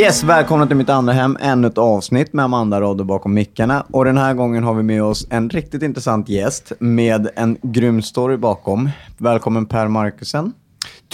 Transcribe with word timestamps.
Yes, 0.00 0.22
välkomna 0.24 0.66
till 0.66 0.76
mitt 0.76 0.88
andra 0.88 1.12
hem. 1.12 1.36
Ännu 1.40 1.66
ett 1.66 1.78
avsnitt 1.78 2.32
med 2.32 2.44
Amanda 2.44 2.80
Rodde 2.80 3.04
bakom 3.04 3.34
mickarna. 3.34 3.86
Och 3.90 4.04
den 4.04 4.18
här 4.18 4.34
gången 4.34 4.64
har 4.64 4.74
vi 4.74 4.82
med 4.82 5.02
oss 5.02 5.26
en 5.30 5.50
riktigt 5.50 5.82
intressant 5.82 6.28
gäst 6.28 6.72
med 6.78 7.28
en 7.36 7.58
grym 7.62 8.02
story 8.02 8.36
bakom. 8.36 8.90
Välkommen 9.18 9.66
Per 9.66 9.88
Markusen. 9.88 10.52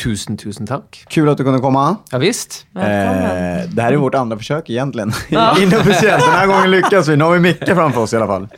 Tusen, 0.04 0.36
tusen 0.36 0.66
tack. 0.66 1.04
Kul 1.08 1.28
att 1.28 1.38
du 1.38 1.44
kunde 1.44 1.58
komma. 1.58 1.96
Ja, 2.10 2.18
visst. 2.18 2.66
Eh, 2.76 2.82
det 2.82 3.82
här 3.82 3.92
är 3.92 3.96
vårt 3.96 4.14
andra 4.14 4.36
försök 4.36 4.70
egentligen. 4.70 5.12
Inofficiellt. 5.60 6.24
Den 6.24 6.34
här 6.34 6.46
gången 6.46 6.70
lyckas 6.70 7.08
vi. 7.08 7.16
Nu 7.16 7.24
har 7.24 7.32
vi 7.32 7.40
Micke 7.40 7.68
framför 7.74 8.00
oss 8.00 8.12
i 8.12 8.16
alla 8.16 8.26
fall. 8.26 8.48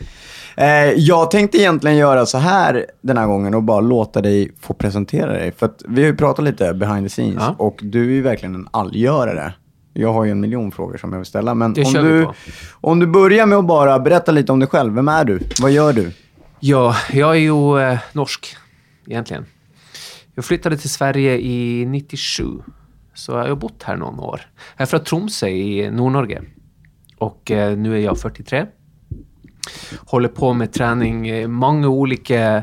Eh, 0.56 0.66
jag 0.96 1.30
tänkte 1.30 1.58
egentligen 1.58 1.96
göra 1.96 2.26
så 2.26 2.38
här 2.38 2.86
den 3.02 3.18
här 3.18 3.26
gången 3.26 3.54
och 3.54 3.62
bara 3.62 3.80
låta 3.80 4.20
dig 4.20 4.52
få 4.60 4.74
presentera 4.74 5.32
dig. 5.32 5.52
För 5.56 5.66
att 5.66 5.82
vi 5.88 6.02
har 6.02 6.06
ju 6.10 6.16
pratat 6.16 6.44
lite 6.44 6.74
behind 6.74 7.06
the 7.06 7.08
scenes 7.08 7.36
Ja. 7.46 7.54
och 7.58 7.78
du 7.82 8.02
är 8.02 8.14
ju 8.14 8.22
verkligen 8.22 8.54
en 8.54 8.68
allgörare. 8.70 9.52
Jag 10.00 10.12
har 10.12 10.24
ju 10.24 10.30
en 10.30 10.40
miljon 10.40 10.72
frågor 10.72 10.96
som 10.96 11.12
jag 11.12 11.18
vill 11.18 11.26
ställa. 11.26 11.54
Men 11.54 11.72
Det 11.72 11.84
om 11.84 11.92
du, 11.92 12.28
om 12.72 12.98
du 12.98 13.06
börjar 13.06 13.46
med 13.46 13.58
att 13.58 13.66
bara 13.66 13.98
berätta 13.98 14.32
lite 14.32 14.52
om 14.52 14.58
dig 14.58 14.68
själv. 14.68 14.94
Vem 14.94 15.08
är 15.08 15.24
du? 15.24 15.40
Vad 15.60 15.70
gör 15.70 15.92
du? 15.92 16.12
Ja, 16.60 16.96
jag 17.12 17.30
är 17.30 17.40
ju 17.40 17.80
eh, 17.80 17.98
norsk 18.12 18.56
egentligen. 19.06 19.46
Jag 20.34 20.44
flyttade 20.44 20.76
till 20.76 20.90
Sverige 20.90 21.38
i 21.38 21.86
97. 21.86 22.44
Så 23.14 23.32
jag 23.32 23.48
har 23.48 23.56
bott 23.56 23.82
här 23.82 23.96
någon 23.96 24.20
år. 24.20 24.40
Jag 24.76 24.82
är 24.82 24.86
från 24.86 25.04
Tromsø 25.04 25.48
i 25.48 25.90
Nordnorge. 25.90 26.42
Och 27.18 27.50
eh, 27.50 27.76
nu 27.78 27.94
är 27.94 28.00
jag 28.00 28.18
43. 28.18 28.66
Håller 30.06 30.28
på 30.28 30.52
med 30.52 30.72
träning, 30.72 31.28
eh, 31.28 31.48
många 31.48 31.88
olika 31.88 32.62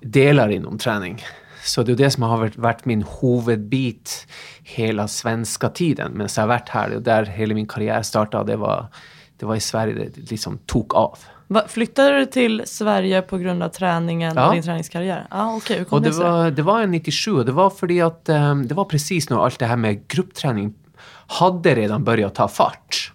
delar 0.00 0.48
inom 0.48 0.78
träning. 0.78 1.22
Så 1.66 1.82
det 1.82 1.92
är 1.92 1.96
det 1.96 2.10
som 2.10 2.22
har 2.22 2.50
varit, 2.56 2.84
min 2.84 3.04
huvudbit 3.20 4.26
hela 4.62 5.08
svenska 5.08 5.68
tiden. 5.68 6.12
Men 6.12 6.28
så 6.28 6.40
har 6.40 6.42
jag 6.42 6.54
varit 6.54 6.68
här 6.68 6.94
och 6.94 7.02
där 7.02 7.24
hela 7.24 7.54
min 7.54 7.66
karriär 7.66 8.02
startade. 8.02 8.52
Det 8.52 8.56
var, 8.56 8.86
det 9.38 9.46
var 9.46 9.56
i 9.56 9.60
Sverige 9.60 9.94
det 9.94 10.30
liksom 10.30 10.58
tog 10.58 10.94
av. 10.94 11.18
Va, 11.48 11.62
flyttade 11.68 12.18
du 12.18 12.26
till 12.26 12.62
Sverige 12.66 13.22
på 13.22 13.38
grund 13.38 13.62
av 13.62 13.68
träningen 13.68 14.32
Ja. 14.36 14.46
och 14.48 14.54
din 14.54 14.62
träningskarriär? 14.62 15.26
Ja, 15.30 15.36
ah, 15.44 15.56
okej. 15.56 15.78
Hur 15.78 15.84
kom 15.84 15.96
Och 15.96 16.02
det 16.02 16.08
det 16.08 16.14
sig? 16.14 16.24
var, 16.24 16.50
det 16.50 16.62
var 16.62 16.82
en 16.82 16.90
97 16.90 17.32
och 17.32 17.44
det 17.44 17.52
var 17.52 17.70
för 17.70 18.02
att 18.06 18.28
ehm, 18.28 18.66
det 18.68 18.74
var 18.74 18.84
precis 18.84 19.30
när 19.30 19.44
allt 19.44 19.58
det 19.58 19.66
här 19.66 19.76
med 19.76 20.08
gruppträning 20.08 20.74
hade 21.26 21.74
redan 21.74 22.04
börjat 22.04 22.34
ta 22.34 22.48
fart. 22.48 23.12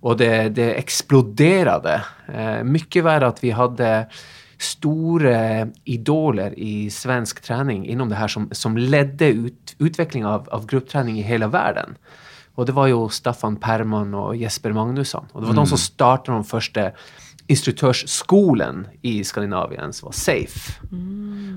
Och 0.00 0.16
det, 0.16 0.48
det 0.48 0.72
exploderade. 0.74 2.02
Eh, 2.34 2.62
mycket 2.64 3.04
värre 3.04 3.26
att 3.26 3.44
vi 3.44 3.50
hade 3.50 4.06
stora 4.58 5.68
idoler 5.84 6.58
i 6.58 6.90
svensk 6.90 7.40
träning 7.40 7.86
inom 7.86 8.08
det 8.08 8.14
här 8.14 8.28
som, 8.28 8.48
som 8.52 8.76
ledde 8.76 9.26
ut, 9.26 9.76
utvecklingen 9.78 10.28
av, 10.28 10.48
av 10.48 10.66
gruppträning 10.66 11.18
i 11.18 11.22
hela 11.22 11.48
världen. 11.48 11.94
Och 12.54 12.66
det 12.66 12.72
var 12.72 12.86
ju 12.86 13.08
Staffan 13.08 13.56
Perman 13.56 14.14
och 14.14 14.36
Jesper 14.36 14.72
Magnusson. 14.72 15.26
Och 15.32 15.40
det 15.40 15.46
var 15.46 15.54
de 15.54 15.66
som 15.66 15.78
startade 15.78 16.36
de 16.36 16.44
första 16.44 16.90
instruktörsskolan 17.46 18.86
i 19.02 19.24
Skandinavien 19.24 19.92
som 19.92 20.06
var 20.06 20.12
SAFE. 20.12 20.72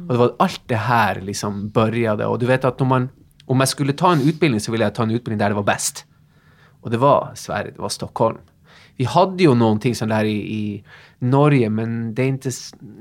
Och 0.08 0.14
det 0.14 0.18
var 0.18 0.36
allt 0.40 0.62
det 0.66 0.76
här 0.76 1.22
liksom 1.22 1.70
började. 1.70 2.26
Och 2.26 2.40
du 2.40 2.46
vet 2.46 2.66
att 2.66 2.82
om 2.82 2.88
man, 2.88 3.10
om 3.46 3.58
man 3.58 3.68
skulle 3.68 3.94
ta 3.94 4.12
en 4.12 4.22
utbildning 4.22 4.62
så 4.62 4.72
ville 4.72 4.84
jag 4.84 4.96
ta 4.96 5.04
en 5.04 5.12
utbildning 5.12 5.38
där 5.38 5.50
det 5.50 5.56
var 5.56 5.64
bäst. 5.64 6.06
Och 6.82 6.92
det 6.92 6.98
var 6.98 7.32
Sverige, 7.36 7.72
det 7.72 7.82
var 7.82 7.90
Stockholm. 7.90 8.38
Vi 8.96 9.06
hade 9.06 9.44
ju 9.44 9.56
någonting 9.56 9.96
sånt 9.96 10.10
där 10.10 10.24
i, 10.24 10.54
i 10.56 10.84
Norge, 11.20 11.70
men 11.70 12.16
det 12.16 12.22
är 12.24 12.28
inte, 12.28 12.52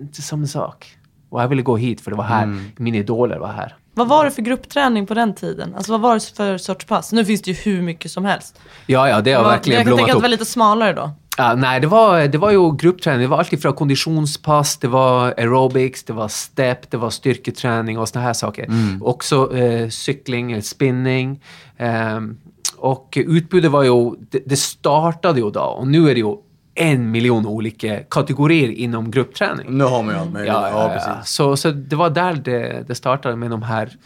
inte 0.01 0.23
samma 0.23 0.47
sak. 0.47 0.97
Och 1.29 1.43
jag 1.43 1.49
ville 1.49 1.63
gå 1.63 1.77
hit 1.77 2.01
för 2.01 2.11
det 2.11 2.17
var 2.17 2.25
här, 2.25 2.59
mina 2.77 2.97
idoler 2.97 3.39
var 3.39 3.53
här. 3.53 3.77
Vad 3.95 4.09
var 4.09 4.25
det 4.25 4.31
för 4.31 4.43
gruppträning 4.43 5.07
på 5.07 5.15
den 5.15 5.35
tiden? 5.35 5.75
Alltså 5.75 5.93
vad 5.93 6.01
var 6.01 6.15
det 6.15 6.37
för 6.37 6.59
sorts 6.59 6.85
pass? 6.87 7.13
Nu 7.13 7.25
finns 7.25 7.43
det 7.43 7.51
ju 7.51 7.57
hur 7.73 7.83
mycket 7.83 8.11
som 8.11 8.25
helst. 8.25 8.61
Ja, 8.87 9.09
ja, 9.09 9.21
det 9.21 9.33
har 9.33 9.43
Vad- 9.43 9.53
verkligen 9.53 9.77
jag 9.79 9.87
kan 9.87 9.97
tänka 9.97 9.97
blommat 9.97 10.11
att 10.11 10.15
det 10.15 10.19
upp. 10.19 10.23
var 10.23 10.29
lite 10.29 10.45
smalare 10.45 10.93
då. 10.93 11.11
Ja, 11.39 11.55
nej, 11.55 11.81
det 11.81 11.87
var, 11.87 12.21
det 12.29 12.39
var 12.39 12.51
ju 12.51 12.77
gruppträning. 12.77 13.21
Det 13.21 13.27
var 13.27 13.39
alltid 13.39 13.63
från 13.63 13.73
konditionspass, 13.73 14.77
det 14.79 14.89
var 14.89 15.27
aerobics, 15.37 16.05
det 16.05 16.13
var 16.13 16.29
step, 16.29 16.91
det 16.91 16.97
var 16.97 17.11
styrketräning 17.11 17.99
och 17.99 18.09
såna 18.09 18.25
här 18.25 18.33
saker. 18.33 18.67
Också 19.01 19.57
eh, 19.57 19.89
cykling, 19.89 20.53
eh, 20.53 20.61
spinning. 20.61 21.43
ehm, 21.77 22.37
och 22.79 23.19
utbudet 23.21 23.71
var 23.71 23.83
ju, 23.83 24.11
det, 24.31 24.43
det 24.47 24.57
startade 24.57 25.41
ju 25.41 25.51
då 25.51 25.61
och 25.61 25.87
nu 25.87 26.11
är 26.11 26.15
det 26.15 26.21
ju 26.21 26.37
en 26.77 27.11
miljon 27.11 27.47
olika 27.47 28.03
kategorier 28.11 28.69
inom 28.71 29.11
gruppträning. 29.11 29.67
Nu 29.79 29.85
har 29.85 30.03
man 30.03 30.15
ju 30.15 30.21
allt 30.21 30.33
möjligt. 30.33 30.53
Ja, 30.53 30.69
ja, 30.71 30.95
ja. 31.07 31.23
Så, 31.25 31.57
så 31.57 31.71
det 31.71 31.97
var 31.97 32.11
där 32.11 32.35
det, 32.35 32.85
det 32.89 32.95
startade 32.95 33.37
med 33.37 33.51
de 33.51 33.63
här 33.63 33.97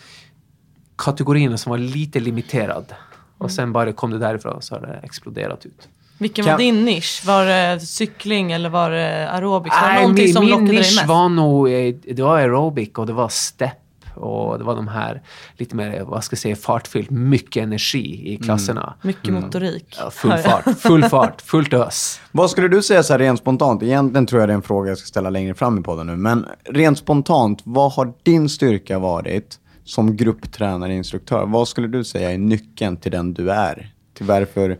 kategorierna 0.98 1.56
som 1.56 1.70
var 1.70 1.78
lite 1.78 2.20
limiterade. 2.20 2.94
Och 3.38 3.50
sen 3.50 3.72
bara 3.72 3.92
kom 3.92 4.10
det 4.10 4.18
därifrån 4.18 4.62
så 4.62 4.74
har 4.74 4.80
det 4.82 5.00
exploderat 5.02 5.66
ut. 5.66 5.88
Vilken 6.18 6.44
Kan- 6.44 6.52
var 6.52 6.58
din 6.58 6.84
nisch? 6.84 7.22
Var 7.26 7.44
det 7.46 7.80
cykling 7.80 8.52
eller 8.52 8.68
var 8.68 8.90
det 8.90 9.30
aerobics? 9.30 9.76
Var 9.76 9.88
det 9.88 9.92
Nej, 9.94 10.02
någonting 10.02 10.24
min, 10.24 10.34
som 10.34 10.44
min 10.44 10.50
lockade 10.50 10.66
dig 10.68 10.76
nisch 10.76 10.96
mest? 10.96 11.08
var 11.08 11.28
nog, 11.28 11.72
eh, 11.72 11.94
det 12.14 12.22
var 12.22 12.36
aerobic 12.38 12.90
och 12.94 13.06
det 13.06 13.12
var 13.12 13.28
step 13.28 13.76
och 14.14 14.58
det 14.58 14.64
var 14.64 14.76
de 14.76 14.88
här 14.88 15.22
lite 15.56 15.76
mer, 15.76 16.02
vad 16.04 16.24
ska 16.24 16.34
jag 16.34 16.38
säga, 16.38 16.56
fartfyllt, 16.56 17.10
mycket 17.10 17.62
energi 17.62 18.32
i 18.32 18.36
klasserna. 18.36 18.94
Mycket 19.02 19.32
motorik. 19.32 19.96
Ja, 19.98 20.10
full 20.10 20.36
fart, 20.36 20.78
full 20.78 21.04
fart, 21.04 21.42
fullt 21.42 21.72
ös. 21.72 22.20
Vad 22.32 22.50
skulle 22.50 22.68
du 22.68 22.82
säga 22.82 23.02
så 23.02 23.12
här 23.12 23.18
rent 23.18 23.40
spontant? 23.40 23.82
Egentligen 23.82 24.26
tror 24.26 24.40
jag 24.42 24.48
det 24.48 24.52
är 24.52 24.56
en 24.56 24.62
fråga 24.62 24.88
jag 24.88 24.98
ska 24.98 25.06
ställa 25.06 25.30
längre 25.30 25.54
fram 25.54 25.78
i 25.78 25.82
podden 25.82 26.06
nu. 26.06 26.16
Men 26.16 26.46
rent 26.64 26.98
spontant, 26.98 27.60
vad 27.64 27.92
har 27.92 28.12
din 28.22 28.48
styrka 28.48 28.98
varit 28.98 29.58
som 29.84 30.16
grupptränare, 30.16 30.94
instruktör? 30.94 31.46
Vad 31.46 31.68
skulle 31.68 31.88
du 31.88 32.04
säga 32.04 32.32
är 32.32 32.38
nyckeln 32.38 32.96
till 32.96 33.12
den 33.12 33.34
du 33.34 33.50
är? 33.50 33.92
Till 34.14 34.26
varför... 34.26 34.78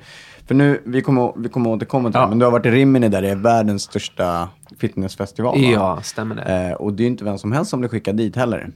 För 0.51 0.55
nu, 0.55 0.83
vi 0.85 1.01
kommer, 1.03 1.33
vi 1.37 1.49
kommer 1.49 1.71
återkomma 1.71 2.11
till 2.11 2.19
Ja. 2.19 2.23
det, 2.25 2.29
men 2.29 2.39
du 2.39 2.45
har 2.45 2.53
varit 2.53 2.67
i 2.67 2.71
Rimini 2.71 3.09
där 3.09 3.23
det 3.23 3.29
är 3.31 3.37
världens 3.37 3.83
största 3.83 4.49
fitnessfestival. 4.81 5.61
va? 5.61 5.67
Ja, 5.67 5.99
stämmer 6.03 6.35
det. 6.35 6.43
Eh, 6.69 6.73
och 6.73 6.93
det 6.93 7.03
är 7.03 7.07
inte 7.07 7.25
vem 7.25 7.39
som 7.39 7.53
helst 7.53 7.71
som 7.71 7.81
blir 7.81 7.89
skickad 7.91 8.17
dit 8.17 8.37
heller. 8.37 8.71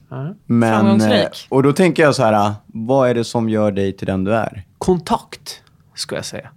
Men, 0.45 0.63
eh, 0.73 0.79
Framgångsrik. 0.79 1.47
och 1.49 1.63
då 1.63 1.73
tänker 1.73 2.03
jag 2.03 2.15
så 2.15 2.23
här, 2.23 2.53
vad 2.65 3.09
är 3.09 3.13
det 3.13 3.23
som 3.23 3.49
gör 3.49 3.71
dig 3.71 3.93
till 3.93 4.07
den 4.07 4.23
du 4.23 4.33
är? 4.35 4.63
kontakt, 4.77 5.61
ska 5.95 6.15
jag 6.15 6.25
säga. 6.25 6.49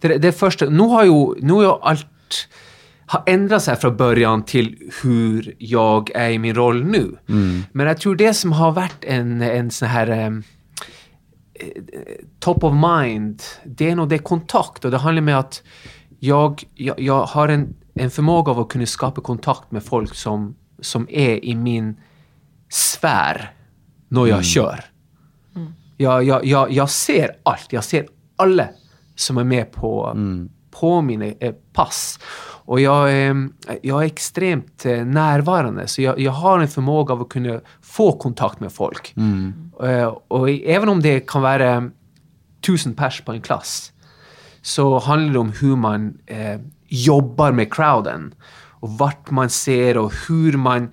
Det, 0.00 0.18
det 0.18 0.32
första, 0.32 0.64
nu 0.66 0.82
har 0.82 1.04
ju, 1.04 1.34
nu 1.40 1.52
har 1.52 1.62
ju 1.62 1.68
allt 1.82 2.06
har 3.06 3.22
ändrats 3.26 3.66
här 3.66 3.74
från 3.74 3.96
början 3.96 4.42
till 4.42 4.90
hur 5.02 5.54
jag 5.58 6.10
är 6.14 6.30
i 6.30 6.38
min 6.38 6.54
roll 6.54 6.84
nu. 6.84 7.16
Men 7.72 7.86
jag 7.86 7.98
tror 7.98 8.16
det 8.16 8.34
som 8.34 8.52
har 8.52 8.72
varit 8.72 9.04
en, 9.04 9.42
en 9.42 9.70
sån 9.70 9.88
här 9.88 10.08
eh, 10.10 10.30
top 12.38 12.64
of 12.64 12.74
mind, 12.74 13.42
det 13.64 13.90
är 13.90 13.96
nog 13.96 14.08
det 14.08 14.18
kontakt 14.18 14.84
och 14.84 14.90
det 14.90 14.98
handlar 14.98 15.22
med 15.22 15.38
att 15.38 15.62
jag, 16.18 16.64
jag, 16.74 17.00
jag 17.00 17.24
har 17.24 17.48
en, 17.48 17.74
en 17.94 18.10
förmåga 18.10 18.52
av 18.52 18.60
att 18.60 18.68
kunna 18.68 18.86
skapa 18.86 19.20
kontakt 19.20 19.70
med 19.70 19.82
folk 19.82 20.14
som, 20.14 20.56
som 20.80 21.06
är 21.10 21.44
i 21.44 21.54
min 21.54 21.96
sfär 22.68 23.52
när 24.08 24.26
jag 24.26 24.44
kör. 24.44 24.84
Jag, 25.96 26.24
jag, 26.24 26.44
jag, 26.44 26.72
jag 26.72 26.90
ser 26.90 27.30
allt. 27.42 27.72
Jag 27.72 27.84
ser 27.84 28.06
alla 28.36 28.68
som 29.14 29.38
är 29.38 29.44
med 29.44 29.72
på, 29.72 30.12
på 30.80 31.00
mina 31.02 31.24
eh, 31.26 31.52
pass. 31.72 32.18
Och 32.64 32.80
jag, 32.80 33.12
är- 33.12 33.48
jag 33.82 34.02
är 34.02 34.06
extremt 34.06 34.86
eh, 34.86 35.04
närvarande, 35.04 35.86
så 35.86 36.02
jag, 36.02 36.20
jag 36.20 36.32
har 36.32 36.58
en 36.58 36.68
förmåga 36.68 37.14
av 37.14 37.20
att 37.22 37.28
kunna 37.28 37.60
få 37.82 38.12
kontakt 38.18 38.60
med 38.60 38.72
folk. 38.72 39.14
Eh, 39.82 40.16
och 40.28 40.50
i- 40.50 40.64
även 40.64 40.88
om 40.88 41.02
det 41.02 41.20
kan 41.20 41.42
vara 41.42 41.90
tusen 42.66 42.94
pers 42.94 43.20
på 43.20 43.32
en 43.32 43.40
klass, 43.40 43.92
så 44.62 44.98
handlar 44.98 45.32
det 45.32 45.38
om 45.38 45.52
hur 45.60 45.76
man 45.76 46.18
eh, 46.26 46.60
jobbar 46.88 47.52
med 47.52 47.72
crowden. 47.74 48.34
Och 48.80 48.90
vart 48.90 49.30
man 49.30 49.50
ser 49.50 49.96
och 49.98 50.12
hur 50.28 50.56
man 50.56 50.88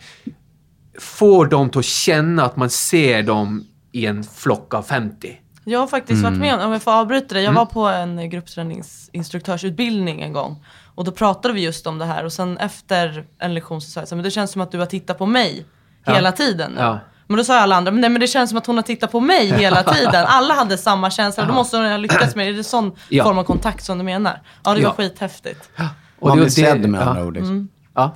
får 1.00 1.46
dem 1.46 1.70
att 1.76 1.86
känna 1.86 2.44
att 2.46 2.56
man 2.58 2.70
ser 2.70 3.24
dem 3.24 3.64
i 3.92 4.06
en 4.06 4.24
flock 4.24 4.74
av 4.74 4.82
50. 4.84 5.38
Jag 5.70 5.80
har 5.80 5.88
faktiskt 5.88 6.24
varit 6.24 6.38
med 6.38 6.60
om, 6.62 6.72
jag 6.72 6.82
får 6.82 6.92
avbryta 6.92 7.36
dig, 7.36 7.44
jag 7.44 7.54
var 7.54 7.66
på 7.66 7.86
en 7.88 8.30
gruppträningsinstruktörsutbildning 8.30 10.22
en 10.22 10.34
gång. 10.34 10.66
Och 10.96 11.04
då 11.06 11.12
pratade 11.12 11.54
vi 11.54 11.62
just 11.62 11.88
om 11.88 11.98
det 11.98 12.06
här 12.06 12.26
och 12.26 12.34
sen 12.34 12.58
efter 12.58 13.26
en 13.40 13.54
lektion 13.54 13.82
så 13.82 13.90
sa 13.92 14.00
jag 14.00 14.08
så 14.08 14.16
här, 14.16 14.18
men 14.18 14.24
det 14.24 14.32
känns 14.32 14.52
som 14.52 14.62
att 14.62 14.72
du 14.72 14.80
har 14.80 14.86
tittat 14.86 15.18
på 15.18 15.26
mig 15.26 15.66
Ja. 16.06 16.14
hela 16.14 16.32
tiden. 16.32 16.72
nu." 16.72 16.82
Ja. 16.82 17.00
Men 17.28 17.38
då 17.38 17.44
sa 17.44 17.60
alla 17.60 17.76
andra, 17.76 17.92
men 17.92 18.02
nej 18.02 18.10
men 18.10 18.22
det 18.22 18.28
känns 18.28 18.50
som 18.50 18.58
att 18.58 18.66
hon 18.66 18.76
har 18.76 18.84
tittat 18.84 19.12
på 19.12 19.20
mig 19.20 19.46
hela 19.48 19.84
tiden. 19.94 20.26
Alla 20.28 20.54
hade 20.54 20.78
samma 20.78 21.12
känsla, 21.12 21.46
då 21.46 21.54
måste 21.54 21.78
hon 21.78 21.86
ha 21.86 21.98
lyckats 21.98 22.36
med 22.36 22.48
det. 22.48 22.52
Är 22.52 22.58
det 22.58 22.64
sån 22.64 22.92
Ja. 23.10 23.24
form 23.24 23.38
av 23.38 23.44
kontakt 23.44 23.84
som 23.84 23.98
du 23.98 24.04
menar? 24.04 24.42
Ja, 24.64 24.74
det 24.74 24.82
var 24.82 24.90
Ja. 24.90 24.94
skithäftigt. 24.98 25.70
Och 26.20 26.28
Man 26.28 26.38
det- 26.38 26.44
blir 26.44 26.52
sedd 26.52 26.90
med 26.90 27.02
ja. 27.02 27.06
andra 27.06 27.26
ord. 27.26 27.34
Liksom. 27.34 27.70
Ja. 27.96 28.16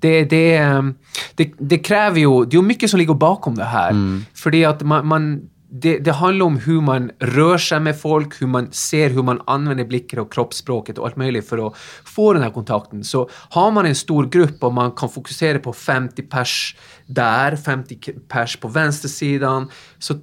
Det, 0.00 0.24
det, 0.24 0.56
ehm, 0.56 0.94
det, 1.34 1.52
det 1.58 1.78
kräver 1.78 2.18
ju... 2.20 2.44
Det 2.44 2.56
är 2.56 2.62
mycket 2.62 2.90
som 2.90 2.98
ligger 2.98 3.14
bakom 3.14 3.54
det 3.54 3.64
här. 3.64 3.92
För 4.34 4.50
det, 4.50 4.64
är 4.64 4.68
att 4.68 4.82
man, 4.82 5.06
man, 5.06 5.40
det, 5.72 5.98
det 5.98 6.12
handlar 6.12 6.46
om 6.46 6.56
hur 6.56 6.80
man 6.80 7.10
rör 7.18 7.58
sig 7.58 7.80
med 7.80 8.00
folk, 8.00 8.42
hur 8.42 8.46
man 8.46 8.72
ser 8.72 9.10
hur 9.10 9.22
man 9.22 9.40
använder 9.46 9.84
blicken 9.84 10.18
och 10.18 10.32
kroppsspråket 10.32 10.98
och 10.98 11.06
allt 11.06 11.16
möjligt 11.16 11.48
för 11.48 11.66
att 11.66 11.76
få 12.04 12.32
den 12.32 12.42
här 12.42 12.50
kontakten. 12.50 13.04
Så 13.04 13.28
har 13.32 13.70
man 13.70 13.86
en 13.86 13.94
stor 13.94 14.26
grupp 14.26 14.62
och 14.64 14.72
man 14.74 14.92
kan 14.92 15.08
fokusera 15.08 15.58
på 15.58 15.72
50 15.72 16.22
pers 16.22 16.76
där, 17.06 17.56
50 17.56 17.98
k- 18.06 18.12
pers 18.28 18.56
på 18.56 18.68
vänstersidan, 18.68 19.68
så 19.98 20.14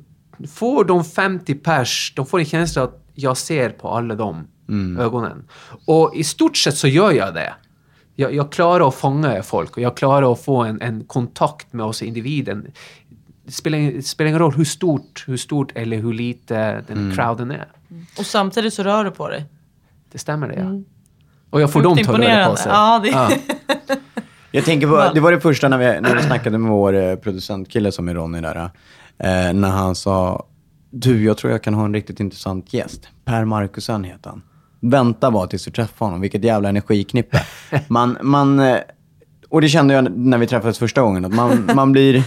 får 0.55 0.83
de 0.85 1.03
50 1.05 1.55
pers, 1.55 2.13
de 2.15 2.25
får 2.25 2.39
en 2.39 2.45
känsla 2.45 2.83
att 2.83 3.03
jag 3.13 3.37
ser 3.37 3.69
på 3.69 3.89
alla 3.89 4.15
de 4.15 4.47
ögonen. 4.99 5.47
Och 5.85 6.15
i 6.15 6.23
stort 6.23 6.57
sett 6.57 6.77
så 6.77 6.87
gör 6.87 7.11
jag 7.11 7.33
det. 7.33 7.53
Jag, 8.15 8.33
jag 8.33 8.51
klarar 8.51 8.87
att 8.87 8.95
fånga 8.95 9.43
folk 9.43 9.77
och 9.77 9.81
jag 9.83 9.97
klarar 9.97 10.31
att 10.33 10.41
få 10.43 10.63
en, 10.63 10.81
en 10.81 11.03
kontakt 11.03 11.73
med 11.73 11.85
oss 11.85 12.01
individen. 12.01 12.67
Det 13.47 13.53
spelar, 13.53 13.77
det 13.77 14.01
spelar 14.07 14.27
ingen 14.29 14.39
roll 14.39 14.53
hur 14.53 14.65
stort, 14.65 15.23
hur 15.27 15.37
stort 15.37 15.71
eller 15.75 15.97
hur 15.97 16.13
lite 16.13 16.83
den 16.87 17.11
crowden 17.15 17.51
är. 17.51 17.67
Och 18.19 18.25
samtidigt 18.25 18.73
så 18.73 18.83
rör 18.83 19.03
du 19.03 19.11
på 19.11 19.29
dig. 19.29 19.45
Det 20.11 20.17
stämmer 20.17 20.47
det, 20.47 20.55
ja. 20.55 20.81
Och 21.49 21.61
jag 21.61 21.71
får 21.71 21.81
dem 21.81 21.93
att 21.93 22.07
röra 22.07 22.49
på 22.49 22.55
sig. 22.55 22.71
Ja, 22.71 22.99
det- 23.03 23.09
Ja. 23.09 23.29
Jag 24.51 24.65
tänker 24.65 24.87
på, 24.87 25.09
det 25.13 25.19
var 25.19 25.31
det 25.31 25.39
första 25.41 25.67
när 25.69 25.77
vi, 25.77 26.01
när 26.01 26.15
vi 26.15 26.21
snackade 26.21 26.57
med 26.57 26.71
vår 26.71 26.93
eh, 26.95 27.15
producentkille 27.15 27.91
som 27.91 28.07
är 28.09 28.13
Ronny 28.15 28.41
där. 28.41 28.55
Eh, 29.19 29.53
när 29.53 29.69
han 29.69 29.95
sa, 29.95 30.45
du 30.89 31.23
jag 31.23 31.37
tror 31.37 31.51
jag 31.51 31.63
kan 31.63 31.73
ha 31.73 31.85
en 31.85 31.93
riktigt 31.93 32.19
intressant 32.19 32.73
gäst. 32.73 33.07
Per 33.25 33.45
Markusen 33.45 34.03
heter 34.03 34.29
han. 34.29 34.41
Vänta 34.79 35.31
bara 35.31 35.47
tills 35.47 35.65
du 35.65 35.71
träffar 35.71 36.05
honom, 36.05 36.21
vilket 36.21 36.43
jävla 36.43 36.69
energiknippe. 36.69 37.41
Man, 37.87 38.17
man, 38.21 38.59
eh, 38.59 38.77
och 39.49 39.61
det 39.61 39.69
kände 39.69 39.93
jag 39.93 40.17
när 40.17 40.37
vi 40.37 40.47
träffades 40.47 40.79
första 40.79 41.01
gången, 41.01 41.25
att 41.25 41.33
man, 41.33 41.69
man 41.75 41.91
blir, 41.91 42.23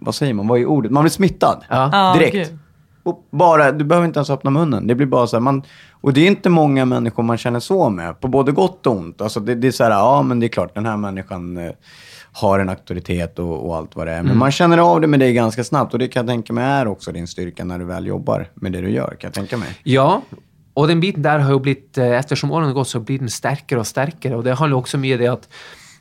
vad 0.00 0.14
säger 0.14 0.34
man, 0.34 0.48
vad 0.48 0.60
är 0.60 0.66
ordet? 0.66 0.92
Man 0.92 1.02
blir 1.02 1.10
smittad. 1.10 1.64
Ja. 1.68 1.90
Ja, 1.92 2.14
Direkt. 2.18 2.34
gud. 2.34 2.58
Och 3.02 3.26
bara, 3.30 3.72
du 3.72 3.84
behöver 3.84 4.06
inte 4.06 4.18
ens 4.18 4.30
öppna 4.30 4.50
munnen. 4.50 4.86
Det 4.86 4.94
blir 4.94 5.06
bara 5.06 5.26
så 5.26 5.36
här, 5.36 5.40
man, 5.40 5.62
och 6.00 6.12
det 6.12 6.20
är 6.20 6.26
inte 6.26 6.48
många 6.48 6.84
människor 6.84 7.22
man 7.22 7.38
känner 7.38 7.60
så 7.60 7.90
med, 7.90 8.20
på 8.20 8.28
både 8.28 8.52
gott 8.52 8.86
och 8.86 8.96
ont. 8.96 9.20
Alltså 9.20 9.40
det, 9.40 9.54
det 9.54 9.66
är 9.66 9.72
så 9.72 9.84
här, 9.84 9.90
ja 9.90 10.22
men 10.22 10.40
det 10.40 10.46
är 10.46 10.48
klart, 10.48 10.74
den 10.74 10.86
här 10.86 10.96
människan 10.96 11.56
eh, 11.56 11.72
har 12.32 12.58
en 12.58 12.68
auktoritet 12.68 13.38
och, 13.38 13.66
och 13.66 13.76
allt 13.76 13.96
vad 13.96 14.06
det 14.06 14.12
är. 14.12 14.22
Men 14.22 14.38
man 14.38 14.50
känner 14.52 14.78
av 14.78 15.00
det 15.00 15.06
med 15.06 15.20
dig 15.20 15.32
ganska 15.32 15.64
snabbt 15.64 15.92
och 15.92 15.98
det 15.98 16.08
kan 16.08 16.26
jag 16.26 16.28
tänka 16.28 16.52
mig 16.52 16.64
är 16.64 16.88
också 16.88 17.12
din 17.12 17.26
styrka 17.26 17.64
när 17.64 17.78
du 17.78 17.84
väl 17.84 18.06
jobbar 18.06 18.48
med 18.54 18.72
det 18.72 18.80
du 18.80 18.90
gör, 18.90 19.08
kan 19.08 19.28
jag 19.28 19.34
tänka 19.34 19.56
mig. 19.56 19.68
Ja, 19.82 20.22
och 20.74 20.88
den 20.88 21.00
biten 21.00 21.22
där 21.22 21.38
har 21.38 21.52
ju 21.52 21.60
blivit, 21.60 21.98
eh, 21.98 22.06
eftersom 22.10 22.50
åren 22.52 22.66
har 22.66 22.72
gått 22.72 22.88
så 22.88 23.00
blir 23.00 23.18
den 23.18 23.30
starkare 23.30 23.80
och 23.80 23.86
starkare. 23.86 24.36
Och 24.36 24.44
det 24.44 24.54
handlar 24.54 24.78
också 24.78 24.98
med 24.98 25.20
det 25.20 25.26
att 25.26 25.48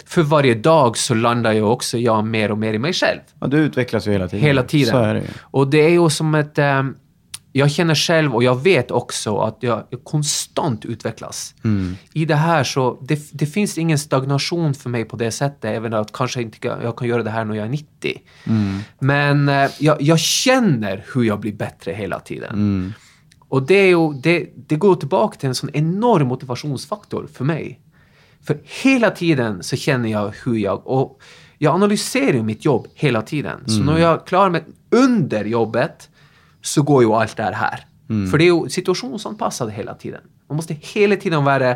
för 0.09 0.23
varje 0.23 0.55
dag 0.55 0.97
så 0.97 1.13
landar 1.13 1.51
ju 1.51 1.61
också 1.61 1.97
jag 1.97 2.25
mer 2.25 2.51
och 2.51 2.57
mer 2.57 2.73
i 2.73 2.79
mig 2.79 2.93
själv. 2.93 3.19
Ja, 3.39 3.47
du 3.47 3.57
utvecklas 3.57 4.07
ju 4.07 4.11
hela 4.11 4.27
tiden. 4.27 4.45
Hela 4.45 4.63
tiden. 4.63 4.91
Så 4.91 4.97
är 4.97 5.13
det 5.13 5.19
ju. 5.19 5.27
Och 5.41 5.67
det 5.67 5.77
är 5.77 5.89
ju 5.89 6.09
som 6.09 6.35
ett... 6.35 6.57
Eh, 6.57 6.83
jag 7.51 7.71
känner 7.71 7.95
själv 7.95 8.35
och 8.35 8.43
jag 8.43 8.63
vet 8.63 8.91
också 8.91 9.37
att 9.37 9.57
jag, 9.59 9.83
jag 9.89 10.03
konstant 10.03 10.85
utvecklas. 10.85 11.55
Mm. 11.63 11.95
I 12.13 12.25
det 12.25 12.35
här 12.35 12.63
så, 12.63 12.99
det, 13.01 13.19
det 13.31 13.45
finns 13.45 13.77
ingen 13.77 13.99
stagnation 13.99 14.73
för 14.73 14.89
mig 14.89 15.05
på 15.05 15.15
det 15.15 15.31
sättet, 15.31 15.65
även 15.65 15.93
att 15.93 16.11
kanske 16.13 16.41
inte 16.41 16.59
kan- 16.59 16.81
jag 16.83 16.97
kan 16.97 17.07
göra 17.07 17.23
det 17.23 17.29
här 17.29 17.45
när 17.45 17.55
jag 17.55 17.65
är 17.65 17.69
90. 17.69 18.21
Mm. 18.43 18.79
Men 18.99 19.49
eh, 19.49 19.71
jag, 19.79 20.01
jag 20.01 20.19
känner 20.19 21.05
hur 21.13 21.23
jag 21.23 21.39
blir 21.39 21.53
bättre 21.53 21.91
hela 21.91 22.19
tiden. 22.19 22.53
Mm. 22.53 22.93
Och 23.49 23.63
det, 23.63 23.75
är 23.75 23.87
ju, 23.87 24.13
det, 24.13 24.49
det 24.55 24.75
går 24.75 24.95
tillbaka 24.95 25.39
till 25.39 25.49
en 25.49 25.55
sån 25.55 25.69
enorm 25.73 26.27
motivationsfaktor 26.27 27.27
för 27.33 27.45
mig. 27.45 27.79
För 28.43 28.59
hela 28.83 29.11
tiden 29.11 29.63
så 29.63 29.75
känner 29.75 30.09
jag 30.09 30.33
hur 30.45 30.57
jag... 30.57 30.87
Och 30.87 31.21
jag 31.61 31.75
analyserar 31.75 32.43
mitt 32.43 32.65
jobb 32.65 32.87
hela 32.95 33.21
tiden. 33.21 33.59
Så 33.67 33.83
när 33.83 33.97
jag 33.97 34.27
klarar 34.27 34.49
mig 34.49 34.63
under 34.89 35.45
jobbet 35.45 36.09
så 36.61 36.81
går 36.81 37.03
ju 37.03 37.09
allt 37.09 37.37
det 37.37 37.43
här. 37.43 37.85
För 38.31 38.37
det 38.37 38.43
är 38.43 38.63
ju 38.63 38.69
situationsanpassat 38.69 39.71
hela 39.71 39.93
tiden. 39.93 40.21
Man 40.47 40.55
måste 40.55 40.73
hela 40.73 41.15
tiden 41.15 41.43
vara 41.43 41.75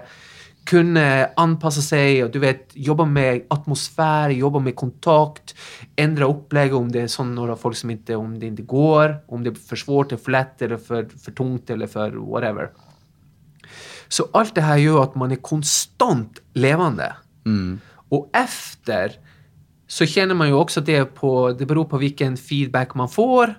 kunna 0.65 1.25
anpassa 1.35 1.81
sig 1.81 2.23
och 2.23 2.31
du 2.31 2.39
vet, 2.39 2.69
jobba 2.73 3.05
med 3.05 3.41
atmosfär, 3.47 4.29
jobba 4.29 4.59
med 4.59 4.75
kontakt, 4.75 5.55
ändra 5.95 6.25
upplägg 6.25 6.73
om 6.75 6.91
det 6.91 7.01
är 7.01 7.07
sån 7.07 7.35
några 7.35 7.55
folk 7.55 7.77
som 7.77 7.89
inte, 7.89 8.15
om 8.15 8.39
det 8.39 8.45
inte 8.45 8.61
går, 8.61 9.17
om 9.27 9.43
det 9.43 9.49
är 9.49 9.55
för 9.55 9.75
svårt, 9.75 10.11
eller 10.11 10.23
för 10.23 10.31
lätt 10.31 10.61
eller 10.61 10.77
för, 10.77 11.05
för 11.23 11.31
tungt 11.31 11.69
eller 11.69 11.87
för 11.87 12.11
whatever. 12.11 12.69
Så 14.13 14.29
allt 14.31 14.55
det 14.55 14.61
här 14.61 14.77
gör 14.77 15.03
att 15.03 15.15
man 15.15 15.31
är 15.31 15.35
konstant 15.35 16.41
levande. 16.53 17.15
Och 18.09 18.29
efter 18.33 19.11
så 19.87 20.05
känner 20.05 20.35
man 20.35 20.47
ju 20.47 20.53
också 20.53 20.81
det 20.81 21.05
på, 21.05 21.51
det 21.51 21.65
beror 21.65 21.85
på 21.85 21.97
vilken 21.97 22.37
feedback 22.37 22.95
man 22.95 23.09
får. 23.09 23.53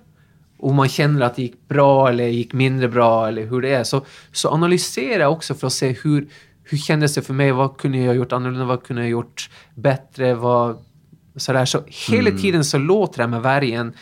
Och 0.59 0.75
man 0.75 0.89
känner 0.89 1.21
att 1.27 1.37
det 1.37 1.43
gick 1.43 1.69
bra 1.69 2.09
eller 2.09 2.27
gick 2.27 2.53
mindre 2.53 2.89
bra 2.89 3.29
eller 3.29 3.47
hur 3.47 3.63
det 3.63 3.75
är. 3.75 3.85
Så, 3.85 4.05
så 4.33 4.49
analysera 4.49 5.29
också 5.29 5.55
för 5.55 5.67
att 5.67 5.73
se 5.73 5.97
hur, 6.03 6.29
hur 6.63 6.79
kändes 6.79 7.15
det 7.15 7.23
för 7.23 7.35
mig? 7.35 7.53
Vad 7.53 7.77
kunde 7.77 7.99
jag 7.99 8.07
ha 8.07 8.15
gjort 8.15 8.33
annorlunda? 8.33 8.65
Vad 8.65 8.83
kunde 8.83 9.03
jag 9.03 9.07
ha 9.07 9.11
gjort 9.11 9.51
bättre? 9.75 10.35
Vad, 10.35 10.85
sådär. 11.37 11.65
Så 11.65 11.83
hela 11.87 12.31
tiden 12.31 12.65
så 12.65 12.79
låter 12.79 13.23
det 13.23 13.29
med 13.29 13.43
varje 13.43 13.79
en, 13.79 13.93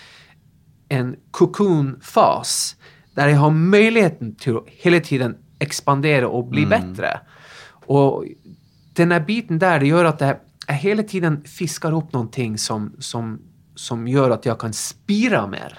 en 0.88 1.17
cocoon-fas 1.31 2.77
där 3.15 3.29
jag 3.29 3.38
har 3.38 3.50
möjligheten 3.50 4.35
till 4.35 4.57
att 4.57 4.65
hela 4.67 5.00
tiden 5.00 5.37
expandera 5.62 6.28
och 6.28 6.45
bli 6.47 6.66
bättre. 6.66 7.21
Och 7.87 8.25
den 8.92 9.12
här 9.12 9.21
biten 9.21 9.59
där, 9.59 9.81
det 9.81 9.87
gör 9.87 10.04
att 10.04 10.19
det, 10.19 10.37
jag 10.66 10.75
hela 10.75 11.02
tiden 11.02 11.45
fiskar 11.45 11.92
upp 11.92 12.12
någonting 12.12 12.59
som, 12.59 12.97
som, 12.99 13.40
som 13.75 14.09
gör 14.09 14.31
att 14.31 14.47
jag 14.47 14.61
kan 14.61 14.73
spira 14.73 15.47
mer. 15.47 15.78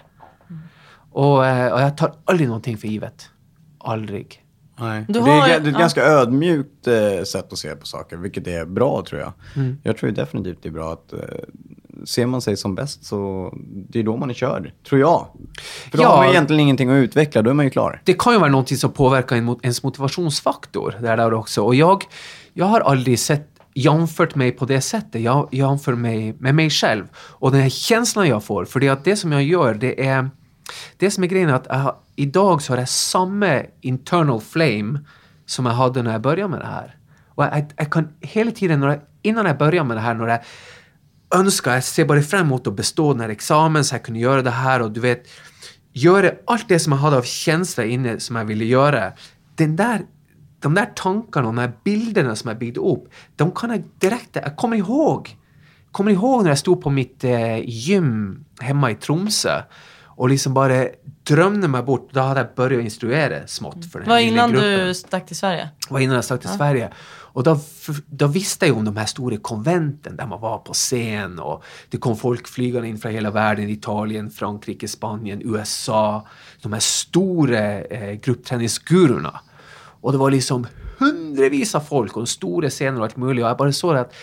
Och, 1.11 1.45
eh, 1.45 1.73
och 1.73 1.81
jag 1.81 1.97
tar 1.97 2.15
aldrig 2.25 2.47
någonting 2.47 2.77
för 2.77 2.87
givet. 2.87 3.29
Aldrig. 3.77 4.43
Nej. 4.79 5.05
Har- 5.09 5.29
är, 5.29 5.47
det 5.47 5.53
är 5.53 5.59
ett 5.59 5.73
ja. 5.73 5.79
ganska 5.79 6.03
ödmjukt 6.03 6.87
eh, 6.87 7.23
sätt 7.23 7.53
att 7.53 7.57
se 7.57 7.75
på 7.75 7.85
saker, 7.85 8.17
vilket 8.17 8.47
är 8.47 8.65
bra 8.65 9.03
tror 9.07 9.21
jag. 9.21 9.33
Mm. 9.55 9.77
Jag 9.83 9.97
tror 9.97 10.11
definitivt 10.11 10.63
det 10.63 10.69
är 10.69 10.73
bra 10.73 10.93
att 10.93 11.13
eh, 11.13 11.19
ser 12.03 12.25
man 12.25 12.41
sig 12.41 12.57
som 12.57 12.75
bäst 12.75 13.05
så 13.05 13.50
det 13.89 14.00
är 14.00 14.03
då 14.03 14.17
man 14.17 14.29
är 14.29 14.33
körd, 14.33 14.72
tror 14.89 15.01
jag. 15.01 15.27
För 15.91 15.98
då 15.98 16.03
Ja. 16.03 16.07
har 16.10 16.17
man 16.17 16.29
egentligen 16.29 16.60
ingenting 16.60 16.89
att 16.89 16.95
utveckla, 17.03 17.41
då 17.41 17.50
är 17.50 17.53
man 17.53 17.65
ju 17.65 17.72
klar. 17.72 18.01
det 18.03 18.13
kan 18.19 18.33
ju 18.33 18.39
vara 18.39 18.50
någonting 18.51 18.77
som 18.77 18.91
påverkar 18.91 19.36
ens 19.63 19.83
motivationsfaktor. 19.83 20.95
Där 21.01 21.17
där 21.17 21.33
också. 21.33 21.62
Och 21.63 21.75
jag, 21.75 22.03
jag 22.53 22.65
har 22.65 22.79
aldrig 22.81 23.19
sett, 23.19 23.50
jämfört 23.74 24.36
mig 24.36 24.51
på 24.51 24.65
det 24.65 24.81
sättet. 24.81 25.22
Jag 25.22 25.50
jämför 25.51 25.93
mig 25.93 26.36
med 26.39 26.55
mig 26.55 26.69
själv. 26.69 27.03
Och 27.15 27.51
den 27.51 27.62
här 27.62 27.69
känslan 27.69 28.27
jag 28.27 28.43
får, 28.43 28.65
för 28.65 28.79
det, 28.79 28.88
är 28.88 28.91
att 28.91 29.03
det 29.03 29.15
som 29.15 29.31
jag 29.31 29.43
gör, 29.43 29.74
det 29.74 30.05
är... 30.07 30.29
Det 30.98 31.12
som 31.12 31.24
är 31.24 31.27
grejen 31.27 31.50
är 31.50 31.53
att 31.53 31.67
jag 31.69 31.95
idag 32.15 32.62
så 32.62 32.74
har 32.74 32.77
jag 32.77 32.89
samma 32.89 33.62
internal 33.81 34.41
flame 34.41 35.00
som 35.45 35.65
jag 35.65 35.74
hade 35.74 36.03
när 36.03 36.12
jag 36.12 36.22
började 36.22 36.50
med 36.50 36.60
det 36.60 36.65
här. 36.65 36.95
Och 37.36 37.43
jag, 37.43 37.65
jag 37.75 37.91
kan 37.91 38.07
hela 38.22 38.51
tiden, 38.51 38.79
när 38.79 38.88
jag, 38.88 39.00
innan 39.22 39.45
jag 39.45 39.57
började 39.57 39.88
med 39.88 39.98
det 39.98 40.01
här, 40.01 40.13
när 40.13 40.27
jag 40.27 40.39
önskar, 41.33 41.73
jag 41.73 41.83
ser 41.83 42.05
bara 42.05 42.21
fram 42.21 42.45
emot 42.45 42.67
att 42.67 42.75
bestå 42.75 43.13
den 43.13 43.21
här 43.21 43.29
examen 43.29 43.85
så 43.85 43.95
jag 43.95 44.03
kunde 44.03 44.19
göra 44.19 44.41
det 44.41 44.51
här 44.51 44.81
och 44.81 44.91
du 44.91 44.99
vet, 44.99 45.27
göra 45.93 46.31
allt 46.45 46.69
det 46.69 46.79
som 46.79 46.93
jag 46.93 46.99
hade 46.99 47.17
av 47.17 47.21
känsla 47.21 47.83
inne 47.83 48.19
som 48.19 48.35
jag 48.35 48.45
ville 48.45 48.65
göra. 48.65 49.11
Den 49.55 49.75
där, 49.75 50.01
de 50.59 50.73
där 50.73 50.85
tankarna 50.95 51.47
och 51.47 51.53
de 51.53 51.61
här 51.61 51.71
bilderna 51.83 52.35
som 52.35 52.47
jag 52.47 52.57
byggde 52.57 52.79
upp, 52.79 53.09
de 53.35 53.51
kan 53.51 53.69
jag 53.69 53.83
direkt, 53.99 54.35
jag 54.35 54.55
kommer 54.55 54.77
ihåg. 54.77 55.37
Kommer 55.91 56.11
ihåg 56.11 56.43
när 56.43 56.51
jag 56.51 56.57
stod 56.57 56.81
på 56.81 56.89
mitt 56.89 57.23
eh, 57.23 57.59
gym 57.69 58.45
hemma 58.59 58.91
i 58.91 58.95
Tromsö 58.95 59.61
och 60.15 60.29
liksom 60.29 60.53
bara 60.53 60.88
drömde 61.24 61.67
mig 61.67 61.84
bort. 61.84 62.10
Då 62.13 62.20
hade 62.20 62.39
jag 62.39 62.50
börjat 62.55 62.84
instruera 62.84 63.48
smått 63.48 63.91
för 63.91 64.00
den 64.00 64.10
Vad 64.10 64.17
här 64.17 64.25
lilla 64.25 64.34
innan 64.34 64.51
gruppen 64.51 64.88
du 64.88 64.93
stack 64.93 65.25
till 65.25 65.36
Sverige? 65.36 65.70
var 65.89 66.00
innan 66.00 66.15
jag 66.15 66.25
stack 66.25 66.41
till 66.41 66.50
Sverige. 66.50 66.89
Och 67.34 67.43
då, 67.43 67.60
då 68.05 68.27
visste 68.27 68.67
jag 68.67 68.77
om 68.77 68.86
de 68.86 68.98
här 68.98 69.05
stora 69.05 69.38
konventen 69.38 70.15
där 70.15 70.25
man 70.25 70.41
var 70.41 70.58
på 70.58 70.74
scen 70.74 71.39
och 71.39 71.63
det 71.89 71.98
kom 71.98 72.17
folk 72.17 72.48
flygande 72.48 72.88
in 72.88 72.98
från 72.98 73.12
hela 73.12 73.32
världen, 73.32 73.70
Italien, 73.70 74.32
Frankrike, 74.32 74.88
Spanien, 74.88 75.41
USA. 75.46 76.27
De 76.62 76.74
här 76.74 76.79
stora 76.79 77.82
eh, 77.82 78.13
gruppträningsgurorna. 78.13 79.39
Och 79.75 80.12
det 80.12 80.17
var 80.17 80.32
liksom 80.32 80.67
hundrevis 80.98 81.75
av 81.75 81.79
folk 81.79 82.17
och 82.17 82.29
stora 82.29 82.70
scener 82.70 82.98
och 82.98 83.03
allt 83.03 83.17
möjligt. 83.17 83.43
Och 83.43 83.50
jag 83.50 83.58
bara 83.58 83.72
såg 83.72 83.96
att 83.96 84.13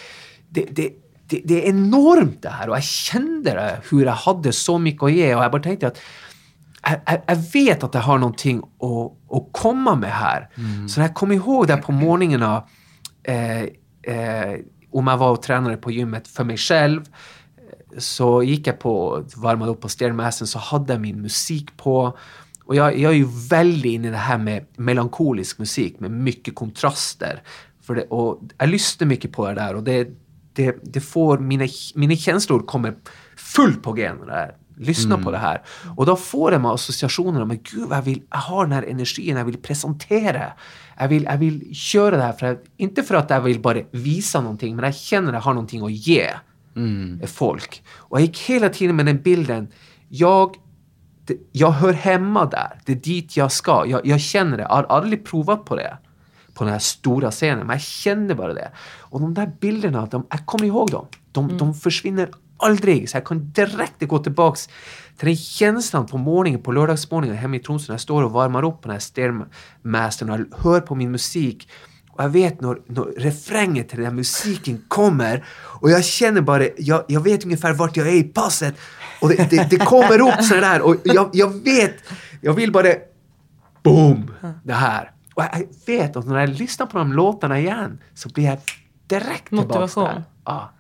det, 0.49 0.67
det, 0.71 0.93
det, 1.31 1.43
det 1.45 1.67
är 1.67 1.69
enormt 1.69 2.43
det 2.43 2.49
här 2.49 2.69
och 2.69 2.77
jag 2.77 2.85
kände 2.85 3.51
det, 3.51 3.81
hur 3.91 4.05
jag 4.05 4.13
hade 4.13 4.53
så 4.53 4.79
mycket 4.79 5.03
att 5.03 5.13
ge 5.13 5.35
och 5.35 5.45
jag 5.45 5.53
bara 5.53 5.63
tänkte 5.63 5.87
att 5.87 5.99
jag, 6.83 7.21
jag, 7.27 7.37
vet 7.37 7.85
att 7.85 7.95
jag 7.95 8.01
har 8.01 8.19
någonting 8.19 8.59
att, 8.59 9.37
att 9.37 9.49
komma 9.53 9.95
med 9.95 10.13
här. 10.13 10.49
Så 10.89 11.01
när 11.01 11.07
jag 11.07 11.15
kom 11.15 11.33
ihåg 11.33 11.67
det 11.67 11.77
på 11.77 11.93
morgnarna 11.93 12.65
eh, 13.23 13.63
eh, 14.03 14.61
om 14.91 15.07
jag 15.07 15.17
var 15.17 15.31
och 15.31 15.43
tränade 15.43 15.77
på 15.77 15.91
gymmet 15.91 16.29
för 16.29 16.45
mig 16.45 16.57
själv 16.57 17.05
så 17.99 18.43
gick 18.43 18.67
jag 18.67 18.79
på, 18.79 19.25
varmade 19.37 19.71
upp 19.71 19.81
på 19.81 19.89
Stairmasten 19.89 20.47
så 20.47 20.59
hade 20.59 20.93
jag 20.93 21.01
min 21.01 21.23
musik 21.23 21.77
på. 21.77 22.19
Och 22.65 22.77
jag, 22.77 22.99
jag 22.99 23.13
är 23.13 23.17
ju 23.17 23.29
väldigt 23.51 23.93
inne 23.93 24.09
i 24.09 24.11
det 24.11 24.17
här 24.17 24.39
med 24.39 24.67
melankolisk 24.77 25.59
musik 25.59 26.01
med 26.01 26.11
mycket 26.11 26.55
kontraster. 26.55 27.43
För 27.83 27.95
det, 27.95 28.03
och 28.03 28.43
jag 28.59 28.69
lyssnar 28.69 29.07
mycket 29.07 29.33
på 29.33 29.49
det 29.49 29.55
där 29.55 29.75
och 29.75 29.83
det, 29.83 30.09
det, 30.53 30.77
det 30.83 31.01
får, 31.01 31.39
mina, 31.39 31.67
mina 31.95 32.17
känslor 32.17 32.61
kommer 32.61 32.95
fullt 33.37 33.83
på 33.83 33.93
G 33.93 34.11
när 34.27 34.39
jag 34.39 34.51
lyssnar 34.87 35.17
på 35.23 35.31
det 35.31 35.39
här. 35.39 35.63
Och 35.97 36.07
då 36.07 36.17
får 36.17 36.59
med 36.59 36.71
associationerna, 36.71 37.45
men 37.45 37.59
gud 37.63 37.89
jag 37.91 38.03
vill, 38.03 38.23
jag 38.31 38.39
har 38.39 38.65
den 38.65 38.73
här 38.73 38.83
energin, 38.83 39.37
jag 39.37 39.45
vill 39.45 39.57
presentera. 39.57 40.53
Jag 40.99 41.09
vill, 41.09 41.25
jag 41.25 41.39
vill 41.39 41.75
köra 41.75 42.17
det 42.17 42.23
här, 42.23 42.33
för 42.33 42.47
att, 42.47 42.65
inte 42.77 43.03
för 43.03 43.15
att 43.15 43.31
jag 43.31 43.41
vill 43.41 43.61
bara 43.61 43.79
visa 43.91 44.41
någonting, 44.41 44.77
men 44.77 44.85
jag 44.85 44.95
känner 44.95 45.29
att 45.29 45.35
jag 45.35 45.41
har 45.41 45.55
någonting 45.55 45.85
att 45.85 45.93
ge 45.93 46.31
eh, 47.23 47.27
folk. 47.27 47.83
Och 47.97 48.21
jag 48.21 48.27
gick 48.27 48.39
hela 48.39 48.69
tiden 48.69 48.97
med 48.97 49.07
den 49.07 49.23
bilden, 49.23 49.69
jag 50.09 50.57
det, 51.27 51.37
jag 51.53 51.71
hör 51.71 51.93
hemma 51.93 52.45
där. 52.45 52.81
Det 52.85 52.93
är 52.93 52.97
dit 52.97 53.37
jag 53.37 53.53
ska. 53.53 53.87
Jag, 53.87 54.07
jag 54.07 54.21
känner 54.21 54.57
det. 54.57 54.63
Jag 54.63 54.69
har 54.69 54.85
aldrig 54.85 55.25
provat 55.25 55.65
på 55.65 55.77
det. 55.77 55.99
På 56.61 56.65
den 56.65 56.73
här 56.73 56.81
stora 56.81 57.31
scenen. 57.31 57.67
Men 57.67 57.75
jag 57.75 57.81
känner 57.81 58.35
bara 58.35 58.55
det. 58.55 58.71
Och 58.99 59.21
de 59.21 59.35
där 59.35 59.53
bilderna, 59.61 60.07
de, 60.07 60.27
jag 60.31 60.47
kommer 60.47 60.65
ihåg 60.65 60.91
dem. 60.91 61.07
De, 61.33 61.57
de 61.57 61.75
försvinner 61.75 62.29
aldrig. 62.57 63.11
Så 63.11 63.17
jag 63.17 63.25
kan 63.25 63.51
direkt 63.53 64.03
gå 64.03 64.19
tillbaks 64.19 64.67
till 65.17 65.27
den 65.27 65.37
känslan 65.37 66.07
på 66.07 66.19
morgonen, 66.19 66.63
på 66.63 66.73
lördagsmorgonen 66.73 67.37
hemma 67.37 67.57
i 67.57 67.59
Tromsö 67.59 67.93
när 67.93 67.95
jag 67.95 68.01
står 68.01 68.23
och 68.23 68.33
varmar 68.33 68.65
upp 68.65 68.81
på 68.83 68.89
den 68.89 68.93
här 68.93 68.99
stairmastern 68.99 70.31
och 70.31 70.63
hör 70.63 70.81
på 70.81 70.95
min 70.95 71.11
musik. 71.11 71.69
Och 72.11 72.25
jag 72.25 72.29
vet 72.29 72.61
när, 72.61 72.77
när 72.87 73.03
refrängen 73.03 73.85
till 73.85 73.97
den 73.97 74.07
här 74.07 74.15
musiken 74.15 74.85
kommer 74.89 75.45
och 75.81 75.91
jag 75.91 76.05
känner 76.05 76.41
bara, 76.41 76.65
jag, 76.77 77.05
jag 77.09 77.21
vet 77.21 77.45
ungefär 77.45 77.73
vart 77.73 77.97
jag 77.97 78.09
är 78.09 78.15
i 78.15 78.23
passet 78.23 78.75
och 79.21 79.29
det, 79.29 79.51
det, 79.51 79.71
det 79.71 79.79
kommer 79.79 80.21
upp 80.21 80.45
sådär 80.45 80.61
där 80.61 80.83
och 80.83 80.97
jag, 81.05 81.31
jag 81.33 81.65
vet, 81.65 81.95
jag 82.41 82.53
vill 82.53 82.73
bara 82.73 82.89
boom, 83.83 84.31
det 84.65 84.75
här. 84.75 85.11
Och 85.41 85.47
jag 85.61 85.95
vet 85.97 86.17
att 86.17 86.27
när 86.27 86.41
jag 86.41 86.49
lyssnar 86.49 86.87
på 86.87 86.99
de 86.99 87.13
låtarna 87.13 87.59
igen 87.59 87.99
så 88.15 88.29
blir 88.29 88.45
jag 88.45 88.59
direkt 89.07 89.51
Motivation. 89.51 90.05
där. 90.05 90.23
Ja. 90.45 90.71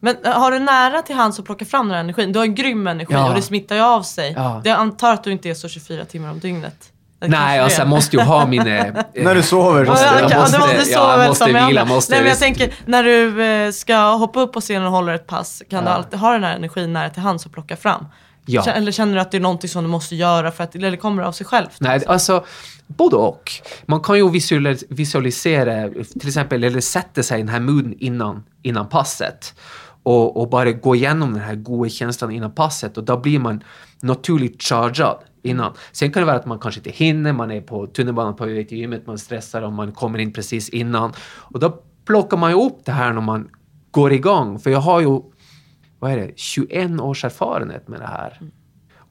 Men 0.00 0.16
äh, 0.24 0.32
har 0.32 0.50
du 0.52 0.58
nära 0.58 1.02
till 1.02 1.16
hands 1.16 1.38
att 1.38 1.44
plocka 1.44 1.64
fram 1.64 1.86
den 1.88 1.94
här 1.94 2.00
energin? 2.00 2.32
Du 2.32 2.38
har 2.38 2.46
en 2.46 2.54
grym 2.54 2.86
energi 2.86 3.12
Ja. 3.14 3.28
och 3.28 3.34
det 3.34 3.42
smittar 3.42 3.76
ju 3.76 3.82
av 3.82 4.02
sig. 4.02 4.32
Ja. 4.36 4.60
Det, 4.64 4.70
jag 4.70 4.78
antar 4.78 5.12
att 5.14 5.24
du 5.24 5.32
inte 5.32 5.50
är 5.50 5.54
så 5.54 5.68
24 5.68 6.04
timmar 6.04 6.30
om 6.30 6.38
dygnet. 6.38 6.92
Kanske 7.20 7.38
Nej, 7.38 7.58
det 7.58 7.64
alltså 7.64 7.80
jag 7.80 7.88
måste 7.88 8.16
ju 8.16 8.22
ha 8.22 8.46
min... 8.54 8.66
eh, 8.66 8.84
När 9.14 9.34
du 9.34 9.42
sover 9.42 9.84
så 9.84 9.92
Ja, 9.92 10.20
jag 10.20 10.30
ja, 10.30 10.40
måste- 10.40 10.56
ja, 10.56 10.66
det 10.66 10.66
var- 10.66 10.74
det 10.84 10.90
ja, 10.90 10.98
sover 10.98 11.10
jag 11.10 11.18
väl 11.18 11.28
måste 11.28 11.44
vila, 11.46 11.60
andra. 11.60 11.84
måste 11.84 12.12
Nej, 12.12 12.20
men 12.20 12.26
jag 12.28 12.32
visst. 12.34 12.42
tänker, 12.42 12.74
när 12.86 13.04
du 13.04 13.44
eh, 13.44 13.70
ska 13.72 13.96
hoppa 13.96 14.40
upp 14.40 14.52
på 14.52 14.60
scenen 14.60 14.84
och 14.86 14.92
hålla 14.92 15.14
ett 15.14 15.26
pass, 15.26 15.62
kan 15.70 15.84
du 15.84 15.90
alltid 15.90 16.18
ha 16.20 16.32
den 16.32 16.44
här 16.44 16.56
energin 16.56 16.92
nära 16.92 17.10
till 17.10 17.22
hands 17.22 17.46
och 17.46 17.52
plocka 17.52 17.76
fram? 17.76 18.06
Ja. 18.46 18.64
Eller 18.64 18.92
känner 18.92 19.14
du 19.14 19.20
att 19.20 19.30
det 19.30 19.36
är 19.36 19.40
någonting 19.40 19.70
som 19.70 19.84
du 19.84 19.90
måste 19.90 20.16
göra 20.16 20.50
för 20.50 20.64
att, 20.64 20.74
eller 20.74 20.96
kommer 20.96 21.22
det 21.22 21.28
av 21.28 21.32
sig 21.32 21.46
självt? 21.46 21.76
Nej, 21.80 22.06
alltså 22.06 22.44
både 22.86 23.16
och. 23.16 23.50
Man 23.86 24.00
kan 24.00 24.16
ju 24.16 24.24
visualis- 24.24 24.84
visualisera, 24.88 25.88
till 25.88 26.28
exempel, 26.28 26.64
eller 26.64 26.80
sätta 26.80 27.22
sig 27.22 27.38
i 27.38 27.42
den 27.42 27.48
här 27.48 27.60
mooden 27.60 27.94
innan, 27.98 28.42
innan 28.62 28.88
passet. 28.88 29.54
Och, 30.02 30.40
och 30.40 30.50
bara 30.50 30.72
gå 30.72 30.94
igenom 30.96 31.32
den 31.32 31.42
här 31.42 31.54
goda 31.54 31.90
känslan 31.90 32.30
innan 32.30 32.52
passet 32.54 32.96
och 32.98 33.04
då 33.04 33.16
blir 33.16 33.38
man 33.38 33.62
naturligt 34.02 34.62
chargad 34.62 35.16
innan. 35.42 35.72
Sen 35.92 36.12
kan 36.12 36.22
det 36.22 36.26
vara 36.26 36.36
att 36.36 36.46
man 36.46 36.58
kanske 36.58 36.78
inte 36.78 36.90
hinner, 36.90 37.32
man 37.32 37.50
är 37.50 37.60
på 37.60 37.86
tunnelbanan 37.86 38.36
på 38.36 38.46
väg 38.46 38.68
till 38.68 38.78
gymmet, 38.78 39.06
man 39.06 39.18
stressar 39.18 39.62
och 39.62 39.72
man 39.72 39.92
kommer 39.92 40.18
in 40.18 40.32
precis 40.32 40.68
innan. 40.68 41.12
Och 41.20 41.60
då 41.60 41.82
plockar 42.06 42.36
man 42.36 42.50
ju 42.50 42.56
upp 42.66 42.84
det 42.84 42.92
här 42.92 43.12
när 43.12 43.20
man 43.20 43.48
går 43.90 44.12
igång. 44.12 44.58
För 44.58 44.70
jag 44.70 44.80
har 44.80 45.00
ju, 45.00 45.20
vad 46.00 46.12
är 46.12 46.16
det, 46.16 46.32
21 46.36 47.00
års 47.00 47.24
erfarenhet 47.24 47.88
med 47.88 48.00
det 48.00 48.06
här. 48.06 48.40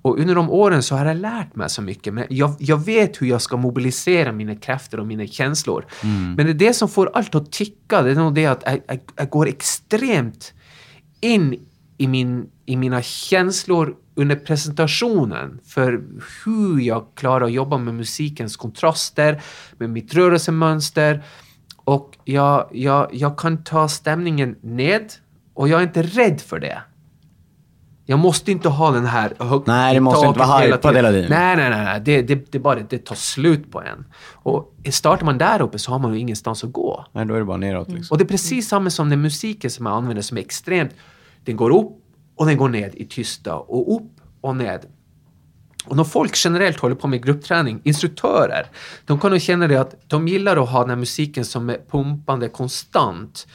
Och 0.02 0.20
under 0.20 0.36
de 0.36 0.50
åren 0.50 0.84
så 0.84 0.96
har 0.96 1.06
jag 1.06 1.18
lärt 1.18 1.56
mig 1.56 1.70
så 1.70 1.82
mycket. 1.82 2.14
Men 2.14 2.26
jag, 2.30 2.56
jag 2.60 2.86
vet 2.86 3.22
hur 3.22 3.28
jag 3.28 3.42
ska 3.42 3.58
mobilisera 3.58 4.32
mina 4.32 4.56
krafter 4.56 5.00
och 5.00 5.08
mina 5.08 5.28
känslor. 5.28 5.86
Men 6.36 6.46
det 6.46 6.52
är 6.52 6.54
det 6.54 6.74
som 6.74 6.90
får 6.90 7.12
allt 7.14 7.36
att 7.36 7.52
ticka. 7.52 8.02
Det 8.02 8.12
är 8.12 8.16
nog 8.16 8.36
det 8.36 8.46
att 8.46 8.64
jag, 8.66 8.82
jag, 8.88 9.00
jag 9.16 9.30
går 9.30 9.48
extremt 9.48 10.54
in 11.22 11.68
i, 11.98 12.08
min, 12.08 12.50
i 12.66 12.78
mina 12.78 13.02
känslor 13.02 13.96
under 14.16 14.36
presentationen 14.36 15.60
för 15.66 16.04
hur 16.46 16.80
jag 16.80 17.06
klarar 17.16 17.46
att 17.46 17.52
jobba 17.52 17.78
med 17.78 17.94
musikens 17.94 18.58
kontraster, 18.58 19.42
med 19.78 19.90
mitt 19.90 20.14
rörelsemönster. 20.14 21.24
Och 21.78 22.18
jag, 22.24 22.70
jag, 22.72 23.10
jag 23.14 23.40
kan 23.40 23.64
ta 23.64 23.88
stämningen 23.88 24.56
ned 24.62 25.14
och 25.60 25.70
jag 25.70 25.80
är 25.80 25.84
inte 25.84 26.02
rädd 26.02 26.42
för 26.42 26.60
det. 26.60 26.82
Jag 28.06 28.20
måste 28.20 28.52
inte 28.52 28.70
ha 28.70 28.92
den 28.92 29.06
här 29.06 29.34
högt 29.40 29.68
Nej, 29.68 29.94
det 29.94 30.00
måste 30.00 30.28
inte 30.28 30.40
vara 30.40 30.60
hypad 30.60 30.96
hela 30.96 31.12
tiden. 31.12 31.30
Nej, 31.30 31.56
nej, 31.56 31.70
nej. 31.70 31.86
nej. 31.86 32.02
Det, 32.06 32.22
det, 32.22 32.52
det, 32.52 32.60
bara, 32.60 32.80
det 32.80 32.98
tar 32.98 33.16
slut 33.16 33.72
på 33.72 33.82
en. 33.82 34.06
Och 34.34 34.74
startar 34.92 35.26
man 35.26 35.38
där 35.38 35.62
uppe 35.62 35.80
så 35.80 35.92
har 35.92 36.00
man 36.00 36.14
ju 36.14 36.20
ingenstans 36.20 36.64
att 36.64 36.72
gå. 36.72 37.06
Nej, 37.12 37.26
då 37.26 37.34
är 37.34 37.40
det 37.40 37.46
bara 37.46 37.58
neråt 37.58 37.92
liksom. 37.92 38.16
Och 38.16 38.18
det 38.18 38.24
är 38.24 38.28
precis 38.28 38.68
samma 38.68 38.90
som 38.90 39.10
den 39.10 39.22
musiken 39.22 39.72
som 39.72 39.86
jag 39.86 39.96
använder 39.96 40.22
som 40.22 40.38
är 40.38 40.42
extremt. 40.42 40.92
Den 41.46 41.56
går 41.56 41.70
upp 41.70 41.92
och 42.36 42.46
den 42.46 42.58
går 42.58 42.70
ned 42.70 42.92
i 42.96 43.06
tysta 43.06 43.56
och 43.56 43.96
upp 43.96 44.12
och 44.42 44.56
ned. 44.56 44.86
Och 45.86 45.96
när 45.96 46.04
folk 46.04 46.32
generellt 46.36 46.80
håller 46.80 46.96
på 46.96 47.08
med 47.08 47.26
gruppträning, 47.26 47.82
instruktörer, 47.84 48.66
de 49.06 49.20
kan 49.20 49.32
nog 49.32 49.42
känna 49.42 49.68
det 49.68 49.82
att 49.82 49.96
de 50.08 50.28
gillar 50.28 50.58
att 50.58 50.70
ha 50.70 50.80
den 50.80 50.90
här 50.90 50.98
musiken 50.98 51.46
som 51.46 51.70
är 51.70 51.78
pumpande 51.92 52.50
konstant. 52.50 53.48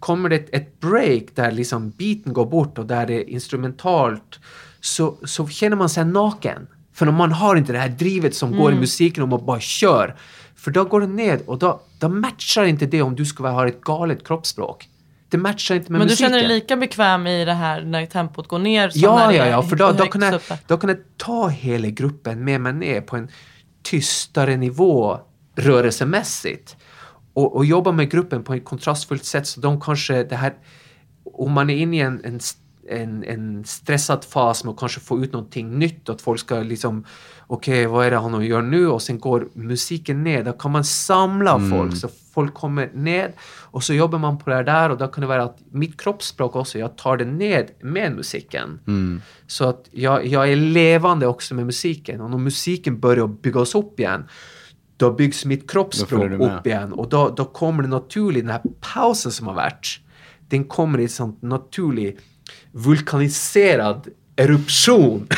Kommer 0.00 0.28
det 0.28 0.36
ett, 0.36 0.48
ett 0.52 0.80
break 0.80 1.22
där 1.34 1.52
liksom 1.52 1.90
beaten 1.90 2.32
går 2.32 2.46
bort 2.46 2.78
och 2.78 2.86
där 2.86 3.06
det 3.06 3.14
är 3.14 3.28
instrumentalt 3.30 4.38
så, 4.80 5.16
så 5.24 5.48
känner 5.48 5.76
man 5.76 5.88
sig 5.88 6.04
naken. 6.04 6.66
För 6.92 7.06
när 7.06 7.12
man 7.12 7.32
har 7.32 7.56
inte 7.56 7.72
det 7.72 7.78
här 7.78 7.88
drivet 7.88 8.34
som 8.34 8.56
går 8.56 8.72
i 8.72 8.74
musiken 8.74 9.22
och 9.22 9.28
man 9.28 9.46
bara 9.46 9.60
kör. 9.60 10.16
För 10.56 10.70
då 10.70 10.84
går 10.84 11.00
det 11.00 11.06
ned 11.06 11.40
och 11.46 11.58
då, 11.58 11.80
då 11.98 12.08
matchar 12.08 12.64
inte 12.64 12.86
det 12.86 13.02
om 13.02 13.14
du 13.16 13.24
ska 13.24 13.48
ha 13.48 13.68
ett 13.68 13.80
galet 13.80 14.26
kroppsspråk. 14.26 14.88
Det 15.28 15.38
matchar 15.38 15.74
inte 15.74 15.92
med 15.92 15.98
Men 15.98 16.08
du 16.08 16.12
musiken. 16.12 16.30
känner 16.30 16.38
dig 16.38 16.48
lika 16.48 16.76
bekväm 16.76 17.26
i 17.26 17.44
det 17.44 17.54
här 17.54 17.82
när 17.82 18.06
tempot 18.06 18.48
går 18.48 18.58
ner 18.58 18.88
som 18.88 19.00
när 19.00 19.08
Ja, 19.08 19.28
det 19.28 19.36
ja, 19.36 19.46
ja, 19.46 19.62
för 19.62 19.76
då, 19.76 19.92
då, 19.92 20.06
kan 20.06 20.22
jag, 20.22 20.40
då 20.66 20.76
kan 20.76 20.90
jag 20.90 20.98
ta 21.16 21.48
hela 21.48 21.88
gruppen 21.88 22.44
med 22.44 22.60
mig 22.60 22.72
ner 22.72 23.00
på 23.00 23.16
en 23.16 23.28
tystare 23.82 24.56
nivå 24.56 25.18
rörelsemässigt. 25.56 26.76
Och, 27.32 27.56
och 27.56 27.64
jobba 27.64 27.92
med 27.92 28.10
gruppen 28.10 28.44
på 28.44 28.54
ett 28.54 28.64
kontrastfullt 28.64 29.24
sätt 29.24 29.46
så 29.46 29.60
de 29.60 29.80
kanske, 29.80 30.24
det 30.24 30.36
här, 30.36 30.54
om 31.24 31.52
man 31.52 31.70
är 31.70 31.76
inne 31.76 31.96
i 31.96 32.00
en, 32.00 32.24
en, 32.24 32.40
en, 32.88 33.24
en 33.24 33.64
stressad 33.64 34.24
fas 34.24 34.64
med 34.64 34.70
att 34.72 34.78
kanske 34.78 35.00
få 35.00 35.24
ut 35.24 35.32
någonting 35.32 35.78
nytt, 35.78 36.08
att 36.08 36.20
folk 36.20 36.40
ska 36.40 36.60
liksom, 36.60 37.04
okej, 37.46 37.86
vad 37.86 38.06
är 38.06 38.10
det 38.10 38.16
han 38.16 38.44
gör 38.44 38.62
nu? 38.62 38.88
Och 38.88 39.02
sen 39.02 39.18
går 39.18 39.48
musiken 39.54 40.24
ner, 40.24 40.44
då 40.44 40.52
kan 40.52 40.70
man 40.70 40.84
samla 40.84 41.58
folk 41.70 41.96
så 41.96 42.08
folk 42.34 42.54
kommer 42.54 42.90
ned 42.94 43.32
och 43.60 43.84
så 43.84 43.94
jobbar 43.94 44.18
man 44.18 44.38
på 44.38 44.50
det 44.50 44.62
där 44.62 44.90
och 44.90 44.98
då 44.98 45.08
kan 45.08 45.20
det 45.20 45.26
vara 45.26 45.42
att 45.42 45.58
mitt 45.70 46.00
kroppsspråk 46.00 46.56
också, 46.56 46.78
jag 46.78 46.96
tar 46.96 47.16
det 47.16 47.24
ned 47.24 47.70
med 47.80 48.12
musiken. 48.12 48.80
Så 49.46 49.64
att 49.64 49.88
jag, 49.90 50.26
jag 50.26 50.52
är 50.52 50.56
levande 50.56 51.26
också 51.26 51.54
med 51.54 51.66
musiken 51.66 52.20
och 52.20 52.30
när 52.30 52.38
musiken 52.38 53.00
börjar 53.00 53.26
byggas 53.26 53.74
upp 53.74 54.00
igen 54.00 54.24
då 55.00 55.10
byggs 55.10 55.44
mitt 55.44 55.70
kroppsspråk 55.70 56.32
upp 56.32 56.66
igen 56.66 56.92
och 56.92 57.08
då, 57.08 57.28
då 57.28 57.44
kommer 57.44 57.82
det 57.82 57.88
naturligt, 57.88 58.44
den 58.44 58.50
här 58.50 58.62
pausen 58.80 59.32
som 59.32 59.46
har 59.46 59.54
varit, 59.54 60.00
den 60.48 60.64
kommer 60.64 61.00
i 61.00 61.04
ett 61.04 61.10
sånt 61.10 61.42
naturligt 61.42 62.20
vulkaniserad 62.72 64.08
eruption. 64.36 65.28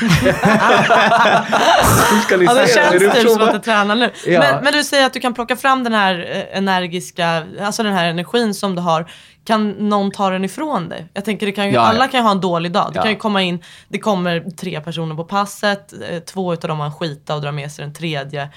Ja, 2.31 2.55
det 2.55 2.75
känns 2.75 2.93
typ 2.93 3.03
Eruption, 3.03 3.35
som 3.35 3.43
att 3.43 3.53
du 3.53 3.59
tränar 3.59 3.95
nu. 3.95 4.11
Ja. 4.27 4.41
Men, 4.41 4.65
men 4.65 4.73
du 4.73 4.85
säger 4.85 5.07
att 5.07 5.13
du 5.13 5.21
kan 5.21 5.35
plocka 5.35 5.57
fram 5.57 5.85
den 5.85 5.93
här 5.93 6.31
eh, 6.31 6.59
energiska, 6.59 7.47
alltså 7.61 7.83
den 7.83 7.93
här 7.93 8.09
energin 8.09 8.55
som 8.55 8.75
du 8.75 8.81
har. 8.81 9.11
Kan 9.45 9.71
någon 9.71 10.11
ta 10.11 10.31
den 10.31 10.45
ifrån 10.45 10.89
dig? 10.89 11.09
Jag 11.15 11.25
tänker 11.25 11.47
det 11.47 11.53
kan 11.53 11.67
ju, 11.67 11.73
Ja, 11.73 11.81
alla 11.81 12.05
ja. 12.05 12.09
kan 12.11 12.21
ju 12.21 12.25
ha 12.25 12.31
en 12.31 12.41
dålig 12.41 12.73
dag. 12.73 12.91
Det 12.93 12.97
Ja. 12.99 13.03
kan 13.03 13.11
ju 13.13 13.19
komma 13.19 13.43
in, 13.43 13.63
det 13.89 13.99
kommer 13.99 14.51
tre 14.51 14.81
personer 14.81 15.15
på 15.15 15.25
passet, 15.25 15.93
eh, 16.11 16.19
två 16.19 16.53
utav 16.53 16.69
dem 16.69 16.79
har 16.79 16.87
en 16.87 16.93
skita 16.93 17.35
och 17.35 17.41
drar 17.43 17.53
med 17.53 17.73
sig 17.73 17.85
den 17.85 17.95
tredje. 17.95 18.49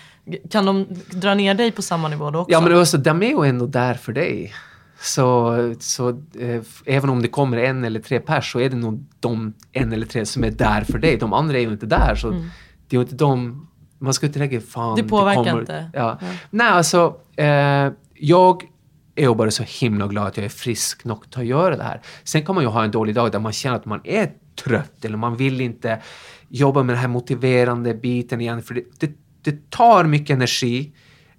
Kan 0.51 0.65
de 0.65 0.85
dra 1.11 1.33
ner 1.33 1.53
dig 1.53 1.71
på 1.71 1.81
samma 1.81 2.07
nivå 2.07 2.31
då 2.31 2.39
också? 2.39 2.51
Ja, 2.51 2.61
men 2.61 2.77
alltså, 2.77 2.97
de 2.97 3.23
är 3.23 3.27
ju 3.27 3.49
ändå 3.49 3.65
där 3.65 3.93
för 3.93 4.11
dig. 4.13 4.53
Så, 4.99 5.55
så 5.79 6.09
eh, 6.09 6.61
även 6.85 7.09
om 7.09 7.21
det 7.21 7.27
kommer 7.27 7.57
en 7.57 7.83
eller 7.83 7.99
tre 7.99 8.19
pers 8.19 8.51
så 8.51 8.59
är 8.59 8.69
det 8.69 8.75
nog 8.75 9.05
de 9.19 9.53
en 9.71 9.93
eller 9.93 10.05
tre 10.05 10.25
som 10.25 10.43
är 10.43 10.51
där 10.51 10.81
för 10.81 10.97
dig. 10.97 11.17
De 11.17 11.33
andra 11.33 11.57
är 11.57 11.61
ju 11.61 11.71
inte 11.71 11.85
där. 11.85 12.15
Så 12.15 12.29
det 12.29 12.95
är 12.95 12.99
ju 12.99 13.01
inte 13.01 13.15
de... 13.15 13.61
Man 13.99 14.13
ska 14.13 14.25
inte 14.25 14.39
lägga 14.39 14.61
fan... 14.61 14.93
Mm. 14.93 14.95
Det 15.05 15.09
påverkar 15.09 15.43
kommer, 15.43 15.59
inte. 15.59 15.89
Ja. 15.93 16.19
Nej, 16.49 16.67
alltså. 16.67 17.15
Eh, 17.35 17.91
jag 18.13 18.63
är 19.15 19.21
ju 19.21 19.35
bara 19.35 19.51
så 19.51 19.63
himla 19.67 20.07
glad 20.07 20.27
att 20.27 20.37
jag 20.37 20.45
är 20.45 20.49
frisk 20.49 21.05
nog 21.05 21.23
att 21.35 21.45
göra 21.45 21.77
det 21.77 21.83
här. 21.83 22.01
Sen 22.23 22.45
kan 22.45 22.55
man 22.55 22.63
ju 22.63 22.69
ha 22.69 22.83
en 22.83 22.91
dålig 22.91 23.15
dag 23.15 23.31
där 23.31 23.39
man 23.39 23.51
känner 23.53 23.75
att 23.75 23.85
man 23.85 24.01
är 24.03 24.31
trött 24.63 25.05
eller 25.05 25.17
man 25.17 25.35
vill 25.37 25.61
inte 25.61 26.01
jobba 26.49 26.83
med 26.83 26.95
den 26.95 27.01
här 27.01 27.07
motiverande 27.07 27.93
biten 27.93 28.41
igen. 28.41 28.61
För 28.63 28.73
det, 28.73 28.83
det, 28.99 29.11
det 29.41 29.69
tar 29.69 30.03
mycket 30.03 30.33
energi. 30.35 30.93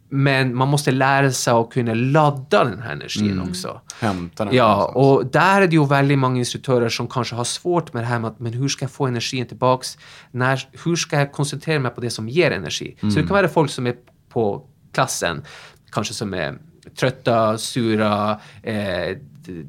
Men 0.09 0.55
man 0.57 0.69
måste 0.69 0.91
lära 0.91 1.33
sig 1.33 1.53
att 1.53 1.71
kunna 1.71 1.95
ladda 1.95 2.65
den 2.65 2.83
här 2.83 2.93
energin 2.93 3.41
också. 3.49 3.81
Hämta 4.01 4.45
den 4.45 4.55
Ja, 4.55 4.69
någonstans. 4.77 4.97
och 4.97 5.27
där 5.33 5.63
är 5.63 5.67
det 5.67 5.73
ju 5.77 5.87
väldigt 5.87 6.19
många 6.19 6.39
instruktörer 6.39 6.89
som 6.89 7.09
kanske 7.09 7.35
har 7.35 7.45
svårt 7.45 7.93
med 7.93 8.03
det 8.03 8.07
här 8.07 8.19
med 8.19 8.31
att 8.31 8.41
men 8.41 8.53
hur 8.53 8.69
ska 8.69 8.85
jag 8.85 8.91
få 8.91 9.07
energin 9.07 9.47
tillbaks? 9.47 9.99
När, 10.31 10.69
hur 10.85 10.97
ska 10.97 11.19
jag 11.19 11.33
koncentrera 11.33 11.79
mig 11.79 11.91
på 11.91 12.01
det 12.01 12.11
som 12.11 12.29
ger 12.29 12.51
energi? 12.51 12.97
Så 13.01 13.07
det 13.07 13.15
kan 13.15 13.29
vara 13.29 13.49
folk 13.49 13.71
som 13.71 13.87
är 13.87 13.95
på 14.29 14.67
klassen, 14.93 15.43
kanske 15.93 16.15
som 16.15 16.35
är 16.35 16.59
trötta, 16.95 17.59
sura, 17.59 18.41
eh, 18.63 19.17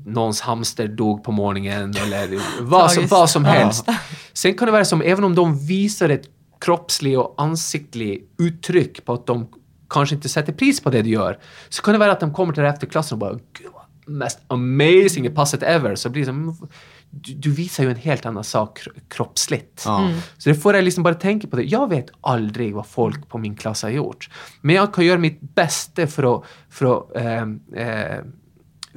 någons 0.06 0.42
hamster 0.42 0.88
dog 0.88 1.24
på 1.24 1.32
morgonen 1.32 1.94
eller 2.04 2.40
vad 2.62 2.92
som, 2.92 3.08
vad 3.08 3.30
som 3.30 3.46
helst. 3.46 3.86
Sen 4.34 4.54
kan 4.54 4.66
det 4.66 4.72
vara 4.72 4.86
som, 4.86 5.02
även 5.02 5.24
om 5.24 5.36
de 5.36 5.68
visar 5.68 6.10
ett 6.10 6.30
kroppsligt 6.62 7.18
och 7.18 7.36
ansiktligt 7.38 8.34
uttryck 8.38 9.06
på 9.06 9.14
att 9.14 9.26
de 9.26 9.48
kanske 9.90 10.16
inte 10.16 10.30
sätter 10.30 10.54
pris 10.54 10.82
på 10.82 10.90
det 10.90 11.02
du 11.02 11.10
gör, 11.10 11.40
så 11.70 11.82
kan 11.82 11.94
det 11.94 12.00
vara 12.00 12.12
att 12.12 12.20
de 12.20 12.34
kommer 12.34 12.54
till 12.54 12.64
dig 12.64 12.72
efter 12.72 12.88
klassen 12.88 13.16
och 13.16 13.20
bara 13.20 13.34
Gud, 13.34 13.72
vad 13.74 13.84
mest 14.16 14.40
amazing 14.48 15.36
passet 15.36 15.64
ever. 15.64 15.96
Så 15.96 16.10
blir 16.10 16.22
det 16.22 16.26
som, 16.26 16.68
du, 17.10 17.34
du 17.34 17.52
visar 17.52 17.84
ju 17.84 17.90
en 17.90 17.96
helt 17.96 18.26
annan 18.26 18.44
sak 18.44 18.80
kro- 18.80 18.92
kroppsligt. 19.08 19.84
Ja. 19.86 20.12
Så 20.38 20.50
det 20.50 20.56
får 20.56 20.76
jag 20.76 20.84
liksom 20.84 21.04
bara 21.04 21.14
tänka 21.14 21.48
på 21.48 21.56
det. 21.56 21.64
Jag 21.64 21.90
vet 21.90 22.06
aldrig 22.22 22.74
vad 22.76 22.88
folk 22.88 23.30
på 23.30 23.38
min 23.38 23.56
klass 23.56 23.84
har 23.84 23.90
gjort. 23.90 24.30
Men 24.62 24.76
jag 24.76 24.94
kan 24.94 25.06
göra 25.06 25.20
mitt 25.20 25.42
bästa 25.42 26.08
för 26.08 26.36
att, 26.38 26.44
för 26.70 26.98
att 26.98 27.16
ehm, 27.16 27.60
eh, 27.76 28.18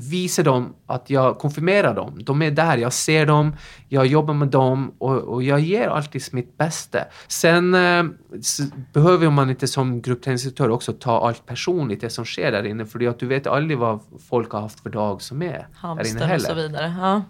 visa 0.00 0.42
dem 0.42 0.74
att 0.86 1.10
jag 1.10 1.38
konfirmerar 1.38 1.94
dem. 1.94 2.18
De 2.24 2.42
är 2.42 2.50
där, 2.50 2.76
jag 2.76 2.92
ser 2.92 3.26
dem, 3.26 3.56
jag 3.88 4.06
jobbar 4.06 4.34
med 4.34 4.48
dem 4.48 4.94
och, 4.98 5.16
och 5.16 5.42
jag 5.42 5.60
ger 5.60 5.88
alltid 5.88 6.22
mitt 6.32 6.58
bästa. 6.58 6.98
Sen 7.28 7.74
eh, 7.74 8.04
behöver 8.92 9.30
man 9.30 9.50
inte 9.50 9.68
som 9.68 10.02
gruppträningsinstruktör 10.02 10.70
också 10.70 10.92
ta 10.92 11.26
allt 11.28 11.46
personligt, 11.46 12.00
det 12.00 12.10
som 12.10 12.24
sker 12.24 12.52
där 12.52 12.66
inne, 12.66 12.86
för 12.86 12.98
det 12.98 13.04
är 13.06 13.10
att 13.10 13.18
du 13.18 13.26
vet 13.26 13.46
aldrig 13.46 13.78
vad 13.78 14.00
folk 14.28 14.50
har 14.50 14.60
haft 14.60 14.80
för 14.80 14.90
dag 14.90 15.22
som 15.22 15.42
är 15.42 15.46
där 15.46 15.58
inne 15.58 15.66
Hamster 15.74 16.20
och 16.22 16.26
heller. 16.28 16.48
så 16.48 16.54
vidare. 16.54 16.94
Ja. 17.00 17.22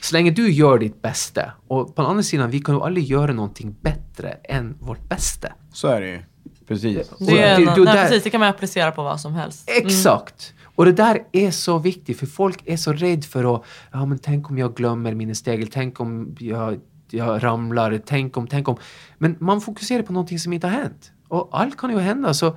Så 0.00 0.14
länge 0.14 0.30
du 0.30 0.50
gör 0.52 0.78
ditt 0.78 1.02
bästa, 1.02 1.52
och 1.68 1.96
på 1.96 2.02
den 2.02 2.10
andra 2.10 2.22
sidan, 2.22 2.50
vi 2.50 2.60
kan 2.60 2.74
ju 2.74 2.80
aldrig 2.82 3.04
göra 3.06 3.32
någonting 3.32 3.76
bättre 3.80 4.28
än 4.44 4.76
vårt 4.80 5.08
bästa. 5.08 5.48
Så 5.72 5.88
är 5.88 6.00
det 6.00 6.08
ju. 6.08 6.20
Precis. 6.68 7.10
Det, 7.18 7.38
är 7.42 7.56
du- 7.58 7.64
du- 7.64 7.84
nej, 7.84 7.94
där- 7.94 8.02
precis, 8.02 8.22
det 8.24 8.30
kan 8.30 8.40
man 8.40 8.48
applicera 8.48 8.92
på 8.92 9.02
vad 9.02 9.20
som 9.20 9.32
helst. 9.34 9.70
Mm. 9.70 9.86
Exakt! 9.86 10.52
Och 10.76 10.84
det 10.84 10.92
där 10.92 11.18
är 11.32 11.50
så 11.50 11.78
viktigt, 11.78 12.18
för 12.18 12.26
folk 12.26 12.62
är 12.64 12.76
så 12.76 12.92
rädda 12.92 13.22
för 13.22 13.54
att, 13.56 13.62
ja 13.92 14.06
men 14.06 14.18
tänk 14.18 14.50
om 14.50 14.58
jag 14.58 14.74
glömmer 14.74 15.14
mina 15.14 15.34
steg, 15.34 15.72
tänk 15.72 16.00
om 16.00 16.36
jag, 16.38 16.80
jag 17.10 17.44
ramlar, 17.44 18.00
tänk 18.06 18.36
om, 18.36 18.46
tänk 18.46 18.68
om. 18.68 18.76
Men 19.18 19.36
man 19.40 19.60
fokuserar 19.60 20.02
på 20.02 20.12
någonting 20.12 20.38
som 20.38 20.52
inte 20.52 20.66
har 20.66 20.74
hänt. 20.74 21.12
Och 21.28 21.48
allt 21.52 21.76
kan 21.76 21.90
ju 21.90 21.98
hända, 21.98 22.34
så 22.34 22.56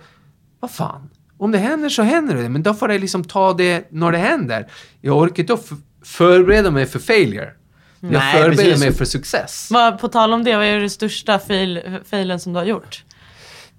vad 0.60 0.72
fan. 0.72 1.10
Om 1.38 1.52
det 1.52 1.58
händer 1.58 1.90
så 1.90 2.02
händer 2.02 2.36
det, 2.36 2.50
men 2.50 2.64
då 2.64 2.74
får 2.74 2.92
jag 2.92 3.02
liksom 3.02 3.24
ta 3.24 3.54
det 3.54 3.88
när 3.92 4.12
det 4.12 4.18
händer. 4.18 4.72
Jag 5.02 5.18
orkar 5.18 5.44
inte 5.44 5.58
förbereda 6.04 6.72
mig 6.72 6.86
för 6.86 7.00
failure. 7.00 7.54
Jag 8.00 8.12
Nej, 8.12 8.34
förbereder 8.34 8.64
precis. 8.64 8.80
mig 8.80 8.94
för 8.94 9.06
success. 9.06 9.70
På 10.02 10.08
tal 10.08 10.34
om 10.34 10.44
det, 10.44 10.56
vad 10.56 10.66
är 10.66 10.80
det 10.80 10.90
största 10.90 11.40
fail, 11.40 12.00
failen 12.06 12.40
som 12.40 12.54
du 12.54 12.60
har 12.60 12.66
gjort? 12.66 13.04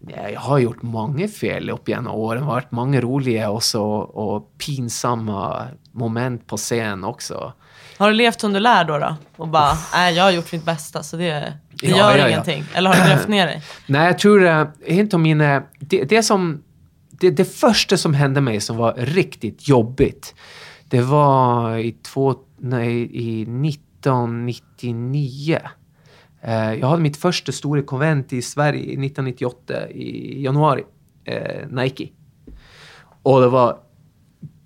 Ja, 0.08 0.30
jag 0.30 0.40
har 0.40 0.58
gjort 0.58 0.82
många 0.82 1.28
fel 1.28 1.70
upp 1.70 1.88
genom 1.88 2.14
åren. 2.14 2.40
Det 2.40 2.46
har 2.46 2.54
varit 2.54 2.72
många 2.72 3.00
roliga 3.00 3.50
och, 3.50 3.62
så, 3.62 3.84
och 3.98 4.58
pinsamma 4.58 5.66
moment 5.92 6.46
på 6.46 6.56
scen 6.56 7.04
också. 7.04 7.52
Har 7.98 8.08
du 8.08 8.14
levt 8.14 8.40
du 8.40 8.60
lär 8.60 8.84
då? 8.84 8.98
då? 8.98 9.16
Och 9.36 9.48
bara, 9.48 9.72
nej 9.92 10.14
jag 10.14 10.24
har 10.24 10.30
gjort 10.30 10.52
mitt 10.52 10.64
bästa 10.64 11.02
så 11.02 11.16
det, 11.16 11.54
det 11.70 11.88
Ja, 11.88 11.96
gör 11.96 12.10
ja, 12.10 12.18
ja. 12.18 12.28
ingenting. 12.28 12.64
Eller 12.74 12.90
har 12.90 12.96
du 12.96 13.02
grävt 13.10 13.28
ner 13.28 13.46
dig? 13.46 13.62
Nej, 13.86 14.06
jag 14.06 14.18
tror 14.18 14.42
uh, 14.42 14.66
inte 14.86 15.16
om 15.16 15.22
mina... 15.22 15.62
Det, 15.78 16.04
det 16.04 16.22
som... 16.22 16.62
Det, 17.10 17.30
det 17.30 17.44
första 17.44 17.96
som 17.96 18.14
hände 18.14 18.40
mig 18.40 18.60
som 18.60 18.76
var 18.76 18.94
riktigt 18.94 19.68
jobbigt, 19.68 20.34
det 20.84 21.00
var 21.00 21.78
i, 21.78 21.92
två, 21.92 22.34
nej, 22.58 23.10
i 23.12 23.42
1999. 23.42 25.58
Eh, 26.42 26.74
jag 26.74 26.86
hade 26.86 27.02
mitt 27.02 27.16
första 27.16 27.52
stora 27.52 27.82
konvent 27.82 28.32
i 28.32 28.42
Sverige 28.42 28.80
1998 28.80 29.90
i 29.90 30.42
januari. 30.42 30.84
eh, 31.24 31.68
Nike. 31.68 32.08
Och 33.22 33.40
det 33.40 33.48
var 33.48 33.78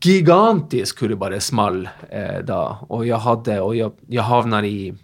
gigantiskt 0.04 1.02
hur 1.02 1.08
det 1.08 1.16
bara 1.16 1.40
small 1.40 1.88
eh, 2.10 2.38
då. 2.44 2.78
Och 2.88 3.06
jag 3.06 3.18
hade, 3.18 3.60
och 3.60 3.76
jag, 3.76 3.92
jag 4.06 4.22
havnade 4.22 4.68
i, 4.68 4.94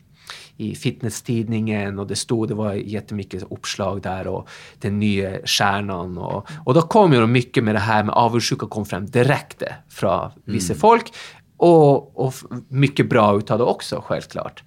i 0.57 0.75
fitnesstidningen 0.75 1.99
och 1.99 2.07
det 2.07 2.17
stod, 2.17 2.49
det 2.49 2.55
var 2.55 2.73
jättemycket 2.73 3.43
uppslag 3.51 4.03
där 4.03 4.27
och 4.27 4.49
den 4.79 4.99
nya 4.99 5.47
stjärnan 5.47 6.19
och, 6.19 6.49
och 6.65 6.75
då 6.75 6.83
kom 6.83 7.13
ju 7.13 7.27
mycket 7.27 7.65
med 7.65 7.75
det 7.75 7.79
här 7.79 8.05
med 8.05 8.15
avundsjuka 8.15 8.67
kom 8.67 8.87
fram 8.87 9.07
direkt 9.07 9.63
från 9.89 10.31
vissa 10.45 10.75
folk 10.75 11.13
och, 11.57 12.27
och 12.27 12.35
mycket 12.69 13.09
bra 13.09 13.39
utav 13.39 13.59
det 13.59 13.65
också 13.65 14.03
självklart. 14.07 14.63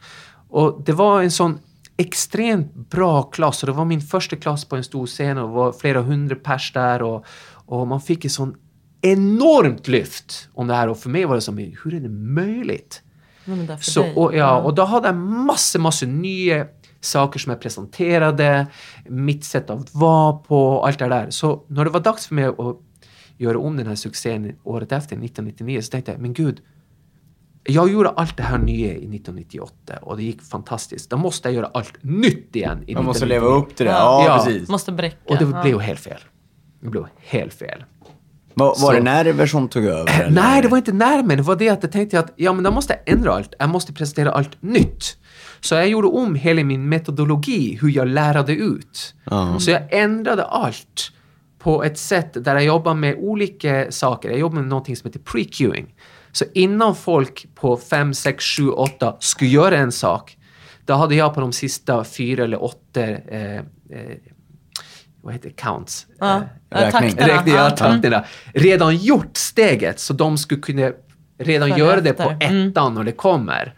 Och 0.49 0.81
det 0.85 0.91
var 0.91 1.21
en 1.21 1.31
sån 1.31 1.59
extremt 2.05 2.89
bra 2.89 3.23
klass 3.23 3.63
och 3.63 3.67
det 3.67 3.73
var 3.73 3.85
min 3.85 4.01
första 4.01 4.35
klass 4.35 4.65
på 4.65 4.75
en 4.75 4.83
stor 4.83 5.07
scen 5.07 5.37
och 5.37 5.47
det 5.47 5.53
var 5.55 5.71
flera 5.71 6.01
hundra 6.01 6.35
pers 6.35 6.73
där 6.73 7.01
och, 7.01 7.25
och 7.65 7.87
man 7.87 8.01
fick 8.01 8.25
en 8.25 8.31
sån 8.31 8.55
enormt 9.01 9.87
lyft 9.87 10.49
om 10.53 10.67
det 10.67 10.73
här 10.73 10.87
och 10.89 10.97
för 10.97 11.09
mig 11.09 11.25
var 11.25 11.35
det 11.35 11.41
som, 11.41 11.57
hur 11.57 11.93
är 11.93 11.99
det 11.99 12.09
möjligt? 12.09 13.01
För 13.45 13.83
Så, 13.83 14.13
och, 14.15 14.35
ja, 14.35 14.61
och 14.61 14.75
då 14.75 14.83
hade 14.83 15.07
jag 15.07 15.15
massor, 15.15 15.79
massor 15.79 16.07
nya 16.07 16.67
saker 17.01 17.39
som 17.39 17.49
jag 17.49 17.61
presenterade, 17.61 18.67
mitt 19.05 19.45
sätt 19.45 19.69
att 19.69 19.95
vara 19.95 20.33
på, 20.33 20.85
allt 20.85 20.99
det 20.99 21.07
där. 21.07 21.29
Så 21.29 21.63
när 21.67 21.83
det 21.83 21.89
var 21.89 21.99
dags 21.99 22.27
för 22.27 22.35
mig 22.35 22.45
att 22.45 22.77
göra 23.37 23.59
om 23.59 23.77
den 23.77 23.87
här 23.87 23.95
succén 23.95 24.55
året 24.63 24.91
efter, 24.91 25.15
1999, 25.15 25.81
så 25.81 25.91
tänkte 25.91 26.11
jag, 26.11 26.21
men 26.21 26.33
gud, 26.33 26.61
jag 27.63 27.91
gjorde 27.91 28.09
allt 28.09 28.37
det 28.37 28.43
här 28.43 28.57
nya 28.57 28.87
i 28.87 28.91
1998 28.91 29.97
och 30.01 30.17
det 30.17 30.23
gick 30.23 30.41
fantastiskt. 30.43 31.09
Då 31.09 31.17
måste 31.17 31.47
jag 31.47 31.55
göra 31.55 31.69
allt 31.73 31.93
nytt 32.03 32.55
igen 32.55 32.83
i 32.87 32.95
Man 32.95 33.05
måste 33.05 33.25
1999. 33.25 33.27
leva 33.27 33.47
upp 33.47 33.75
till 33.75 33.85
det. 33.85 33.91
Ja, 33.91 34.25
Ja. 34.27 34.43
precis. 34.45 34.69
Måste 34.69 34.91
bräcka. 34.91 35.17
Och 35.27 35.37
det 35.37 35.45
Ja. 35.55 35.61
blev 35.63 35.79
helt 35.79 35.99
fel. 35.99 36.19
Det 36.81 36.89
blev 36.89 37.05
helt 37.17 37.53
fel. 37.53 37.83
Var, 38.55 38.65
var 38.65 38.75
Så- 38.75 38.91
det 38.91 39.01
Nerver 39.01 39.45
som 39.45 39.67
tog 39.67 39.85
över? 39.85 40.11
eller? 40.21 40.31
Nej, 40.41 40.61
det 40.61 40.67
var 40.67 40.77
inte 40.77 40.91
närmare. 40.91 41.35
Det 41.35 41.41
var 41.43 41.55
det 41.55 41.69
att 41.69 41.83
jag 41.83 41.91
tänkte 41.91 42.19
att 42.19 42.33
ja, 42.35 42.53
men 42.53 42.63
då 42.63 42.71
måste 42.71 42.93
jag 43.05 43.15
ändra 43.15 43.31
allt. 43.33 43.53
Jag 43.59 43.69
måste 43.69 43.93
presentera 43.93 44.31
allt 44.31 44.61
nytt. 44.61 45.17
Så 45.61 45.75
jag 45.75 45.87
gjorde 45.89 46.07
om 46.07 46.35
hela 46.35 46.63
min 46.63 46.89
metodologi, 46.89 47.77
hur 47.81 47.89
jag 47.89 48.07
lärde 48.07 48.53
ut. 48.53 49.15
Ja. 49.23 49.59
Så 49.59 49.71
jag 49.71 49.81
ändrade 49.93 50.43
allt 50.45 51.11
på 51.59 51.83
ett 51.83 51.97
sätt 51.97 52.43
där 52.45 52.53
jag 52.55 52.63
jobbar 52.65 52.93
med 52.93 53.15
olika 53.19 53.91
saker. 53.91 54.29
Jag 54.29 54.39
jobbar 54.39 54.55
med 54.55 54.67
någonting 54.67 54.95
som 54.95 55.07
heter 55.07 55.19
pre-queuing. 55.19 55.85
Så 56.33 56.45
innan 56.53 56.95
folk 56.95 57.45
på 57.55 57.77
5, 57.77 58.13
6, 58.13 58.45
7, 58.45 58.69
8 58.69 59.15
skulle 59.19 59.49
göra 59.49 59.77
en 59.77 59.91
sak, 59.91 60.37
då 60.85 60.93
hade 60.93 61.15
jag 61.15 61.33
på 61.33 61.41
de 61.41 61.51
sista 61.53 62.03
fyra 62.03 62.43
eller 62.43 62.63
åtta 62.63 63.01
eh, 63.01 63.55
eh, 63.55 63.61
vad 65.21 65.33
heter 65.33 65.49
det, 65.49 65.55
counts? 65.55 66.07
Ja. 66.19 66.35
Eh, 66.37 66.41
Ja, 66.69 66.87
Räkning. 66.87 67.15
räkning 67.17 67.55
Ja. 67.55 67.69
takterna, 67.69 68.23
redan 68.53 68.95
gjort 68.97 69.37
steget 69.37 69.99
så 69.99 70.13
de 70.13 70.37
skulle 70.37 70.61
kunna 70.61 70.91
redan 71.39 71.77
göra 71.77 72.01
det 72.01 72.13
på 72.13 72.23
efter. 72.23 72.47
Mm. 72.47 72.67
ettan 72.69 72.93
när 72.93 73.03
det 73.03 73.11
kommer. 73.11 73.73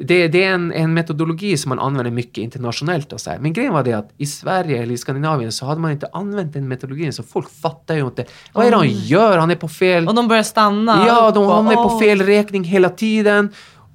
Det, 0.00 0.28
det 0.28 0.44
är 0.44 0.54
en, 0.54 0.72
en 0.72 0.94
metodologi 0.94 1.56
som 1.56 1.68
man 1.68 1.78
använder 1.78 2.10
mycket 2.10 2.38
internationellt. 2.38 3.12
Och 3.12 3.20
så 3.20 3.30
här. 3.30 3.38
Men 3.38 3.52
grejen 3.52 3.72
var 3.72 3.82
det 3.84 3.92
att 3.92 4.10
i 4.18 4.26
Sverige 4.26 4.82
eller 4.82 4.94
i 4.94 4.98
Skandinavien 4.98 5.52
så 5.52 5.66
hade 5.66 5.80
man 5.80 5.90
inte 5.90 6.08
använt 6.12 6.52
den 6.52 6.68
metodologin 6.68 7.12
så 7.12 7.22
folk 7.22 7.50
fattar 7.62 7.94
ju 7.94 8.04
inte. 8.06 8.24
Vad 8.52 8.66
är 8.66 8.70
det 8.70 8.76
han 8.76 8.90
gör? 8.90 9.38
Han 9.38 9.50
är 9.50 9.56
på 9.56 9.68
fel... 9.68 10.08
Och 10.08 10.14
de 10.14 10.28
börjar 10.28 10.42
stanna 10.42 11.04
Ja, 11.06 11.30
de 11.30 11.46
och- 11.46 11.54
hamnar 11.54 11.74
på 11.74 11.98
fel 11.98 12.22
räkning 12.22 12.64
hela 12.64 12.88
tiden. 12.88 13.50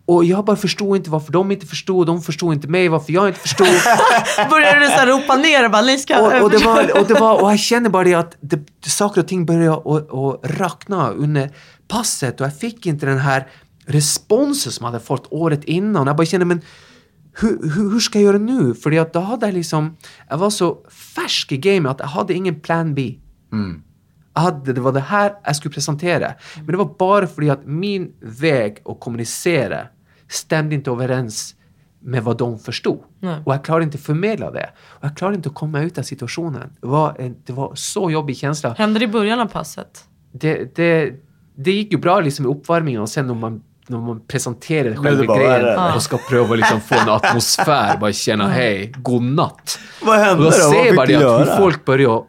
Och 0.06 0.26
jag 0.26 0.46
bara 0.46 0.56
förstod 0.56 0.98
inte 0.98 1.10
varför 1.10 1.32
de 1.32 1.52
inte 1.52 1.66
förstod, 1.66 2.08
de 2.08 2.22
förstod 2.22 2.54
inte 2.54 2.68
mig, 2.68 2.88
varför 2.88 3.14
jag 3.14 3.28
inte 3.28 3.40
förstod. 3.40 3.68
Började 4.50 4.80
du 4.80 4.88
så 4.88 5.06
ropa 5.06 5.36
ner 5.36 5.66
och 5.66 5.72
bara, 5.72 5.82
ni 5.82 5.98
ska... 5.98 6.20
och, 6.20 6.44
och, 6.44 6.52
det 6.52 6.58
var, 6.58 7.00
och, 7.00 7.08
det 7.08 7.14
var, 7.14 7.44
och 7.44 7.52
jag 7.52 7.60
kände 7.60 7.90
bara 7.90 8.04
det 8.04 8.14
att 8.14 8.38
det, 8.42 8.60
saker 8.90 9.22
och 9.22 9.28
ting 9.28 9.46
började 9.46 9.74
att, 9.74 10.14
att 10.14 10.60
rakna 10.60 11.10
under 11.10 11.50
passet 11.88 12.42
och 12.42 12.46
jag 12.48 12.58
fick 12.58 12.86
inte 12.86 13.06
den 13.06 13.18
här 13.18 13.48
responsen 13.90 14.72
som 14.72 14.86
jag 14.86 14.92
hade 14.92 15.04
fått 15.04 15.28
året 15.30 15.64
innan. 15.64 16.08
Jag 16.08 16.16
bara 16.16 16.26
kände, 16.26 16.46
men 16.46 16.62
hur, 17.34 17.70
hur, 17.74 17.92
hur 17.92 18.00
ska 18.00 18.20
jag 18.20 18.26
göra 18.26 18.38
nu? 18.38 18.74
För 18.74 19.00
att 19.00 19.14
då 19.14 19.20
hade 19.20 19.46
jag 19.46 19.54
liksom, 19.54 19.98
jag 20.30 20.38
var 20.38 20.50
så 20.50 20.78
färsk 21.16 21.52
i 21.52 21.58
gamet 21.58 21.92
att 21.92 22.00
jag 22.00 22.08
hade 22.08 22.34
ingen 22.34 22.60
plan 22.60 22.96
B. 22.96 23.16
Jag 24.34 24.42
hade, 24.42 24.74
det 24.74 24.82
var 24.82 24.92
det 24.92 25.00
här 25.00 25.34
jag 25.44 25.56
skulle 25.56 25.74
presentera. 25.74 26.34
Men 26.56 26.66
det 26.66 26.78
var 26.78 26.96
bara 27.00 27.28
för 27.28 27.52
att 27.52 27.66
min 27.66 28.14
väg 28.22 28.78
att 28.86 29.00
kommunicera 29.00 29.88
stämde 30.28 30.76
inte 30.76 30.92
överens 30.92 31.56
med 32.02 32.24
vad 32.24 32.38
de 32.38 32.60
förstod. 32.60 33.00
Nej. 33.20 33.42
Och 33.46 33.54
jag 33.54 33.66
klarade 33.66 33.84
inte 33.86 33.96
att 33.96 34.04
förmedla 34.04 34.52
det. 34.52 34.70
Och 34.88 35.04
jag 35.04 35.18
klarade 35.18 35.36
inte 35.36 35.50
att 35.50 35.56
komma 35.56 35.82
ut 35.82 35.98
av 35.98 36.04
situationen. 36.04 36.70
Det 36.82 36.88
var 36.88 37.16
en 37.20 37.36
det 37.46 37.54
var 37.54 37.76
så 37.76 38.12
jobbig 38.12 38.38
känsla. 38.38 38.74
Hände 38.74 39.00
det 39.00 39.06
i 39.06 39.08
början 39.08 39.40
av 39.40 39.46
passet? 39.46 40.06
Det, 40.32 40.76
det, 40.76 41.14
det 41.56 41.72
gick 41.72 41.92
ju 41.92 41.98
bra 41.98 42.20
liksom 42.20 42.46
i 42.46 42.50
uppvärmningen 42.50 43.02
och 43.02 43.10
sen 43.10 43.28
när 43.28 43.34
man, 43.34 43.64
när 43.90 43.98
man 43.98 44.20
presenterade 44.28 44.96
själva 44.96 45.22
det 45.22 45.28
bara 45.28 45.38
grejen 45.38 45.66
värre. 45.66 45.96
och 45.96 46.02
ska 46.04 46.18
pröva 46.18 46.56
liksom 46.56 46.82
få 46.82 46.96
en 46.96 47.10
atmosfär, 47.10 47.98
bara 47.98 48.14
känna 48.14 48.48
hej, 48.48 48.94
godnatt. 48.98 49.80
Vad 50.02 50.20
hände 50.20 50.38
Och 50.38 50.44
då 50.44 50.52
ser 50.52 51.08
du 51.08 51.18
det 51.18 51.36
att 51.36 51.48
hur 51.48 51.58
folk 51.58 51.86
börjar 51.86 52.24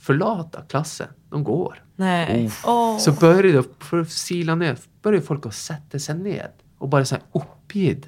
förlata 0.00 0.60
klassen. 0.68 1.06
De 1.30 1.44
går. 1.44 1.82
Nej. 1.96 2.50
Åh. 2.64 2.98
Så 2.98 3.12
började 3.12 3.52
det, 3.52 3.64
för 3.78 4.00
att 4.00 4.10
sila 4.10 4.54
ner, 4.54 4.76
började 5.02 5.26
folk 5.26 5.46
att 5.46 5.54
sätta 5.54 5.98
sig 5.98 6.14
ned 6.14 6.50
och 6.78 6.88
bara 6.88 7.04
så 7.04 7.16
uppgivet 7.32 8.04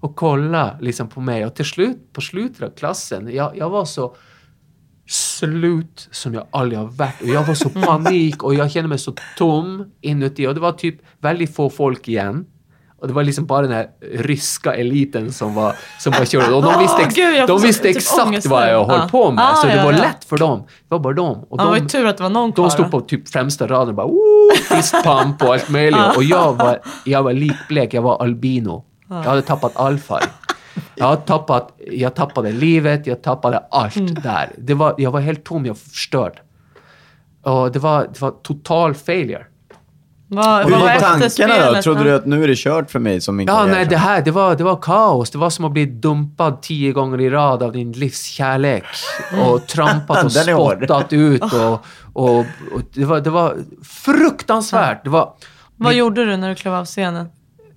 och 0.00 0.16
kolla 0.16 0.78
liksom 0.80 1.08
på 1.08 1.20
mig. 1.20 1.46
Och 1.46 1.54
till 1.54 1.64
slut, 1.64 2.12
på 2.12 2.20
slutet 2.20 2.62
av 2.62 2.70
klassen, 2.70 3.34
jag, 3.34 3.56
jag 3.56 3.70
var 3.70 3.84
så 3.84 4.16
slut 5.08 6.08
som 6.10 6.34
jag 6.34 6.46
aldrig 6.50 6.78
har 6.78 6.86
varit. 6.86 7.22
Och 7.22 7.28
jag 7.28 7.44
var 7.44 7.54
så 7.54 7.68
panik 7.68 8.42
och 8.42 8.54
jag 8.54 8.70
kände 8.70 8.88
mig 8.88 8.98
så 8.98 9.14
tom 9.38 9.84
inuti. 10.00 10.46
Och 10.46 10.54
det 10.54 10.60
var 10.60 10.72
typ 10.72 10.96
väldigt 11.20 11.56
få 11.56 11.70
folk 11.70 12.08
igen. 12.08 12.44
Och 13.00 13.08
det 13.08 13.14
var 13.14 13.24
liksom 13.24 13.46
bara 13.46 13.62
den 13.62 13.72
här 13.72 13.86
ryska 14.14 14.74
eliten 14.74 15.32
som 15.32 15.54
var, 15.54 15.74
som 15.98 16.12
var 16.12 16.24
körd. 16.24 16.52
Och 16.52 16.62
de 16.62 16.78
visste, 16.78 17.02
ex- 17.02 17.14
gud, 17.14 17.36
jag 17.36 17.48
får 17.48 17.58
de 17.58 17.66
visste 17.66 17.82
typ 17.82 17.96
exakt 17.96 18.46
vad 18.46 18.68
jag 18.70 18.84
höll 18.84 19.00
Ja. 19.00 19.08
på 19.10 19.30
med. 19.30 19.44
Ah, 19.44 19.54
så 19.54 19.66
det 19.66 19.76
ja, 19.76 19.84
var 19.84 19.92
ja. 19.92 19.98
lätt 19.98 20.24
för 20.24 20.36
dem. 20.36 20.58
Det 20.58 20.66
var 20.88 20.98
bara 20.98 21.14
dem. 21.14 21.46
Och 21.50 21.58
det 21.58 21.64
var 21.64 21.74
de, 21.74 21.80
ju 21.82 21.88
tur 21.88 22.06
att 22.06 22.16
det 22.16 22.22
var 22.22 22.30
någon 22.30 22.52
kvar. 22.52 22.64
de 22.64 22.70
stod 22.70 22.90
på 22.90 23.00
typ 23.00 23.28
främsta 23.28 23.66
raden 23.66 23.88
och 23.88 23.94
bara 23.94 24.06
oh, 24.06 24.54
fistpump 24.76 25.42
och 25.42 25.54
allt 25.54 25.68
möjligt. 25.68 26.00
Och 26.16 26.24
jag 26.24 26.52
var, 26.52 26.80
jag 27.04 27.22
var 27.22 27.32
likblek, 27.32 27.94
jag 27.94 28.02
var 28.02 28.22
albino. 28.22 28.84
Jag 29.08 29.16
hade 29.16 29.42
tappat 29.42 29.76
all 29.76 29.98
färg. 29.98 30.24
Jag, 30.94 31.24
tappat, 31.26 31.72
jag 31.90 32.14
tappade 32.14 32.52
livet, 32.52 33.06
jag 33.06 33.22
tappade 33.22 33.58
allt 33.70 33.96
Mm. 33.96 34.14
där. 34.14 34.52
Det 34.58 34.74
var, 34.74 34.94
jag 34.98 35.10
var 35.10 35.20
helt 35.20 35.44
tom, 35.44 35.66
jag 35.66 35.74
var 35.74 35.78
förstörd. 35.90 36.40
Och 37.42 37.72
det 37.72 37.78
var, 37.78 38.02
det 38.12 38.20
var 38.20 38.30
total 38.30 38.94
failure. 38.94 39.44
Vad, 40.28 40.64
Hur 40.64 40.70
var 40.70 41.00
tankarna 41.00 41.72
då? 41.72 41.82
Trodde 41.82 42.04
du 42.04 42.14
att 42.14 42.26
nu 42.26 42.44
är 42.44 42.48
det 42.48 42.56
kört 42.58 42.90
för 42.90 42.98
mig 42.98 43.20
som 43.20 43.36
min 43.36 43.46
Ja, 43.46 43.66
nej, 43.66 43.86
det 43.86 43.96
här, 43.96 44.22
det 44.22 44.30
var, 44.30 44.54
det 44.56 44.64
var 44.64 44.76
kaos. 44.76 45.30
Det 45.30 45.38
var 45.38 45.50
som 45.50 45.64
att 45.64 45.72
bli 45.72 45.86
dumpad 45.86 46.62
tio 46.62 46.92
gånger 46.92 47.20
i 47.20 47.30
rad 47.30 47.62
av 47.62 47.72
din 47.72 47.92
livskärlek. 47.92 48.84
Och 49.46 49.66
trampat 49.66 50.24
och 50.24 50.32
spottat 50.32 51.12
ut. 51.12 51.42
Och, 51.42 51.84
och, 52.12 52.38
och 52.38 52.46
det, 52.92 53.04
var, 53.04 53.20
det 53.20 53.30
var 53.30 53.56
fruktansvärt. 53.84 55.04
Det 55.04 55.10
var, 55.10 55.32
Vad 55.76 55.94
gjorde 55.94 56.24
du 56.24 56.36
när 56.36 56.48
du 56.48 56.54
klev 56.54 56.74
av 56.74 56.84
scenen? 56.84 57.28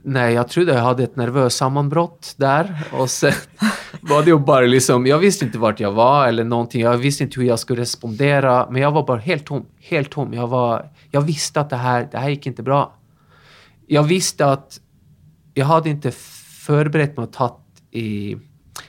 Nej, 0.04 0.34
jag 0.34 0.48
trodde 0.48 0.74
jag 0.74 0.82
hade 0.82 1.04
ett 1.04 1.16
nervöst 1.16 1.58
sammanbrott 1.58 2.36
där. 2.38 2.84
Och 2.92 3.10
sen 3.10 3.34
var 4.02 4.24
det 4.24 4.30
ju 4.30 4.40
bara 4.40 4.66
liksom, 4.66 5.06
jag 5.06 5.20
visste 5.20 5.46
inte 5.46 5.58
vart 5.58 5.80
jag 5.80 5.92
var 5.92 6.28
eller 6.28 6.44
någonting. 6.44 6.82
Jag 6.82 6.98
visste 6.98 7.24
inte 7.24 7.40
hur 7.40 7.48
jag 7.48 7.60
skulle 7.60 7.82
respondera. 7.82 8.68
Men 8.72 8.82
jag 8.82 8.92
var 8.92 9.08
bara 9.08 9.20
helt 9.20 9.46
tom. 9.46 9.66
Helt 9.80 10.10
tom. 10.10 10.34
Jag, 10.34 10.48
var, 10.48 10.90
jag 11.12 11.22
visste 11.22 11.62
att 11.62 11.70
det 11.70 11.76
här, 11.76 12.08
det 12.12 12.18
här 12.18 12.30
gick 12.30 12.48
inte 12.48 12.64
bra. 12.64 12.94
Jag 13.88 14.04
visste 14.04 14.46
att 14.46 14.80
jag 15.54 15.66
hade 15.66 15.90
inte 15.90 16.12
förberett 16.66 17.18
mig 17.18 17.24
och 17.24 17.34
tagit 17.34 17.54
i 17.92 18.38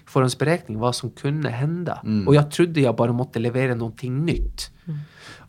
förhandsberäkning 0.06 0.78
vad 0.78 0.94
som 0.94 1.10
kunde 1.10 1.50
hända. 1.50 2.00
Och 2.26 2.34
jag 2.34 2.50
trodde 2.50 2.80
jag 2.80 2.96
bara 2.96 3.12
måste 3.12 3.38
leverera 3.38 3.74
någonting 3.74 4.24
nytt. 4.24 4.70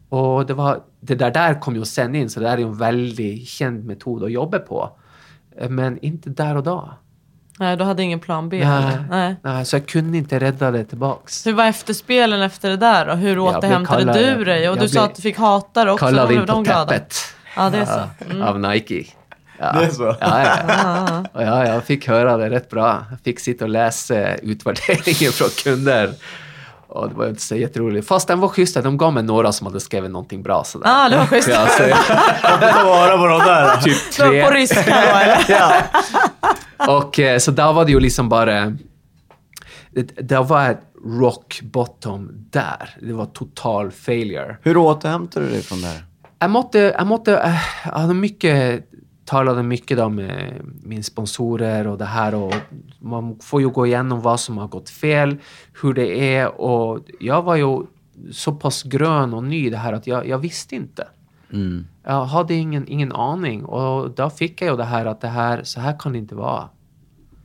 Och 0.09 0.45
det, 0.45 0.53
var, 0.53 0.83
det 0.99 1.15
där, 1.15 1.31
där 1.31 1.59
kom 1.61 1.75
ju 1.75 1.85
sen 1.85 2.15
in, 2.15 2.29
så 2.29 2.39
det 2.39 2.45
där 2.45 2.57
är 2.57 2.61
en 2.61 2.77
väldigt 2.77 3.47
känd 3.47 3.85
metod 3.85 4.23
att 4.23 4.31
jobba 4.31 4.59
på. 4.59 4.97
Men 5.69 5.97
inte 6.05 6.29
där 6.29 6.55
och 6.57 6.63
då. 6.63 6.93
Nej, 7.59 7.77
du 7.77 7.83
hade 7.83 8.03
ingen 8.03 8.19
plan 8.19 8.49
B? 8.49 8.63
Nej. 8.65 8.97
Nej. 9.09 9.35
Nej, 9.43 9.65
så 9.65 9.75
jag 9.75 9.87
kunde 9.87 10.17
inte 10.17 10.39
rädda 10.39 10.71
det 10.71 10.83
tillbaks. 10.85 11.47
Hur 11.47 11.53
var 11.53 11.65
efterspelen 11.65 12.41
efter 12.41 12.69
det 12.69 12.77
där 12.77 13.05
då? 13.05 13.13
Hur 13.13 13.39
återhämtade 13.39 14.03
kallad- 14.03 14.37
du 14.37 14.43
dig? 14.45 14.69
Och 14.69 14.77
du 14.77 14.89
sa 14.89 15.03
att 15.03 15.15
du 15.15 15.21
fick 15.21 15.37
hata 15.37 15.85
det 15.85 15.91
också. 15.91 16.05
Kallad 16.05 16.27
Då 16.29 16.33
in 16.33 16.45
på 16.45 16.65
täppet. 16.65 17.15
Ja, 17.55 17.69
det 17.69 17.77
är 17.77 17.85
så. 17.85 18.01
Ja, 18.39 18.45
Av 18.47 18.59
Nike. 18.59 19.05
Ja. 19.59 19.71
Det 19.71 19.85
är 19.85 19.89
så? 19.89 20.15
Ja, 20.19 20.43
ja. 20.67 21.25
Och 21.33 21.43
ja, 21.43 21.65
jag 21.65 21.83
fick 21.83 22.07
höra 22.07 22.37
det 22.37 22.49
rätt 22.49 22.69
bra. 22.69 23.05
Jag 23.09 23.19
fick 23.19 23.39
sitta 23.39 23.65
och 23.65 23.69
läsa 23.69 24.35
utvärderingen 24.35 25.31
från 25.31 25.49
kunder. 25.63 26.13
Och 26.91 27.09
det 27.09 27.15
var 27.15 27.27
inte 27.27 27.41
så 27.41 27.55
jätteroligt. 27.55 28.07
Fast 28.07 28.27
den 28.27 28.39
var 28.39 28.47
schysst. 28.47 28.83
De 28.83 28.97
gav 28.97 29.13
mig 29.13 29.23
några 29.23 29.51
som 29.51 29.67
hade 29.67 29.79
skrivit 29.79 30.11
någonting 30.11 30.43
bra. 30.43 30.63
Sådär. 30.63 30.89
Ja, 30.89 31.09
det 31.09 31.17
var 31.17 31.25
schysst. 31.25 31.47
Ja, 31.47 31.67
så 31.67 31.83
jag, 31.83 31.97
Ta 32.73 32.83
vara 32.85 33.17
på 33.17 33.27
de 33.27 33.39
där. 33.39 33.77
typ 33.77 33.97
Det 34.17 34.23
var 34.23 34.29
tre. 34.31 34.45
på 34.45 34.51
ryska 34.51 34.83
då 34.85 35.17
eller? 35.17 35.45
ja. 35.49 35.73
Och 36.97 37.19
eh, 37.19 37.37
så 37.39 37.51
där 37.51 37.73
var 37.73 37.85
det 37.85 37.91
ju 37.91 37.99
liksom 37.99 38.29
bara... 38.29 38.73
Det, 39.91 40.03
det 40.27 40.37
var 40.39 40.69
ett 40.69 40.81
rock 41.05 41.59
bottom 41.63 42.29
där. 42.51 42.89
Det 43.01 43.13
var 43.13 43.25
total 43.25 43.91
failure. 43.91 44.57
Hur 44.61 44.77
återhämtar 44.77 45.41
du 45.41 45.49
dig 45.49 45.61
från 45.61 45.81
det 45.81 45.87
här? 45.87 46.03
Jag 46.39 46.49
måtte, 46.51 46.79
jag 46.97 47.07
måtte, 47.07 47.37
eh, 47.37 47.55
jag 47.85 47.91
hade 47.99 48.13
mycket, 48.13 48.85
talade 49.31 49.63
mycket 49.63 49.97
då 49.97 50.09
med 50.09 50.61
min 50.83 51.03
sponsorer 51.03 51.87
och 51.87 51.97
det 51.97 52.05
här 52.05 52.35
och 52.35 52.53
man 52.99 53.39
får 53.39 53.61
ju 53.61 53.69
gå 53.69 53.87
igenom 53.87 54.21
vad 54.21 54.39
som 54.39 54.57
har 54.57 54.67
gått 54.67 54.89
fel, 54.89 55.37
hur 55.81 55.93
det 55.93 56.35
är 56.35 56.61
och 56.61 56.99
jag 57.19 57.41
var 57.41 57.55
ju 57.55 57.85
så 58.31 58.51
pass 58.51 58.83
grön 58.83 59.33
och 59.33 59.43
ny 59.43 59.67
i 59.67 59.69
det 59.69 59.77
här 59.77 59.93
att 59.93 60.07
jag, 60.07 60.27
jag 60.27 60.37
visste 60.37 60.75
inte. 60.75 61.07
Mm. 61.53 61.87
Jag 62.03 62.25
hade 62.25 62.53
ingen, 62.53 62.87
ingen 62.87 63.11
aning 63.11 63.65
och 63.65 64.11
då 64.11 64.29
fick 64.29 64.61
jag 64.61 64.69
ju 64.71 64.77
det 64.77 64.83
här 64.83 65.05
att 65.05 65.21
det 65.21 65.27
här, 65.27 65.63
så 65.63 65.79
här 65.79 65.99
kan 65.99 66.11
det 66.11 66.17
inte 66.17 66.35
vara. 66.35 66.69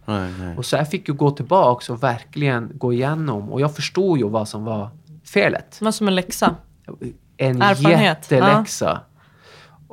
Nej, 0.04 0.32
nej. 0.38 0.56
Och 0.56 0.64
så 0.64 0.76
jag 0.76 0.90
fick 0.90 1.08
ju 1.08 1.14
gå 1.14 1.30
tillbaks 1.30 1.90
och 1.90 2.02
verkligen 2.02 2.70
gå 2.74 2.92
igenom 2.92 3.52
och 3.52 3.60
jag 3.60 3.74
förstod 3.74 4.18
ju 4.18 4.28
vad 4.28 4.48
som 4.48 4.64
var 4.64 4.90
felet. 5.24 5.78
Var 5.80 5.92
som 5.92 6.08
en 6.08 6.14
läxa. 6.14 6.54
En 7.36 7.62
Erfarenhet, 7.62 8.30
jätteläxa. 8.30 9.00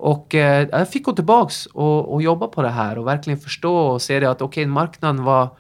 Och 0.03 0.35
eh, 0.35 0.67
jag 0.71 0.89
fick 0.89 1.05
gå 1.05 1.13
tillbaks 1.13 1.65
och, 1.65 2.13
och 2.13 2.21
jobba 2.21 2.47
på 2.47 2.61
det 2.61 2.69
här 2.69 2.97
och 2.97 3.07
verkligen 3.07 3.39
förstå 3.39 3.77
och 3.77 4.01
se 4.01 4.19
det 4.19 4.29
att 4.29 4.41
okej, 4.41 4.65
marknaden 4.65 5.23
var... 5.23 5.57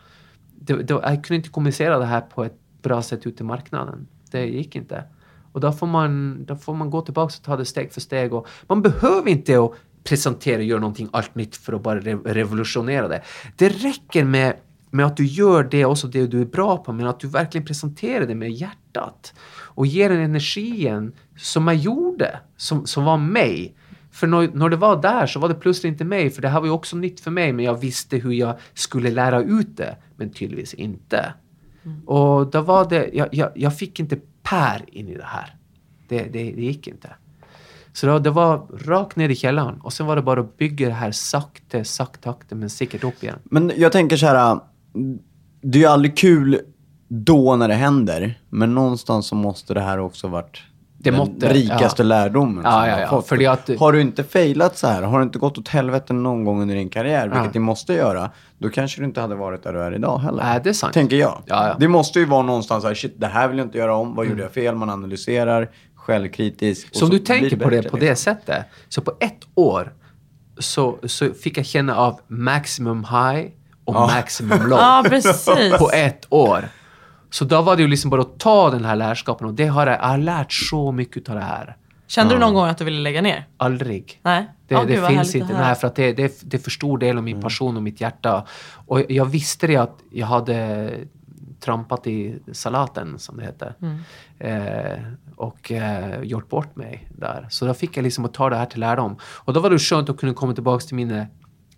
Det, 0.59 0.83
det, 0.83 0.93
jag 0.93 1.23
kunde 1.23 1.35
inte 1.35 1.49
kommunicera 1.49 1.99
det 1.99 2.05
här 2.05 2.21
på 2.21 2.43
ett 2.43 2.57
bra 2.81 3.01
sätt 3.01 3.27
ut 3.27 3.37
till 3.37 3.45
marknaden. 3.45 4.07
Det 4.31 4.45
gick 4.45 4.75
inte. 4.75 5.03
Och 5.51 5.59
då 5.59 5.71
får 5.71 5.87
man, 5.87 6.45
då 6.45 6.55
får 6.55 6.73
man 6.73 6.89
gå 6.89 7.01
tillbaks 7.01 7.37
och 7.37 7.45
ta 7.45 7.57
det 7.57 7.65
steg 7.65 7.93
för 7.93 8.01
steg. 8.01 8.33
Och 8.33 8.47
man 8.67 8.81
behöver 8.81 9.29
inte 9.29 9.59
att 9.59 9.71
presentera 10.03 10.57
och 10.57 10.63
göra 10.63 10.79
någonting 10.79 11.09
allt 11.11 11.35
nytt 11.35 11.55
för 11.55 11.73
att 11.73 11.83
bara 11.83 11.99
re 11.99 12.15
revolutionera 12.15 13.07
det. 13.07 13.21
Det 13.55 13.69
räcker 13.69 14.23
med, 14.23 14.55
med 14.89 15.05
att 15.05 15.17
du 15.17 15.25
gör 15.25 15.63
det 15.63 15.85
också 15.85 16.07
det 16.07 16.27
du 16.27 16.41
är 16.41 16.45
bra 16.45 16.77
på, 16.77 16.93
men 16.93 17.07
att 17.07 17.19
du 17.19 17.27
verkligen 17.27 17.65
presenterar 17.65 18.25
det 18.25 18.35
med 18.35 18.51
hjärtat. 18.51 19.33
Och 19.75 19.85
ger 19.85 20.09
den 20.09 20.19
energin 20.19 21.11
som 21.37 21.67
jag 21.67 21.75
gjorde, 21.75 22.39
som, 22.57 22.85
som 22.85 23.05
var 23.05 23.17
mig. 23.17 23.75
För 24.13 24.27
när, 24.27 24.47
när 24.53 24.69
det 24.69 24.75
var 24.75 25.01
där 25.01 25.27
så 25.27 25.39
var 25.39 25.49
det 25.49 25.55
plötsligt 25.55 25.91
inte 25.91 26.05
mig, 26.05 26.29
för 26.29 26.41
det 26.41 26.47
här 26.47 26.59
var 26.59 26.67
ju 26.67 26.73
också 26.73 26.95
nytt 26.95 27.19
för 27.19 27.31
mig, 27.31 27.53
men 27.53 27.65
jag 27.65 27.75
visste 27.75 28.17
hur 28.17 28.31
jag 28.31 28.55
skulle 28.73 29.11
lära 29.11 29.41
ut 29.41 29.77
det, 29.77 29.97
men 30.15 30.29
tydligtvis 30.29 30.73
inte. 30.73 31.33
Och 32.05 32.47
då 32.47 32.61
var 32.61 32.89
det, 32.89 33.09
jag, 33.13 33.27
jag, 33.31 33.51
jag 33.55 33.77
fick 33.77 33.99
inte 33.99 34.17
Per 34.43 34.85
in 34.87 35.09
i 35.09 35.17
det 35.17 35.25
här. 35.25 35.55
Det, 36.07 36.23
det, 36.23 36.51
det 36.51 36.61
gick 36.61 36.87
inte. 36.87 37.09
Så 37.93 38.07
då, 38.07 38.19
det 38.19 38.29
var 38.29 38.67
rakt 38.85 39.15
ner 39.15 39.29
i 39.29 39.35
källaren 39.35 39.81
och 39.81 39.93
sen 39.93 40.05
var 40.05 40.15
det 40.15 40.21
bara 40.21 40.39
att 40.39 40.57
bygga 40.57 40.87
det 40.87 40.93
här 40.93 41.11
sakta, 41.11 41.83
sakta, 41.83 42.31
sakta 42.31 42.55
men 42.55 42.69
säkert 42.69 43.03
upp 43.03 43.23
igen. 43.23 43.39
Men 43.43 43.71
jag 43.77 43.91
tänker 43.91 44.17
så 44.17 44.25
här, 44.25 44.59
det 45.61 45.77
är 45.77 45.81
ju 45.81 45.87
aldrig 45.87 46.17
kul 46.17 46.59
då 47.07 47.55
när 47.55 47.67
det 47.67 47.73
händer, 47.73 48.39
men 48.49 48.75
någonstans 48.75 49.27
så 49.27 49.35
måste 49.35 49.73
det 49.73 49.81
här 49.81 49.99
också 49.99 50.27
varit 50.27 50.63
Det 51.03 51.09
den 51.09 51.19
måtte, 51.19 51.53
rikaste 51.53 52.03
ja. 52.03 52.07
lärdomen 52.07 52.63
Ja, 52.63 52.87
ja, 52.87 52.95
du 52.95 53.05
har 53.05 53.17
ja, 53.17 53.21
för 53.21 53.37
det 53.37 53.47
att- 53.47 53.69
Har 53.79 53.91
du 53.91 54.01
inte 54.01 54.23
failat 54.23 54.77
så 54.77 54.87
här, 54.87 55.01
har 55.01 55.19
det 55.19 55.23
inte 55.23 55.39
gått 55.39 55.57
åt 55.57 55.67
helvete 55.67 56.13
någon 56.13 56.43
gång 56.45 56.61
under 56.61 56.75
din 56.75 56.89
karriär, 56.89 57.23
vilket 57.27 57.43
Ja. 57.45 57.49
det 57.53 57.59
måste 57.59 57.93
göra, 57.93 58.31
då 58.57 58.69
kanske 58.69 59.01
du 59.01 59.05
inte 59.05 59.21
hade 59.21 59.35
varit 59.35 59.63
där 59.63 59.73
du 59.73 59.79
är 59.81 59.95
idag 59.95 60.17
heller. 60.19 60.43
Nej, 60.43 60.59
det 60.63 60.69
är 60.69 60.73
sant. 60.73 60.93
Tänker 60.93 61.15
jag. 61.15 61.41
Ja, 61.45 61.67
ja. 61.67 61.75
Det 61.79 61.87
måste 61.87 62.19
ju 62.19 62.25
vara 62.25 62.41
någonstans 62.41 62.81
så 62.81 62.87
här, 62.87 62.95
shit, 62.95 63.13
det 63.17 63.27
här 63.27 63.47
vill 63.47 63.57
jag 63.57 63.67
inte 63.67 63.77
göra 63.77 63.95
om, 63.95 64.15
vad 64.15 64.25
gjorde 64.25 64.41
jag 64.41 64.51
fel? 64.51 64.75
Man 64.75 64.89
analyserar, 64.89 65.69
självkritisk. 65.95 66.87
Så 66.91 67.05
om 67.05 67.11
du 67.11 67.19
tänker 67.19 67.57
på 67.57 67.69
det 67.69 67.89
på 67.89 67.97
det 67.97 68.09
liksom. 68.09 68.33
sättet, 68.35 68.65
så 68.89 69.01
på 69.01 69.11
ett 69.19 69.39
år 69.55 69.93
så, 70.59 70.97
så 71.03 71.29
fick 71.43 71.57
jag 71.57 71.65
känna 71.65 71.95
av 71.97 72.19
maximum 72.27 73.03
high 73.03 73.47
och 73.85 73.93
maximum 73.93 74.59
low 74.69 74.79
Ja, 74.79 75.03
precis. 75.09 75.45
på 75.79 75.91
ett 75.93 76.25
år. 76.29 76.63
Så 77.33 77.45
då 77.45 77.61
var 77.61 77.75
det 77.75 77.81
ju 77.81 77.87
liksom 77.87 78.09
bara 78.09 78.21
att 78.21 78.39
ta 78.39 78.69
den 78.69 78.85
här 78.85 78.95
lärskapen 78.95 79.47
och 79.47 79.53
det 79.53 79.65
har 79.65 79.87
jag, 79.87 79.99
jag 79.99 80.03
har 80.03 80.17
lärt 80.17 80.53
så 80.53 80.91
mycket 80.91 81.29
av 81.29 81.35
det 81.35 81.41
här. 81.41 81.77
Kände 82.07 82.35
du 82.35 82.39
någon 82.39 82.53
gång 82.53 82.67
att 82.67 82.77
du 82.77 82.85
ville 82.85 82.99
lägga 82.99 83.21
ner? 83.21 83.47
Aldrig. 83.57 84.19
Nej? 84.23 84.47
Det, 84.67 84.75
Ja, 84.75 84.83
det 84.83 84.95
gud, 84.95 85.07
finns 85.07 85.35
inte. 85.35 85.53
Nej, 85.53 85.75
för 85.75 85.87
att 85.87 85.95
det, 85.95 86.13
det, 86.13 86.41
det 86.43 86.57
är 86.57 86.61
för 86.61 86.71
stor 86.71 86.97
del 86.97 87.17
av 87.17 87.23
min 87.23 87.41
passion 87.41 87.77
och 87.77 87.83
mitt 87.83 88.01
hjärta. 88.01 88.45
Och 88.85 89.11
jag 89.11 89.25
visste 89.25 89.67
det 89.67 89.75
att 89.75 89.99
jag 90.11 90.27
hade 90.27 90.89
trampat 91.59 92.07
i 92.07 92.39
salaten, 92.51 93.19
som 93.19 93.37
det 93.37 93.43
heter. 93.43 93.73
Eh, 94.39 95.03
och 95.35 95.71
eh, 95.71 96.21
gjort 96.23 96.49
bort 96.49 96.75
mig 96.75 97.09
där. 97.17 97.47
Så 97.49 97.65
då 97.65 97.73
fick 97.73 97.97
jag 97.97 98.03
liksom 98.03 98.25
att 98.25 98.33
ta 98.33 98.49
det 98.49 98.55
här 98.55 98.65
till 98.65 98.79
lärdom. 98.79 99.17
Och 99.23 99.53
då 99.53 99.59
var 99.59 99.69
det 99.69 99.79
skönt 99.79 100.09
att 100.09 100.17
kunna 100.17 100.33
komma 100.33 100.53
tillbaka 100.53 100.85
till 100.85 100.95
mina 100.95 101.25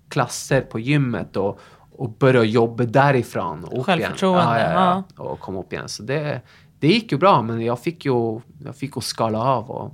klasser 0.10 0.62
på 0.62 0.80
gymmet 0.80 1.38
och, 1.38 1.60
och 1.98 2.10
börja 2.10 2.44
jobba 2.44 2.84
därifrån. 2.84 3.64
Och 3.64 3.68
upp 3.68 3.74
igen. 3.74 3.84
Självförtroende, 3.84 4.44
Ja, 4.44 4.60
ja, 4.60 5.04
ja. 5.18 5.24
Och 5.24 5.40
komma 5.40 5.60
upp 5.60 5.74
igen. 5.74 5.90
Så 5.90 6.04
det, 6.04 6.42
det 6.80 6.88
gick 6.88 7.12
ju 7.12 7.18
bra, 7.18 7.42
men 7.42 7.62
jag 7.62 7.80
fick 7.80 8.06
ju 8.06 8.42
jag 8.66 8.76
fick 8.76 8.98
att 8.98 9.04
skala 9.04 9.40
av 9.44 9.72
och 9.72 9.94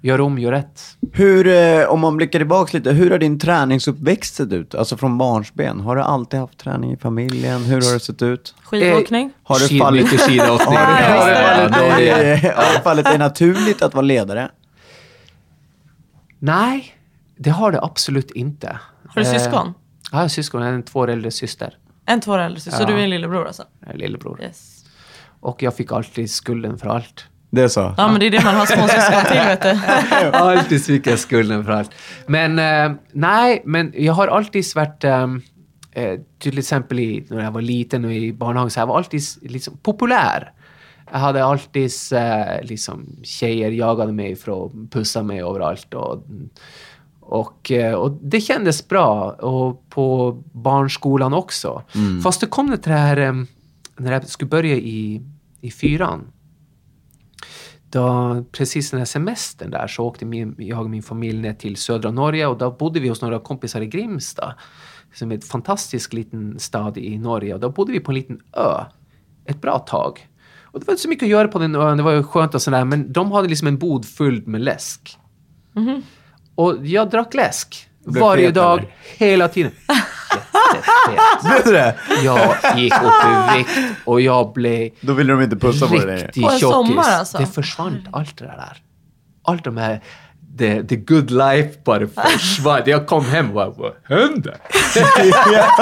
göra 0.00 0.24
om, 0.24 0.38
göra 0.38 0.56
rätt. 0.56 0.80
Hur, 1.12 1.46
eh, 1.46 1.84
om 1.88 2.00
man 2.00 2.16
blickar 2.16 2.38
tillbaka 2.38 2.76
lite, 2.78 2.90
hur 2.92 3.10
har 3.10 3.18
din 3.18 3.38
träningsuppväxt 3.38 4.34
sett 4.34 4.52
ut? 4.52 4.74
Alltså 4.74 4.96
från 4.96 5.18
barnsben. 5.18 5.80
Har 5.80 5.96
du 5.96 6.02
alltid 6.02 6.40
haft 6.40 6.58
träning 6.58 6.92
i 6.92 6.96
familjen? 6.96 7.62
Hur 7.64 7.74
har 7.74 7.92
det 7.94 8.00
sett 8.00 8.22
ut? 8.22 8.54
Skidåkning? 8.64 9.32
Har 9.42 9.58
du 9.58 9.78
fallit- 9.78 10.04
Mycket 10.04 10.20
skidåkning. 10.20 10.58
Har 10.76 11.02
Ja, 11.02 11.68
har, 11.72 11.90
är 11.90 11.96
det- 11.98 12.04
dig, 12.40 12.52
har 12.56 12.74
det 12.74 12.80
fallit 12.84 13.04
dig 13.04 13.18
naturligt 13.18 13.82
att 13.82 13.94
vara 13.94 14.02
ledare? 14.06 14.50
Nej, 16.38 16.94
det 17.36 17.50
har 17.50 17.72
det 17.72 17.80
absolut 17.82 18.30
inte. 18.30 18.78
Har 19.08 19.22
du 19.22 19.28
Eh, 19.28 19.32
syskon? 19.38 19.74
Jag 20.12 20.18
har 20.18 20.28
syskon, 20.28 20.62
en 20.62 20.82
två 20.82 20.98
år 20.98 21.10
äldre 21.10 21.30
syster. 21.30 21.74
En 22.06 22.20
två 22.20 22.32
år 22.32 22.38
äldre 22.38 22.60
syster, 22.60 22.78
så 22.78 22.82
Ja. 22.82 22.86
du 22.86 22.94
är 23.00 23.04
en 23.04 23.10
lillebror 23.10 23.46
alltså? 23.46 23.64
Jag 23.80 23.94
är 23.94 23.98
lillebror. 23.98 24.42
Yes. 24.42 24.84
Och 25.40 25.62
jag 25.62 25.76
fick 25.76 25.92
alltid 25.92 26.30
skulden 26.30 26.78
för 26.78 26.88
allt. 26.88 27.24
Det 27.50 27.62
är 27.62 27.68
så? 27.68 27.94
Ja 27.98 28.08
men 28.08 28.20
det 28.20 28.26
är 28.26 28.30
det 28.30 28.44
man 28.44 28.54
har 28.54 28.66
småsyskon 28.66 29.24
till 29.24 29.36
vet 29.36 29.62
du. 29.62 30.36
alltid 30.38 30.84
fick 30.84 31.06
jag 31.06 31.18
skulden 31.18 31.64
för 31.64 31.72
allt. 31.72 31.90
Men 32.26 32.58
eh, 32.58 32.98
nej, 33.12 33.62
men 33.64 33.92
jag 33.96 34.12
har 34.12 34.28
alltid 34.28 34.64
varit... 34.74 35.04
Eh, 35.04 35.26
eh, 35.92 36.18
till 36.38 36.58
exempel 36.58 36.98
i, 37.00 37.26
när 37.30 37.44
jag 37.44 37.50
var 37.50 37.60
liten 37.62 38.04
och 38.04 38.12
i 38.12 38.32
barnhagen, 38.32 38.70
så 38.70 38.80
jag 38.80 38.86
var 38.86 38.96
alltid 38.96 39.22
liksom, 39.42 39.76
populär. 39.82 40.52
Jag 41.12 41.18
hade 41.18 41.44
alltid 41.44 41.90
eh, 42.12 42.62
liksom, 42.62 43.16
tjejer 43.22 43.70
jagade 43.70 44.12
mig 44.12 44.36
för 44.36 44.66
att 44.66 44.72
pussa 44.90 45.22
mig 45.22 45.42
överallt. 45.42 45.94
Och, 45.94 46.24
och, 47.22 47.70
eh, 47.70 47.94
och 47.94 48.18
det 48.22 48.40
kändes 48.40 48.88
bra. 48.88 49.30
Och 49.30 49.88
på 49.88 50.32
barnskolan 50.52 51.34
också. 51.34 51.82
Fast 52.22 52.40
det 52.40 52.46
kom 52.46 52.70
det 52.70 52.76
till 52.76 52.92
det 52.92 52.98
här, 52.98 53.16
eh, 53.16 53.32
när 53.96 54.12
jag 54.12 54.28
skulle 54.28 54.48
börja 54.48 54.76
i, 54.76 55.22
i 55.60 55.70
fyran. 55.70 56.32
Då, 57.90 58.44
precis 58.52 58.90
den 58.90 58.98
här 58.98 59.04
semestern 59.04 59.70
där 59.70 59.86
så 59.86 60.04
åkte 60.04 60.24
min, 60.24 60.54
jag 60.58 60.80
och 60.80 60.90
min 60.90 61.02
familj 61.02 61.38
ner 61.38 61.54
till 61.54 61.76
södra 61.76 62.10
Norge 62.10 62.46
och 62.46 62.58
då 62.58 62.70
bodde 62.70 63.00
vi 63.00 63.08
hos 63.08 63.22
några 63.22 63.38
kompisar 63.38 63.80
i 63.80 63.86
Grimsta. 63.86 64.54
Som 65.14 65.30
är 65.30 65.34
en 65.34 65.40
fantastisk 65.40 66.12
liten 66.12 66.58
stad 66.58 66.98
i 66.98 67.18
Norge. 67.18 67.54
Och 67.54 67.60
då 67.60 67.70
bodde 67.70 67.92
vi 67.92 68.00
på 68.00 68.10
en 68.10 68.14
liten 68.14 68.40
ö 68.52 68.84
ett 69.44 69.60
bra 69.60 69.78
tag. 69.78 70.28
Och 70.62 70.80
det 70.80 70.86
var 70.86 70.92
inte 70.92 71.02
så 71.02 71.08
mycket 71.08 71.26
att 71.26 71.30
göra 71.30 71.48
på 71.48 71.58
den 71.58 71.74
ön, 71.74 71.96
det 71.96 72.02
var 72.02 72.12
ju 72.12 72.22
skönt 72.22 72.54
och 72.54 72.62
sådär, 72.62 72.84
men 72.84 73.12
de 73.12 73.32
hade 73.32 73.48
liksom 73.48 73.68
en 73.68 73.78
bod 73.78 74.04
fylld 74.04 74.46
med 74.46 74.60
läsk. 74.60 75.18
Och 76.54 76.76
jag 76.86 77.10
drack 77.10 77.34
läsk 77.34 77.88
Blev 78.06 78.22
varje 78.22 78.46
fet, 78.46 78.54
dag, 78.54 78.78
eller? 78.78 78.90
hela 79.16 79.48
tiden. 79.48 79.72
Du 81.64 81.72
det? 81.72 81.94
Jag 82.24 82.56
gick 82.76 82.92
upp 82.94 83.12
i 83.26 83.56
vikt 83.58 83.70
och 84.04 84.20
jag 84.20 84.52
blev 84.52 84.90
Då 85.00 85.12
ville 85.12 85.32
de 85.32 85.42
inte 85.42 85.56
pussa 85.56 85.86
på 85.86 85.94
dig 85.94 86.06
längre. 86.06 86.26
riktig 86.26 86.42
en 86.44 86.48
tjockis. 86.50 86.60
sommar, 86.70 87.10
alltså? 87.10 87.38
Det 87.38 87.46
försvann 87.46 88.08
allt 88.12 88.36
det 88.38 88.44
där. 88.44 88.76
Allt 89.44 89.64
de 89.64 89.76
här 89.76 90.00
the, 90.58 90.82
the 90.82 90.96
good 90.96 91.30
life 91.30 91.78
bara 91.84 92.06
försvann. 92.32 92.82
Jag 92.86 93.06
kom 93.06 93.24
hem 93.24 93.48
och 93.48 93.54
bara, 93.54 93.70
vad 93.70 93.92
hände? 94.18 94.56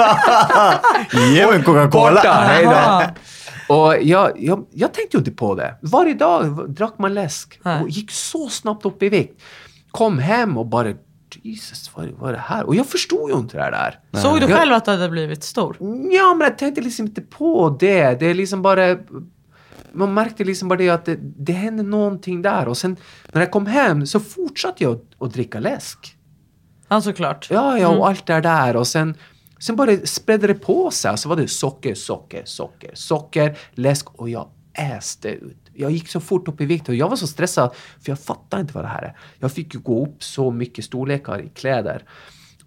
Ge 1.13 1.45
mig 1.47 1.55
en 1.55 1.61
Borta, 1.61 1.87
Coca-Cola! 1.89 2.21
hej 2.33 2.63
då. 2.65 2.71
Aha. 2.71 3.03
Och 3.67 3.95
jag, 4.01 4.31
jag, 4.35 4.65
jag 4.71 4.93
tänkte 4.93 5.17
ju 5.17 5.19
inte 5.19 5.31
på 5.31 5.55
det. 5.55 5.75
Varje 5.81 6.13
dag 6.13 6.69
drack 6.69 6.93
man 6.97 7.13
läsk 7.13 7.59
och 7.81 7.89
gick 7.89 8.11
så 8.11 8.49
snabbt 8.49 8.85
upp 8.85 9.03
i 9.03 9.09
vikt. 9.09 9.41
Kom 9.91 10.19
hem 10.19 10.57
och 10.57 10.65
bara, 10.65 10.93
Jesus, 11.41 11.91
vad, 11.95 12.09
vad 12.09 12.29
är 12.29 12.33
det 12.33 12.39
här? 12.39 12.63
Och 12.63 12.75
jag 12.75 12.87
förstod 12.87 13.29
ju 13.29 13.37
inte 13.37 13.57
det 13.57 13.71
där. 13.71 13.99
Såg 14.21 14.39
du 14.39 14.47
Jag- 14.47 14.59
själv 14.59 14.73
att 14.73 14.85
du 14.85 14.91
hade 14.91 15.09
blivit 15.09 15.43
stor? 15.43 15.77
Ja, 16.11 16.33
men 16.33 16.47
jag 16.47 16.57
tänkte 16.57 16.81
liksom 16.81 17.05
inte 17.05 17.21
på 17.21 17.77
det. 17.79 18.19
Det 18.19 18.25
är 18.25 18.33
liksom 18.33 18.61
bara... 18.61 18.97
Man 19.93 20.13
märkte 20.13 20.43
liksom 20.43 20.67
bara 20.67 20.77
det 20.79 20.89
att 20.89 21.05
det, 21.05 21.17
det 21.21 21.53
hände 21.53 21.83
någonting 21.83 22.41
där. 22.41 22.67
Och 22.67 22.77
sen 22.77 22.97
när 23.31 23.41
jag 23.41 23.51
kom 23.51 23.65
hem 23.65 24.05
så 24.05 24.19
fortsatte 24.19 24.83
jag 24.83 24.93
att, 24.93 25.21
att 25.27 25.33
dricka 25.33 25.59
läsk. 25.59 26.17
Ja 26.87 27.01
såklart. 27.01 27.47
Ja, 27.51 27.77
ja, 27.79 27.87
och 27.87 28.07
allt 28.07 28.25
det 28.25 28.41
där. 28.41 28.75
Och 28.75 28.87
sen, 28.87 29.15
sen 29.59 29.75
bara 29.75 29.97
spredde 30.05 30.47
det 30.47 30.53
på 30.53 30.91
sig. 30.91 31.17
Så 31.17 31.29
var 31.29 31.35
det 31.35 31.47
socker, 31.47 31.95
socker, 31.95 32.41
socker, 32.45 32.91
socker, 32.93 33.57
läsk 33.73 34.09
och 34.19 34.29
jag 34.29 34.49
äste 34.73 35.29
ut. 35.29 35.60
Jag 35.73 35.91
gick 35.91 36.07
så 36.09 36.19
fort 36.19 36.47
upp 36.47 36.61
i 36.61 36.65
vikt 36.65 36.89
och 36.89 36.95
jag 36.95 37.09
var 37.09 37.15
så 37.15 37.27
stressad 37.27 37.71
för 37.75 38.11
jag 38.11 38.19
fattade 38.19 38.61
inte 38.61 38.73
vad 38.73 38.83
det 38.83 38.87
här 38.87 39.01
är. 39.01 39.17
Jag 39.39 39.51
fick 39.51 39.73
ju 39.73 39.79
gå 39.79 40.05
upp 40.05 40.23
så 40.23 40.51
mycket 40.51 40.85
storlekar 40.85 41.41
i 41.41 41.49
kläder. 41.49 42.03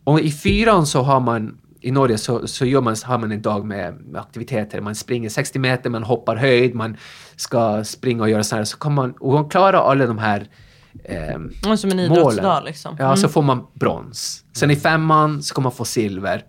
Och 0.04 0.20
i 0.20 0.30
fyran 0.30 0.86
så 0.86 1.02
har 1.02 1.20
man 1.20 1.58
i 1.80 1.90
Norge 1.90 2.18
så, 2.18 2.46
så 2.46 2.66
gör 2.66 2.80
man, 2.80 2.96
har 3.04 3.18
man 3.18 3.32
en 3.32 3.42
dag 3.42 3.66
med, 3.66 3.94
med 3.94 4.20
aktiviteter. 4.20 4.80
Man 4.80 4.94
springer 4.94 5.28
60 5.28 5.58
meter, 5.58 5.90
man 5.90 6.02
hoppar 6.02 6.36
höjd, 6.36 6.74
man 6.74 6.96
ska 7.36 7.84
springa 7.84 8.22
och 8.22 8.30
göra 8.30 8.44
så 8.44 8.56
här. 8.56 8.64
Så 8.64 8.76
kan 8.76 8.94
man, 8.94 9.12
och 9.20 9.32
man 9.32 9.48
klarar 9.48 9.90
alla 9.90 10.06
de 10.06 10.18
här 10.18 10.48
Det 10.92 11.68
var 11.68 11.76
som 11.76 11.90
en 11.90 11.96
målen. 11.96 12.12
idrottsdag 12.12 12.62
liksom. 12.64 12.96
Ja, 12.98 13.16
så 13.16 13.28
får 13.28 13.42
man 13.42 13.66
brons. 13.74 14.44
Sen 14.52 14.70
i 14.70 14.76
femman 14.76 15.42
så 15.42 15.54
kommer 15.54 15.64
man 15.64 15.72
få 15.76 15.84
silver. 15.84 16.42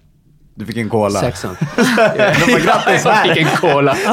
Du 0.55 0.65
fick 0.65 0.77
en 0.77 0.89
cola. 0.89 1.19
Sexan. 1.19 1.55
grattis 2.63 3.05
jag 3.05 3.23
fick 3.27 3.37
en 3.37 3.57
cola. 3.57 3.97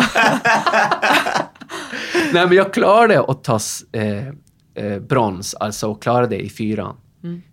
Nej, 2.33 2.47
men 2.47 2.57
jag 2.57 2.75
klarade 2.75 3.21
att 3.21 3.45
ta 3.45 3.59
eh, 3.93 4.29
eh, 4.75 4.99
brons, 4.99 5.55
alltså 5.55 5.91
och 5.91 6.03
klarade 6.03 6.37
det 6.37 6.43
i 6.43 6.51
fyran. 6.51 6.97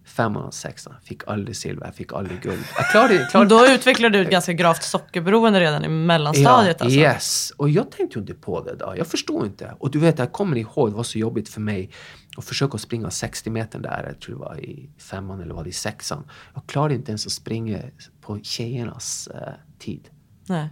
Femman 0.06 0.44
och 0.44 0.54
sexan. 0.54 0.94
Fick 1.04 1.28
aldrig 1.28 1.58
silver, 1.58 1.86
jag 1.86 1.96
fick 1.96 2.14
aldrig 2.14 2.42
guld. 2.42 2.64
Jag 2.78 2.92
klarade, 2.92 3.28
klarade 3.32 3.50
Då 3.50 3.68
utvecklade 3.68 4.18
du 4.18 4.22
ett 4.22 4.32
ganska 4.32 4.54
gravt 4.54 4.84
sockerberoende 4.84 5.60
redan 5.60 5.86
i 5.86 5.88
mellanstadiet 5.88 6.82
alltså. 6.82 7.00
Yes, 7.00 7.54
och 7.58 7.70
jag 7.70 7.92
tänkte 7.92 8.20
inte 8.20 8.34
på 8.34 8.62
det 8.64 8.76
då. 8.76 8.94
Jag 8.98 9.08
förstod 9.08 9.46
inte. 9.46 9.76
Och 9.80 9.92
du 9.92 10.00
vet, 10.00 10.20
jag 10.20 10.32
kommer 10.32 10.58
ihåg, 10.58 10.90
det 10.92 10.96
var 10.96 11.04
så 11.04 11.20
jobbigt 11.20 11.50
för 11.50 11.62
mig 11.62 11.92
att 12.38 12.46
försöka 12.46 12.78
springa 12.78 13.12
60 13.12 13.50
meter 13.50 13.80
där, 13.80 14.06
jag 14.08 14.22
tror 14.22 14.36
det 14.36 14.42
var 14.42 14.60
i 14.60 14.90
femman 14.98 15.42
eller 15.42 15.54
var 15.54 15.64
det 15.64 15.70
i 15.70 15.74
sexan. 15.74 16.24
Jag 16.54 16.66
klarade 16.68 16.96
inte 16.96 17.12
ens 17.12 17.26
att 17.26 17.32
springa 17.32 17.80
på 18.22 18.40
tjejernas 18.40 19.28
eh, 19.28 19.54
tid. 19.80 20.10
Nej. 20.46 20.70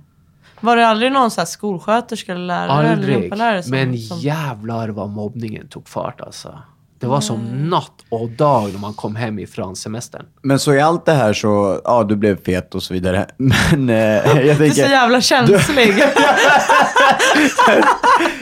Var 0.60 0.76
det 0.76 0.88
aldrig 0.88 1.12
någon 1.12 1.32
så 1.32 1.42
här 1.42 1.46
skolsköterska 1.46 2.32
eller 2.32 2.46
lärare 2.46 2.80
eller 2.82 2.92
Aldrig. 2.94 3.20
gympalärare 3.22 3.64
som, 3.64 3.72
Men 3.72 3.98
som... 3.98 4.20
jävlar 4.20 4.90
vad 4.90 5.10
mobbningen 5.10 5.68
tog 5.68 5.90
fart 5.90 6.22
alltså. 6.22 6.60
Det 7.00 7.08
var 7.08 7.22
som 7.22 7.70
natt 7.70 7.92
och 8.10 8.30
dag 8.30 8.74
när 8.74 8.80
man 8.80 8.94
kom 8.94 9.16
hem 9.16 9.40
ifrån 9.40 9.76
semestern. 9.76 10.26
Men 10.42 10.60
så 10.60 10.74
i 10.74 10.82
allt 10.82 11.06
det 11.06 11.12
här 11.14 11.34
så, 11.34 11.82
ja 11.84 12.04
du 12.04 12.16
blev 12.16 12.44
fet 12.44 12.76
och 12.76 12.84
så 12.84 12.94
vidare. 12.94 13.26
Men 13.38 13.90
eh, 13.90 13.96
jag 13.98 14.36
Du 14.36 14.50
är 14.50 14.54
så 14.54 14.60
tänker... 14.60 14.90
jävla 14.90 15.22
känslig. 15.22 15.94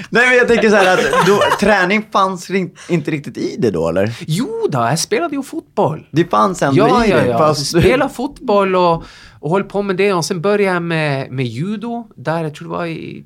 Nej 0.10 0.28
men 0.28 0.38
jag 0.38 0.48
tänker 0.48 0.70
så 0.70 0.76
här 0.76 0.94
att 0.94 1.28
då, 1.28 1.40
träning 1.60 2.06
fanns 2.12 2.50
inte 2.90 3.12
riktigt 3.12 3.38
i 3.38 3.56
det 3.60 3.72
då 3.72 3.90
eller? 3.90 4.16
Jo 4.28 4.68
då, 4.70 4.80
jag 4.80 5.00
spelade 5.00 5.36
ju 5.36 5.44
fotboll. 5.44 6.08
Det 6.12 6.26
fanns 6.30 6.62
ändå 6.62 6.88
Ja, 6.88 7.06
i 7.06 7.10
ja, 7.10 7.18
det. 7.18 7.28
ja. 7.28 7.38
Fast 7.38 7.66
Spela 7.70 8.10
fotboll 8.10 8.76
och, 8.76 9.04
och 9.46 9.52
höll 9.52 9.64
på 9.64 9.82
med 9.82 9.96
det. 9.98 10.14
Och 10.14 10.26
sen 10.26 10.42
började 10.42 10.64
jag 10.74 10.84
med, 10.84 11.32
med 11.32 11.46
judo, 11.46 12.08
där 12.16 12.44
jag 12.44 12.56
tror 12.56 12.68
det 12.68 12.76
var 12.76 12.86
i 12.86 13.26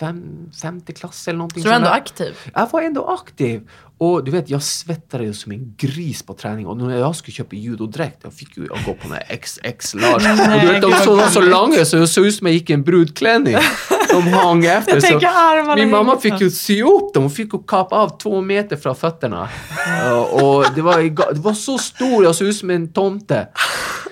fem, 0.00 0.50
femte 0.62 0.92
klass 0.92 1.28
eller 1.28 1.38
någonting 1.38 1.62
Så 1.62 1.68
du 1.68 1.72
är 1.72 1.76
ändå 1.76 1.88
där. 1.88 1.96
aktiv? 1.96 2.34
Jag 2.54 2.68
var 2.72 2.82
ändå 2.82 3.06
aktiv. 3.06 3.68
Och 3.98 4.24
du 4.24 4.30
vet, 4.30 4.50
jag 4.50 4.62
svettade 4.62 5.24
ju 5.24 5.34
som 5.34 5.52
en 5.52 5.74
gris 5.76 6.22
på 6.22 6.34
träning. 6.34 6.66
Och 6.66 6.76
när 6.76 6.98
jag 6.98 7.16
skulle 7.16 7.32
köpa 7.32 7.56
judodräkt, 7.56 8.20
jag 8.22 8.32
fick 8.32 8.56
ju 8.56 8.66
jag 8.66 8.78
gå 8.86 8.92
på 8.94 9.08
den 9.08 9.12
här 9.12 9.36
XX 9.36 9.94
large. 9.94 10.54
och 10.54 10.60
du 10.60 10.72
vet, 10.72 10.82
de 10.82 10.92
såg 10.92 11.16
var 11.16 11.28
så 11.28 11.40
långa 11.40 11.84
så 11.84 11.96
jag 11.96 12.08
såg 12.08 12.26
ut 12.26 12.34
som 12.34 12.46
jag 12.46 12.54
gick 12.54 12.70
i 12.70 12.72
en 12.72 12.82
brudklänning. 12.82 13.56
De 14.14 14.32
hang 14.32 14.64
efter. 14.64 15.20
Jag 15.20 15.66
så 15.66 15.74
min 15.76 15.90
mamma 15.90 16.18
fick 16.18 16.40
ju 16.40 16.50
sy 16.50 16.82
upp 16.82 17.14
dem. 17.14 17.22
Hon 17.22 17.30
fick 17.30 17.54
ju 17.54 17.62
kapa 17.66 17.96
av 17.96 18.18
två 18.18 18.40
meter 18.40 18.76
från 18.76 18.96
fötterna. 18.96 19.48
Ja, 20.04 20.24
och 20.24 20.64
det 20.74 20.82
var, 20.82 21.32
det 21.34 21.40
var 21.40 21.52
så 21.54 21.78
stor, 21.78 22.24
jag 22.24 22.34
såg 22.34 22.48
ut 22.48 22.56
som 22.56 22.70
en 22.70 22.92
tomte. 22.92 23.48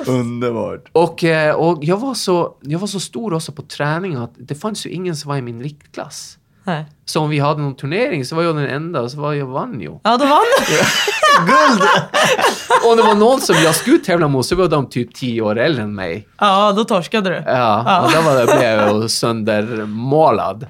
Underbart. 0.07 0.89
Och, 0.93 1.25
eh, 1.25 1.55
och 1.55 1.79
jag, 1.85 1.97
var 1.97 2.15
så, 2.15 2.57
jag 2.61 2.79
var 2.79 2.87
så 2.87 3.01
stor 3.01 3.35
också 3.35 3.53
på 3.53 3.63
träning 3.63 4.15
att 4.15 4.35
det 4.37 4.55
fanns 4.55 4.87
ju 4.87 4.91
ingen 4.91 5.17
som 5.17 5.29
var 5.29 5.37
i 5.37 5.43
min 5.43 5.63
viktklass. 5.63 6.39
Nej. 6.65 6.85
Så 7.05 7.21
om 7.21 7.31
vi 7.31 7.39
hade 7.39 7.63
någon 7.63 7.77
turnering 7.77 8.25
så 8.25 8.37
var 8.37 8.43
jag 8.43 8.57
den 8.57 8.69
enda 8.69 9.09
så 9.09 9.21
var 9.21 9.33
jag 9.33 9.47
vann 9.47 9.81
ju. 9.81 9.91
Ja, 10.03 10.17
då 10.17 10.27
vann 10.27 10.41
du. 10.69 10.79
Och 12.85 12.91
om 12.91 12.97
det 12.97 13.03
var 13.03 13.15
någon 13.15 13.41
som 13.41 13.57
jag 13.65 13.75
skulle 13.75 13.99
tävla 13.99 14.29
mot 14.29 14.47
så 14.47 14.57
var 14.57 14.69
de 14.69 14.89
typ 14.89 15.15
tio 15.15 15.43
år 15.43 15.59
äldre 15.59 15.83
än 15.83 15.95
mig. 15.95 16.29
Ja, 16.39 16.73
då 16.73 16.85
torskade 16.85 17.31
du. 17.31 17.43
Ja, 17.47 18.03
och 18.05 18.13
då 18.13 18.21
var 18.21 18.37
det, 18.37 18.45
blev 18.45 18.63
jag 18.71 19.11
söndermålad. 19.11 20.67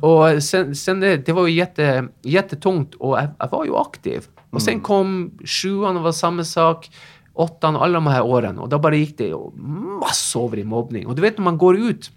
Och 0.00 0.42
sen, 0.42 0.74
sen 0.76 1.00
det, 1.00 1.16
det 1.16 1.32
var 1.32 1.46
ju 1.46 1.54
jätte, 1.54 2.04
jättetungt 2.22 2.94
och 2.94 3.18
jag, 3.18 3.28
jag 3.38 3.50
var 3.50 3.64
ju 3.64 3.76
aktiv. 3.76 4.22
Och 4.50 4.62
sen 4.62 4.80
kom 4.80 5.30
sjuan 5.44 5.96
och 5.96 6.02
var 6.02 6.12
samma 6.12 6.44
sak. 6.44 6.90
Åttan 7.34 7.76
och 7.76 7.84
alla 7.84 7.94
de 7.94 8.06
här 8.06 8.22
åren. 8.22 8.58
Och 8.58 8.68
då 8.68 8.78
bara 8.78 8.94
gick 8.94 9.18
det 9.18 9.34
massor 10.00 10.58
i 10.58 10.64
mobbning. 10.64 11.06
Och 11.06 11.14
du 11.14 11.22
vet 11.22 11.38
när 11.38 11.44
man 11.44 11.58
går 11.58 11.76
ut 11.78 12.10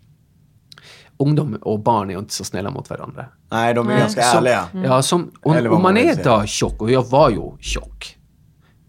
Ungdom 1.18 1.56
och 1.62 1.80
barn 1.80 2.10
är 2.10 2.20
inte 2.20 2.34
så 2.34 2.44
snälla 2.44 2.72
mot 2.72 2.90
varandra. 2.90 3.26
Nej, 3.52 3.74
de 3.74 3.88
är 3.88 3.92
Nej. 3.92 4.00
ganska 4.00 4.22
Så- 4.22 4.38
ärliga. 4.38 4.68
Ja, 4.84 5.02
som, 5.02 5.32
och, 5.42 5.56
och 5.56 5.82
man 5.82 5.98
är 5.98 6.24
då 6.24 6.46
tjock, 6.46 6.82
och 6.82 6.92
jag 6.92 7.06
var 7.10 7.30
ju 7.30 7.52
tjock. 7.60 8.18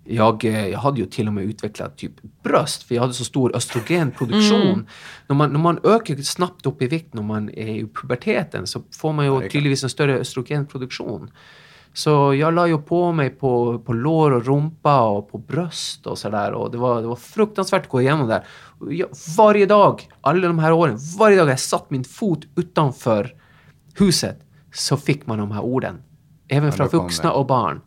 Jag, 0.04 0.44
eh, 0.44 0.66
jag 0.68 0.78
hade 0.78 1.00
ju 1.00 1.06
till 1.06 1.26
och 1.26 1.32
med 1.32 1.44
utvecklat 1.44 1.98
typ 1.98 2.12
bröst, 2.42 2.82
för 2.82 2.94
jag 2.94 3.02
hade 3.02 3.14
så 3.14 3.24
stor 3.24 3.56
östrogenproduktion. 3.56 4.86
När, 5.26 5.36
man, 5.36 5.50
när 5.52 5.58
man 5.58 5.78
ökar 5.84 6.16
snabbt 6.16 6.66
upp 6.66 6.82
i 6.82 6.86
vikt 6.86 7.14
när 7.14 7.22
man 7.22 7.50
är 7.50 7.68
i 7.68 7.88
puberteten 8.02 8.66
så 8.66 8.82
får 9.00 9.12
man 9.12 9.24
ju 9.26 9.40
tydligtvis 9.48 9.82
en 9.84 9.90
större 9.90 10.18
östrogenproduktion. 10.18 11.30
Så 11.96 12.34
jag 12.34 12.54
la 12.54 12.66
ju 12.66 12.78
på 12.78 13.12
mig 13.12 13.30
på, 13.30 13.78
på 13.78 13.92
lår 13.92 14.30
och 14.30 14.44
rumpa 14.46 15.08
och 15.08 15.30
på 15.30 15.38
bröst 15.38 16.06
och 16.06 16.18
sådär. 16.18 16.52
Och 16.52 16.70
det 16.70 16.78
var, 16.78 17.00
det 17.00 17.06
var 17.06 17.16
fruktansvärt 17.16 17.82
att 17.82 17.88
gå 17.88 18.00
igenom 18.00 18.28
där. 18.28 18.44
Och 18.80 18.94
Jag, 18.94 19.08
varje 19.36 19.66
dag, 19.66 20.08
alla 20.20 20.46
de 20.46 20.58
här 20.58 20.72
åren, 20.72 20.98
varje 21.18 21.36
dag 21.36 21.48
jag 21.48 21.60
satt 21.60 21.90
min 21.90 22.04
fot 22.04 22.40
utanför 22.56 23.34
huset 23.94 24.40
så 24.74 24.96
fick 24.96 25.26
man 25.26 25.38
de 25.38 25.50
här 25.50 25.60
orden. 25.60 26.02
Även 26.48 26.72
från 26.72 26.88
vuxna 26.88 27.30
det. 27.30 27.36
och 27.36 27.46
barn. 27.46 27.80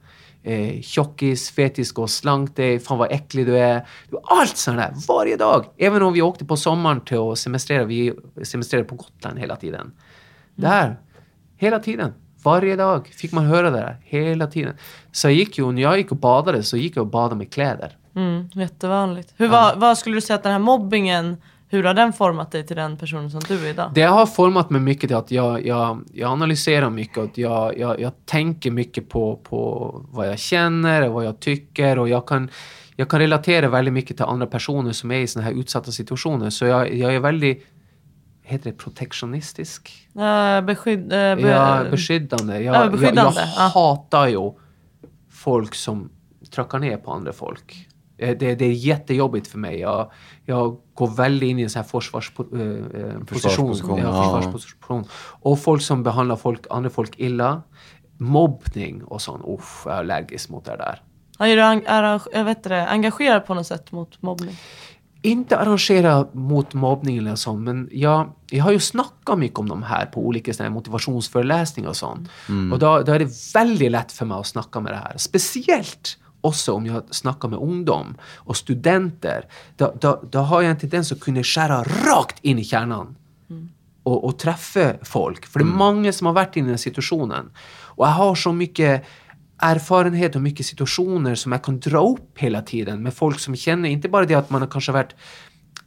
Eh, 0.43 0.81
tjockis, 0.81 1.51
fetis, 1.51 1.91
gå 1.91 2.01
och 2.01 2.09
slank 2.09 2.55
dig, 2.55 2.79
fan 2.79 2.97
vad 2.97 3.11
äcklig 3.11 3.45
du 3.45 3.57
är. 3.57 3.73
Det 3.75 4.11
var 4.11 4.21
Allt 4.25 4.57
sånt 4.57 4.77
där, 4.77 4.93
varje 5.07 5.35
dag. 5.35 5.65
Även 5.77 6.01
om 6.01 6.13
vi 6.13 6.21
åkte 6.21 6.45
på 6.45 6.57
sommaren 6.57 7.01
till 7.01 7.17
att 7.17 7.39
semestrera, 7.39 7.85
vi 7.85 8.13
semestrerade 8.43 8.87
på 8.89 8.95
Gotland 8.95 9.39
hela 9.39 9.55
tiden. 9.55 9.91
Där, 10.55 10.99
hela 11.57 11.79
tiden. 11.79 12.13
Varje 12.43 12.75
dag 12.75 13.07
fick 13.07 13.31
man 13.31 13.45
höra 13.45 13.69
det 13.69 13.77
där, 13.77 13.97
hela 14.03 14.47
tiden. 14.47 14.73
Så 15.11 15.27
jag 15.27 15.33
gick 15.33 15.57
ju, 15.57 15.71
när 15.71 15.81
jag 15.81 15.97
gick 15.97 16.11
och 16.11 16.17
badade 16.17 16.63
så 16.63 16.77
gick 16.77 16.97
jag 16.97 17.03
och 17.03 17.11
badade 17.11 17.35
med 17.35 17.53
kläder. 17.53 17.97
Mm, 18.15 18.49
jättevanligt. 18.53 19.33
Hur, 19.37 19.47
vad, 19.47 19.79
vad 19.79 19.97
skulle 19.97 20.17
du 20.17 20.21
säga 20.21 20.35
att 20.35 20.43
den 20.43 20.51
här 20.51 20.59
mobbingen, 20.59 21.37
hur 21.69 21.83
har 21.83 21.93
den 21.93 22.13
format 22.13 22.51
dig 22.51 22.65
till 22.67 22.75
den 22.75 22.97
personen 22.97 23.31
som 23.31 23.41
du 23.47 23.65
är 23.65 23.69
idag? 23.69 23.91
Det 23.95 24.01
har 24.01 24.25
format 24.25 24.69
mig 24.69 24.81
mycket 24.81 25.09
till 25.09 25.17
att 25.17 25.31
jag, 25.31 25.65
jag, 25.65 26.01
jag 26.13 26.31
analyserar 26.31 26.89
mycket 26.89 27.17
och 27.17 27.37
jag, 27.37 27.77
jag, 27.77 27.99
jag 27.99 28.11
tänker 28.25 28.71
mycket 28.71 29.09
på, 29.09 29.35
på 29.35 29.91
vad 30.11 30.27
jag 30.27 30.39
känner 30.39 31.07
och 31.07 31.13
vad 31.13 31.25
jag 31.25 31.39
tycker 31.39 31.99
och 31.99 32.09
jag 32.09 32.27
kan, 32.27 32.49
jag 32.95 33.09
kan 33.09 33.19
relatera 33.19 33.69
väldigt 33.69 33.93
mycket 33.93 34.17
till 34.17 34.25
andra 34.25 34.47
personer 34.47 34.91
som 34.91 35.11
är 35.11 35.19
i 35.19 35.27
sådana 35.27 35.49
här 35.49 35.59
utsatta 35.59 35.91
situationer. 35.91 36.49
Så 36.49 36.65
jag, 36.65 36.93
jag 36.93 37.15
är 37.15 37.19
väldigt, 37.19 37.67
heter 38.49 38.71
det 38.71 38.77
protektionistisk? 38.77 40.07
Uh, 40.15 40.61
beskydd, 40.61 41.13
eh, 41.13 41.35
be, 41.35 41.41
Ja, 41.41 41.83
beskyddande. 41.91 42.59
Jag, 42.61 42.75
Ja, 42.75 42.89
beskyddande, 42.89 43.21
jag, 43.21 43.33
jag 43.35 43.47
ja. 43.57 43.71
hatar 43.73 44.27
ju 44.27 44.51
folk 45.31 45.75
som 45.75 46.09
trackar 46.51 46.79
ner 46.79 46.97
på 46.97 47.11
andra 47.11 47.33
folk. 47.33 47.87
Eh, 48.17 48.37
Det, 48.37 48.55
det 48.55 48.65
är 48.65 48.71
jättejobbigt 48.71 49.47
för 49.47 49.57
mig. 49.57 49.79
Jag, 49.79 50.11
jag 50.45 50.77
går 50.93 51.07
väldigt 51.07 51.49
in 51.49 51.59
i 51.59 51.61
en 51.63 51.69
sån 51.69 51.79
här 51.81 51.87
försvarsposition. 51.89 53.25
Position. 53.25 53.25
Försvarsposition, 53.27 53.97
ja, 53.99 54.23
försvarsposition. 54.23 55.05
Och 55.41 55.59
folk 55.59 55.81
som 55.81 56.03
behandlar 56.03 56.35
folk, 56.35 56.65
andra 56.69 56.89
folk 56.89 57.13
illa. 57.19 57.61
Mobbning 58.17 59.03
och 59.03 59.21
sånt. 59.21 59.43
Uff, 59.47 59.81
jag 59.85 59.93
är 59.95 59.99
allergisk 59.99 60.49
mot 60.49 60.65
det 60.65 60.77
där. 60.77 61.01
Ja, 61.39 61.47
är 61.47 61.55
du 61.55 61.61
ang- 61.61 62.19
jag 62.33 62.43
vet 62.43 62.63
det, 62.63 62.87
engagerad 62.87 63.45
på 63.45 63.53
något 63.53 63.67
sätt 63.67 63.91
mot 63.91 64.21
mobbning? 64.21 64.55
Inte 65.21 65.57
arrangera 65.57 66.27
mot 66.31 66.73
mobbning 66.73 67.17
eller 67.17 67.35
sånt, 67.35 67.61
men 67.61 67.89
jag, 67.91 68.29
jag 68.49 68.63
har 68.63 68.71
ju 68.71 68.79
snackat 68.79 69.39
mycket 69.39 69.59
om 69.59 69.69
de 69.69 69.83
här 69.83 70.05
på 70.05 70.27
olika 70.27 70.53
såna 70.53 70.69
här 70.69 70.73
motivationsföreläsningar 70.73 71.89
och 71.89 71.97
sånt. 71.97 72.29
Och 72.73 72.79
då, 72.79 73.01
då 73.01 73.11
är 73.11 73.19
det 73.19 73.53
väldigt 73.55 73.91
lätt 73.91 74.11
för 74.11 74.25
mig 74.25 74.37
att 74.37 74.47
snacka 74.47 74.79
med 74.79 74.93
det 74.93 74.97
här. 74.97 75.13
Speciellt 75.17 76.17
också 76.41 76.73
om 76.73 76.85
jag 76.85 77.03
snackar 77.11 77.47
med 77.47 77.59
ungdom 77.59 78.15
och 78.35 78.57
studenter. 78.57 79.45
Då, 79.77 79.93
då, 80.01 80.23
då 80.29 80.39
har 80.39 80.61
jag 80.61 80.71
en 80.71 80.77
tendens 80.77 81.11
att 81.11 81.19
kunna 81.19 81.43
skära 81.43 81.83
rakt 81.83 82.39
in 82.41 82.59
i 82.59 82.63
kärnan 82.63 83.15
och, 84.03 84.25
och 84.25 84.39
träffa 84.39 84.93
folk. 85.01 85.45
För 85.45 85.59
det 85.59 85.65
är 85.65 85.67
många 85.67 86.13
som 86.13 86.27
har 86.27 86.33
varit 86.33 86.57
i 86.57 86.59
den 86.59 86.69
här 86.69 86.77
situationen. 86.77 87.51
Och 87.81 88.05
jag 88.05 88.11
har 88.11 88.35
så 88.35 88.51
mycket 88.51 89.05
erfarenhet 89.59 90.35
och 90.35 90.41
mycket 90.41 90.65
situationer 90.65 91.35
som 91.35 91.51
jag 91.51 91.63
kan 91.63 91.79
dra 91.79 92.09
upp 92.09 92.37
hela 92.37 92.61
tiden 92.61 93.03
med 93.03 93.13
folk 93.13 93.39
som 93.39 93.55
känner, 93.55 93.89
inte 93.89 94.09
bara 94.09 94.25
det 94.25 94.35
att 94.35 94.49
man 94.49 94.61
har 94.61 94.69
kanske 94.69 94.91
varit 94.91 95.15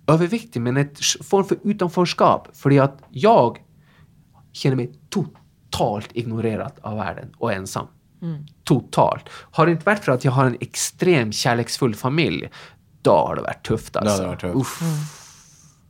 överviktig, 0.07 0.61
men 0.61 0.77
ett 0.77 0.99
form 1.25 1.45
för 1.45 1.59
utanförskap. 1.65 2.49
För 2.53 2.81
att 2.81 3.03
jag 3.11 3.59
känner 4.53 4.77
mig 4.77 4.93
totalt 5.11 6.09
ignorerad 6.13 6.73
av 6.81 6.97
världen 6.97 7.29
och 7.39 7.53
ensam. 7.53 7.87
Totalt. 8.65 9.29
Har 9.29 9.67
det 9.67 9.73
inte 9.73 9.85
varit 9.85 10.05
för 10.05 10.13
att 10.13 10.25
jag 10.25 10.33
har 10.33 10.47
en 10.47 10.57
extremt 10.61 11.35
kärleksfull 11.35 11.95
familj, 11.95 12.51
då 13.03 13.11
har 13.11 13.37
det 13.37 13.43
varit 13.43 13.67
tufft 13.67 13.97
alltså. 13.97 14.27
varit 14.27 14.41
tufft. 14.41 14.57
Uff. 14.57 14.83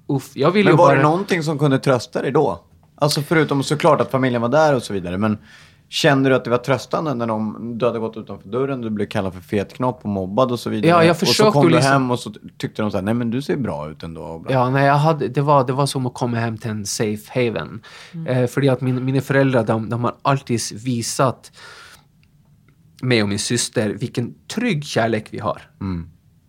Uff. 0.06 0.30
Jag 0.34 0.50
vill 0.50 0.64
Men 0.64 0.72
ju 0.72 0.76
var 0.76 0.86
bara... 0.86 0.96
det 0.96 1.02
någonting 1.02 1.42
som 1.42 1.58
kunde 1.58 1.78
trösta 1.78 2.22
dig 2.22 2.32
då? 2.32 2.64
Alltså 2.94 3.22
förutom 3.22 3.62
såklart 3.62 4.00
att 4.00 4.10
familjen 4.10 4.42
var 4.42 4.48
där 4.48 4.74
och 4.74 4.82
så 4.82 4.92
vidare. 4.92 5.18
Men 5.18 5.38
kände 5.92 6.28
du 6.28 6.34
att 6.34 6.44
det 6.44 6.50
var 6.50 6.58
tröstande 6.58 7.14
när 7.14 7.26
de, 7.26 7.78
du 7.78 7.86
hade 7.86 7.98
gått 7.98 8.16
utanför 8.16 8.48
dörren, 8.48 8.80
du 8.80 8.90
blev 8.90 9.06
kallad 9.06 9.34
för 9.34 9.40
fetknopp 9.40 10.00
och 10.02 10.08
mobbad 10.08 10.52
och 10.52 10.60
så 10.60 10.70
vidare? 10.70 10.88
Ja, 10.90 11.04
jag 11.04 11.10
och 11.10 11.16
så 11.16 11.26
försökte 11.26 11.52
kom 11.52 11.62
du 11.66 11.70
liksom- 11.70 11.92
hem 11.92 12.10
och 12.10 12.18
så 12.18 12.32
tyckte 12.58 12.82
de 12.82 12.90
så 12.90 12.96
här, 12.96 13.04
nej 13.04 13.14
men 13.14 13.30
du 13.30 13.42
ser 13.42 13.56
bra 13.56 13.90
ut 13.90 14.02
ändå. 14.02 14.46
Ja, 14.48 14.70
nej, 14.70 14.86
jag 14.86 14.94
hade, 14.94 15.28
det, 15.28 15.40
var, 15.40 15.66
det 15.66 15.72
var 15.72 15.86
som 15.86 16.06
att 16.06 16.14
komma 16.14 16.36
hem 16.36 16.58
till 16.58 16.70
en 16.70 16.86
safe 16.86 17.22
haven. 17.34 17.82
Eh, 18.28 18.46
för 18.46 18.70
att 18.72 18.80
min, 18.80 19.04
mina 19.04 19.20
föräldrar, 19.20 19.64
de, 19.64 19.88
de 19.88 20.04
har 20.04 20.14
alltid 20.22 20.60
visat 20.84 21.52
mig 23.02 23.22
och 23.22 23.28
min 23.28 23.38
syster 23.38 23.88
vilken 23.88 24.34
trygg 24.54 24.84
kärlek 24.84 25.28
vi 25.30 25.38
har. 25.38 25.62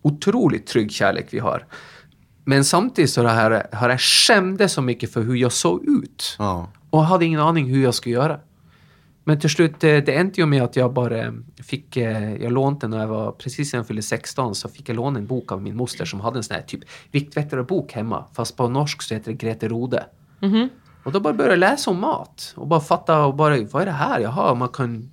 Otroligt 0.02 0.66
trygg 0.66 0.92
kärlek 0.92 1.26
vi 1.30 1.38
har. 1.38 1.66
Men 2.44 2.64
samtidigt 2.64 3.10
så 3.10 3.24
har 3.24 3.50
jag, 3.50 3.62
har 3.72 3.90
jag 3.90 4.00
skämde 4.00 4.68
så 4.68 4.82
mycket 4.82 5.12
för 5.12 5.22
hur 5.22 5.34
jag 5.34 5.52
såg 5.52 5.84
ut. 5.84 6.36
Ja. 6.38 6.68
Och 6.90 7.04
hade 7.04 7.24
ingen 7.24 7.40
aning 7.40 7.66
hur 7.66 7.82
jag 7.82 7.94
skulle 7.94 8.14
göra. 8.14 8.40
Men 9.24 9.40
till 9.40 9.50
slut, 9.50 9.84
eh, 9.84 9.96
det 9.96 10.14
ändte 10.14 10.40
ju 10.40 10.46
med 10.46 10.62
att 10.62 10.76
jag 10.76 10.92
bara 10.92 11.34
fick, 11.62 11.96
eh, 11.96 12.34
jag 12.34 12.52
lånade 12.52 12.88
när 12.88 12.98
jag 13.00 13.06
var, 13.06 13.32
precis 13.32 13.72
när 13.72 13.78
jag 13.78 13.86
fyllde 13.86 14.02
16, 14.02 14.54
så 14.54 14.68
fick 14.68 14.88
jag 14.88 14.96
låna 14.96 15.18
en 15.18 15.26
bok 15.26 15.52
av 15.52 15.62
min 15.62 15.76
moster 15.76 16.04
som 16.04 16.20
hade 16.20 16.38
en 16.38 16.42
sån 16.42 16.54
här 16.54 16.62
typ 16.62 16.80
viktväktarbok 17.10 17.92
hemma. 17.92 18.24
Fast 18.34 18.56
på 18.56 18.68
norsk 18.68 19.02
så 19.02 19.14
heter 19.14 19.30
det 19.30 19.36
Grete 19.36 19.68
Rode. 19.68 20.04
Och 21.04 21.12
då 21.12 21.20
bara 21.20 21.32
började 21.34 21.52
jag 21.52 21.58
läsa 21.58 21.90
om 21.90 22.00
mat. 22.00 22.52
Och 22.56 22.66
bara 22.66 22.80
fatta, 22.80 23.24
och 23.24 23.34
bara, 23.34 23.56
vad 23.72 23.82
är 23.82 23.86
det 23.86 23.92
här? 23.92 24.20
Jaha, 24.20 24.54
man 24.54 24.68
kan... 24.68 25.10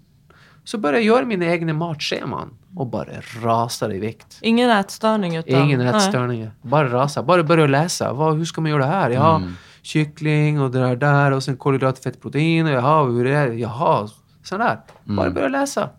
Så 0.64 0.78
började 0.78 0.98
jag 0.98 1.06
göra 1.06 1.26
mina 1.26 1.46
egna 1.46 1.74
matscheman. 1.74 2.50
Och 2.76 2.88
bara 2.88 3.08
rasade 3.42 3.96
i 3.96 4.00
vikt. 4.00 4.38
Ingen 4.42 4.70
ätstörning 4.70 5.36
utan... 5.36 5.62
Ingen 5.62 5.80
nej. 5.80 5.88
ätstörning. 5.88 6.50
Bara 6.62 6.90
rasa. 6.90 7.24
Bara 7.24 7.44
börja 7.44 7.68
läsa. 7.68 8.14
Vad, 8.14 8.38
hur 8.38 8.46
ska 8.46 8.62
man 8.62 8.72
göra 8.72 8.86
det 8.86 8.92
här? 8.92 9.10
Jaha, 9.10 9.36
Mm. 9.36 9.56
Kyckling 9.82 10.62
och 10.62 10.72
det 10.72 10.80
där, 10.80 10.96
där 10.96 11.32
och 11.32 11.44
sen 11.44 11.58
kolhydrat, 11.58 12.00
fett, 12.04 12.22
protein 12.22 12.66
och 12.66 12.72
jaha, 12.72 13.04
hur 13.06 13.26
är 13.28 13.48
det? 13.50 13.56
Jaha, 13.56 14.10
sådär. 14.44 14.80
Mm. 15.06 15.16
Bara 15.16 15.30
börja 15.30 15.48
läsa. 15.48 15.90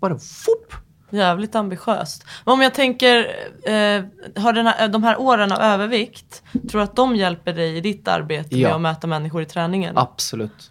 Bara 0.00 0.18
fupp. 0.18 0.74
Jävligt 1.12 1.54
ambitiöst. 1.54 2.24
Men 2.44 2.52
om 2.54 2.60
jag 2.60 2.74
tänker, 2.74 3.18
eh, 3.62 4.04
har 4.42 4.52
den 4.52 4.66
här, 4.66 4.88
de 4.88 5.02
här 5.02 5.20
åren 5.20 5.52
av 5.52 5.58
övervikt, 5.58 6.42
tror 6.52 6.80
du 6.80 6.82
att 6.82 6.96
de 6.96 7.16
hjälper 7.16 7.52
dig 7.52 7.76
i 7.76 7.80
ditt 7.80 8.08
arbete 8.08 8.58
Ja. 8.58 8.68
med 8.68 8.74
att 8.74 8.80
möta 8.80 9.06
människor 9.06 9.42
i 9.42 9.46
träningen? 9.46 9.98
Absolut. 9.98 10.70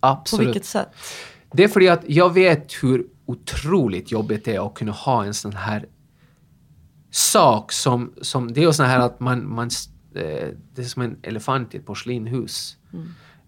På 0.00 0.06
Absolut. 0.08 0.46
vilket 0.46 0.64
sätt? 0.64 0.88
Det 1.52 1.64
är 1.64 1.68
för 1.68 1.90
att 1.90 2.02
jag 2.06 2.34
vet 2.34 2.72
hur 2.82 3.06
otroligt 3.26 4.12
jobbigt 4.12 4.44
det 4.44 4.54
är 4.54 4.66
att 4.66 4.74
kunna 4.74 4.92
ha 4.92 5.24
en 5.24 5.34
sån 5.34 5.52
här 5.52 5.86
sak 7.10 7.72
som, 7.72 8.12
som 8.22 8.52
det 8.52 8.60
är 8.60 8.66
ju 8.66 8.72
sån 8.72 8.86
här 8.86 8.98
att 9.00 9.20
man, 9.20 9.54
man 9.54 9.70
det 10.12 10.82
är 10.82 10.82
som 10.82 11.02
en 11.02 11.16
elefant 11.22 11.74
i 11.74 11.78
ett 11.78 11.86
porslinhus. 11.86 12.76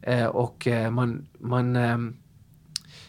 Eh, 0.02 0.26
och 0.26 0.66
eh, 0.66 0.90
man, 0.90 1.26
man 1.38 1.76
ehm, 1.76 2.16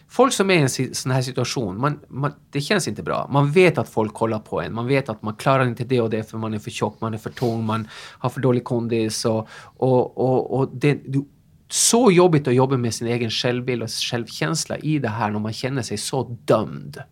Folk 0.08 0.32
som 0.32 0.50
är 0.50 0.54
i 0.54 0.84
en 0.88 0.94
sån 0.94 1.12
här 1.12 1.22
situation, 1.22 1.80
man, 1.80 2.00
man, 2.08 2.32
det 2.50 2.60
känns 2.60 2.88
inte 2.88 3.02
bra. 3.02 3.28
Man 3.32 3.52
vet 3.52 3.78
att 3.78 3.88
folk 3.88 4.14
kollar 4.14 4.38
på 4.38 4.60
en. 4.60 4.74
Man 4.74 4.86
vet 4.86 5.08
att 5.08 5.22
man 5.22 5.34
klarar 5.34 5.66
inte 5.66 5.84
det 5.84 6.00
och 6.00 6.10
det 6.10 6.30
för 6.30 6.38
man 6.38 6.54
är 6.54 6.58
för 6.58 6.70
tjock, 6.70 7.00
man 7.00 7.14
är 7.14 7.18
för 7.18 7.30
tung, 7.30 7.64
man 7.64 7.88
har 7.92 8.30
för 8.30 8.40
dålig 8.40 8.64
kondis. 8.64 9.24
Och, 9.24 9.48
och, 9.62 10.18
och, 10.18 10.58
och 10.58 10.70
det, 10.72 10.94
det, 10.94 11.24
så 11.68 12.10
jobbigt 12.10 12.48
att 12.48 12.54
jobba 12.54 12.76
med 12.76 12.94
sin 12.94 13.06
egen 13.08 13.30
självbild 13.30 13.82
och 13.82 13.90
självkänsla 13.90 14.78
i 14.78 14.98
det 14.98 15.08
här 15.08 15.30
när 15.30 15.38
man 15.38 15.52
känner 15.52 15.82
sig 15.82 15.98
så 15.98 16.38
dömd. 16.44 17.02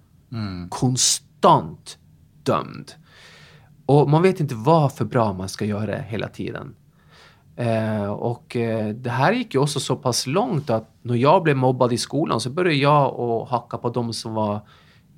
Konstant 0.68 1.98
dömd. 2.42 2.92
Och 3.86 4.10
man 4.10 4.22
vet 4.22 4.40
inte 4.40 4.54
vad 4.54 4.92
för 4.92 5.04
bra 5.04 5.32
man 5.32 5.48
ska 5.48 5.64
göra 5.64 5.96
hela 5.96 6.28
tiden. 6.28 6.74
Eh, 7.56 8.04
och 8.12 8.56
eh, 8.56 8.88
det 8.88 9.10
här 9.10 9.32
gick 9.32 9.54
ju 9.54 9.60
också 9.60 9.80
så 9.80 9.96
pass 9.96 10.26
långt 10.26 10.70
att 10.70 10.90
när 11.02 11.14
jag 11.14 11.42
blev 11.42 11.56
mobbad 11.56 11.92
i 11.92 11.98
skolan 11.98 12.40
så 12.40 12.50
började 12.50 12.74
jag 12.76 13.20
att 13.20 13.48
hacka 13.48 13.78
på 13.78 13.88
de 13.90 14.12
som 14.12 14.34
var 14.34 14.60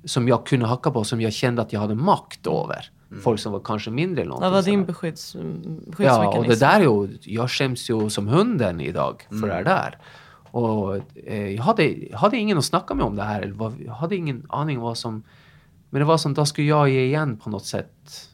som 0.05 0.27
jag 0.27 0.45
kunde 0.45 0.65
hacka 0.65 0.91
på, 0.91 1.03
som 1.03 1.21
jag 1.21 1.33
kände 1.33 1.61
att 1.61 1.73
jag 1.73 1.79
hade 1.79 1.95
makt 1.95 2.47
över. 2.47 2.89
Folk 3.23 3.39
som 3.39 3.51
var 3.51 3.59
kanske 3.59 3.91
mindre 3.91 4.21
eller 4.21 4.31
Vad 4.31 4.51
var 4.51 4.61
din 4.61 4.85
beskydds, 4.85 5.35
Ja, 5.35 5.41
skyddsmekanism? 5.95 6.37
och 6.39 6.47
det 6.47 6.59
där 6.59 6.79
är 6.79 6.83
ju, 6.83 7.17
jag 7.21 7.51
skäms 7.51 7.89
ju 7.89 8.09
som 8.09 8.27
hunden 8.27 8.81
idag 8.81 9.27
för 9.29 9.47
det 9.47 9.63
där. 9.63 9.97
Och 10.51 10.95
eh, 11.25 11.47
jag 11.49 11.63
hade, 11.63 11.95
hade 12.13 12.37
ingen 12.37 12.57
att 12.57 12.65
snacka 12.65 12.93
med 12.93 13.05
om 13.05 13.15
det 13.15 13.23
här. 13.23 13.41
eller 13.41 13.53
vad- 13.53 13.81
Jag 13.85 13.93
hade 13.93 14.15
ingen 14.15 14.45
aning 14.49 14.79
vad 14.79 14.97
som... 14.97 15.23
Men 15.89 15.99
det 15.99 16.05
var 16.05 16.17
som, 16.17 16.33
då 16.33 16.45
skulle 16.45 16.67
jag 16.67 16.89
ge 16.89 17.05
igen 17.05 17.37
på 17.37 17.49
något 17.49 17.65
sätt. 17.65 18.26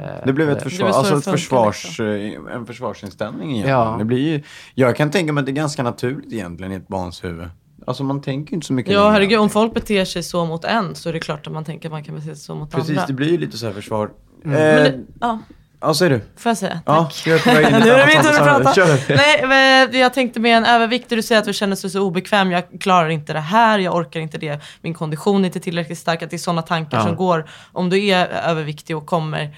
Eh, 0.00 0.06
Det 0.26 0.32
blev 0.32 0.50
ett 0.50 0.58
det. 0.58 0.64
försvar, 0.64 0.90
så 0.92 0.98
alltså 0.98 1.16
ett 1.18 1.24
försvars, 1.24 2.00
eh, 2.00 2.54
en 2.54 2.66
försvarsinställning 2.66 3.50
egentligen. 3.50 3.78
Ja. 3.78 3.96
Det 3.98 4.04
blir 4.04 4.18
ju, 4.32 4.42
jag 4.74 4.96
kan 4.96 5.10
tänka 5.10 5.32
mig 5.32 5.40
att 5.42 5.46
det 5.46 5.52
är 5.52 5.54
ganska 5.54 5.82
naturligt 5.82 6.32
egentligen 6.32 6.72
i 6.72 6.76
ett 6.76 6.88
barns 6.88 7.24
huvud. 7.24 7.48
Alltså 7.86 8.04
man 8.04 8.22
tänker 8.22 8.54
inte 8.54 8.66
så 8.66 8.72
mycket 8.72 8.92
Ja 8.92 9.10
herregud, 9.10 9.38
om 9.38 9.50
folk 9.50 9.74
beter 9.74 10.04
sig 10.04 10.22
så 10.22 10.44
mot 10.44 10.64
en 10.64 10.94
så 10.94 11.08
är 11.08 11.12
det 11.12 11.20
klart 11.20 11.46
att 11.46 11.52
man 11.52 11.64
tänker 11.64 11.88
att 11.88 11.92
man 11.92 12.04
kan 12.04 12.14
bete 12.14 12.26
sig 12.26 12.36
så 12.36 12.54
mot 12.54 12.70
Precis, 12.70 12.90
andra. 12.90 13.06
det 13.06 13.12
blir 13.12 13.30
ju 13.30 13.38
lite 13.38 13.58
så 13.58 13.66
här 13.66 13.72
försvar. 13.72 14.10
Men 14.42 14.54
Eh, 14.56 14.58
det, 14.82 15.00
ja, 15.20 15.38
ja, 15.80 15.94
säg 15.94 16.08
du. 16.08 16.20
får 16.36 16.50
jag 16.50 16.56
säga? 16.56 16.80
Ja, 16.86 17.10
jag 17.26 17.40
nu 17.46 17.52
är 17.52 17.98
det 17.98 18.06
min 18.06 18.22
samma 18.24 18.38
tur 18.38 18.48
att 18.48 18.62
prata. 18.62 18.74
Kör. 18.74 19.16
Nej, 19.16 19.44
men 19.48 20.00
jag 20.00 20.14
tänkte 20.14 20.40
med 20.40 20.56
en 20.56 20.64
överviktig, 20.64 21.18
du 21.18 21.22
säger 21.22 21.38
att 21.38 21.44
du 21.46 21.52
känner 21.52 21.76
sig 21.76 21.90
så 21.90 22.00
obekväm, 22.00 22.50
jag 22.50 22.64
klarar 22.80 23.08
inte 23.08 23.32
det 23.32 23.40
här, 23.40 23.78
jag 23.78 23.94
orkar 23.94 24.20
inte 24.20 24.38
det, 24.38 24.60
min 24.82 24.94
kondition 24.94 25.40
är 25.42 25.46
inte 25.46 25.60
tillräckligt 25.60 25.98
stark, 25.98 26.22
att 26.22 26.30
det 26.30 26.36
är 26.36 26.38
sådana 26.38 26.62
tankar 26.62 26.98
Ja. 26.98 27.04
som 27.04 27.16
går 27.16 27.48
om 27.72 27.90
du 27.90 28.06
är 28.06 28.26
överviktig 28.26 28.96
och 28.96 29.06
kommer 29.06 29.42
eh, 29.42 29.48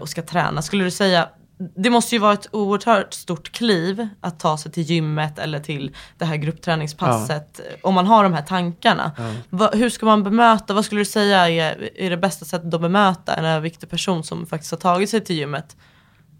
och 0.00 0.08
ska 0.08 0.22
träna. 0.22 0.62
Skulle 0.62 0.84
du 0.84 0.90
säga, 0.90 1.28
det 1.76 1.90
måste 1.90 2.14
ju 2.14 2.18
vara 2.18 2.32
ett 2.32 2.48
oerhört 2.52 3.14
stort 3.14 3.52
kliv 3.52 4.08
att 4.20 4.40
ta 4.40 4.58
sig 4.58 4.72
till 4.72 4.82
gymmet 4.82 5.38
eller 5.38 5.60
till 5.60 5.96
det 6.18 6.24
här 6.24 6.36
gruppträningspasset 6.36 7.60
eh, 7.60 7.64
om 7.82 7.94
man 7.94 8.06
har 8.06 8.22
de 8.22 8.32
här 8.32 8.42
tankarna. 8.42 9.12
Va, 9.50 9.70
hur 9.74 9.90
ska 9.90 10.06
man 10.06 10.22
bemöta, 10.22 10.74
vad 10.74 10.84
skulle 10.84 11.00
du 11.00 11.04
säga 11.04 11.48
är, 11.48 11.98
är 12.00 12.10
det 12.10 12.16
bästa 12.16 12.44
sättet 12.44 12.74
att 12.74 12.80
bemöta 12.80 13.34
en 13.34 13.44
överviktig 13.44 13.90
person 13.90 14.24
som 14.24 14.46
faktiskt 14.46 14.70
har 14.70 14.78
tagit 14.78 15.10
sig 15.10 15.20
till 15.20 15.36
gymmet 15.36 15.76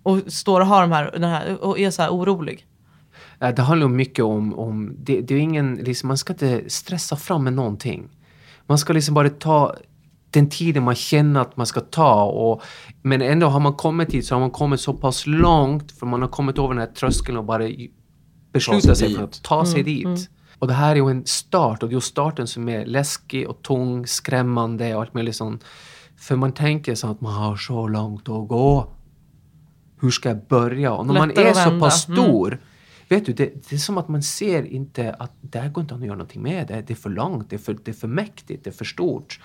och 0.03 0.19
står 0.27 0.61
och 0.61 0.67
har 0.67 0.81
de 0.83 0.93
här, 0.93 1.19
här 1.21 1.65
och 1.65 1.79
är 1.79 1.91
så 1.91 2.03
här 2.03 2.11
orolig? 2.11 2.67
Eh, 3.41 3.55
Det 3.55 3.63
handlar 3.63 3.89
mycket 3.89 4.25
om, 4.25 4.59
om 4.59 4.97
det, 4.99 5.21
det 5.21 5.35
är 5.35 5.39
ingen, 5.39 5.75
liksom, 5.75 6.09
man 6.09 6.19
ska 6.19 6.33
inte 6.33 6.63
stressa 6.71 7.17
fram 7.17 7.45
med 7.45 7.53
någonting. 7.53 8.09
Man 8.67 8.79
ska 8.79 8.93
liksom 8.93 9.15
bara 9.15 9.29
ta 9.31 9.75
den 10.31 10.51
tiden 10.51 10.83
man 10.83 10.95
känner 10.95 11.41
att 11.41 11.57
man 11.57 11.67
ska 11.67 11.81
ta. 11.81 12.23
Och, 12.25 12.63
men 13.03 13.23
ändå 13.23 13.47
har 13.47 13.61
man 13.61 13.75
kommit 13.75 14.15
hit 14.15 14.27
så 14.27 14.35
har 14.35 14.41
man 14.41 14.51
kommit 14.51 14.81
så 14.81 14.95
pass 14.95 15.27
långt 15.27 15.93
för 15.93 16.07
man 16.07 16.23
har 16.23 16.29
kommit 16.29 16.59
över 16.59 16.69
den 16.69 16.79
här 16.79 16.87
tröskeln 16.87 17.39
och 17.39 17.45
bara 17.45 17.69
besluta 18.53 18.95
sig 18.95 19.15
för 19.15 19.23
dit. 19.23 19.37
att 19.37 19.43
ta 19.43 19.67
sig 19.67 19.83
dit. 19.83 20.31
Och 20.59 20.67
det 20.67 20.75
här 20.75 20.91
är 20.91 20.97
ju 20.97 21.11
en 21.11 21.27
start 21.27 21.83
och 21.83 21.89
det 21.89 21.93
är 21.93 21.97
ju 21.97 22.01
starten 22.01 22.47
som 22.47 22.69
är 22.69 22.87
läskig 22.87 23.49
och 23.49 23.63
tung, 23.63 24.07
skrämmande 24.07 24.95
och 24.95 25.01
allt 25.01 25.15
möjligt 25.15 25.37
sånt. 25.37 25.65
För 26.17 26.37
man 26.37 26.53
tänker 26.53 26.95
så 26.95 27.11
att 27.11 27.21
man 27.21 27.35
har 27.35 27.57
så 27.57 27.89
långt 27.89 28.29
att 28.29 28.49
gå. 28.49 28.93
Hur 30.01 30.11
ska 30.11 30.29
jag 30.29 30.47
börja? 30.47 30.93
Och 30.93 31.07
när 31.07 31.15
man 31.15 31.29
Lättare 31.29 31.47
är 31.47 31.51
att 31.51 31.73
så 31.73 31.81
pass 31.81 32.09
Mm. 32.09 32.19
stor 32.19 32.59
Vet 33.09 33.27
du, 33.27 33.33
det, 33.33 33.69
det 33.69 33.77
är 33.77 33.79
som 33.79 33.99
att 33.99 34.09
man 34.09 34.23
ser 34.23 34.63
inte 34.67 35.13
att 35.13 35.33
det 35.41 35.59
här 35.59 35.69
går 35.69 35.83
inte 35.83 35.95
att 35.95 36.01
göra 36.01 36.15
någonting 36.15 36.43
med. 36.43 36.67
Det, 36.67 36.83
det 36.87 36.93
är 36.93 36.97
för 36.97 37.11
långt, 37.11 37.51
det 37.51 37.57
är 37.57 37.59
för, 37.59 37.79
det 37.85 37.91
är 37.91 37.95
för 37.95 38.09
mäktigt, 38.09 38.65
det 38.65 38.71
är 38.71 38.75
för 38.75 38.85
stort. 38.85 39.41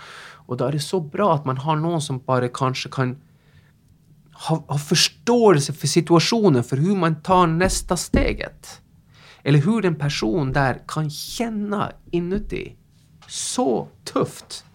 Och 0.46 0.58
då 0.58 0.66
är 0.66 0.72
det 0.72 0.80
så 0.80 1.00
bra 1.00 1.36
att 1.36 1.46
man 1.46 1.58
har 1.58 1.76
någon 1.76 2.02
som 2.02 2.20
bara 2.20 2.48
kanske 2.48 2.90
kan 2.90 3.18
ha, 4.34 4.64
ha 4.68 4.78
förståelse 4.78 5.74
för 5.74 5.88
situationen, 5.88 6.64
för 6.64 6.78
hur 6.78 6.96
man 6.96 7.22
tar 7.22 7.48
nästa 7.48 7.98
steget. 7.98 8.82
Eller 9.44 9.60
hur 9.60 9.86
en 9.86 9.96
person 9.96 10.54
där 10.54 10.82
kan 10.88 11.10
känna 11.10 11.92
inuti. 12.12 12.76
Så 13.28 13.88
tufft. 14.04 14.66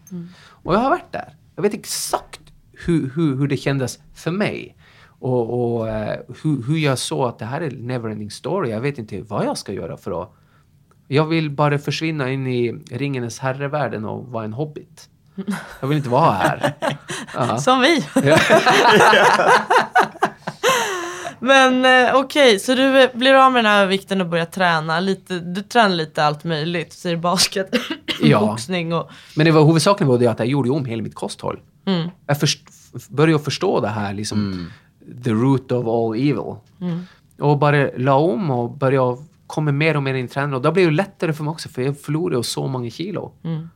Och 0.40 0.74
jag 0.74 0.78
har 0.78 0.90
varit 0.90 1.12
där. 1.12 1.34
Jag 1.56 1.62
vet 1.62 1.74
exakt 1.74 2.40
hur, 2.72 3.10
hur, 3.14 3.36
hur 3.36 3.48
det 3.48 3.56
kändes 3.56 3.98
för 4.14 4.30
mig. 4.30 4.76
Och, 5.20 5.76
och 5.78 5.88
eh, 5.88 6.20
hur, 6.42 6.62
hur 6.62 6.78
jag 6.78 6.98
såg 6.98 7.28
att 7.28 7.38
det 7.38 7.44
här 7.44 7.60
är 7.60 7.70
en 7.70 7.86
neverending 7.86 8.30
story. 8.30 8.70
Jag 8.70 8.80
vet 8.80 8.98
inte 8.98 9.22
vad 9.22 9.44
jag 9.44 9.58
ska 9.58 9.72
göra 9.72 9.96
för 9.96 10.22
att... 10.22 10.34
Jag 11.08 11.26
vill 11.26 11.50
bara 11.50 11.78
försvinna 11.78 12.30
in 12.30 12.46
i 12.46 12.72
Ringenes 12.90 13.38
herrevärlden 13.38 14.04
och 14.04 14.26
vara 14.26 14.44
en 14.44 14.52
hobbit. 14.52 15.08
Jag 15.80 15.89
vill 15.89 15.99
inte 15.99 16.09
vara 16.09 16.32
här. 16.32 16.72
Ja. 17.34 17.59
Som 17.59 17.80
vi. 17.80 18.05
Men 21.41 21.84
eh, 21.84 22.14
okej, 22.16 22.59
så 22.59 22.74
du 22.74 23.03
eh, 23.03 23.11
blir 23.14 23.34
av 23.34 23.53
med 23.53 23.64
den 23.64 23.72
här 23.72 23.80
övervikten 23.82 24.20
och 24.20 24.26
börjar 24.26 24.45
träna. 24.45 25.01
Lite, 25.01 25.39
du 25.39 25.62
tränar 25.62 25.95
lite 25.97 26.24
allt 26.24 26.45
möjligt. 26.45 26.93
Så 26.93 27.09
är 27.09 27.12
det 27.12 27.18
basket, 27.18 27.74
Ja. 28.22 28.41
boxning 28.41 28.95
och... 28.95 29.11
Men 29.36 29.47
det 29.47 29.53
var 29.53 29.64
huvudsakligen 29.64 30.09
var 30.09 30.18
det 30.18 30.26
att 30.26 30.39
jag 30.39 30.49
gjorde 30.49 30.70
om 30.70 30.84
hela 30.84 31.03
mitt 31.03 31.14
kosthåll. 31.14 31.61
Mm. 31.86 32.09
Jag 32.26 32.41
först, 32.41 32.61
började 33.09 33.45
förstå 33.45 33.80
det 33.80 33.89
här, 33.89 34.14
liksom, 34.14 34.70
the 35.24 35.30
root 35.30 35.72
of 35.72 35.86
all 35.86 36.14
evil. 36.14 36.55
Mm. 36.80 37.07
Och 37.41 37.59
bara 37.59 37.91
la 37.97 38.14
om 38.14 38.51
och 38.51 38.70
började 38.70 39.16
komma 39.47 39.72
mer 39.72 39.97
och 39.97 40.03
mer 40.03 40.14
in 40.14 40.24
i 40.24 40.28
träningen. 40.28 40.55
Och 40.55 40.62
då 40.62 40.72
blev 40.72 40.86
det 40.86 40.93
lättare 40.95 41.32
för 41.32 41.45
mig 41.45 41.51
också, 41.51 41.68
för 41.68 41.82
jag 41.82 42.01
förlorade 42.01 42.45
så 42.45 42.66
många 42.66 42.91
kilo. 42.91 43.32
Mm. 43.45 43.70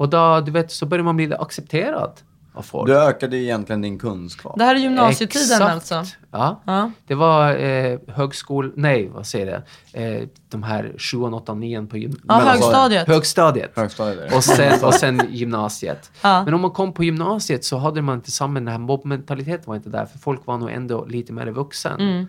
Och 0.00 0.08
då, 0.08 0.40
du 0.40 0.50
vet, 0.50 0.70
så 0.72 0.86
började 0.86 1.04
man 1.04 1.16
bli 1.16 1.34
accepterad 1.34 2.12
av 2.54 2.62
folk. 2.62 2.86
Du 2.88 2.98
ökade 2.98 3.36
egentligen 3.36 3.80
din 3.82 3.98
kunskap. 3.98 4.58
Det 4.58 4.64
här 4.64 4.74
är 4.74 4.78
gymnasietiden 4.78 5.42
Exakt. 5.62 5.92
alltså? 5.92 6.04
Ja. 6.30 6.62
Ja. 6.66 6.90
Det 7.06 7.14
var 7.14 7.56
eh, 7.56 7.98
högskol... 8.08 8.72
Nej, 8.76 9.08
vad 9.08 9.26
säger 9.26 9.46
det? 9.92 10.02
Eh, 10.04 10.28
de 10.50 10.62
här 10.62 10.94
sjuan, 10.98 11.34
åttan, 11.34 11.60
nian 11.60 11.86
på 11.86 11.96
gym- 11.96 12.20
Ja, 12.28 12.34
högstadiet. 12.34 13.08
högstadiet. 13.08 13.70
Högstadiet. 13.76 14.34
Och 14.36 14.44
sen, 14.44 14.72
och 14.84 14.94
sen 14.94 15.22
gymnasiet. 15.30 16.10
Ja. 16.22 16.44
Men 16.44 16.54
om 16.54 16.60
man 16.60 16.70
kom 16.70 16.92
på 16.92 17.04
gymnasiet 17.04 17.64
så 17.64 17.78
hade 17.78 18.02
man 18.02 18.14
inte 18.14 18.30
samma, 18.30 18.54
den 18.54 18.68
här 18.68 18.78
mobbmentaliteten 18.78 19.64
var 19.66 19.76
inte 19.76 19.88
där, 19.90 20.06
för 20.06 20.18
folk 20.18 20.46
var 20.46 20.58
nog 20.58 20.70
ändå 20.70 21.04
lite 21.04 21.32
mer 21.32 21.46
vuxen. 21.46 22.00
Mm. 22.00 22.26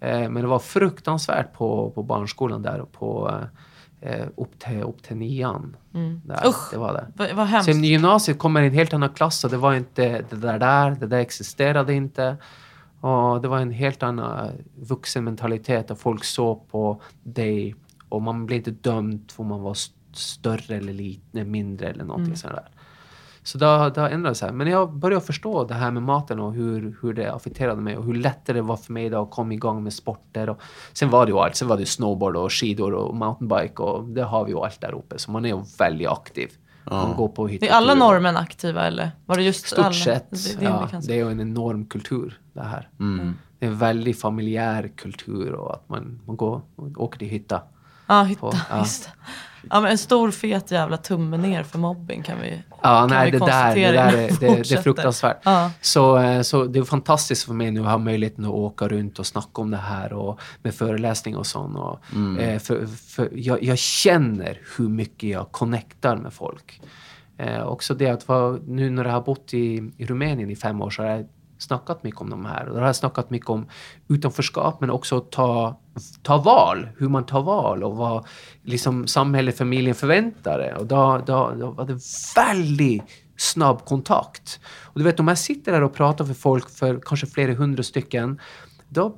Eh, 0.00 0.30
men 0.30 0.42
det 0.42 0.48
var 0.48 0.58
fruktansvärt 0.58 1.52
på, 1.52 1.90
på 1.94 2.02
barnskolan 2.02 2.62
där 2.62 2.80
och 2.80 2.92
på 2.92 3.28
eh, 3.28 3.46
upp, 4.36 4.58
till, 4.58 4.82
upp 4.82 5.02
till 5.02 5.16
nian. 5.16 5.76
Där, 5.92 5.98
Mm. 6.00 6.20
Usch. 6.46 6.70
Det 6.70 6.76
var 6.78 6.92
det. 7.16 7.34
Vad, 7.34 7.46
hemskt. 7.46 7.72
Sen 7.72 7.84
i 7.84 7.86
gymnasiet 7.86 8.38
kommer 8.38 8.62
en 8.62 8.72
helt 8.72 8.94
annan 8.94 9.08
klass 9.08 9.44
och 9.44 9.50
det 9.50 9.56
var 9.56 9.74
inte 9.74 10.24
det 10.30 10.36
där 10.36 10.58
där, 10.58 10.90
det 11.00 11.06
där 11.06 11.18
existerade 11.18 11.94
inte. 11.94 12.36
Och 13.00 13.40
det 13.42 13.48
var 13.48 13.58
en 13.58 13.70
helt 13.70 14.02
annan 14.02 14.50
vuxenmentalitet 15.02 15.90
och 15.90 15.98
folk 15.98 16.24
såg 16.24 16.68
på 16.70 17.02
dig 17.22 17.74
och 18.08 18.22
man 18.22 18.46
blev 18.46 18.56
inte 18.56 18.70
dömd 18.70 19.30
för 19.30 19.44
man 19.44 19.62
var 19.62 19.72
st- 19.72 19.94
större 20.12 20.76
eller 20.76 20.92
lite, 20.92 21.44
mindre 21.44 21.88
eller 21.88 22.04
någonting 22.04 22.24
Mm. 22.26 22.36
sådär. 22.36 22.68
Så 23.44 23.58
då, 23.58 23.92
då 23.94 24.00
ändrade 24.00 24.28
det 24.28 24.34
sig. 24.34 24.52
Men 24.52 24.66
jag 24.66 24.92
började 24.92 25.26
förstå 25.26 25.64
det 25.64 25.74
här 25.74 25.90
med 25.90 26.02
maten 26.02 26.40
och 26.40 26.52
hur, 26.52 26.96
hur 27.02 27.14
det 27.14 27.34
affekterade 27.34 27.80
mig 27.80 27.96
och 27.96 28.04
hur 28.04 28.14
lätt 28.14 28.46
det 28.46 28.62
var 28.62 28.76
för 28.76 28.92
mig 28.92 29.10
då 29.10 29.22
att 29.22 29.30
komma 29.30 29.52
igång 29.52 29.82
med 29.82 29.92
sporter. 29.92 30.50
Och 30.50 30.60
sen 30.92 31.10
var 31.10 31.26
det 31.26 31.32
ju 31.32 31.38
allt. 31.38 31.56
Sen 31.56 31.68
var 31.68 31.76
det 31.76 31.86
snowboard 31.86 32.36
och 32.36 32.52
skidor 32.52 32.94
och 32.94 33.16
mountainbike 33.16 33.82
och 33.82 34.04
det 34.04 34.22
har 34.22 34.44
vi 34.44 34.52
ju 34.52 34.58
allt 34.58 34.80
där 34.80 34.94
uppe. 34.94 35.18
Så 35.18 35.30
man 35.30 35.44
är 35.44 35.48
ju 35.48 35.62
väldigt 35.78 36.08
aktiv. 36.08 36.50
Man 36.84 37.16
går 37.16 37.28
på 37.28 37.50
är 37.50 37.72
alla 37.72 37.94
norrmän 37.94 38.36
aktiva 38.36 38.86
eller? 38.86 39.10
Var 39.26 39.36
det 39.36 39.42
just 39.42 39.78
alla? 39.78 39.92
Stort 39.92 40.04
sett. 40.04 40.30
Det, 40.30 40.60
det, 40.60 40.64
ja, 40.64 40.88
det 41.06 41.12
är 41.12 41.16
ju 41.16 41.30
en 41.30 41.40
enorm 41.40 41.86
kultur 41.86 42.40
det 42.52 42.62
här. 42.62 42.88
Det 43.58 43.66
är 43.66 43.70
en 43.70 43.78
väldigt 43.78 44.20
familjär 44.20 44.90
kultur 44.96 45.52
och 45.52 45.74
att 45.74 45.88
man, 45.88 46.20
man 46.26 46.36
går 46.36 46.62
och 46.76 47.02
åker 47.02 47.18
till 47.18 47.28
hytta. 47.28 47.62
Ja, 48.16 48.22
hitta. 48.22 48.40
på- 48.40 48.52
ja. 48.70 48.78
Just. 48.78 49.08
Ja, 49.70 49.80
men 49.80 49.90
en 49.90 49.98
stor 49.98 50.30
fet 50.30 50.70
jävla 50.70 50.96
tumme 50.96 51.36
ner 51.36 51.62
för 51.62 51.78
mobbing 51.78 52.22
kan 52.22 52.40
vi 52.40 52.62
Ja, 52.70 53.00
kan 53.00 53.08
nej, 53.08 53.30
vi 53.30 53.38
det 53.38 53.46
där, 53.46 53.74
det 53.74 53.90
där 53.92 54.12
är, 54.12 54.28
det, 54.28 54.38
det 54.40 54.72
är 54.72 54.82
fruktansvärt. 54.82 55.36
Ja. 55.42 55.70
Så, 55.80 56.18
eh, 56.18 56.42
så 56.42 56.64
det 56.64 56.78
är 56.78 56.84
fantastiskt 56.84 57.42
för 57.44 57.54
mig 57.54 57.70
nu 57.70 57.80
att 57.80 57.86
ha 57.86 57.98
möjligheten 57.98 58.44
att 58.44 58.50
åka 58.50 58.88
runt 58.88 59.18
och 59.18 59.26
snacka 59.26 59.60
om 59.62 59.70
det 59.70 59.76
här 59.76 60.12
och 60.12 60.40
med 60.62 60.74
föreläsning 60.74 61.36
och 61.36 61.46
sånt. 61.46 61.76
Och, 61.78 61.98
eh, 62.40 62.58
för, 62.58 62.86
för 62.86 63.28
jag, 63.32 63.62
jag 63.62 63.78
känner 63.78 64.58
hur 64.76 64.88
mycket 64.88 65.30
jag 65.30 65.52
connectar 65.52 66.16
med 66.16 66.32
folk. 66.32 66.80
Eh, 67.38 67.62
också 67.62 67.94
det 67.94 68.08
att 68.28 68.28
nu 68.66 68.90
när 68.90 69.04
jag 69.04 69.12
har 69.12 69.22
bott 69.22 69.54
i, 69.54 69.90
i 69.96 70.06
Rumänien 70.06 70.50
i 70.50 70.56
fem 70.56 70.82
år 70.82 70.90
så 70.90 71.02
har 71.02 71.08
jag 71.10 71.26
snackat 71.58 72.02
mycket 72.02 72.20
om 72.20 72.30
de 72.30 72.44
här. 72.44 72.66
Och 72.68 72.74
då 72.74 72.80
har 72.80 72.86
jag 72.86 72.96
snackat 72.96 73.30
mycket 73.30 73.50
om 73.50 73.66
utanförskap 74.08 74.80
men 74.80 74.90
också 74.90 75.20
ta, 75.20 75.76
ta 76.22 76.38
val, 76.38 76.88
hur 76.96 77.08
man 77.08 77.26
tar 77.26 77.42
val 77.42 77.84
och 77.84 77.96
vad 77.96 78.26
liksom, 78.62 79.06
samhället, 79.06 79.58
familjen 79.58 79.94
förväntar 79.94 80.58
det. 80.58 80.74
Och 80.76 80.86
då, 80.86 81.22
då, 81.26 81.52
då 81.60 81.70
var 81.70 81.86
det 81.86 81.98
väldigt 82.36 83.02
snabb 83.36 83.84
kontakt. 83.84 84.60
Och 84.82 84.98
du 85.00 85.04
vet, 85.04 85.20
om 85.20 85.28
jag 85.28 85.38
sitter 85.38 85.72
där 85.72 85.82
och 85.82 85.94
pratar 85.94 86.24
för 86.24 86.34
folk, 86.34 86.70
för 86.70 87.00
kanske 87.04 87.26
flera 87.26 87.54
hundra 87.54 87.82
stycken, 87.82 88.40
då 88.88 89.16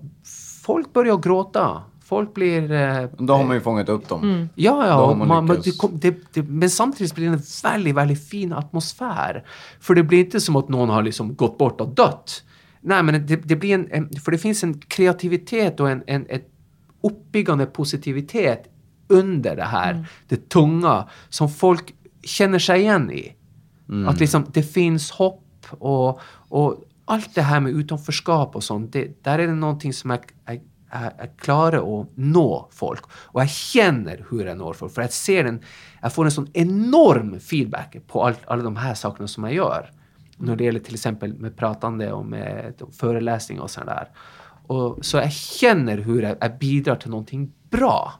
folk 0.62 0.93
börjar 0.93 1.16
gråta. 1.16 1.83
Folk 2.05 2.35
blir... 2.35 2.72
Eh, 2.72 3.09
Då 3.18 3.35
har 3.35 3.45
man 3.45 3.57
ju 3.57 3.61
fångat 3.61 3.89
upp 3.89 4.09
dem. 4.09 4.49
Ja, 4.55 4.72
Då 4.72 4.87
ja. 4.87 5.03
och 5.03 5.16
man 5.16 5.29
Man, 5.29 5.62
det, 5.93 6.16
det, 6.33 6.43
men 6.43 6.70
samtidigt 6.70 7.14
blir 7.14 7.31
det 7.31 7.33
en 7.33 7.43
väldigt, 7.72 7.95
väldigt 7.95 8.29
fin 8.29 8.53
atmosfär. 8.53 9.45
För 9.81 9.95
det 9.95 10.03
blir 10.03 10.18
inte 10.18 10.41
som 10.41 10.57
att 10.57 10.68
någon 10.68 10.89
har 10.89 11.03
liksom 11.03 11.35
gått 11.35 11.59
bort 11.59 11.81
och 11.81 11.89
dött. 11.89 12.43
Nej, 12.81 13.03
men 13.03 13.27
det, 13.27 13.37
det 13.37 13.57
blir 13.57 13.75
en, 13.75 13.89
en... 13.91 14.11
För 14.25 14.33
det 14.33 14.39
finns 14.39 14.64
en 14.64 14.79
kreativitet 14.81 15.81
och 15.81 15.91
en, 15.91 16.03
en 16.07 16.27
ett 16.29 16.54
uppbyggande 17.05 17.67
positivitet 17.67 18.63
under 19.09 19.57
det 19.57 19.65
här, 19.65 20.07
det 20.29 20.49
tunga, 20.49 21.09
som 21.29 21.49
folk 21.51 21.95
känner 22.23 22.59
sig 22.59 22.81
igen 22.81 23.11
i. 23.11 23.37
Att 24.07 24.21
liksom, 24.21 24.47
det 24.53 24.63
finns 24.63 25.11
hopp 25.11 25.67
och, 25.71 26.21
och 26.49 26.85
allt 27.05 27.35
det 27.35 27.43
här 27.43 27.61
med 27.61 27.73
utanförskap 27.73 28.57
och 28.57 28.65
sånt, 28.65 28.93
det, 28.93 29.25
där 29.25 29.39
är 29.39 29.47
det 29.47 29.55
någonting 29.55 29.93
som 29.93 30.11
är, 30.11 30.21
är, 30.45 30.61
är, 30.91 31.13
är 31.19 31.31
klara 31.39 31.79
att 31.79 32.09
nå 32.15 32.69
folk. 32.73 33.05
Och 33.11 33.41
jag 33.41 33.51
känner 33.51 34.27
hur 34.31 34.47
jag 34.47 34.59
når 34.59 34.73
folk, 34.73 34.95
för 34.95 35.03
jag 35.03 35.13
ser 35.13 35.45
en, 35.45 35.61
jag 36.03 36.13
får 36.13 36.25
en 36.25 36.31
sån 36.31 36.49
enorm 36.53 37.41
feedback 37.41 37.97
på 38.07 38.25
all, 38.25 38.35
alla 38.47 38.63
de 38.63 38.77
här 38.77 38.95
sakerna 38.95 39.29
som 39.29 39.45
jag 39.45 39.55
gör. 39.55 39.91
När 40.37 40.57
det 40.57 40.65
gäller 40.65 40.81
till 40.81 40.95
exempel 40.95 41.35
med 41.35 41.57
pratande 41.57 42.13
och 42.13 42.27
med 42.27 42.83
föreläsningar 42.93 43.63
och 43.63 43.71
sådär. 43.71 44.09
Och, 44.67 45.05
så 45.05 45.17
jag 45.17 45.33
känner 45.33 45.99
hur 45.99 46.23
jag, 46.23 46.37
jag 46.41 46.59
bidrar 46.59 46.97
till 46.97 47.11
någonting 47.11 47.53
bra. 47.71 48.12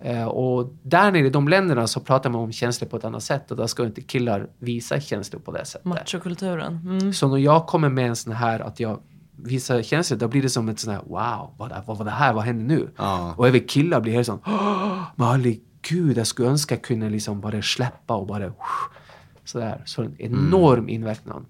Eh, 0.00 0.24
och 0.24 0.74
där 0.82 1.12
nere 1.12 1.26
i 1.26 1.30
de 1.30 1.48
länderna 1.48 1.86
så 1.86 2.00
pratar 2.00 2.30
man 2.30 2.40
om 2.40 2.52
känslor 2.52 2.88
på 2.88 2.96
ett 2.96 3.04
annat 3.04 3.22
sätt 3.22 3.50
och 3.50 3.56
där 3.56 3.66
ska 3.66 3.86
inte 3.86 4.00
killar 4.00 4.48
visa 4.58 5.00
känslor 5.00 5.40
på 5.40 5.52
det 5.52 5.64
sättet. 5.64 5.84
Machokulturen. 5.84 6.80
Mm. 6.84 7.12
Så 7.12 7.28
när 7.28 7.36
jag 7.36 7.66
kommer 7.66 7.88
med 7.88 8.08
en 8.08 8.16
sån 8.16 8.32
här 8.32 8.60
att 8.60 8.80
jag 8.80 9.00
visar 9.36 9.82
känslor, 9.82 10.18
då 10.18 10.28
blir 10.28 10.42
det 10.42 10.48
som 10.48 10.68
ett 10.68 10.78
sån 10.78 10.92
här 10.94 11.02
wow, 11.06 11.54
vad, 11.56 11.72
vad 11.86 11.98
var 11.98 12.04
det 12.04 12.10
här, 12.10 12.32
vad 12.32 12.44
hände 12.44 12.64
nu? 12.64 12.90
Ja. 12.96 13.34
Och 13.36 13.48
även 13.48 13.60
killar 13.60 14.00
blir 14.00 14.12
helt 14.12 14.26
sån, 14.26 14.40
"Åh, 14.46 15.02
men 15.16 15.26
herregud, 15.26 16.18
jag 16.18 16.26
skulle 16.26 16.48
önska 16.48 16.74
jag 16.74 16.82
kunde 16.82 17.10
liksom 17.10 17.40
bara 17.40 17.62
släppa 17.62 18.14
och 18.14 18.26
bara 18.26 18.52
sådär. 19.44 19.82
Så 19.84 20.02
en 20.02 20.16
enorm 20.18 20.88
inverkan. 20.88 21.46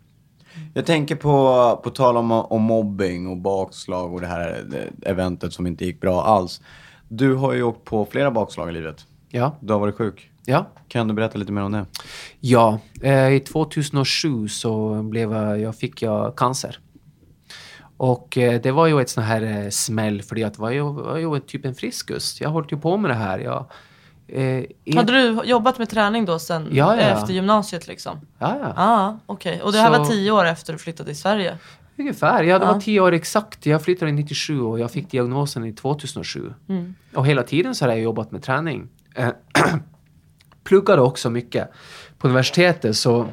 Jag 0.74 0.86
tänker 0.86 1.16
på, 1.16 1.80
på 1.84 1.90
tal 1.90 2.16
om, 2.16 2.32
om 2.32 2.62
mobbing 2.62 3.26
och 3.26 3.36
bakslag 3.36 4.14
och 4.14 4.20
det 4.20 4.26
här 4.26 4.64
eventet 5.02 5.52
som 5.52 5.66
inte 5.66 5.84
gick 5.84 6.00
bra 6.00 6.22
alls. 6.24 6.60
Du 7.08 7.34
har 7.34 7.52
ju 7.52 7.62
åkt 7.62 7.84
på 7.84 8.04
flera 8.10 8.30
bakslag 8.30 8.68
i 8.68 8.72
livet. 8.72 9.06
Ja, 9.28 9.56
Du 9.60 9.72
har 9.72 9.80
varit 9.80 9.94
sjuk. 9.96 10.30
ja. 10.44 10.66
Kan 10.88 11.08
du 11.08 11.14
berätta 11.14 11.38
lite 11.38 11.52
mer 11.52 11.62
om 11.62 11.72
det? 11.72 11.86
Ja, 12.40 12.78
eh, 13.02 13.28
i 13.32 13.40
2007 13.40 14.48
så 14.48 15.02
blev 15.02 15.32
jag, 15.32 15.60
jag 15.60 15.76
fick 15.76 16.02
jag 16.02 16.36
cancer. 16.36 16.78
Och 17.96 18.38
eh, 18.38 18.60
det 18.60 18.72
var 18.72 18.86
ju 18.86 19.00
ett 19.00 19.10
sån 19.10 19.24
här 19.24 19.42
eh, 19.64 19.68
smäll 19.70 20.22
för 20.22 20.34
det 20.34 20.58
var 20.58 20.70
ju, 20.70 20.82
var 20.82 21.18
ju 21.18 21.40
typ 21.40 21.64
en 21.64 21.74
friskus. 21.74 22.40
Jag 22.40 22.48
har 22.48 22.52
hållit 22.52 22.72
ju 22.72 22.76
på 22.76 22.96
med 22.96 23.10
det 23.10 23.14
här. 23.14 23.38
Jag, 23.38 23.66
eh, 24.32 24.64
är- 24.84 24.96
Hade 24.96 25.12
du 25.12 25.40
jobbat 25.44 25.78
med 25.78 25.88
träning 25.88 26.24
då 26.24 26.38
sen 26.38 26.68
Ja, 26.72 26.94
ja. 26.96 27.00
efter 27.00 27.32
gymnasiet 27.32 27.86
liksom? 27.88 28.20
Ja, 28.38 28.56
ja. 28.62 28.72
Ja, 28.76 29.18
okej. 29.26 29.62
Och 29.62 29.72
det 29.72 29.78
här 29.78 29.92
Så- 29.94 29.98
var 29.98 30.06
tio 30.06 30.30
år 30.30 30.44
efter 30.44 30.72
du 30.72 30.78
flyttade 30.78 31.06
till 31.06 31.18
Sverige? 31.20 31.58
Ungefär. 31.98 32.42
Ja, 32.44 32.58
det 32.58 32.66
var 32.66 32.80
tio 32.80 33.00
år 33.00 33.12
exakt. 33.12 33.66
Jag 33.66 33.82
flyttade 33.82 34.12
97 34.12 34.60
och 34.60 34.80
jag 34.80 34.90
fick 34.90 35.10
diagnosen 35.10 35.64
i 35.64 35.72
2007. 35.72 36.52
Och 37.14 37.26
hela 37.26 37.42
tiden 37.42 37.74
så 37.74 37.84
har 37.84 37.90
jag 37.92 38.00
jobbat 38.00 38.30
med 38.32 38.42
träning. 38.42 38.88
Eh, 39.14 39.28
pluggade 40.64 41.02
också 41.02 41.30
mycket 41.30 41.70
på 42.18 42.28
universitetet 42.28 42.96
så 42.96 43.26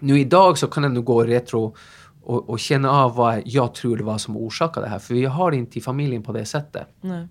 nu 0.00 0.20
idag 0.20 0.58
så 0.58 0.66
kan 0.66 0.82
jag 0.82 0.92
nog 0.92 1.04
gå 1.04 1.24
retro 1.24 1.74
och, 2.22 2.50
och 2.50 2.58
känna 2.60 2.90
av 2.90 3.14
vad 3.16 3.42
jag 3.44 3.74
tror 3.74 3.96
det 3.96 4.04
var 4.04 4.18
som 4.18 4.36
orsakade 4.36 4.86
det 4.86 4.90
här. 4.90 4.98
För 4.98 5.14
vi 5.14 5.24
har 5.24 5.50
det 5.50 5.56
inte 5.56 5.78
i 5.78 5.80
familjen 5.82 6.22
på 6.22 6.32
det 6.32 6.44
sättet. 6.44 6.86
Nej. 7.00 7.28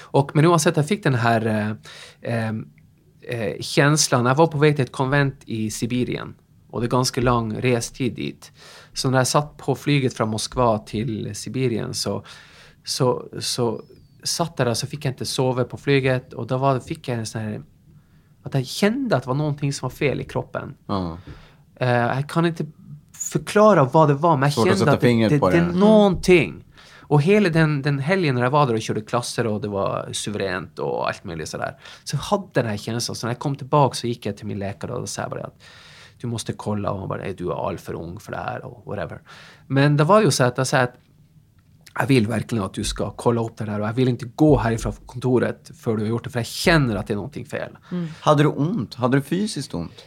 Och, 0.00 0.30
men 0.34 0.46
oavsett, 0.46 0.76
jag 0.76 0.88
fick 0.88 1.04
den 1.04 1.14
här 1.14 1.46
eh, 1.46 1.70
eh, 2.34 2.54
eh, 3.22 3.60
känslan. 3.60 4.26
Jag 4.26 4.34
var 4.34 4.46
på 4.46 4.58
väg 4.58 4.76
till 4.76 4.84
ett 4.84 4.92
konvent 4.92 5.36
i 5.44 5.70
Sibirien 5.70 6.34
och 6.70 6.80
det 6.80 6.86
är 6.86 6.90
ganska 6.90 7.20
lång 7.20 7.54
restid 7.54 8.14
dit. 8.14 8.52
Så 8.92 9.10
när 9.10 9.18
jag 9.18 9.26
satt 9.26 9.56
på 9.56 9.74
flyget 9.74 10.14
från 10.14 10.28
Moskva 10.28 10.78
till 10.78 11.34
Sibirien 11.34 11.94
så, 11.94 12.24
så, 12.84 13.28
så 13.40 13.82
satt 14.22 14.54
jag 14.56 14.66
där 14.66 14.74
så 14.74 14.86
fick 14.86 15.04
jag 15.04 15.12
inte 15.12 15.26
sova 15.26 15.64
på 15.64 15.76
flyget 15.76 16.32
och 16.32 16.46
då 16.46 16.58
var, 16.58 16.80
fick 16.80 17.08
jag 17.08 17.18
en 17.18 17.26
sån 17.26 17.40
här 17.40 17.62
att 18.42 18.54
jag 18.54 18.66
kände 18.66 19.16
att 19.16 19.22
det 19.22 19.28
var 19.28 19.34
någonting 19.34 19.72
som 19.72 19.86
var 19.86 19.90
fel 19.90 20.20
i 20.20 20.24
kroppen. 20.24 20.74
Ja. 20.86 21.18
Eh, 21.76 21.88
jag 21.88 22.28
kan 22.28 22.46
inte 22.46 22.66
förklara 23.12 23.84
vad 23.84 24.08
det 24.08 24.14
var, 24.14 24.36
men 24.36 24.42
jag 24.42 24.52
Svårt 24.52 24.62
att 24.62 24.68
kände 24.68 24.78
sätta 24.78 24.92
att 24.92 25.00
det, 25.00 25.28
det 25.28 25.38
det. 25.38 25.58
är 25.58 25.72
någonting. 25.72 26.64
Och 27.12 27.22
hela 27.22 27.48
den, 27.48 27.82
den 27.82 27.98
helgen 27.98 28.34
när 28.34 28.42
jag 28.42 28.50
var 28.50 28.66
där 28.66 28.74
och 28.74 28.82
körde 28.82 29.00
klasser 29.00 29.46
och 29.46 29.60
det 29.60 29.68
var 29.68 30.08
suveränt 30.12 30.78
och 30.78 31.08
allt 31.08 31.24
möjligt 31.24 31.48
sådär. 31.48 31.76
Så 32.04 32.16
jag 32.16 32.20
hade 32.20 32.48
den 32.52 32.66
här 32.66 32.76
känslan. 32.76 33.16
Så 33.16 33.26
när 33.26 33.32
jag 33.32 33.38
kom 33.38 33.56
tillbaka 33.56 33.94
så 33.94 34.06
gick 34.06 34.26
jag 34.26 34.36
till 34.36 34.46
min 34.46 34.58
läkare 34.58 34.92
och 34.92 35.08
sa 35.08 35.28
bara 35.28 35.44
att 35.44 35.62
du 36.20 36.26
måste 36.26 36.52
kolla 36.52 36.90
och 36.90 36.98
han 36.98 37.08
bara, 37.08 37.18
"Nej, 37.18 37.34
du 37.34 37.50
är 37.50 37.68
alltför 37.68 37.94
ung 37.94 38.20
för 38.20 38.32
det 38.32 38.38
här 38.38 38.64
och 38.64 38.86
whatever. 38.86 39.20
Men 39.66 39.96
det 39.96 40.04
var 40.04 40.20
ju 40.22 40.30
så 40.30 40.44
att 40.44 40.58
jag 40.58 40.66
sa 40.66 40.78
att 40.78 40.94
jag 41.98 42.06
vill 42.06 42.26
verkligen 42.26 42.64
att 42.64 42.74
du 42.74 42.84
ska 42.84 43.10
kolla 43.10 43.44
upp 43.44 43.56
det 43.56 43.64
här 43.70 43.80
och 43.80 43.86
jag 43.88 43.92
vill 43.92 44.08
inte 44.08 44.26
gå 44.26 44.58
härifrån 44.58 44.92
kontoret 45.06 45.70
för 45.80 45.96
du 45.96 46.02
har 46.02 46.08
gjort 46.08 46.24
det 46.24 46.30
för 46.30 46.38
jag 46.38 46.46
känner 46.46 46.96
att 46.96 47.06
det 47.06 47.12
är 47.12 47.16
någonting 47.16 47.46
fel. 47.46 47.78
Hade 48.20 48.42
du 48.42 48.48
ont? 48.48 48.94
Hade 48.94 49.16
du 49.16 49.22
fysiskt 49.22 49.74
ont? 49.74 50.04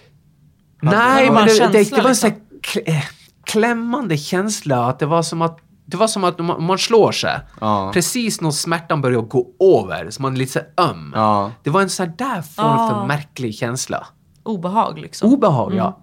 Nej, 0.81 1.25
det 1.25 1.31
men 1.33 1.47
det, 1.47 1.67
det, 1.71 1.95
det 1.95 2.01
var 2.01 2.09
en 2.09 2.15
sån 2.15 2.29
liksom. 2.29 2.31
här 2.31 2.83
kl- 2.83 2.89
eh, 2.97 3.03
klämmande 3.43 4.17
känsla. 4.17 4.85
Att 4.85 4.99
det 4.99 5.05
var 5.05 5.23
som 5.23 5.41
att 5.41 5.59
det 5.85 5.97
var 5.97 6.07
som 6.07 6.23
att 6.23 6.39
man, 6.39 6.63
man 6.63 6.77
slår 6.77 7.11
sig. 7.11 7.39
Ja. 7.61 7.91
Precis 7.93 8.41
när 8.41 8.51
smärtan 8.51 9.01
börjar 9.01 9.21
gå 9.21 9.47
över, 9.59 10.09
så 10.11 10.21
man 10.21 10.33
är 10.33 10.37
lite 10.37 10.51
så 10.51 10.81
öm. 10.83 11.11
Ja. 11.15 11.51
Det 11.63 11.69
var 11.69 11.81
en 11.81 11.89
sån 11.89 12.11
där 12.17 12.41
form 12.41 12.89
för 12.89 13.05
märklig 13.07 13.55
känsla. 13.55 14.07
Obehag 14.43 14.99
liksom? 14.99 15.33
Obehag, 15.33 15.73
ja. 15.75 15.99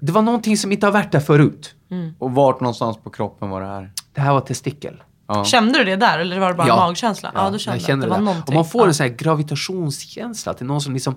Det 0.00 0.12
var 0.12 0.22
någonting 0.22 0.56
som 0.56 0.72
inte 0.72 0.86
har 0.86 0.92
varit 0.92 1.12
där 1.12 1.20
förut. 1.20 1.74
Och 2.18 2.32
vart 2.32 2.60
någonstans 2.60 2.96
på 2.96 3.10
kroppen 3.10 3.50
var 3.50 3.60
det 3.60 3.66
här? 3.66 3.92
Det 4.14 4.20
här 4.20 4.32
var 4.32 4.40
testikel. 4.40 5.02
Ja. 5.28 5.44
Kände 5.44 5.78
du 5.78 5.84
det 5.84 5.96
där 5.96 6.18
eller 6.18 6.38
var 6.38 6.48
det 6.48 6.54
bara 6.54 6.68
Ja. 6.68 6.76
magkänsla? 6.76 7.32
Ja, 7.34 7.50
du 7.50 7.58
kände 7.58 7.78
jag 7.78 7.86
kände 7.86 8.06
det 8.06 8.10
var 8.10 8.18
det. 8.18 8.24
någonting. 8.24 8.44
Och 8.48 8.54
man 8.54 8.64
får 8.64 8.80
ja. 8.80 8.86
en 8.86 8.94
sån 8.94 9.06
här 9.06 9.14
gravitationskänsla. 9.14 10.54
Är 10.58 10.64
någon 10.64 10.80
som 10.80 10.94
liksom... 10.94 11.14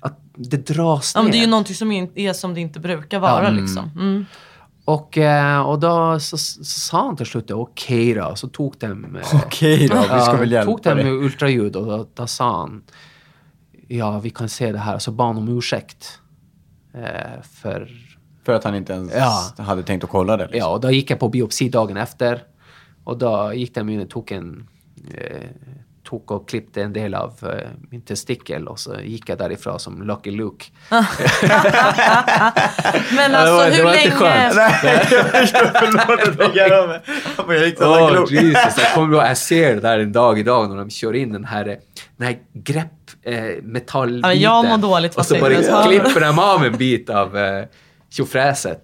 Att 0.00 0.18
det 0.34 0.66
dras 0.66 1.12
Ja, 1.14 1.20
ner. 1.20 1.24
men 1.24 1.32
det 1.32 1.38
är 1.38 1.40
ju 1.40 1.46
någonting 1.50 1.74
som 1.74 1.92
är 2.14 2.32
som 2.32 2.54
det 2.54 2.60
inte 2.60 2.80
brukar 2.80 3.18
vara 3.18 3.50
liksom. 3.50 3.90
Mm. 3.94 4.26
Och, 4.84 5.18
eh, 5.18 5.60
och 5.60 5.80
då 5.80 6.20
så, 6.20 6.38
så 6.38 6.64
sa 6.64 7.06
han 7.06 7.16
till 7.16 7.26
slut 7.26 7.50
okej 7.50 8.14
då. 8.14 8.34
Så 8.34 8.48
tog 8.48 8.74
de... 8.78 9.16
eh, 9.16 9.22
Okej 9.46 9.88
då, 9.88 10.00
vi 10.14 10.20
ska 10.20 10.36
väl 10.36 10.52
hjälpa 10.52 10.72
tog 10.72 10.82
dem 10.82 10.96
med 10.96 11.06
ultraljud 11.12 11.76
och 11.76 11.86
då, 11.86 12.06
då 12.14 12.26
sa 12.26 12.56
han 12.60 12.82
ja, 13.88 14.18
vi 14.18 14.30
kan 14.30 14.48
se 14.48 14.72
det 14.72 14.78
här. 14.78 14.98
Så 14.98 15.10
bad 15.12 15.26
han 15.26 15.36
om 15.36 15.58
ursäkt. 15.58 16.18
Eh, 16.94 17.42
för, 17.42 17.88
För 18.44 18.52
att 18.52 18.64
han 18.64 18.74
inte 18.74 18.92
ens 18.92 19.12
Ja. 19.14 19.52
hade 19.64 19.82
tänkt 19.82 20.04
att 20.04 20.10
kolla 20.10 20.36
det. 20.36 20.42
Liksom. 20.44 20.58
ja, 20.58 20.68
och 20.68 20.80
då 20.80 20.90
gick 20.90 21.10
jag 21.10 21.18
på 21.18 21.28
biopsi 21.28 21.68
dagen 21.68 21.96
efter. 21.96 22.42
Och 23.04 23.18
då 23.18 23.52
gick 23.54 23.74
de 23.74 23.88
in 23.88 24.00
och 24.00 24.10
tog 24.10 24.32
en... 24.32 24.68
Eh, 25.14 25.48
tog 26.12 26.30
och 26.30 26.48
klippte 26.48 26.82
en 26.82 26.92
del 26.92 27.14
av 27.14 27.32
eh, 27.42 27.68
min 27.90 28.02
testikel 28.02 28.68
och 28.68 28.78
så 28.80 28.96
gick 29.00 29.28
jag 29.28 29.38
därifrån 29.38 29.80
som 29.80 30.02
Lucky 30.02 30.30
Luke. 30.30 30.64
Men 33.16 33.34
alltså 33.34 33.54
var- 33.56 33.64
det 33.70 33.76
hur 33.76 33.84
var 33.84 33.94
inte 33.94 34.08
länge... 34.08 34.50
skönt. 34.50 34.54
Nej, 34.84 35.06
jag 35.10 35.26
förstår. 35.30 35.70
Förlåt 35.74 36.28
att 36.28 36.38
jag 36.38 36.54
garvar 36.54 36.86
med. 37.46 37.56
Jag 37.56 37.66
gick 37.66 37.78
så 37.78 38.00
Åh, 38.00 38.10
klok. 38.12 38.30
Jesus. 38.30 38.78
Jag 38.78 38.92
kommer 38.94 39.14
ihåg, 39.16 39.24
jag 39.26 39.36
ser 39.36 39.74
det 39.74 39.80
där 39.80 39.98
en 39.98 40.12
dag 40.12 40.38
idag 40.38 40.68
när 40.70 40.76
de 40.76 40.90
kör 40.90 41.14
in 41.14 41.32
den 41.32 41.44
här, 41.44 41.64
den 42.16 42.26
här 42.26 42.36
grepp 42.54 42.86
eh, 43.22 43.34
metallbiten. 43.62 44.30
Ja, 44.30 44.34
jag 44.34 44.64
mår 44.68 44.78
dåligt 44.78 45.14
Och 45.16 45.26
så 45.26 45.38
bara 45.38 45.84
klipper 45.84 46.20
de 46.20 46.38
av 46.38 46.64
en 46.64 46.76
bit 46.76 47.10
av 47.10 47.38
eh, 47.38 47.64
tjofräset. 48.10 48.82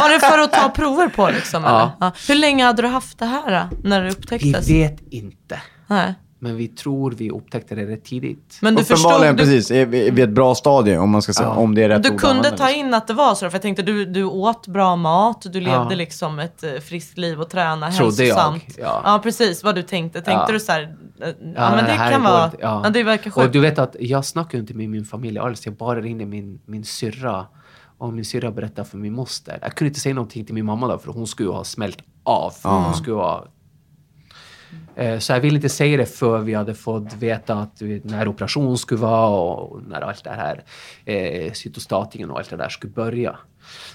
Var 0.00 0.12
det 0.12 0.20
för 0.20 0.38
att 0.38 0.52
ta 0.52 0.68
prover 0.68 1.08
på 1.08 1.30
liksom? 1.30 1.62
Ja. 1.64 1.70
Eller? 1.80 1.92
Ja. 2.00 2.12
Hur 2.28 2.34
länge 2.34 2.64
hade 2.64 2.82
du 2.82 2.88
haft 2.88 3.18
det 3.18 3.26
här 3.26 3.50
då, 3.70 3.76
när 3.88 4.00
det 4.00 4.06
Vi 4.06 4.12
upptäcktes? 4.12 4.70
vet 4.70 4.98
inte. 5.10 5.60
Nej. 5.92 6.14
Men 6.38 6.56
vi 6.56 6.68
tror 6.68 7.10
vi 7.10 7.30
upptäckte 7.30 7.74
det 7.74 7.86
rätt 7.86 8.04
tidigt. 8.04 8.58
Men 8.62 8.74
du 8.74 8.82
Uppenbarligen 8.82 9.36
förstod, 9.36 9.48
du, 9.48 9.52
precis, 9.56 9.70
är 9.70 9.86
vi 9.86 10.08
är 10.08 10.12
vi 10.12 10.22
ett 10.22 10.30
bra 10.30 10.54
stadie 10.54 10.98
om 10.98 11.10
man 11.10 11.22
ska 11.22 11.32
säga, 11.32 11.48
Ja. 11.48 11.54
om 11.56 11.74
det 11.74 11.82
är 11.82 11.88
rätt 11.88 12.02
du 12.02 12.18
kunde 12.18 12.42
ta 12.50 12.66
liksom. 12.66 12.80
in 12.86 12.94
att 12.94 13.06
det 13.06 13.14
var 13.14 13.34
så, 13.34 13.38
för 13.50 13.54
jag 13.54 13.62
tänkte 13.62 13.82
du, 13.82 14.04
du 14.04 14.24
åt 14.24 14.66
bra 14.66 14.96
mat, 14.96 15.42
du 15.42 15.60
levde 15.60 15.70
Ja. 15.70 15.88
liksom 15.88 16.38
ett 16.38 16.62
eh, 16.62 16.70
friskt 16.72 17.18
liv 17.18 17.40
och 17.40 17.50
tränade 17.50 17.92
Trodde 17.92 18.24
jag, 18.24 18.36
hälsosamt. 18.36 18.76
ja. 18.78 19.00
ja, 19.04 19.20
precis 19.22 19.64
vad 19.64 19.74
du 19.74 19.82
tänkte. 19.82 20.20
Tänkte 20.20 20.44
Ja. 20.48 20.52
du 20.52 20.60
så 20.60 20.72
här, 20.72 20.82
eh, 21.22 21.28
ja, 21.28 21.70
men 21.76 21.84
det 21.84 21.90
här 21.92 22.12
kan 22.12 22.22
vara, 22.22 22.44
inte- 22.44 22.56
ja. 22.60 22.90
det 22.94 23.02
verkar 23.02 23.30
Och 23.30 23.34
sjukt. 23.34 23.52
du 23.52 23.60
vet 23.60 23.78
att 23.78 23.96
jag 24.00 24.24
snackar 24.24 24.58
ju 24.58 24.60
inte 24.60 24.74
med 24.74 24.88
min 24.90 25.04
familj 25.04 25.38
alls. 25.38 25.66
Jag 25.66 25.74
bara 25.74 26.00
ringde 26.00 26.26
min, 26.26 26.60
min 26.66 26.84
syrra. 26.84 27.46
Och 27.98 28.12
min 28.12 28.24
syrra 28.24 28.50
berättade 28.50 28.88
för 28.88 28.98
min 28.98 29.12
moster. 29.12 29.58
Jag 29.62 29.74
kunde 29.74 29.88
inte 29.88 30.00
säga 30.00 30.14
någonting 30.14 30.44
till 30.44 30.54
min 30.54 30.64
mamma 30.66 30.88
då, 30.88 30.98
för 30.98 31.12
hon 31.12 31.26
skulle 31.26 31.48
ju 31.48 31.52
ha 31.54 31.64
smält 31.64 31.98
av. 32.24 32.52
Hon 32.62 32.94
skulle 32.94 33.16
ha... 33.16 33.46
Eh, 34.96 35.18
så 35.18 35.32
jag 35.32 35.40
ville 35.40 35.56
inte 35.56 35.68
säga 35.68 35.96
det 35.96 36.06
för 36.06 36.38
vi 36.38 36.54
hade 36.54 36.74
fått 36.74 37.14
veta 37.14 37.54
att 37.54 37.80
när 38.02 38.28
operationen 38.28 38.78
skulle 38.78 39.00
vara 39.00 39.28
och 39.28 39.82
när 39.82 40.00
allt 40.00 40.24
det 40.24 40.30
här 40.30 40.64
eh, 41.04 41.52
cytostatingen 41.52 42.30
och 42.30 42.38
allt 42.38 42.50
det 42.50 42.56
där 42.56 42.68
skulle 42.68 42.92
börja. 42.92 43.38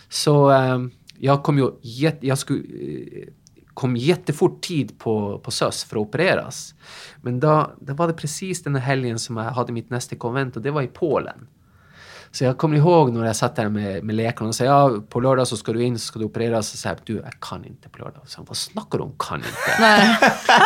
Så 0.09 0.51
eh, 0.51 0.79
jag 1.19 1.43
kom 1.43 1.57
ju 1.57 1.71
jätte, 1.81 2.27
jag 2.27 2.37
skulle, 2.37 2.59
eh, 2.59 3.27
kom 3.73 3.95
jättefort 3.95 4.61
tid 4.61 4.99
på, 4.99 5.39
på 5.39 5.51
SÖS 5.51 5.83
för 5.83 5.95
att 5.95 6.01
opereras. 6.01 6.75
Men 7.21 7.39
då, 7.39 7.71
då 7.79 7.93
var 7.93 8.07
det 8.07 8.13
precis 8.13 8.63
den 8.63 8.75
här 8.75 8.81
helgen 8.81 9.19
som 9.19 9.37
jag 9.37 9.43
hade 9.43 9.73
mitt 9.73 9.89
nästa 9.89 10.15
konvent 10.15 10.55
och 10.55 10.61
det 10.61 10.71
var 10.71 10.81
i 10.81 10.87
Polen. 10.87 11.47
Så 12.31 12.43
jag 12.43 12.57
kommer 12.57 12.77
ihåg 12.77 13.13
när 13.13 13.25
jag 13.25 13.35
satt 13.35 13.55
där 13.55 13.69
med, 13.69 14.03
med 14.03 14.15
läkaren 14.15 14.47
och 14.49 14.55
sa 14.55 14.63
ja, 14.63 14.91
på 15.09 15.19
lördag 15.19 15.47
så 15.47 15.57
ska 15.57 15.73
du 15.73 15.83
in, 15.83 15.99
så 15.99 16.05
ska 16.05 16.19
du 16.19 16.25
opereras. 16.25 16.73
Och 16.73 16.79
så 16.79 16.87
här, 16.87 16.97
du, 17.03 17.15
jag 17.15 17.39
kan 17.39 17.65
inte 17.65 17.89
på 17.89 17.97
lördag. 17.97 18.21
Så 18.25 18.37
han, 18.37 18.45
vad 18.45 18.57
snackar 18.57 18.97
du 18.97 19.03
om 19.03 19.13
kan 19.19 19.37
inte? 19.37 19.49
Nej. 19.79 20.17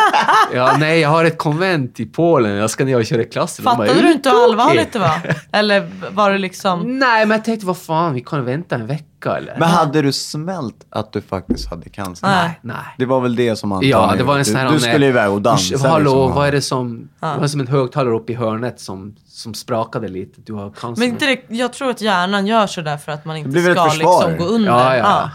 ja, 0.54 0.76
nej, 0.78 1.00
jag 1.00 1.08
har 1.08 1.24
ett 1.24 1.38
konvent 1.38 2.00
i 2.00 2.06
Polen, 2.06 2.52
jag 2.56 2.70
ska 2.70 2.84
ner 2.84 2.96
och 2.96 3.04
köra 3.06 3.22
bara, 3.62 3.76
Fattade 3.76 3.98
"Är 3.98 4.02
du 4.02 4.12
inte 4.12 4.30
hur 4.30 4.36
tokig?" 4.36 4.50
allvarligt 4.50 4.92
det 4.92 4.98
var? 4.98 5.36
Eller 5.52 5.90
var 6.10 6.30
det 6.30 6.38
liksom... 6.38 6.98
Nej, 6.98 7.26
men 7.26 7.36
jag 7.36 7.44
tänkte 7.44 7.66
vad 7.66 7.78
fan, 7.78 8.14
vi 8.14 8.20
kan 8.20 8.44
vänta 8.44 8.74
en 8.74 8.86
vecka 8.86 9.04
eller? 9.30 9.56
Men 9.58 9.68
hade 9.68 10.02
du 10.02 10.12
smält 10.12 10.86
att 10.90 11.12
du 11.12 11.20
faktiskt 11.20 11.68
hade 11.70 11.88
cancer? 11.88 12.26
Nej. 12.26 12.58
nej. 12.62 12.76
Det 12.98 13.06
var 13.06 13.20
väl 13.20 13.36
det 13.36 13.56
som 13.56 13.72
antagligen 13.72 14.00
Ja, 14.00 14.14
det 14.16 14.24
var 14.24 14.34
en 14.34 14.38
du, 14.38 14.44
sån 14.44 14.56
här... 14.56 14.72
du 14.72 14.80
skulle 14.80 15.06
iväg 15.06 15.30
och 15.30 15.42
dansa. 15.42 15.88
Hallå, 15.88 16.04
liksom. 16.24 16.34
vad 16.34 16.48
är 16.48 16.52
det 16.52 16.62
som... 16.62 17.08
Det 17.20 17.36
var 17.40 17.46
som 17.46 17.60
en 17.60 17.66
högtalare 17.66 18.14
uppe 18.14 18.32
i 18.32 18.34
hörnet 18.34 18.80
som, 18.80 19.16
som 19.26 19.54
sprakade 19.54 20.08
lite. 20.08 20.40
Du 20.40 20.52
har 20.52 20.70
cancer. 20.70 21.00
Men 21.00 21.08
inte 21.08 21.26
det, 21.26 21.42
jag 21.48 21.72
tror 21.72 21.90
att 21.90 22.00
hjärnan 22.00 22.46
gör 22.46 22.66
sådär 22.66 22.96
för 22.96 23.12
att 23.12 23.24
man 23.24 23.36
inte 23.36 23.62
ska 23.62 23.84
liksom 23.84 24.36
gå 24.38 24.44
under. 24.44 24.70
Ja, 24.70 24.96
ja. 24.96 25.30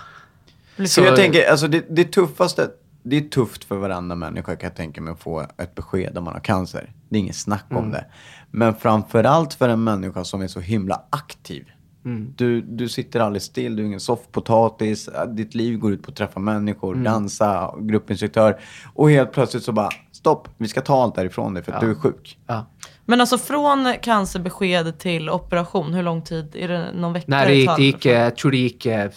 Blir 0.75 0.87
Så 0.87 0.93
Så- 1.01 1.07
jag 1.07 1.15
tänker, 1.15 1.51
alltså 1.51 1.67
det, 1.67 1.85
det 1.89 2.03
tuffaste, 2.11 2.69
det 3.03 3.17
är 3.17 3.21
tufft 3.21 3.63
för 3.63 3.75
varenda 3.75 4.15
människa 4.15 4.55
kan 4.55 4.67
jag 4.67 4.75
tänka 4.75 5.01
mig 5.01 5.13
att 5.13 5.19
få 5.19 5.45
ett 5.57 5.75
besked 5.75 6.17
om 6.17 6.23
man 6.23 6.33
har 6.33 6.41
cancer. 6.41 6.91
Det 7.09 7.15
är 7.15 7.19
inget 7.19 7.35
snack 7.35 7.65
Mm. 7.69 7.83
om 7.83 7.91
det. 7.91 8.05
Men 8.51 8.75
framförallt 8.75 9.53
för 9.53 9.69
en 9.69 9.83
människa 9.83 10.23
som 10.23 10.41
är 10.41 10.47
så 10.47 10.59
himla 10.59 11.01
aktiv. 11.09 11.65
Mm. 12.07 12.33
Du, 12.37 12.61
du 12.61 12.89
sitter 12.89 13.19
aldrig 13.19 13.41
still, 13.41 13.75
du 13.75 13.81
är 13.83 13.87
ingen 13.87 13.99
soffpotatis, 13.99 15.09
ditt 15.27 15.55
liv 15.55 15.77
går 15.77 15.91
ut 15.93 16.03
på 16.03 16.11
att 16.11 16.17
träffa 16.17 16.39
människor, 16.39 16.93
Mm. 16.93 17.03
dansa, 17.03 17.73
gruppinstruktör. 17.79 18.59
Och 18.93 19.09
helt 19.09 19.31
plötsligt 19.31 19.63
så 19.63 19.71
bara, 19.71 19.89
stopp, 20.11 20.47
vi 20.57 20.67
ska 20.67 20.81
ta 20.81 21.03
allt 21.03 21.15
därifrån 21.15 21.53
dig 21.53 21.63
för 21.63 21.71
att 21.71 21.81
du 21.81 21.91
är 21.91 21.95
sjuk. 21.95 22.37
Ja. 22.47 22.65
Men 23.05 23.21
alltså 23.21 23.37
från 23.37 23.93
cancerbesked 24.01 24.99
till 24.99 25.29
operation, 25.29 25.93
hur 25.93 26.03
lång 26.03 26.21
tid? 26.21 26.55
Är 26.55 26.67
det 26.67 26.91
någon 26.95 27.13
vecka? 27.13 27.25
Nej, 27.27 27.47
det 27.47 27.55
gick, 27.55 27.75
det 27.77 27.83
gick, 27.83 28.05
eh, 28.05 28.23
jag 28.23 28.35
tror 28.35 28.51
det 28.51 28.57
gick 28.57 28.85
eh, 28.85 29.09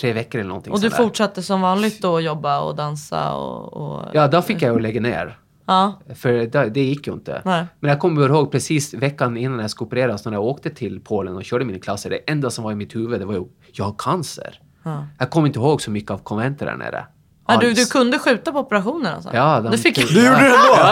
tre 0.00 0.12
veckor 0.12 0.40
eller 0.40 0.48
någonting 0.48 0.72
Och 0.72 0.80
du 0.80 0.90
fortsatte 0.90 1.42
som 1.42 1.60
vanligt 1.60 2.02
då 2.02 2.20
jobba 2.20 2.60
och 2.60 2.76
dansa 2.76 3.34
och... 3.34 3.72
och 3.72 4.02
Ja, 4.12 4.28
då 4.28 4.42
fick 4.42 4.62
jag 4.62 4.74
ju 4.74 4.80
lägga 4.80 5.00
ner. 5.00 5.38
Ja. 5.66 6.00
För 6.14 6.32
det, 6.32 6.70
det 6.70 6.80
gick 6.82 7.06
ju 7.06 7.12
inte. 7.12 7.42
Nej. 7.44 7.64
Men 7.80 7.88
jag 7.90 8.00
kommer 8.00 8.28
ihåg 8.28 8.52
precis 8.52 8.94
veckan 8.94 9.36
innan 9.36 9.58
jag 9.58 9.70
skulle 9.70 9.86
opereras, 9.86 10.24
när 10.24 10.32
jag 10.32 10.44
åkte 10.44 10.70
till 10.70 11.00
Polen 11.00 11.36
och 11.36 11.44
körde 11.44 11.64
mina 11.64 11.78
klasser. 11.78 12.10
Det 12.10 12.16
enda 12.30 12.50
som 12.50 12.64
var 12.64 12.72
i 12.72 12.74
mitt 12.74 12.94
huvud, 12.96 13.20
det 13.20 13.26
var 13.26 13.34
ju, 13.34 13.44
jag 13.72 13.84
har 13.84 13.94
cancer. 13.98 14.60
Jag 15.18 15.30
kommer 15.30 15.46
inte 15.46 15.58
ihåg 15.58 15.82
så 15.82 15.90
mycket 15.90 16.10
av 16.10 16.18
konventet 16.18 16.68
där 16.68 16.76
nere. 16.76 17.04
Ja, 17.48 17.56
du, 17.60 17.72
du 17.72 17.86
kunde 17.86 18.18
skjuta 18.18 18.52
på 18.52 18.58
operationen 18.58 19.14
alltså? 19.14 19.30
Ja, 19.32 19.60
de- 19.60 19.72
du 19.72 19.78
fick... 19.78 19.96
Du 19.96 20.02
gjorde 20.26 20.40
det 20.40 20.46
ändå? 20.46 20.76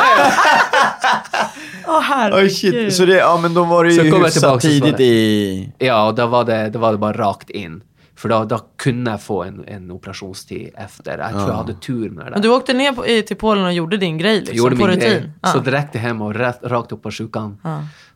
Åh 1.86 2.00
herregud. 2.00 2.44
Oj 2.44 2.50
shit, 2.50 2.94
så 2.94 3.04
det, 3.04 3.14
ja 3.16 3.38
men 3.42 3.54
då 3.54 3.64
var 3.64 3.84
det 3.84 3.90
Så 3.92 4.02
ju 4.02 4.10
kom 4.10 4.20
jag 4.20 4.26
hyfsat 4.26 4.60
tidigt 4.60 5.00
i... 5.00 5.72
Ja, 5.78 6.06
och 6.08 6.14
då 6.14 6.26
var 6.26 6.44
det, 6.44 6.70
då 6.70 6.78
var 6.78 6.92
det 6.92 6.98
bara 6.98 7.12
rakt 7.12 7.50
in. 7.50 7.82
För 8.20 8.28
då, 8.28 8.44
då 8.44 8.58
kunde 8.76 9.10
jag 9.10 9.22
få 9.22 9.42
en, 9.42 9.64
en 9.68 9.90
operationstid 9.90 10.70
efter. 10.76 11.18
Jag 11.18 11.30
tror 11.30 11.42
jag 11.48 11.54
hade 11.54 11.74
tur 11.74 12.10
med 12.10 12.26
det. 12.26 12.30
Men 12.30 12.42
du 12.42 12.48
åkte 12.48 12.72
ner 12.72 12.92
på, 12.92 13.06
i- 13.06 13.22
till 13.22 13.36
Polen 13.36 13.64
och 13.64 13.72
gjorde 13.72 13.96
din 13.96 14.18
grej 14.18 14.38
liksom, 14.38 14.56
gjorde 14.56 14.76
på 14.76 14.82
min 14.86 14.96
rutin? 14.96 15.00
grej. 15.10 15.30
Ja. 15.42 15.48
Så 15.48 15.58
direkt 15.58 15.96
hem 15.96 16.22
och 16.22 16.34
rätt, 16.34 16.58
rakt 16.62 16.92
upp 16.92 17.02
på 17.02 17.10
sjukan. 17.10 17.60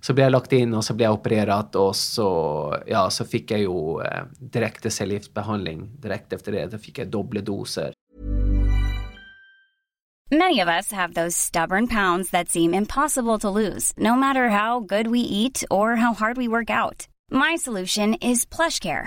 Så 0.01 0.13
blev 0.13 0.25
jag 0.25 0.31
lagt 0.31 0.53
in 0.53 0.75
och 0.75 0.85
så 0.85 0.95
blev 0.95 1.05
jag 1.07 1.15
opererad 1.15 1.77
och 1.77 1.97
så, 1.97 2.77
ja, 2.87 3.11
så 3.11 3.25
fick 3.25 3.51
jag 3.51 3.61
ju 3.61 4.01
eh, 4.03 4.23
direkt 4.39 4.93
cellgiftsbehandling. 4.93 5.91
Direkt 6.01 6.33
efter 6.33 6.53
det 6.53 6.67
då 6.67 6.79
fick 6.79 6.99
jag 6.99 7.09
dubbla 7.09 7.41
doser. 7.41 7.93
Many 10.31 10.63
of 10.63 10.69
us 10.69 10.93
have 10.93 11.15
those 11.15 11.39
stubborn 11.39 11.87
pounds 11.89 12.31
that 12.31 12.49
seem 12.49 12.75
impossible 12.75 13.39
to 13.39 13.51
lose, 13.51 13.95
no 13.97 14.17
matter 14.17 14.49
how 14.49 14.81
good 14.81 15.07
we 15.07 15.19
eat 15.21 15.65
or 15.71 15.97
how 15.97 16.15
hard 16.15 16.37
we 16.39 16.49
work 16.49 16.71
out. 16.71 17.07
My 17.33 17.57
solution 17.59 18.15
is 18.15 18.47
PlushCare. 18.47 19.07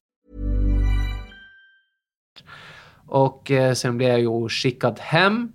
Och 3.07 3.51
eh, 3.51 3.73
sen 3.73 3.97
blev 3.97 4.09
jag 4.09 4.19
ju 4.19 4.49
skickad 4.49 4.99
hem. 4.99 5.51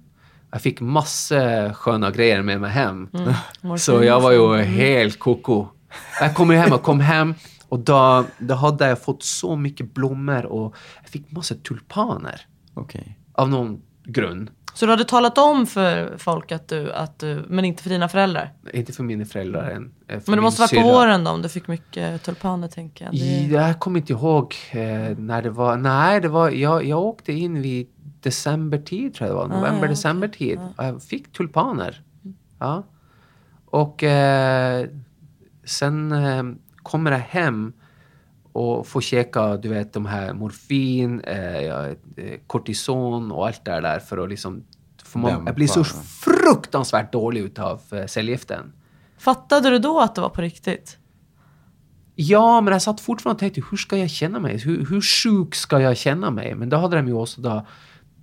Jag 0.51 0.63
fick 0.63 0.81
massor 0.81 1.73
sköna 1.73 2.11
grejer 2.11 2.43
med 2.43 2.61
mig 2.61 2.71
hem. 2.71 3.09
Så 3.79 4.05
jag 4.05 4.21
var 4.21 4.33
ju 4.33 4.63
helt 4.63 5.19
koko. 5.19 5.67
Jag 6.21 6.35
kom 6.35 6.51
ju 6.51 6.57
hem 6.57 6.73
och 6.73 6.83
kom 6.83 7.01
hem 7.01 7.35
och 7.69 7.79
då, 7.79 8.25
då 8.39 8.55
hade 8.55 8.89
jag 8.89 9.03
fått 9.03 9.23
så 9.23 9.57
mycket 9.57 9.95
blommor 9.95 10.47
och 10.47 10.75
jag 11.01 11.11
fick 11.11 11.31
massor 11.31 11.55
tulpaner 11.55 12.41
Okej. 12.75 13.19
av 13.33 13.49
någon 13.49 13.83
grund. 14.05 14.51
Så 14.77 14.87
du 14.87 14.93
hade 14.93 15.05
talat 15.05 15.39
om 15.39 15.67
för 15.67 16.19
folk 16.19 16.53
att 16.53 16.69
du, 16.69 16.93
att 16.93 17.19
du, 17.19 17.45
men 17.49 17.65
inte 17.65 17.83
för 17.83 17.91
dina 17.91 18.09
föräldrar? 18.09 18.53
Inte 18.73 18.93
för 18.93 19.03
mina 19.03 19.25
föräldrar 19.25 19.71
än. 19.71 19.95
eh, 20.09 20.21
för 20.21 20.31
Men 20.31 20.39
det 20.39 20.43
måste 20.43 20.61
vara 20.61 20.83
på 20.83 20.89
våren 20.89 21.25
då 21.25 21.31
om 21.31 21.43
du 21.43 21.49
fick 21.49 21.69
mycket 21.69 22.23
tulpaner 22.23 22.69
tänker 22.69 23.05
jag. 23.05 23.15
Det... 23.15 23.47
Jag 23.47 23.81
kommer 23.81 24.01
inte 24.01 24.13
ihåg 24.13 24.55
eh, 24.71 24.79
när 25.19 25.43
det 25.43 25.51
var. 25.51 25.77
Nej, 25.77 26.21
det 26.21 26.29
var, 26.29 26.51
jag, 26.51 26.85
jag 26.85 27.03
åkte 27.03 27.33
in 27.33 27.63
vid 27.63 27.89
decembertid 28.21 29.15
tror 29.15 29.29
jag 29.29 29.37
det 29.37 29.41
var. 29.41 29.49
November, 29.49 29.83
ja, 29.83 29.89
decembertid. 29.89 30.59
Och 30.77 30.85
jag 30.85 31.03
fick 31.03 31.33
tulpaner. 31.33 32.03
Ja. 32.59 32.83
Och 33.67 34.03
eh, 34.03 34.87
sen 35.65 36.13
eh, 36.13 36.43
kommer 36.83 37.13
jag 37.13 37.19
hem 37.19 37.73
och 38.57 38.87
får 38.87 39.01
käka, 39.01 39.57
du 39.57 39.69
vet, 39.69 39.93
de 39.93 40.07
här 40.07 40.35
morfin, 40.35 41.21
eh, 41.21 41.57
eh, 41.57 41.95
kortison 42.47 43.33
och 43.33 43.47
allt 43.47 43.65
det 43.65 43.81
där 43.81 43.99
för 43.99 44.19
att 44.19 44.29
liksom... 44.29 44.65
För 45.05 45.19
man, 45.19 45.43
jag 45.47 45.55
blir 45.55 45.67
så 45.67 45.85
fruktansvärt 46.25 47.13
dålig 47.13 47.41
utav 47.41 47.81
eh, 47.93 48.07
cellgiften. 48.07 48.73
Fattade 49.19 49.71
du 49.71 49.79
då 49.79 50.01
att 50.01 50.15
det 50.15 50.21
var 50.21 50.29
på 50.29 50.41
riktigt? 50.41 50.99
Ja, 52.15 52.61
men 52.61 52.73
jag 52.73 52.83
satt 52.83 53.01
fortfarande 53.01 53.35
och 53.35 53.41
tänkte, 53.41 53.63
hur 53.71 53.77
ska 53.77 53.97
jag 53.97 54.11
känna 54.11 54.39
mig? 54.39 54.57
Hur, 54.59 54.87
hur 54.87 55.01
sjuk 55.01 55.55
ska 55.55 55.81
jag 55.81 55.97
känna 55.97 56.31
mig? 56.31 56.55
Men 56.55 56.69
då 56.69 56.77
hade 56.77 56.97
de 56.97 57.07
ju 57.07 57.13
också 57.13 57.41
då 57.41 57.67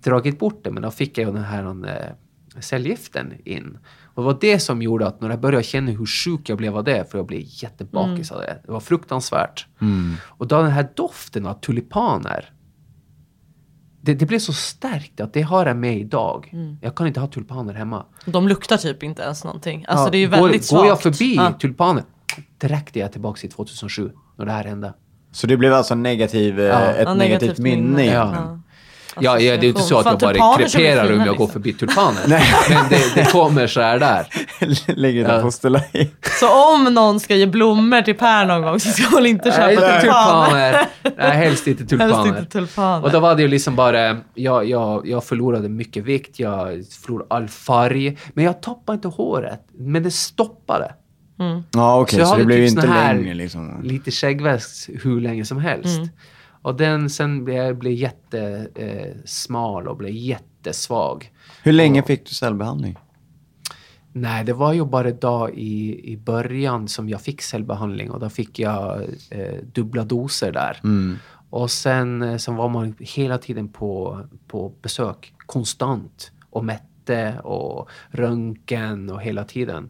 dragit 0.03 0.39
bort 0.39 0.63
det, 0.63 0.71
men 0.71 0.83
då 0.83 0.91
fick 0.91 1.17
jag 1.17 1.27
ju 1.27 1.33
den 1.33 1.43
här 1.43 1.87
äh, 1.87 2.59
cellgiften 2.59 3.33
in. 3.45 3.77
Och 4.13 4.23
det 4.23 4.25
var 4.25 4.37
det 4.41 4.59
som 4.59 4.81
gjorde 4.81 5.07
att 5.07 5.21
när 5.21 5.29
jag 5.29 5.39
började 5.39 5.63
känna 5.63 5.91
hur 5.91 6.05
sjuk 6.05 6.49
jag 6.49 6.57
blev 6.57 6.77
av 6.77 6.83
det, 6.83 7.11
för 7.11 7.17
jag 7.17 7.27
blev 7.27 7.41
jättebakis 7.45 8.31
av 8.31 8.39
det. 8.41 8.59
Det 8.65 8.71
var 8.71 8.79
fruktansvärt. 8.79 9.67
Och 10.27 10.47
då 10.47 10.61
den 10.61 10.71
här 10.71 10.87
doften 10.95 11.45
av 11.45 11.53
tulipaner, 11.53 12.49
det, 14.01 14.13
det 14.13 14.25
blev 14.25 14.39
så 14.39 14.53
starkt 14.53 15.19
att 15.21 15.33
det 15.33 15.41
har 15.41 15.65
jag 15.65 15.77
med 15.77 15.97
idag. 15.97 16.53
Jag 16.81 16.95
kan 16.95 17.07
inte 17.07 17.19
ha 17.19 17.27
tulpaner 17.27 17.73
hemma. 17.73 18.05
De 18.25 18.47
luktar 18.47 18.77
typ 18.77 19.03
inte 19.03 19.21
ens 19.21 19.43
någonting. 19.43 19.85
Alltså 19.87 20.05
Ja, 20.07 20.11
det 20.11 20.17
är 20.17 20.19
ju 20.19 20.29
går, 20.29 20.37
väldigt 20.37 20.65
svagt. 20.65 20.79
Går 20.81 20.87
jag 20.87 21.01
förbi 21.01 21.35
Ja. 21.35 21.51
tulpaner, 21.61 22.03
direkt 22.57 22.95
är 22.95 22.99
jag 22.99 23.11
tillbaka 23.11 23.39
till 23.39 23.51
2007, 23.51 24.11
när 24.37 24.45
det 24.45 24.51
här 24.51 24.63
hände. 24.63 24.93
Så 25.31 25.47
det 25.47 25.57
blev 25.57 25.73
alltså 25.73 25.95
negativ, 25.95 26.59
eh, 26.59 26.65
Ja. 26.65 26.81
ett 26.81 27.07
Ja, 27.07 27.13
negativt, 27.13 27.57
minne 27.59 27.81
minne. 27.87 28.05
Ja. 28.05 28.59
Ja, 29.19 29.39
ja, 29.39 29.57
det 29.57 29.65
är 29.65 29.69
inte 29.69 29.81
så 29.81 29.97
att 29.99 30.05
jag 30.05 30.19
bara 30.19 30.57
kreperar 30.57 31.03
om 31.13 31.19
jag 31.19 31.27
går 31.27 31.31
liksom. 31.31 31.49
förbi 31.49 31.73
tulpaner. 31.73 32.27
Men 32.69 32.89
det, 32.89 33.15
det 33.15 33.31
kommer 33.31 33.67
så 33.67 33.81
här 33.81 33.99
där. 33.99 34.27
Lägger 34.95 35.21
Ja. 35.29 35.35
det 35.35 35.41
på. 35.41 35.51
Så 36.39 36.73
om 36.75 36.83
någon 36.93 37.19
ska 37.19 37.35
ge 37.35 37.45
blommor 37.45 38.01
till 38.01 38.15
Per 38.17 38.45
någon 38.45 38.61
gång 38.61 38.79
så 38.79 38.89
ska 38.89 39.15
hon 39.15 39.25
inte 39.25 39.51
köpa 39.51 39.65
Nej, 39.65 39.75
tulpaner. 39.75 40.01
tulpaner. 40.01 40.85
Nej, 41.17 41.37
helst 41.37 41.67
inte 41.67 41.83
Helst 41.97 42.15
tulpaner. 42.15 42.39
inte 42.39 42.51
tulpaner. 42.51 43.03
Och 43.05 43.11
då 43.11 43.19
var 43.19 43.35
det 43.35 43.41
ju 43.41 43.47
liksom 43.47 43.75
bara, 43.75 44.17
jag, 44.33 44.69
jag, 44.69 45.07
jag 45.07 45.23
förlorade 45.23 45.69
mycket 45.69 46.03
vikt, 46.03 46.39
jag 46.39 46.83
förlorade 47.05 47.27
all 47.35 47.47
färg, 47.47 48.17
men 48.33 48.45
jag 48.45 48.61
tappade 48.61 48.95
inte 48.95 49.07
håret. 49.07 49.59
Men 49.77 50.03
det 50.03 50.11
stoppade. 50.11 50.93
Ja, 51.71 51.99
okej, 51.99 52.19
jag 52.19 52.27
så, 52.27 52.33
hade 52.33 52.43
det 52.43 52.47
blev 52.47 52.59
ju 52.59 52.67
typ 52.69 52.75
inte 52.75 52.87
längre 52.87 53.33
liksom. 53.33 53.79
Lite 53.83 54.11
skäggväxt 54.11 54.89
hur 55.03 55.21
länge 55.21 55.45
som 55.45 55.57
helst. 55.57 55.99
Och 56.63 56.75
den 56.75 57.09
sen 57.09 57.45
blev 57.45 57.57
jag 57.57 57.77
blev 57.77 57.93
jättesmal 57.93 59.83
eh, 59.83 59.89
och 59.89 59.97
blev 59.97 60.11
jättesvag. 60.11 61.31
Hur 61.63 61.71
länge 61.71 62.03
fick 62.03 62.25
du 62.25 62.35
cellbehandling? 62.35 62.97
Nej, 64.11 64.43
det 64.43 64.53
var 64.53 64.73
ju 64.73 64.85
bara 64.85 65.11
då 65.11 65.49
i, 65.53 66.01
i 66.11 66.17
början 66.17 66.87
som 66.87 67.09
jag 67.09 67.21
fick 67.21 67.41
cellbehandling 67.41 68.11
och 68.11 68.19
då 68.19 68.29
fick 68.29 68.59
jag 68.59 69.01
eh, 69.29 69.55
dubbla 69.73 70.03
doser 70.03 70.51
där. 70.51 70.79
Och 71.49 71.71
sen, 71.71 72.21
eh, 72.21 72.37
sen 72.37 72.55
var 72.55 72.69
man 72.69 72.95
hela 72.99 73.37
tiden 73.37 73.67
på, 73.67 74.19
på 74.47 74.73
besök, 74.81 75.33
konstant 75.45 76.31
och 76.49 76.65
mätte 76.65 77.39
och 77.43 77.89
röntgen 78.09 79.09
och 79.09 79.21
hela 79.21 79.43
tiden. 79.43 79.89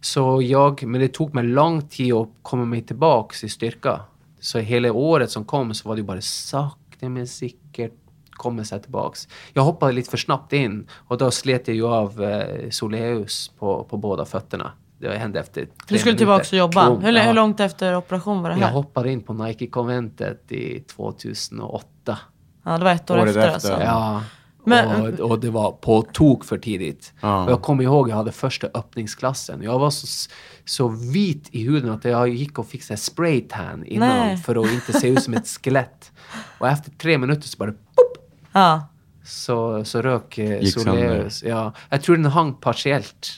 Så 0.00 0.42
jag, 0.42 0.82
men 0.86 1.00
det 1.00 1.08
tog 1.08 1.34
mig 1.34 1.44
lång 1.44 1.88
tid 1.88 2.14
att 2.14 2.28
komma 2.42 2.64
mig 2.64 2.82
tillbaks 2.82 3.44
i 3.44 3.48
styrka. 3.48 4.00
Så 4.40 4.58
hela 4.58 4.92
året 4.92 5.30
som 5.30 5.44
kom 5.44 5.74
så 5.74 5.88
var 5.88 5.96
det 5.96 6.02
bara 6.02 6.20
sakta 6.20 7.08
men 7.08 7.26
säkert 7.26 7.92
kommer 8.30 8.64
sig 8.64 8.82
tillbaks. 8.82 9.28
Jag 9.52 9.62
hoppade 9.62 9.92
lite 9.92 10.10
för 10.10 10.16
snabbt 10.18 10.52
in 10.52 10.88
och 10.92 11.18
då 11.18 11.30
slet 11.30 11.68
jag 11.68 11.74
ju 11.74 11.86
av 11.86 12.22
eh, 12.22 12.70
soleus 12.70 13.48
på, 13.58 13.84
på 13.84 13.96
båda 13.96 14.24
fötterna. 14.24 14.72
Det 14.98 15.18
hände 15.18 15.40
efter 15.40 15.60
tre 15.64 15.70
Du 15.88 15.98
skulle 15.98 16.16
tillbaka 16.18 16.42
och 16.50 16.52
jobba. 16.58 16.94
Hur, 16.96 17.12
Ja. 17.12 17.22
hur 17.22 17.32
långt 17.32 17.60
efter 17.60 17.96
operation 17.96 18.42
var 18.42 18.50
det 18.50 18.56
Jag 18.58 18.66
här? 18.66 18.72
hoppade 18.74 19.12
in 19.12 19.22
på 19.22 19.32
Nike-konventet 19.32 20.52
i 20.52 20.80
2008. 20.80 22.18
Ja, 22.64 22.78
det 22.78 22.84
var 22.84 22.92
ett 22.92 23.10
år 23.10 23.18
Året 23.18 23.28
efter, 23.28 23.40
efter. 23.40 23.52
alltså. 23.72 23.72
Ja. 23.84 24.22
Men- 24.64 25.20
och, 25.20 25.30
och 25.30 25.40
det 25.40 25.50
var 25.50 25.72
på 25.72 26.02
tok 26.02 26.44
för 26.44 26.58
tidigt. 26.58 27.12
Ja. 27.20 27.44
Och 27.44 27.50
jag 27.50 27.62
kommer 27.62 27.84
ihåg 27.84 28.08
jag 28.08 28.16
hade 28.16 28.32
första 28.32 28.66
öppningsklassen. 28.74 29.62
Jag 29.62 29.78
var 29.78 29.90
så, 29.90 30.30
så 30.64 30.88
vit 30.88 31.48
i 31.52 31.62
huden 31.64 31.90
att 31.90 32.04
jag 32.04 32.28
gick 32.28 32.58
och 32.58 32.66
fick 32.66 32.82
så 32.82 32.92
här 32.92 32.98
spray 32.98 33.40
tan 33.40 33.84
innan 33.84 34.08
Nej. 34.08 34.36
för 34.36 34.56
att 34.64 34.72
inte 34.72 34.92
se 34.92 35.08
ut 35.08 35.22
som 35.22 35.34
ett 35.34 35.48
skelett. 35.48 36.12
Och 36.58 36.68
efter 36.68 36.90
tre 36.90 37.18
minuter 37.18 37.48
så 37.48 37.56
bara 37.58 37.70
pop, 37.72 38.30
Ja. 38.52 38.86
så, 39.24 39.84
så 39.84 40.02
rök 40.02 40.38
eh, 40.38 40.62
Soleus. 40.64 41.42
Ja, 41.42 41.72
jag 41.90 42.02
tror 42.02 42.16
den 42.16 42.24
hang 42.26 42.54
partiellt. 42.54 43.28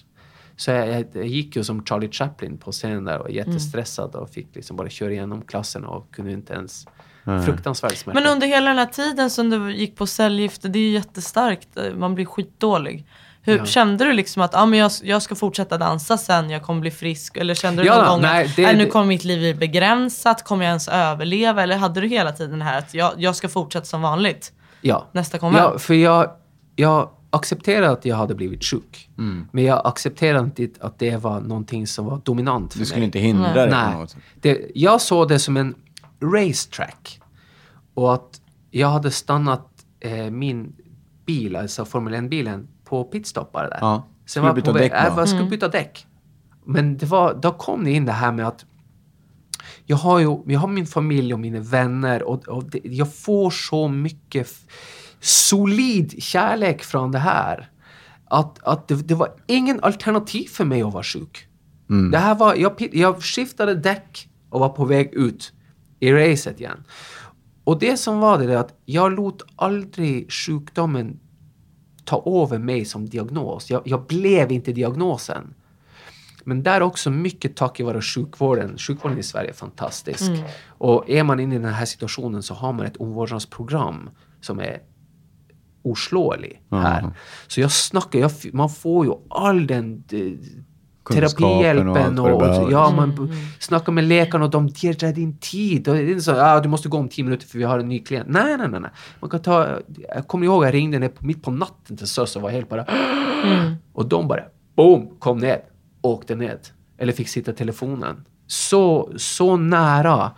Så 0.56 0.70
jag, 0.70 0.88
jag, 0.88 1.06
jag 1.12 1.26
gick 1.26 1.56
ju 1.56 1.64
som 1.64 1.84
Charlie 1.84 2.10
Chaplin 2.12 2.58
på 2.58 2.72
scenen 2.72 3.04
där 3.04 3.18
och 3.18 3.24
var 3.24 3.30
jättestressad 3.30 4.14
och 4.14 4.30
fick 4.30 4.54
liksom 4.54 4.76
bara 4.76 4.88
köra 4.88 5.12
igenom 5.12 5.42
klassen 5.42 5.84
och 5.84 6.14
kunde 6.14 6.32
inte 6.32 6.52
ens... 6.52 6.86
Fruktansvärd 7.24 7.96
smärta. 7.96 8.20
Men 8.20 8.32
under 8.32 8.46
hela 8.46 8.68
den 8.68 8.78
här 8.78 8.86
tiden 8.86 9.30
som 9.30 9.50
du 9.50 9.74
gick 9.76 9.96
på 9.96 10.06
cellgifter, 10.06 10.68
det 10.68 10.78
är 10.78 10.80
ju 10.82 10.90
jättestarkt. 10.90 11.68
Man 11.96 12.14
blir 12.14 12.24
skitdålig. 12.24 13.06
Hur, 13.44 13.58
Ja. 13.58 13.64
Kände 13.66 14.04
du 14.04 14.12
liksom 14.12 14.42
att 14.42 14.54
ah, 14.54 14.66
men 14.66 14.78
jag, 14.78 14.90
jag 15.02 15.22
ska 15.22 15.34
fortsätta 15.34 15.78
dansa 15.78 16.18
sen, 16.18 16.50
jag 16.50 16.62
kommer 16.62 16.80
bli 16.80 16.90
frisk? 16.90 17.36
Eller 17.36 17.54
kände 17.54 17.82
du 17.82 17.86
Ja, 17.88 17.96
någon 17.96 18.06
gång 18.08 18.20
nej, 18.22 18.44
att 18.44 18.56
det- 18.56 18.62
nej, 18.62 18.76
nu 18.76 18.86
kommer 18.86 19.06
mitt 19.06 19.24
liv 19.24 19.38
bli 19.40 19.54
begränsat? 19.54 20.44
Kommer 20.44 20.64
jag 20.64 20.68
ens 20.70 20.88
överleva? 20.88 21.62
Eller 21.62 21.76
hade 21.76 22.00
du 22.00 22.08
hela 22.08 22.32
tiden 22.32 22.58
det 22.58 22.64
här 22.64 22.78
att 22.78 22.94
jag, 22.94 23.12
jag 23.16 23.36
ska 23.36 23.48
fortsätta 23.48 23.84
som 23.86 24.02
vanligt? 24.02 24.52
Ja. 24.80 25.08
Nästa 25.12 25.38
konvent? 25.38 25.70
Ja, 25.72 25.78
för 25.78 25.94
jag, 25.94 26.30
jag 26.76 27.10
accepterade 27.30 27.90
att 27.90 28.04
jag 28.04 28.16
hade 28.16 28.34
blivit 28.34 28.64
sjuk. 28.64 29.08
Men 29.52 29.64
jag 29.64 29.86
accepterade 29.86 30.44
inte 30.44 30.68
att 30.80 30.98
det 30.98 31.16
var 31.16 31.40
någonting 31.40 31.86
som 31.86 32.06
var 32.06 32.20
dominant 32.24 32.72
för 32.72 32.78
Du 32.78 32.84
skulle 32.86 32.98
mig. 33.00 33.04
inte 33.06 33.18
hindra 33.18 33.64
det 33.66 33.70
på 33.70 33.76
Nej. 33.76 33.94
något 33.94 34.10
sätt. 34.10 34.20
Det, 34.40 34.60
jag 34.74 35.00
såg 35.00 35.28
det 35.28 35.38
som 35.38 35.56
en 35.56 35.74
racetrack. 36.22 37.20
Och 37.94 38.14
att 38.14 38.40
jag 38.70 38.88
hade 38.88 39.10
stannat 39.10 39.68
eh, 40.00 40.30
min 40.30 40.72
bil, 41.26 41.56
alltså 41.56 41.84
Formel 41.84 42.14
1-bilen, 42.14 42.68
på 42.84 43.04
pitstoppare 43.04 43.68
där. 43.68 43.78
Ja. 43.80 44.06
Sen 44.26 44.42
var 44.42 44.54
byta 44.54 44.66
på 44.72 44.78
väg- 44.78 44.90
däck 44.90 45.08
bara? 45.14 45.20
Jag 45.20 45.28
skulle 45.28 45.50
byta 45.50 45.68
däck. 45.68 46.06
Men 46.64 46.96
det 46.96 47.06
var, 47.06 47.34
då 47.34 47.50
kom 47.52 47.84
det 47.84 47.90
in 47.90 48.04
det 48.04 48.12
här 48.12 48.32
med 48.32 48.46
att 48.46 48.64
jag 49.86 49.96
har 49.96 50.18
ju 50.18 50.42
jag 50.46 50.60
har 50.60 50.68
min 50.68 50.86
familj 50.86 51.32
och 51.34 51.40
mina 51.40 51.60
vänner 51.60 52.22
och, 52.22 52.48
och 52.48 52.64
det, 52.64 52.80
jag 52.84 53.14
får 53.14 53.50
så 53.50 53.88
mycket 53.88 54.48
solid 55.20 56.22
kärlek 56.22 56.82
från 56.82 57.12
det 57.12 57.18
här. 57.18 57.70
Att, 58.24 58.62
att 58.62 58.88
det, 58.88 58.94
det 58.94 59.14
var 59.14 59.28
ingen 59.46 59.80
alternativ 59.82 60.48
för 60.48 60.64
mig 60.64 60.82
att 60.82 60.92
vara 60.92 61.02
sjuk. 61.02 61.46
Det 62.10 62.18
här 62.18 62.34
var, 62.34 62.54
jag, 62.54 62.88
jag 62.92 63.22
skiftade 63.22 63.74
däck 63.74 64.28
och 64.50 64.60
var 64.60 64.68
på 64.68 64.84
väg 64.84 65.14
ut 65.14 65.52
i 66.03 66.12
racet 66.12 66.61
igen. 66.61 66.84
Och 67.64 67.78
det 67.78 67.96
som 67.96 68.18
var 68.18 68.38
det 68.38 68.53
är 68.53 68.57
att 68.57 68.74
jag 68.84 69.12
låt 69.12 69.42
aldrig 69.57 70.32
sjukdomen 70.32 71.20
ta 72.05 72.42
över 72.44 72.59
mig 72.59 72.84
som 72.84 73.09
diagnos. 73.09 73.70
Jag, 73.70 73.82
jag 73.84 74.07
blev 74.07 74.53
inte 74.53 74.72
diagnosen. 74.72 75.55
Men 76.44 76.62
där 76.62 76.82
också 76.82 77.11
mycket 77.11 77.57
tack 77.57 77.80
vare 77.80 78.00
sjukvården. 78.00 78.78
Sjukvården 78.78 79.18
i 79.18 79.22
Sverige 79.22 79.50
är 79.50 79.55
fantastisk. 79.55 80.30
Och 80.66 81.11
är 81.11 81.22
man 81.22 81.40
inne 81.40 81.55
i 81.55 81.59
den 81.59 81.74
här 81.74 81.86
situationen 81.86 82.42
så 82.42 82.55
har 82.55 82.72
man 82.72 82.86
ett 82.86 82.96
omvårdnadsprogram 82.96 84.11
som 84.40 84.59
är 84.59 84.82
oslåelig 85.82 86.62
här. 86.70 87.11
Så 87.46 87.61
jag 87.61 87.72
snackar, 87.72 88.18
jag, 88.18 88.30
man 88.53 88.70
får 88.70 89.07
ju 89.07 89.12
all 89.30 89.66
den 89.66 90.05
och 91.03 91.14
terapihjälpen 91.14 92.16
vad 92.16 92.30
det 92.30 92.32
och, 92.32 92.40
behöver. 92.40 92.70
ja, 92.70 92.90
man 92.90 93.14
b- 93.14 93.34
snackar 93.61 93.92
med 93.92 94.05
läkarna 94.05 94.44
och 94.44 94.50
de 94.50 94.68
ger 94.68 95.12
din 95.12 95.36
tid. 95.38 95.88
Och 95.88 95.94
det 95.94 96.00
är 96.00 96.09
inte 96.09 96.22
så 96.22 96.40
ah, 96.40 96.61
du 96.61 96.68
måste 96.68 96.88
gå 96.88 96.98
om 96.98 97.09
tio 97.09 97.24
minuter 97.24 97.46
för 97.46 97.59
vi 97.59 97.64
har 97.64 97.78
en 97.78 97.88
ny 97.88 97.98
klient. 97.98 98.28
Nej, 98.28 98.57
nej, 98.57 98.68
nej. 98.68 98.80
nej. 98.80 98.90
Man 99.20 99.30
kan 99.30 99.42
ta, 99.42 99.68
jag 100.14 100.28
kommer 100.28 100.46
ihåg 100.46 100.64
jag 100.64 100.74
ringde 100.74 100.98
ner 100.98 101.09
på, 101.09 101.26
mitt 101.26 101.42
på 101.42 101.50
natten 101.50 101.96
till 101.96 102.07
SÖS 102.07 102.36
och 102.36 102.42
var 102.42 102.50
helt 102.50 102.68
bara 102.68 102.86
och 103.92 104.09
de 104.09 104.28
bara 104.28 104.42
boom, 104.76 105.16
kom 105.18 105.38
ned, 105.38 105.61
åkte 106.00 106.34
ned. 106.34 106.59
Eller 106.98 107.12
fick 107.12 107.28
sitta 107.28 107.50
i 107.50 107.55
telefonen. 107.55 108.24
Så, 108.46 109.12
så 109.16 109.57
nära. 109.57 110.30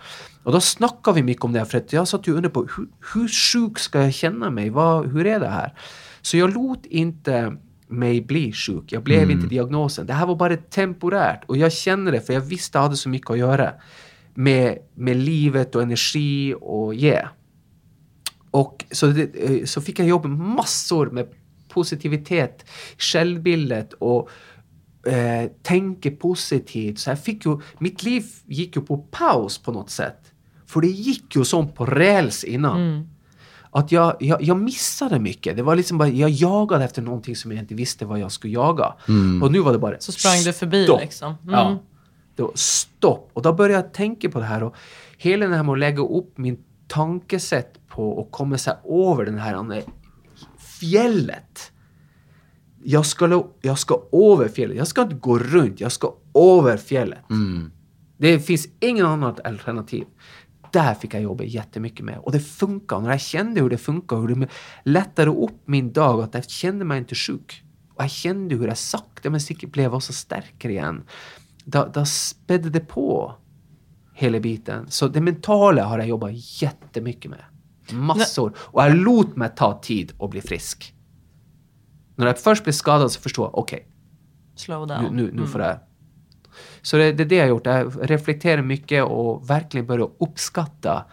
Och 0.42 0.52
då 0.52 0.60
snackade 0.60 1.14
vi 1.14 1.22
mycket 1.22 1.44
om 1.44 1.52
det, 1.52 1.64
för 1.64 1.78
att 1.78 1.92
jag 1.92 2.08
satt 2.08 2.28
ju 2.28 2.36
under 2.36 2.48
på 2.48 2.60
hur, 2.60 2.86
hur 3.14 3.28
sjuk 3.28 3.78
ska 3.78 4.02
jag 4.02 4.14
känna 4.14 4.50
mig? 4.50 4.70
Vad, 4.70 5.06
hur 5.12 5.26
är 5.26 5.40
det 5.40 5.48
här? 5.48 5.74
Så 6.22 6.36
jag 6.36 6.54
låt 6.54 6.86
inte 6.86 7.56
mig 7.94 8.20
bli 8.20 8.52
sjuk. 8.52 8.92
Jag 8.92 9.02
blev 9.02 9.30
inte 9.30 9.46
diagnosen. 9.46 10.06
Det 10.06 10.12
här 10.12 10.26
var 10.26 10.36
bara 10.36 10.56
temporärt. 10.56 11.44
Och 11.46 11.56
jag 11.56 11.72
kände 11.72 12.10
det, 12.10 12.20
för 12.20 12.32
jag 12.32 12.40
visste 12.40 12.78
att 12.78 12.80
jag 12.80 12.88
hade 12.88 12.96
så 12.96 13.08
mycket 13.08 13.30
att 13.30 13.38
göra 13.38 13.72
med, 14.34 14.78
med 14.94 15.16
livet 15.16 15.74
och 15.74 15.82
energi 15.82 16.54
och 16.60 16.94
yeah. 16.94 17.28
Och 18.50 18.84
så, 18.90 19.06
det, 19.06 19.36
eh, 19.36 19.64
så 19.64 19.80
fick 19.80 19.98
jag 19.98 20.08
jobba 20.08 20.28
massor 20.28 21.10
med 21.10 21.28
positivitet, 21.68 22.64
självbildet 22.98 23.92
och 23.92 24.30
eh, 25.06 25.50
tänka 25.62 26.10
positivt. 26.10 26.98
Så 26.98 27.10
jag 27.10 27.20
fick 27.20 27.46
ju, 27.46 27.60
mitt 27.78 28.02
liv 28.02 28.24
gick 28.46 28.76
ju 28.76 28.82
på 28.82 28.98
paus 28.98 29.58
på 29.58 29.72
något 29.72 29.90
sätt. 29.90 30.32
För 30.66 30.80
det 30.80 30.88
gick 30.88 31.36
ju 31.36 31.44
som 31.44 31.72
på 31.72 31.86
räls 31.86 32.44
innan. 32.44 33.08
Att 33.76 33.92
jag, 33.92 34.16
jag, 34.20 34.42
jag 34.42 34.56
missade 34.60 35.18
mycket. 35.18 35.56
Det 35.56 35.62
var 35.62 35.76
liksom 35.76 35.98
bara, 35.98 36.08
jag 36.08 36.30
jagade 36.30 36.84
efter 36.84 37.02
någonting 37.02 37.36
som 37.36 37.52
jag 37.52 37.60
inte 37.60 37.74
visste 37.74 38.06
vad 38.06 38.18
jag 38.18 38.32
skulle 38.32 38.52
jaga. 38.52 38.94
Och 39.42 39.52
nu 39.52 39.60
var 39.60 39.72
det 39.72 39.78
bara 39.78 39.96
Så 40.00 40.12
sprang 40.12 40.42
du 40.44 40.52
förbi 40.52 40.84
stopp. 40.84 41.00
liksom. 41.00 41.34
Mm. 41.42 41.54
Ja. 41.54 41.78
Det 42.36 42.42
var 42.42 42.52
stopp. 42.54 43.30
Och 43.32 43.42
då 43.42 43.52
började 43.52 43.84
jag 43.84 43.92
tänka 43.92 44.30
på 44.30 44.38
det 44.38 44.44
här. 44.44 44.62
Och 44.62 44.74
hela 45.18 45.46
det 45.46 45.56
här 45.56 45.62
med 45.62 45.72
att 45.72 45.78
lägga 45.78 46.02
upp 46.02 46.38
min 46.38 46.58
tankesätt 46.88 47.88
på 47.88 48.10
och 48.12 48.30
komma 48.30 48.58
sig 48.58 48.74
över 48.84 49.24
den 49.24 49.38
här 49.38 49.54
andra 49.54 49.76
fjället. 50.80 51.72
Jag 52.84 53.06
ska, 53.06 53.44
jag 53.62 53.78
ska 53.78 54.02
över 54.12 54.48
fjället. 54.48 54.76
Jag 54.76 54.86
ska 54.86 55.02
inte 55.02 55.14
gå 55.14 55.38
runt. 55.38 55.80
Jag 55.80 55.92
ska 55.92 56.14
över 56.34 56.76
fjället. 56.76 57.18
Det 58.16 58.38
finns 58.38 58.68
ingen 58.80 59.06
annat 59.06 59.46
alternativ. 59.46 60.04
Där 60.74 60.94
fick 60.94 61.14
jag 61.14 61.22
jobba 61.22 61.44
jättemycket 61.44 62.04
med. 62.04 62.18
Och 62.18 62.32
det 62.32 62.40
funkar. 62.40 63.00
När 63.00 63.10
jag 63.10 63.20
kände 63.20 63.60
hur 63.60 63.70
det 63.70 63.78
funkar, 63.78 64.16
hur 64.16 64.34
det 64.34 64.48
lättade 64.84 65.30
upp 65.30 65.60
min 65.64 65.92
dag, 65.92 66.22
att 66.22 66.34
jag 66.34 66.50
kände 66.50 66.84
mig 66.84 66.98
inte 66.98 67.14
sjuk. 67.14 67.62
Och 67.94 68.02
jag 68.02 68.10
kände 68.10 68.54
hur 68.54 68.68
jag 68.68 68.78
sakta 68.78 69.30
men 69.30 69.40
säkert 69.40 69.72
blev 69.72 69.94
också 69.94 70.12
starkare 70.12 70.72
igen. 70.72 71.02
Då, 71.64 71.90
då 71.94 72.04
spädde 72.04 72.70
det 72.70 72.80
på 72.80 73.34
hela 74.14 74.40
biten. 74.40 74.86
Så 74.88 75.08
det 75.08 75.20
mentala 75.20 75.84
har 75.84 75.98
jag 75.98 76.08
jobbat 76.08 76.62
jättemycket 76.62 77.30
med. 77.30 77.44
Massor. 77.92 78.52
Och 78.58 78.82
jag 78.82 78.96
låt 78.96 79.36
mig 79.36 79.50
ta 79.56 79.80
tid 79.80 80.12
att 80.18 80.30
bli 80.30 80.40
frisk. 80.40 80.94
När 82.16 82.26
jag 82.26 82.38
först 82.38 82.64
blev 82.64 82.72
skadad 82.72 83.12
så 83.12 83.20
förstod 83.20 83.44
jag, 83.44 83.58
okej, 83.58 83.88
Slow 84.56 84.88
nu, 84.88 84.94
down. 84.94 85.16
nu, 85.16 85.32
nu 85.32 85.46
får 85.46 85.60
jag... 85.60 85.78
Så 86.82 86.96
det, 86.96 87.12
det 87.12 87.22
är 87.22 87.26
det 87.26 87.34
jag 87.36 87.42
har 87.44 87.48
gjort. 87.48 87.66
Jag 87.66 88.10
reflekterar 88.10 88.62
mycket 88.62 89.04
och 89.04 89.50
verkligen 89.50 89.86
börjar 89.86 90.08
uppskatta 90.20 91.04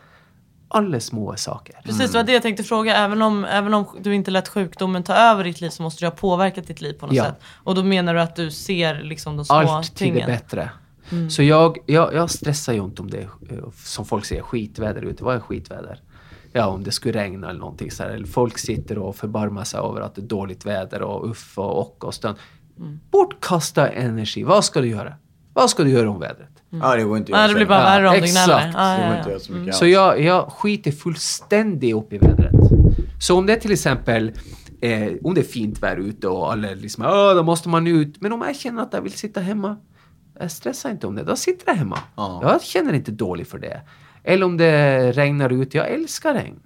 alla 0.68 1.00
små 1.00 1.36
saker. 1.36 1.76
Precis, 1.84 2.12
det 2.12 2.18
var 2.18 2.24
det 2.24 2.32
jag 2.34 2.42
tänkte 2.42 2.64
fråga. 2.64 2.96
Även 2.98 3.22
om, 3.22 3.46
även 3.46 3.74
om 3.74 3.86
du 4.02 4.16
inte 4.16 4.32
lät 4.32 4.48
sjukdomen 4.48 5.04
ta 5.04 5.14
över 5.14 5.44
ditt 5.44 5.62
liv 5.62 5.70
så 5.70 5.84
måste 5.84 6.02
du 6.04 6.08
ha 6.08 6.12
påverkat 6.16 6.68
ditt 6.68 6.82
liv 6.82 6.94
på 6.94 7.06
något 7.06 7.16
Ja. 7.16 7.24
sätt. 7.26 7.36
Och 7.64 7.76
då 7.76 7.84
menar 7.84 8.14
du 8.14 8.22
att 8.22 8.36
du 8.36 8.52
ser 8.52 9.02
liksom 9.04 9.36
de 9.38 9.46
små 9.46 9.56
Allt 9.56 9.88
till 9.88 9.96
tingen. 9.96 10.20
det 10.30 10.34
bättre. 10.34 10.70
Så 11.30 11.44
jag, 11.44 11.78
jag, 11.86 12.14
jag 12.14 12.30
stressar 12.30 12.74
ju 12.74 12.84
inte 12.84 13.02
om 13.02 13.10
det 13.10 13.28
som 13.76 14.06
folk 14.06 14.26
säger, 14.26 14.42
skitväder 14.42 15.02
ute. 15.02 15.24
Vad 15.24 15.36
är 15.36 15.40
skitväder? 15.40 16.00
Ja, 16.54 16.68
om 16.68 16.84
det 16.84 16.92
skulle 16.92 17.20
regna 17.20 17.50
eller 17.50 17.60
någonting 17.60 17.92
så 17.92 18.04
här. 18.04 18.10
Eller 18.10 18.28
folk 18.28 18.58
sitter 18.58 18.98
och 18.98 19.16
förbarmar 19.16 19.64
sig 19.64 19.80
över 19.80 20.02
att 20.02 20.16
det 20.16 20.22
är 20.22 20.26
dåligt 20.26 20.66
väder 20.66 21.02
och 21.02 21.30
uff 21.30 21.58
och 21.58 21.80
och 21.80 22.04
och 22.04 22.14
stön. 22.14 22.36
Bortkasta 23.12 23.90
energi. 23.90 24.44
Vad 24.44 24.66
ska 24.66 24.82
du 24.82 24.88
göra? 24.88 25.14
Vad 25.54 25.70
ska 25.70 25.84
du 25.84 25.90
göra 25.90 26.10
om 26.10 26.20
vädret? 26.20 26.48
Ja, 26.70 26.96
det 26.96 27.04
går 27.04 27.18
inte 27.18 27.34
att 27.34 27.40
Ja, 27.40 27.44
det 27.44 27.50
så. 27.50 27.56
blir 27.56 27.66
bara 27.66 27.80
Ja, 27.80 27.84
värre 27.86 28.08
om 28.08 28.14
du 28.14 28.20
exakt. 28.24 28.48
gnäller. 28.48 28.72
Ja, 28.76 29.18
Det 29.18 29.24
går 29.24 29.32
ja, 29.32 29.34
ja. 29.34 29.40
så 29.40 29.52
mycket 29.54 29.76
Så 29.76 29.88
jag, 29.88 30.22
jag 30.22 30.52
skiter 30.52 30.92
fullständigt 30.92 31.96
upp 31.96 32.14
i 32.14 32.18
vädret. 32.18 32.52
Så 33.22 33.38
om 33.38 33.46
det 33.46 33.54
är 33.54 33.60
till 33.60 33.72
exempel 33.72 34.32
eh, 34.82 35.08
om 35.24 35.34
det 35.34 35.42
är 35.42 35.46
fint 35.46 35.84
väder 35.84 35.98
ute 36.02 36.28
och 36.28 36.52
alla 36.52 36.68
liksom 36.74 37.04
Åh, 37.06 37.36
då 37.36 37.44
måste 37.44 37.70
man 37.70 37.88
ut. 37.88 38.22
Men 38.22 38.34
om 38.34 38.42
jag 38.42 38.56
känner 38.56 38.84
att 38.84 38.94
jag 38.94 39.02
vill 39.02 39.12
sitta 39.14 39.40
hemma, 39.42 39.78
jag 40.40 40.52
stressar 40.52 40.90
inte 40.92 41.08
om 41.08 41.16
det. 41.16 41.24
Då 41.24 41.36
sitter 41.36 41.64
jag 41.72 41.76
hemma. 41.76 42.00
Ja. 42.16 42.40
Jag 42.44 42.62
känner 42.64 42.94
inte 42.94 43.12
dåligt 43.12 43.50
för 43.50 43.60
det. 43.60 43.82
Eller 44.24 44.46
om 44.46 44.58
det 44.58 45.12
regnar 45.12 45.50
ute, 45.50 45.78
jag 45.78 45.90
älskar 45.90 46.34
regn. 46.34 46.60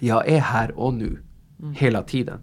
Jag 0.00 0.28
är 0.28 0.40
här 0.40 0.78
och 0.78 0.94
nu. 0.94 1.18
Hela 1.76 2.02
tiden. 2.02 2.38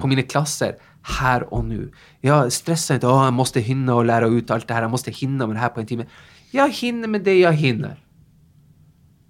På 0.00 0.06
mina 0.06 0.22
klasser, 0.22 0.76
här 1.02 1.54
och 1.54 1.64
nu. 1.64 1.92
Jag 2.20 2.52
stressar 2.52 2.94
inte, 2.94 3.06
Åh, 3.06 3.24
jag 3.24 3.32
måste 3.32 3.60
hinna 3.60 3.94
och 3.94 4.04
lära 4.04 4.26
ut 4.26 4.50
allt 4.50 4.68
det 4.68 4.74
här, 4.74 4.82
jag 4.82 4.90
måste 4.90 5.10
hinna 5.10 5.46
med 5.46 5.56
det 5.56 5.60
här 5.60 5.68
på 5.68 5.80
en 5.80 5.86
timme. 5.86 6.06
Jag 6.50 6.70
hinner 6.72 7.08
med 7.08 7.20
det 7.20 7.38
jag 7.38 7.52
hinner. 7.52 7.96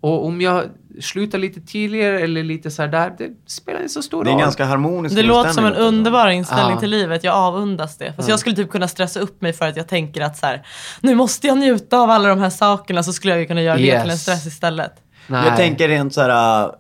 Och 0.01 0.27
om 0.27 0.41
jag 0.41 0.65
slutar 1.01 1.39
lite 1.39 1.61
tidigare 1.61 2.21
eller 2.21 2.43
lite 2.43 2.71
så 2.71 2.83
här 2.83 2.89
där, 2.89 3.15
det 3.19 3.31
spelar 3.47 3.81
inte 3.81 3.93
så 3.93 4.03
stor 4.03 4.19
roll. 4.19 4.25
Det 4.25 4.31
är 4.31 4.33
en 4.33 4.39
ganska 4.41 4.65
harmonisk 4.65 5.17
Det 5.17 5.23
låter 5.23 5.51
som 5.51 5.65
en 5.67 5.75
underbar 5.75 6.29
inställning 6.29 6.75
Ja. 6.75 6.81
till 6.81 6.91
livet. 6.91 7.25
Jag 7.25 7.35
avundas 7.35 7.99
det. 7.99 8.13
Fast 8.13 8.29
jag 8.29 8.39
skulle 8.39 8.57
typ 8.57 8.71
kunna 8.71 8.89
stressa 8.89 9.21
upp 9.21 9.43
mig 9.43 9.53
för 9.53 9.69
att 9.69 9.77
jag 9.77 9.89
tänker 9.89 10.21
att 10.21 10.37
så 10.37 10.47
här, 10.47 10.67
nu 11.01 11.15
måste 11.15 11.47
jag 11.47 11.59
njuta 11.59 11.99
av 11.99 12.11
alla 12.11 12.29
de 12.29 12.39
här 12.39 12.51
sakerna 12.51 13.03
så 13.03 13.13
skulle 13.13 13.33
jag 13.33 13.41
ju 13.41 13.47
kunna 13.47 13.63
göra 13.63 13.77
det 13.77 13.83
Yes. 13.83 14.03
till 14.03 14.11
en 14.11 14.19
stress 14.19 14.47
istället. 14.47 14.93
Nej. 15.27 15.47
Jag 15.49 15.57
tänker 15.57 15.89
rent 15.89 16.15
så 16.15 16.21
här, 16.21 16.65
äh, 16.65 16.71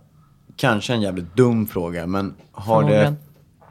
kanske 0.56 0.92
en 0.94 1.02
jävligt 1.02 1.36
dum 1.36 1.66
fråga, 1.66 2.06
men 2.06 2.34
har 2.52 2.84
det 2.90 3.14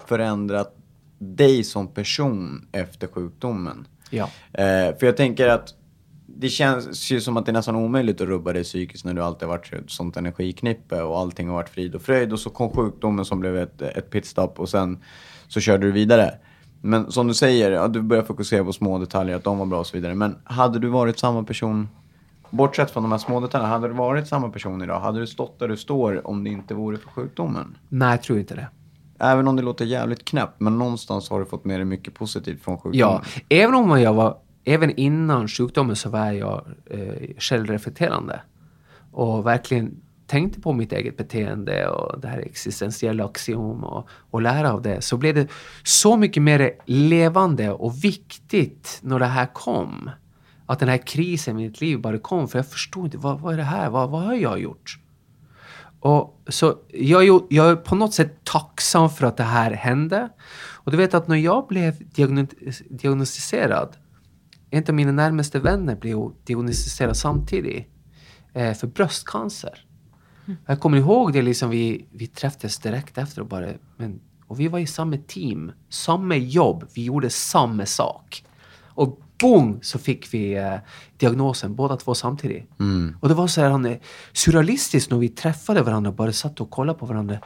förändrat 0.08 0.76
dig 1.22 1.64
som 1.64 1.88
person 1.88 2.68
efter 2.72 3.08
sjukdomen? 3.08 3.88
Ja. 4.10 4.30
Eh, 4.54 4.98
för 4.98 5.06
jag 5.06 5.18
tänker 5.18 5.48
att 5.48 5.74
det 6.26 6.50
känns 6.50 7.12
ju 7.12 7.22
som 7.22 7.38
att 7.38 7.46
det 7.46 7.52
är 7.52 7.54
nästan 7.54 7.76
omöjligt 7.76 8.22
att 8.22 8.28
rubba 8.28 8.54
dig 8.54 8.64
psykiskt 8.64 9.06
när 9.06 9.14
du 9.14 9.22
alltid 9.22 9.48
har 9.48 9.58
varit 9.58 9.74
ett 9.74 9.92
sånt 9.92 10.18
energiknippe 10.18 11.02
och 11.02 11.20
allting 11.20 11.48
har 11.48 11.56
varit 11.56 11.70
frid 11.70 11.96
och 11.96 12.02
fröjd 12.02 12.34
och 12.34 12.40
så 12.40 12.50
kom 12.50 12.70
sjukdomen 12.70 13.26
som 13.26 13.40
blev 13.40 13.58
ett, 13.58 13.82
ett 13.82 14.10
pitstop 14.10 14.60
och 14.60 14.70
sen 14.70 15.00
så 15.48 15.60
körde 15.60 15.88
du 15.88 15.92
vidare. 15.92 16.34
Men 16.82 17.12
som 17.12 17.28
du 17.28 17.34
säger, 17.34 17.72
ja, 17.72 17.88
du 17.88 18.02
börjar 18.02 18.24
fokusera 18.24 18.64
på 18.64 18.74
små 18.74 19.00
detaljer, 19.00 19.36
att 19.36 19.44
de 19.44 19.58
var 19.58 19.66
bra 19.66 19.80
och 19.80 19.88
så 19.88 19.98
vidare. 19.98 20.16
Men 20.16 20.36
hade 20.44 20.80
du 20.80 20.88
varit 20.88 21.20
samma 21.20 21.44
person, 21.44 21.90
bortsett 22.50 22.92
från 22.92 23.04
de 23.04 23.12
här 23.12 23.20
små 23.20 23.40
detaljerna, 23.40 23.74
hade 23.74 23.88
du 23.88 23.94
varit 23.94 24.28
samma 24.28 24.50
person 24.50 24.82
idag? 24.82 25.00
Hade 25.00 25.20
du 25.20 25.28
stått 25.28 25.60
där 25.60 25.68
du 25.68 25.78
står 25.78 26.28
om 26.28 26.44
det 26.44 26.50
inte 26.50 26.74
vore 26.74 26.98
för 26.98 27.10
sjukdomen? 27.10 27.78
Nej, 27.90 28.10
jag 28.10 28.24
tror 28.24 28.40
inte 28.40 28.56
det. 28.56 28.68
Även 29.24 29.48
om 29.48 29.56
det 29.56 29.62
låter 29.62 29.86
jävligt 29.86 30.26
knäppt, 30.26 30.60
men 30.60 30.78
någonstans 30.78 31.30
har 31.30 31.40
du 31.40 31.46
fått 31.46 31.66
med 31.66 31.80
dig 31.80 31.86
mycket 31.86 32.14
positivt 32.14 32.64
från 32.64 32.78
sjukdomen. 32.78 33.00
Ja, 33.00 33.22
även 33.50 33.76
om 33.76 34.02
jag 34.02 34.14
var, 34.14 34.38
även 34.64 34.92
innan 35.00 35.48
sjukdomen 35.48 35.96
så 35.96 36.10
var 36.10 36.32
jag 36.32 36.66
eh, 36.86 37.30
självreflekterande. 37.38 38.42
Och 39.12 39.46
verkligen 39.46 40.02
tänkte 40.28 40.62
på 40.62 40.74
mitt 40.74 40.94
eget 40.94 41.18
beteende 41.18 41.88
och 41.88 42.22
det 42.22 42.28
här 42.28 42.40
existentiella 42.40 43.26
axiom 43.26 43.84
och, 43.84 44.08
och 44.32 44.42
lära 44.42 44.74
av 44.74 44.82
det. 44.82 45.02
Så 45.02 45.18
blev 45.18 45.36
det 45.36 45.48
så 45.84 46.18
mycket 46.18 46.44
mer 46.44 46.72
levande 46.86 47.72
och 47.72 48.04
viktigt 48.04 49.00
när 49.02 49.20
det 49.20 49.26
här 49.26 49.54
kom. 49.54 50.10
Att 50.66 50.80
den 50.80 50.90
här 50.90 50.98
krisen 50.98 51.60
i 51.60 51.64
mitt 51.68 51.82
liv 51.82 52.02
bara 52.02 52.18
kom. 52.18 52.48
För 52.48 52.60
jag 52.60 52.68
förstod 52.68 53.06
inte, 53.06 53.18
vad, 53.18 53.40
vad 53.40 53.54
är 53.54 53.58
det 53.58 53.64
här? 53.64 53.90
Vad, 53.90 54.10
vad 54.10 54.22
har 54.22 54.34
jag 54.34 54.60
gjort? 54.60 55.00
Och 56.02 56.42
så 56.48 56.78
jag, 56.88 57.28
är 57.28 57.42
jag 57.50 57.70
är 57.70 57.76
på 57.76 57.96
något 57.96 58.14
sätt 58.14 58.44
tacksam 58.44 59.10
för 59.10 59.28
att 59.28 59.38
det 59.38 59.44
här 59.44 59.72
hände. 59.72 60.30
Och 60.84 60.92
du 60.92 60.98
vet 60.98 61.14
att 61.14 61.28
när 61.28 61.36
jag 61.36 61.68
blev 61.68 61.94
diagno- 61.94 62.84
diagnostiserad, 62.90 63.98
en 64.70 64.84
av 64.88 64.94
mina 64.94 65.12
närmaste 65.12 65.60
vänner 65.60 65.96
blev 65.96 66.18
diagnostiserad 66.44 67.18
samtidigt 67.18 67.88
eh, 68.54 68.74
för 68.74 68.88
bröstcancer. 68.88 69.86
Jag 70.66 70.80
kommer 70.80 70.98
ihåg 70.98 71.34
det, 71.34 71.42
liksom 71.42 71.70
vi, 71.70 72.06
vi 72.12 72.28
träffades 72.28 72.80
direkt 72.80 73.18
efter 73.18 73.42
och 73.42 73.48
bara, 73.48 73.68
men, 73.98 74.20
och 74.48 74.60
vi 74.60 74.68
var 74.68 74.80
i 74.80 74.88
samma 74.88 75.18
team, 75.28 75.72
samma 75.90 76.36
jobb, 76.36 76.88
vi 76.94 77.04
gjorde 77.04 77.30
samma 77.30 77.86
sak. 77.86 78.44
Och 78.82 79.20
boom 79.42 79.80
så 79.82 80.00
fick 80.00 80.34
vi 80.34 80.54
eh, 80.54 80.76
diagnosen 81.18 81.76
båda 81.76 81.98
två 81.98 82.16
samtidigt. 82.16 82.70
Och 83.22 83.30
det 83.30 83.34
var 83.36 83.48
så 83.48 83.62
här 83.62 83.70
han, 83.70 83.98
surrealistiskt 84.34 85.12
när 85.12 85.18
vi 85.18 85.30
träffade 85.30 85.82
varandra 85.82 86.10
och 86.10 86.16
bara 86.16 86.34
satt 86.34 86.62
och 86.62 86.70
kollade 86.70 87.00
på 87.00 87.06
varandra. 87.06 87.40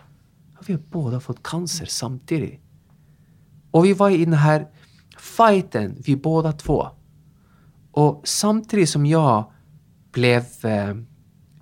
Ja, 0.54 0.60
vi 0.68 0.74
har 0.74 0.82
båda 0.92 1.20
fått 1.20 1.44
cancer 1.44 1.86
samtidigt. 1.86 2.62
Och 3.72 3.86
vi 3.86 3.94
var 3.94 4.10
i 4.10 4.26
den 4.26 4.34
här 4.34 4.68
fighten, 5.18 6.02
vi 6.06 6.16
båda 6.16 6.52
två. 6.52 6.90
Och 7.92 8.22
samtidigt 8.26 8.90
som 8.90 9.06
jag 9.06 9.52
blev 10.12 10.44
eh, 10.64 10.96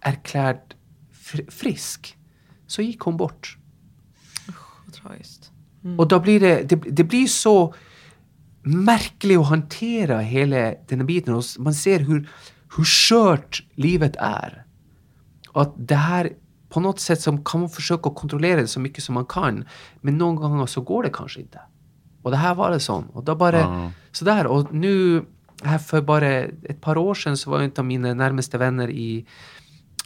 erklärd 0.01 0.75
fr- 1.13 1.51
frisk 1.51 2.17
så 2.67 2.81
gick 2.81 2.99
hon 2.99 3.17
bort. 3.17 3.57
Vad 4.85 4.93
tragiskt. 4.93 5.51
Och 5.97 6.07
då 6.07 6.19
blir 6.19 6.39
det, 6.39 6.63
det, 6.69 6.75
det 6.75 7.03
blir 7.03 7.27
så 7.27 7.73
märkligt 8.63 9.37
att 9.39 9.47
hantera 9.47 10.19
hela 10.19 10.55
den 10.87 10.99
här 10.99 11.03
biten. 11.03 11.33
Och 11.33 11.43
man 11.57 11.73
ser 11.73 11.99
hur, 11.99 12.29
hur 12.77 12.83
skört 12.83 13.63
livet 13.75 14.15
är. 14.19 14.65
Och 15.49 15.61
att 15.61 15.73
det 15.77 15.95
här 15.95 16.33
på 16.69 16.79
något 16.79 16.99
sätt 16.99 17.21
som 17.21 17.43
kan 17.43 17.59
man 17.61 17.69
försöka 17.69 18.09
kontrollera 18.09 18.61
det 18.61 18.67
så 18.67 18.79
mycket 18.79 19.03
som 19.03 19.15
man 19.15 19.25
kan. 19.25 19.65
Men 20.01 20.17
någon 20.17 20.35
gång 20.35 20.67
så 20.67 20.81
går 20.81 21.03
det 21.03 21.09
kanske 21.13 21.39
inte. 21.41 21.59
Och 22.21 22.31
det 22.31 22.37
här 22.37 22.55
var 22.55 22.71
det 22.71 22.79
sån. 22.79 23.05
Och 23.13 23.23
då 23.23 23.35
bara 23.35 23.59
Ja. 23.59 23.91
sådär. 24.11 24.47
Och 24.47 24.73
nu, 24.73 25.25
här 25.63 25.77
för 25.77 26.01
bara 26.01 26.27
ett 26.43 26.81
par 26.81 26.97
år 26.97 27.13
sedan 27.13 27.37
så 27.37 27.49
var 27.51 27.59
en 27.61 27.71
av 27.77 27.85
mina 27.85 28.13
närmaste 28.13 28.57
vänner 28.57 28.89
i, 28.89 29.25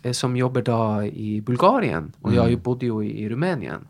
eh, 0.03 0.11
som 0.11 0.37
jobbar 0.37 0.61
då 0.61 1.03
i 1.03 1.41
Bulgarien. 1.41 2.11
Och 2.21 2.33
jag 2.33 2.49
ju 2.49 2.57
bodde 2.57 2.85
ju 2.85 3.03
i 3.03 3.29
Rumänien. 3.29 3.87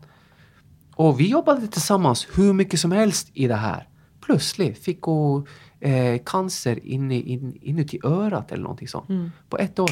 Och 0.94 1.20
vi 1.20 1.28
jobbade 1.30 1.66
tillsammans 1.66 2.26
hur 2.34 2.52
mycket 2.52 2.80
som 2.80 2.92
helst 2.92 3.30
i 3.34 3.46
det 3.48 3.54
här. 3.54 3.88
Plötsligt 4.28 4.78
fick 4.78 5.02
hon 5.02 5.46
eh, 5.80 6.20
cancer 6.26 6.86
inne, 6.86 7.14
in, 7.14 7.58
inuti 7.62 7.98
örat 8.04 8.52
eller 8.52 8.62
någonting 8.62 8.88
sånt. 8.88 9.08
På 9.48 9.58
ett 9.58 9.78
år. 9.78 9.90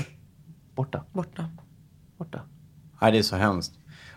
Borta. 0.75 1.05
Borta. 1.13 1.45
Borta. 2.19 2.41
Nej, 3.01 3.13
det 3.13 3.19
är 3.19 3.23
så 3.23 3.37
hemskt. 3.37 3.73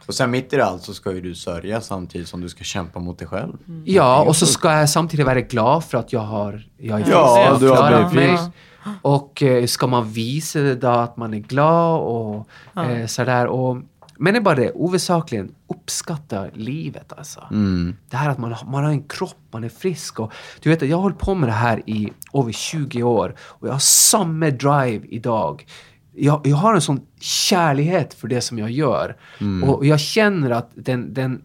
Och 0.08 0.14
sen 0.16 0.32
mitt 0.32 0.54
i 0.54 0.56
det 0.56 0.66
allt 0.66 0.82
så 0.82 0.94
ska 0.94 1.12
ju 1.14 1.22
du 1.22 1.36
sörja 1.36 1.82
samtidigt 1.82 2.28
som 2.28 2.42
du 2.42 2.50
ska 2.50 2.64
kämpa 2.64 3.00
mot 3.00 3.20
dig 3.20 3.28
själv. 3.28 3.58
Ja, 3.86 4.24
och 4.24 4.36
så 4.36 4.46
ska 4.46 4.74
jag 4.74 4.90
samtidigt 4.90 5.26
vara 5.26 5.42
glad 5.42 5.84
för 5.84 5.98
att 5.98 6.14
jag 6.14 6.20
har... 6.20 6.70
Jag 6.78 7.02
är 7.02 7.12
Ja, 7.12 7.58
du 7.60 7.70
har 7.70 8.10
blivit 8.10 8.38
frisk. 8.38 8.52
Och 9.02 9.44
eh, 9.44 9.66
ska 9.66 9.88
man 9.88 10.12
visa 10.12 10.60
det 10.60 10.76
då 10.76 10.88
att 10.88 11.18
man 11.18 11.34
är 11.34 11.40
glad 11.40 12.02
och 12.02 12.48
eh, 12.84 13.06
sådär. 13.06 13.48
Och, 13.48 13.78
men 14.20 14.34
det 14.34 14.40
är 14.40 14.42
bara 14.42 14.56
det, 14.56 14.72
ovesakligen 14.72 15.56
uppskatta 15.68 16.46
livet 16.54 17.14
alltså. 17.18 17.48
Det 18.10 18.18
här 18.18 18.30
att 18.30 18.38
man, 18.38 18.54
har- 18.54 18.72
man 18.72 18.84
har 18.84 18.92
en 18.92 19.04
kropp, 19.04 19.38
man 19.52 19.64
är 19.64 19.70
frisk. 19.70 20.20
Och, 20.20 20.32
du 20.62 20.70
vet, 20.70 20.82
jag 20.82 20.98
har 20.98 21.02
hållit 21.02 21.18
på 21.20 21.36
med 21.36 21.50
det 21.50 21.54
här 21.54 21.90
i 21.90 22.10
över 22.34 22.52
20 22.52 23.04
år 23.04 23.36
och 23.40 23.68
jag 23.68 23.72
har 23.74 23.80
samma 23.80 24.50
drive 24.50 25.02
idag. 25.10 25.66
Jag, 26.16 26.42
jag 26.44 26.56
har 26.58 26.74
en 26.76 26.82
sån 26.82 27.02
kärlighet 27.20 28.14
för 28.14 28.28
det 28.28 28.42
som 28.42 28.60
jag 28.60 28.72
gör. 28.72 29.18
Och 29.64 29.86
jag 29.86 30.00
känner 30.00 30.50
att 30.52 30.72
den, 30.76 31.14
den, 31.14 31.42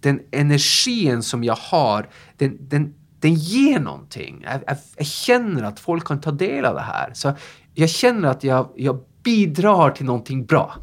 den 0.00 0.20
energin 0.30 1.22
som 1.22 1.44
jag 1.44 1.56
har, 1.56 2.08
den, 2.36 2.56
den, 2.60 2.94
den 3.20 3.34
ger 3.34 3.80
någonting. 3.80 4.40
Jag, 4.44 4.60
jag, 4.66 4.76
jag 4.96 5.06
känner 5.06 5.62
att 5.62 5.80
folk 5.80 6.04
kan 6.06 6.20
ta 6.20 6.30
del 6.30 6.64
av 6.64 6.74
det 6.74 6.80
här. 6.80 7.10
Så 7.14 7.32
jag 7.74 7.90
känner 7.90 8.28
att 8.28 8.44
jag, 8.44 8.68
jag 8.76 9.00
bidrar 9.22 9.90
till 9.90 10.06
någonting 10.06 10.44
bra. 10.46 10.74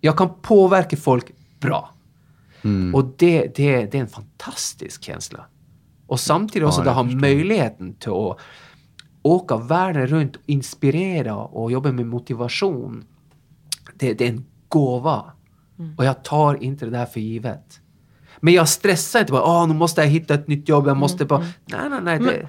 Jag 0.00 0.16
kan 0.16 0.28
påverka 0.42 0.96
folk 0.96 1.30
bra. 1.60 1.90
Och 2.94 3.14
det, 3.16 3.56
det, 3.56 3.86
det 3.86 3.98
är 3.98 4.02
en 4.02 4.08
fantastisk 4.08 5.02
känsla. 5.02 5.46
Och 6.06 6.20
samtidigt 6.20 6.68
också 6.68 6.84
Ja, 6.84 6.90
att 6.90 6.96
ha 6.96 7.02
möjligheten 7.02 7.94
till 7.94 8.10
att 8.12 8.38
åka 9.22 9.56
världen 9.56 10.06
runt 10.06 10.36
och 10.36 10.42
inspirera 10.46 11.36
och 11.36 11.72
jobba 11.72 11.92
med 11.92 12.06
motivation. 12.06 13.04
Det, 13.94 14.14
det 14.14 14.24
är 14.24 14.28
en 14.28 14.44
gåva. 14.68 15.24
Och 15.96 16.04
jag 16.04 16.24
tar 16.24 16.62
inte 16.62 16.84
det 16.84 16.90
där 16.90 17.06
för 17.06 17.20
givet. 17.20 17.80
Men 18.40 18.54
jag 18.54 18.68
stressar 18.68 19.20
inte 19.20 19.32
bara, 19.32 19.44
åh 19.44 19.68
nu 19.68 19.74
måste 19.74 20.00
jag 20.00 20.08
hitta 20.08 20.34
ett 20.34 20.48
nytt 20.48 20.68
jobb, 20.68 20.86
jag 20.86 20.96
måste 20.96 21.24
bara... 21.24 21.40
Nej, 21.64 21.90
nej, 21.90 22.00
nej. 22.02 22.18
Det, 22.18 22.48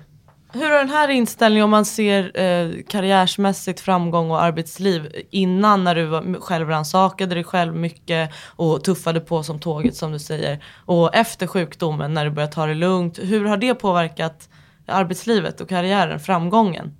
Hur 0.56 0.72
har 0.72 0.78
den 0.78 0.90
här 0.90 1.10
inställningen 1.10 1.64
om 1.64 1.70
man 1.70 1.86
ser 1.86 2.40
eh, 2.40 2.84
karriärsmässigt 2.88 3.80
framgång 3.80 4.32
och 4.32 4.44
arbetsliv 4.44 5.12
innan 5.30 5.84
när 5.84 5.96
du 5.96 6.06
var 6.06 6.40
självrannsakade 6.40 7.36
dig 7.36 7.44
själv 7.44 7.76
mycket 7.76 8.32
och 8.56 8.84
tuffade 8.84 9.20
på 9.20 9.44
som 9.44 9.60
tåget 9.60 9.96
som 9.96 10.12
du 10.12 10.20
säger 10.20 10.64
och 10.86 11.16
efter 11.16 11.48
sjukdomen 11.48 12.14
när 12.14 12.26
du 12.26 12.32
började 12.32 12.54
ta 12.54 12.66
det 12.66 12.74
lugnt. 12.74 13.20
Hur 13.20 13.46
har 13.46 13.58
det 13.58 13.76
påverkat 13.76 14.50
arbetslivet 14.88 15.62
och 15.62 15.70
karriären, 15.70 16.20
framgången? 16.20 16.94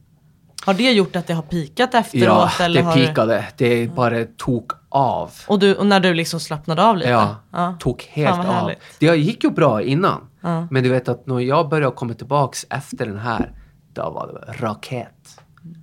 Har 0.66 0.74
det 0.74 0.92
gjort 0.92 1.16
att 1.16 1.28
det 1.28 1.34
har 1.34 1.44
pikat 1.44 1.94
efteråt? 1.94 2.52
Ja, 2.60 2.66
eller 2.66 2.82
det 2.82 2.88
har 2.88 2.94
pikade. 2.94 3.46
Det 3.58 3.92
bara 3.96 4.24
tog 4.38 4.72
av. 4.96 5.32
Och, 5.48 5.60
du, 5.60 5.76
och 5.76 5.86
när 5.86 6.00
du 6.00 6.14
liksom 6.14 6.40
slappnade 6.40 6.84
av 6.84 6.98
lite? 6.98 7.36
Ja, 7.52 7.76
tog 7.80 8.04
helt 8.04 8.40
av. 8.40 8.46
härligt. 8.46 8.80
Det 9.00 9.16
gick 9.16 9.44
ju 9.44 9.50
bra 9.50 9.82
innan. 9.82 10.28
Ja. 10.42 10.68
Men 10.72 10.84
du 10.84 10.90
vet 10.90 11.10
att 11.10 11.28
när 11.28 11.40
jag 11.40 11.70
började 11.70 11.96
komma 11.96 12.14
tillbaks 12.14 12.66
efter 12.70 13.06
den 13.06 13.18
här, 13.18 13.52
då 13.94 14.10
var 14.10 14.28
det 14.28 14.66
raket. 14.66 15.42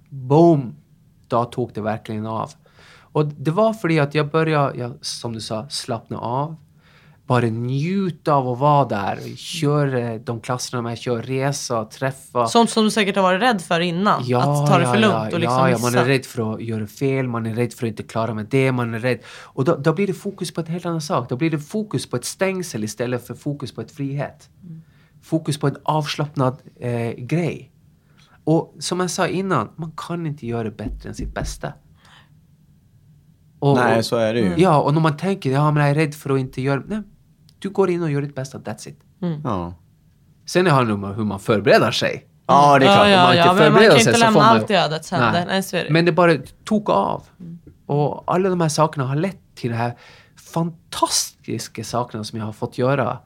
Boom! 0.09 0.77
Då 1.29 1.45
tog 1.45 1.73
det 1.75 1.81
verkligen 1.81 2.27
av. 2.27 2.51
Och 3.13 3.27
det 3.27 3.51
var 3.51 3.73
för 3.73 4.01
att 4.01 4.15
jag 4.15 4.31
började, 4.31 4.79
jag, 4.79 4.93
som 5.01 5.33
du 5.33 5.41
sa, 5.41 5.69
slappna 5.69 6.19
av. 6.19 6.57
Bara 7.27 7.47
njuta 7.47 8.35
av 8.35 8.49
att 8.49 8.59
vara 8.59 8.85
där. 8.85 9.37
Kör 9.37 9.95
eh, 9.95 10.21
de 10.21 10.41
klasserna 10.41 10.83
med, 10.83 10.99
kör 10.99 11.23
resa, 11.23 11.85
träffa. 11.85 12.47
Sånt 12.47 12.71
som 12.71 12.85
du 12.85 12.91
säkert 12.91 13.17
har 13.17 13.23
varit 13.23 13.43
rädd 13.43 13.63
för 13.63 13.81
innan? 13.81 14.21
att 14.21 14.71
ta 14.71 14.79
det 14.79 14.87
för 14.87 14.99
lugnt 14.99 15.15
ja, 15.15 15.31
och 15.33 15.41
liksom 15.41 15.59
ja, 15.59 15.71
ja, 15.71 15.79
man 15.79 15.95
är 15.95 16.05
rädd 16.05 16.27
för 16.27 16.55
att 16.55 16.63
göra 16.63 16.87
fel, 16.87 17.29
man 17.29 17.47
är 17.47 17.55
rädd 17.55 17.73
för 17.73 17.87
att 17.87 17.91
inte 17.91 18.03
klara 18.03 18.35
med 18.35 18.47
det, 18.51 18.73
man 18.73 18.95
är 18.95 18.99
rädd. 18.99 19.19
Och 19.43 19.65
då, 19.65 19.77
då 19.77 19.93
blir 19.93 20.07
det 20.07 20.15
fokus 20.15 20.55
på 20.55 20.61
en 20.61 20.67
helt 20.67 20.87
annan 20.87 21.01
sak. 21.01 21.29
Då 21.29 21.37
blir 21.37 21.51
det 21.51 21.59
fokus 21.59 22.11
på 22.11 22.17
ett 22.17 22.25
stängsel 22.25 22.85
istället 22.85 23.27
för 23.27 23.35
fokus 23.35 23.75
på 23.75 23.81
ett 23.81 23.91
frihet. 23.91 24.49
Fokus 25.23 25.59
på 25.59 25.67
en 25.67 25.77
avslappnad 25.83 26.57
eh, 26.81 27.11
grej. 27.11 27.73
Och 28.45 28.75
som 28.79 29.01
jag 29.01 29.11
sa 29.11 29.27
innan, 29.27 29.69
man 29.77 29.93
kan 29.97 30.27
inte 30.27 30.47
göra 30.47 30.71
bättre 30.71 31.09
än 31.09 31.15
sitt 31.15 31.35
bästa. 31.35 31.73
Och, 33.59 33.77
Nej, 33.77 34.05
så 34.05 34.17
är 34.17 34.35
det 34.35 34.41
ju. 34.41 34.55
Ja, 34.57 34.83
och 34.83 34.95
när 34.95 35.01
man 35.01 35.17
tänker, 35.17 35.51
ja 35.51 35.71
men 35.71 35.83
jag 35.83 35.91
är 35.91 35.95
rädd 35.95 36.15
för 36.15 36.31
att 36.31 36.41
inte 36.41 36.63
göra... 36.63 36.83
Nej, 36.87 37.03
du 37.63 37.71
går 37.71 37.91
in 37.91 38.03
och 38.03 38.11
gör 38.11 38.23
ditt 38.23 38.35
bästa, 38.35 38.59
that's 38.59 38.89
it. 38.89 39.01
Ja. 39.45 39.75
Sen 40.47 40.67
handlar 40.67 41.09
det 41.09 41.15
hur 41.15 41.25
man 41.25 41.41
förbereder 41.41 41.91
sig. 41.91 42.27
Ja, 42.47 42.79
det 42.79 42.87
är 42.87 42.95
klart. 42.95 43.09
Ja, 43.09 43.17
Om 43.17 43.23
man 43.29 43.37
ja, 43.37 43.43
inte 43.43 43.47
ja, 43.47 43.53
men 43.53 43.57
man 43.57 43.73
förbereder 43.73 43.91
kan 43.91 44.01
sig 44.05 44.11
inte 44.11 44.19
så 44.21 44.25
lämna 44.25 44.41
man- 44.41 44.57
allt 44.57 44.71
i 44.71 44.75
ödets 44.75 45.11
händer. 45.11 45.45
Nej, 45.47 45.81
är. 45.87 45.91
Men 45.91 46.05
det 46.05 46.13
bara 46.13 46.37
tog 46.65 46.91
av. 46.91 47.23
Och 47.87 48.25
alla 48.35 48.49
de 48.49 48.61
här 48.61 48.69
sakerna 48.69 49.07
har 49.07 49.17
lett 49.17 49.41
till 49.55 49.71
de 49.71 49.77
här 49.77 49.95
fantastiska 50.37 51.85
sakerna 51.85 52.25
som 52.25 52.39
jag 52.39 52.47
har 52.47 52.53
fått 52.53 52.79
göra 52.79 53.19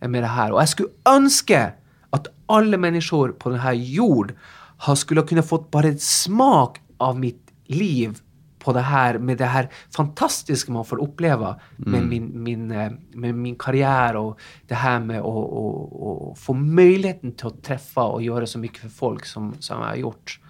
med 0.00 0.22
det 0.22 0.26
här. 0.26 0.52
Och 0.52 0.60
jag 0.60 0.68
skulle 0.68 0.88
önska 1.04 1.72
att 2.10 2.26
alla 2.46 2.76
människor 2.76 3.28
på 3.28 3.48
den 3.50 3.58
här 3.58 3.72
jord 3.72 4.34
har 4.78 4.94
skulle 4.94 5.22
kunna 5.22 5.42
fått 5.42 5.70
bara 5.70 5.86
en 5.86 5.98
smak 5.98 6.80
av 6.96 7.18
mitt 7.20 7.50
liv 7.66 8.18
på 8.58 8.72
det 8.72 8.80
här, 8.80 9.18
med 9.18 9.38
det 9.38 9.44
här 9.44 9.68
fantastiska 9.96 10.72
man 10.72 10.84
får 10.84 11.00
uppleva 11.02 11.60
med, 11.76 12.06
min, 12.06 12.42
min, 12.42 12.70
eh, 12.70 12.92
med 13.12 13.34
min 13.34 13.56
karriär 13.56 14.16
och 14.16 14.40
det 14.66 14.74
här 14.74 15.00
med 15.00 15.18
att 15.18 15.24
och, 15.24 16.28
och 16.30 16.38
få 16.38 16.52
möjligheten 16.54 17.32
till 17.32 17.46
att 17.46 17.62
träffa 17.62 18.04
och 18.04 18.22
göra 18.22 18.46
så 18.46 18.58
mycket 18.58 18.78
för 18.78 18.88
folk 18.88 19.24
som, 19.24 19.54
som 19.58 19.80
jag 19.80 19.86
har 19.86 19.96
gjort. 19.96 20.40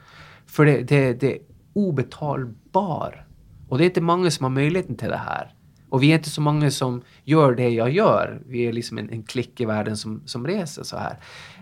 För 0.46 0.64
det, 0.64 0.82
det, 0.82 1.20
det 1.20 1.32
är 1.32 1.38
obetalbar. 1.72 3.26
Och 3.68 3.78
det 3.78 3.84
är 3.84 3.86
inte 3.86 4.00
många 4.00 4.30
som 4.30 4.44
har 4.44 4.50
möjligheten 4.50 4.96
till 4.96 5.08
det 5.08 5.16
här. 5.16 5.54
Och 5.90 6.02
vi 6.02 6.10
är 6.10 6.14
inte 6.14 6.30
så 6.30 6.40
många 6.40 6.70
som 6.70 7.02
gör 7.24 7.54
det 7.54 7.68
jag 7.68 7.90
gör. 7.90 8.42
Vi 8.46 8.66
är 8.66 8.72
liksom 8.72 8.98
en, 8.98 9.10
en 9.10 9.22
klick 9.22 9.60
i 9.60 9.64
världen 9.64 9.96
som, 9.96 10.22
som 10.24 10.46
reser 10.46 10.82
så 10.82 10.96
här. 10.96 11.18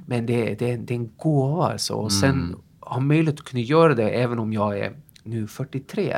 Men 0.07 0.27
det, 0.27 0.55
det, 0.55 0.77
det 0.77 0.95
är 0.95 0.99
en 0.99 1.17
gåva 1.17 1.73
alltså. 1.73 1.95
Och 1.95 2.13
sen 2.13 2.57
ha 2.81 3.01
möjlighet 3.01 3.41
att 3.41 3.47
kunna 3.47 3.63
göra 3.63 3.95
det 3.95 4.11
även 4.11 4.39
om 4.39 4.53
jag 4.53 4.79
är 4.79 4.97
nu 5.23 5.47
43. 5.47 6.17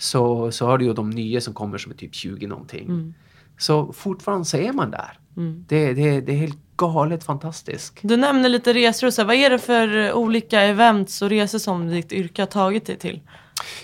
Så, 0.00 0.52
så 0.52 0.66
har 0.66 0.78
du 0.78 0.84
ju 0.84 0.92
de 0.92 1.10
nya 1.10 1.40
som 1.40 1.54
kommer 1.54 1.78
som 1.78 1.92
är 1.92 1.96
typ 1.96 2.14
20 2.14 2.46
någonting. 2.46 3.14
Så 3.58 3.92
fortfarande 3.92 4.44
så 4.44 4.56
är 4.56 4.72
man 4.72 4.90
där. 4.90 5.18
Det, 5.66 5.92
det, 5.94 6.20
det 6.20 6.32
är 6.32 6.36
helt 6.36 6.58
galet 6.76 7.24
fantastiskt. 7.24 7.98
Du 8.02 8.16
nämner 8.16 8.48
lite 8.48 8.72
resor 8.72 9.06
och 9.06 9.14
så. 9.14 9.24
Vad 9.24 9.36
är 9.36 9.50
det 9.50 9.58
för 9.58 10.12
olika 10.12 10.60
events 10.60 11.22
och 11.22 11.30
resor 11.30 11.58
som 11.58 11.88
ditt 11.88 12.12
yrke 12.12 12.42
har 12.42 12.46
tagit 12.46 12.86
dig 12.86 12.96
till? 12.96 13.20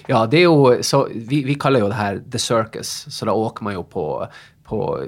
Ja, 0.06 0.26
det 0.26 0.36
är 0.36 0.40
ju, 0.40 0.82
så 0.82 1.08
vi, 1.14 1.44
vi 1.44 1.54
kallar 1.54 1.80
ju 1.80 1.88
det 1.88 1.94
här 1.94 2.22
the 2.32 2.38
circus. 2.38 3.06
Så 3.08 3.24
då 3.24 3.32
åker 3.32 3.64
man 3.64 3.74
ju 3.74 3.82
på, 3.82 4.28
på, 4.64 5.04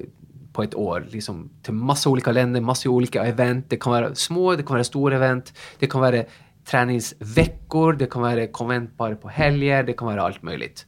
på 0.52 0.62
ett 0.62 0.74
år 0.74 1.06
liksom, 1.10 1.50
till 1.62 1.74
massa 1.74 2.10
olika 2.10 2.32
länder, 2.32 2.60
massa 2.60 2.90
olika 2.90 3.24
event. 3.24 3.66
Det 3.68 3.76
kan 3.76 3.92
vara 3.92 4.14
små, 4.14 4.56
det 4.56 4.62
kan 4.62 4.74
vara 4.74 4.84
stora 4.84 5.16
event. 5.16 5.52
Det 5.78 5.86
kan 5.86 6.00
vara 6.00 6.24
träningsveckor, 6.70 7.92
det 7.92 8.06
kan 8.06 8.22
vara 8.22 8.46
konvent 8.46 8.96
bara 8.96 9.16
på 9.16 9.28
helger, 9.28 9.82
det 9.82 9.92
kan 9.92 10.08
vara 10.08 10.22
allt 10.22 10.42
möjligt. 10.42 10.86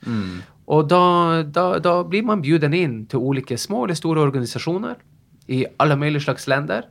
Och 0.64 0.88
då, 0.88 1.42
då, 1.42 1.78
då 1.78 2.04
blir 2.04 2.22
man 2.22 2.42
bjuden 2.42 2.74
in 2.74 3.06
till 3.06 3.18
olika 3.18 3.58
små 3.58 3.84
eller 3.84 3.94
stora 3.94 4.20
organisationer 4.20 4.96
i 5.46 5.66
alla 5.76 5.96
möjliga 5.96 6.20
slags 6.20 6.46
länder. 6.46 6.84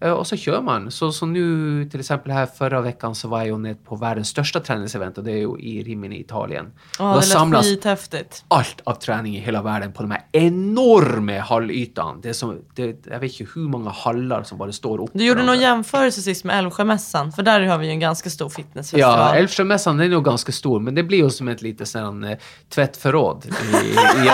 Eh, 0.00 0.10
Och 0.10 0.26
så 0.26 0.36
kör 0.36 0.60
man. 0.62 0.90
Så, 0.90 1.12
så 1.12 1.26
nu 1.26 1.84
till 1.90 2.00
exempel 2.00 2.32
här 2.32 2.46
förra 2.46 2.80
veckan 2.80 3.14
så 3.14 3.28
var 3.28 3.42
jag 3.44 3.60
nere 3.60 3.74
på 3.74 3.96
världens 3.96 4.28
största 4.28 4.60
träningsevent 4.60 5.18
och 5.18 5.24
det 5.24 5.32
är 5.32 5.36
ju 5.36 5.58
i 5.58 5.82
Rimini 5.82 6.16
i 6.16 6.20
Italien. 6.20 6.72
Ja, 6.98 7.12
Då 7.12 7.20
det 7.20 7.26
samlas 7.26 7.66
skithäftigt. 7.66 8.44
allt 8.48 8.80
av 8.84 8.94
träning 8.94 9.36
i 9.36 9.40
hela 9.40 9.62
världen 9.62 9.92
på 9.92 10.02
de 10.02 10.10
här 10.10 10.22
enorma 10.32 11.40
hallytan. 11.40 12.20
Det 12.22 12.28
är 12.28 12.32
som, 12.32 12.58
det, 12.74 13.06
jag 13.06 13.20
vet 13.20 13.40
inte 13.40 13.52
hur 13.54 13.68
många 13.68 13.90
hallar 13.90 14.42
som 14.42 14.58
bara 14.58 14.72
står 14.72 15.00
upp. 15.02 15.10
Du 15.12 15.24
gjorde 15.26 15.42
någon 15.42 15.60
jämförelse 15.60 16.22
sist 16.22 16.44
med 16.44 16.58
Älvsjömässan, 16.58 17.32
för 17.32 17.42
där 17.42 17.60
har 17.60 17.78
vi 17.78 17.86
ju 17.86 17.92
en 17.92 18.00
ganska 18.00 18.30
stor 18.30 18.48
fitnessfestival. 18.48 19.18
Ja, 19.18 19.34
Älvsjömässan 19.34 19.96
den 19.96 20.06
är 20.06 20.10
nog 20.10 20.24
ganska 20.24 20.52
stor, 20.52 20.80
men 20.80 20.94
det 20.94 21.02
blir 21.02 21.18
ju 21.18 21.30
som 21.30 21.48
ett 21.48 21.62
litet 21.62 21.88
sån, 21.88 22.24
eh, 22.24 22.38
tvättförråd 22.74 23.46
i, 23.46 23.48
i, 23.76 23.96
i, 24.24 24.28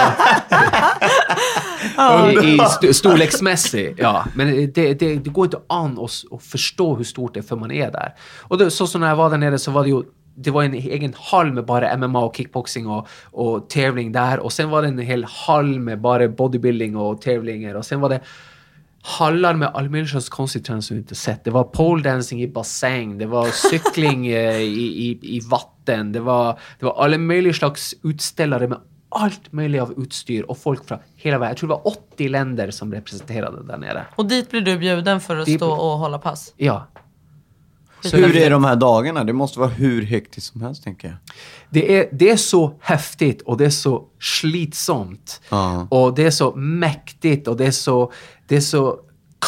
i 2.45 2.59
st 2.59 2.95
storleksmässig. 2.95 3.95
Ja, 3.99 4.25
men 4.35 4.73
det, 4.73 4.95
det, 4.95 5.15
det 5.15 5.31
går 5.31 5.45
inte 5.45 5.61
an 5.67 5.99
att, 5.99 6.35
att 6.35 6.43
förstå 6.43 6.97
hur 6.97 7.05
stort 7.05 7.35
det 7.35 7.41
är 7.41 7.43
för 7.43 7.57
man 7.57 7.71
är 7.71 7.91
där. 7.91 8.15
Och 8.41 8.59
då, 8.59 8.71
så, 8.71 8.87
så 8.87 8.99
när 8.99 9.09
jag 9.09 9.17
var 9.17 9.31
där 9.31 9.39
nere 9.39 9.59
så 9.59 9.71
var 9.71 9.83
det 9.83 9.89
ju 9.89 10.03
det 10.35 10.51
var 10.51 10.63
en 10.63 10.75
egen 10.75 11.15
hall 11.19 11.53
med 11.53 11.65
bara 11.65 11.97
MMA 11.97 12.25
och 12.25 12.37
kickboxing 12.37 12.87
och, 12.87 13.09
och 13.25 13.71
tävling 13.71 14.13
där. 14.13 14.39
Och 14.39 14.53
sen 14.53 14.71
var 14.71 14.83
det 14.83 14.89
en 14.89 14.99
hel 14.99 15.25
hall 15.25 15.81
med 15.81 16.01
bara 16.01 16.29
bodybuilding 16.29 16.97
och 16.97 17.21
tävlingar. 17.21 17.75
Och 17.75 17.87
sen 17.87 18.01
var 18.01 18.09
det 18.09 18.21
hallar 19.03 19.55
med 19.55 19.69
all 19.75 20.07
slags 20.07 20.29
konstig 20.29 20.65
träning 20.65 20.83
som 20.83 20.97
vi 20.97 21.01
inte 21.01 21.15
sett. 21.15 21.45
Det 21.45 21.51
var 21.51 21.65
pole 21.65 22.03
dancing 22.03 22.43
i 22.43 22.49
bassäng, 22.49 23.19
det 23.19 23.27
var 23.27 23.47
cykling 23.71 24.27
eh, 24.27 24.61
i, 24.61 25.09
i, 25.11 25.37
i 25.37 25.41
vatten, 25.41 26.13
det 26.13 26.21
var, 26.21 26.59
det 26.79 26.85
var 26.85 27.05
alla 27.05 27.19
möjliga 27.19 27.53
slags 27.53 27.95
utställare 28.03 28.69
med 28.69 28.79
allt 29.21 29.53
möjligt 29.53 29.83
av 29.83 29.93
utstyr 30.03 30.43
och 30.43 30.59
folk 30.59 30.89
från 30.89 30.99
hela 31.17 31.39
världen. 31.39 31.51
Jag 31.51 31.57
tror 31.59 31.69
det 31.69 31.75
var 31.75 31.87
80 31.87 32.29
länder 32.29 32.71
som 32.71 32.93
representerade 32.93 33.63
där 33.67 33.79
nere. 33.79 34.07
Och 34.17 34.27
dit 34.27 34.51
blir 34.51 34.61
du 34.61 34.79
bjuden 34.79 35.21
för 35.21 35.37
att 35.37 35.47
Det- 35.47 35.57
stå 35.57 35.71
och 35.73 35.99
hålla 35.99 36.19
pass. 36.19 36.55
Ja. 36.57 36.87
Så 38.05 38.17
hur 38.17 38.37
är 38.37 38.51
de 38.51 38.65
här 38.65 38.77
dagarna? 38.77 39.25
Det 39.25 39.33
måste 39.33 39.59
vara 39.59 39.69
hur 39.69 40.03
hektiskt 40.03 40.53
som 40.53 40.63
helst, 40.63 40.85
tänker 40.85 41.09
jag. 41.09 41.17
Det 41.71 41.99
är, 41.99 42.09
det 42.13 42.31
är 42.31 42.37
så 42.37 42.75
häftigt 42.81 43.43
och 43.43 43.57
det 43.57 43.65
är 43.65 43.71
så 43.71 44.05
slitsamt. 44.21 45.41
Ja. 45.51 45.87
Och 45.91 46.15
det 46.15 46.25
är 46.25 46.31
så 46.31 46.55
mäktigt 46.57 47.49
och 47.49 47.57
det 47.57 47.67
är 47.67 47.71
så, 47.71 48.13
det 48.49 48.57
är 48.57 48.61
så 48.61 48.99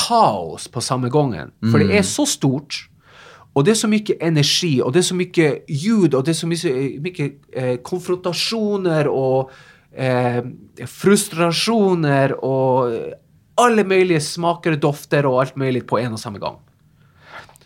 kaos 0.08 0.68
på 0.68 0.80
samma 0.80 1.08
gången. 1.08 1.50
För 1.72 1.78
det 1.78 1.98
är 1.98 2.02
så 2.02 2.26
stort. 2.26 2.88
Och 3.54 3.64
det 3.64 3.70
är 3.70 3.74
så 3.74 3.88
mycket 3.88 4.22
energi 4.22 4.82
och 4.82 4.92
det 4.92 4.98
är 4.98 5.02
så 5.02 5.14
mycket 5.14 5.64
ljud 5.68 6.14
och 6.14 6.24
det 6.24 6.30
är 6.30 6.32
så 6.32 6.46
mycket, 6.46 7.02
mycket 7.02 7.32
eh, 7.52 7.76
konfrontationer 7.76 9.08
och 9.08 9.50
eh, 9.96 10.44
frustrationer 10.86 12.44
och 12.44 12.92
alla 13.54 13.84
möjliga 13.84 14.20
smaker 14.20 14.72
och 14.72 14.78
dofter 14.78 15.26
och 15.26 15.40
allt 15.40 15.56
möjligt 15.56 15.86
på 15.86 15.98
en 15.98 16.12
och 16.12 16.20
samma 16.20 16.38
gång. 16.38 16.56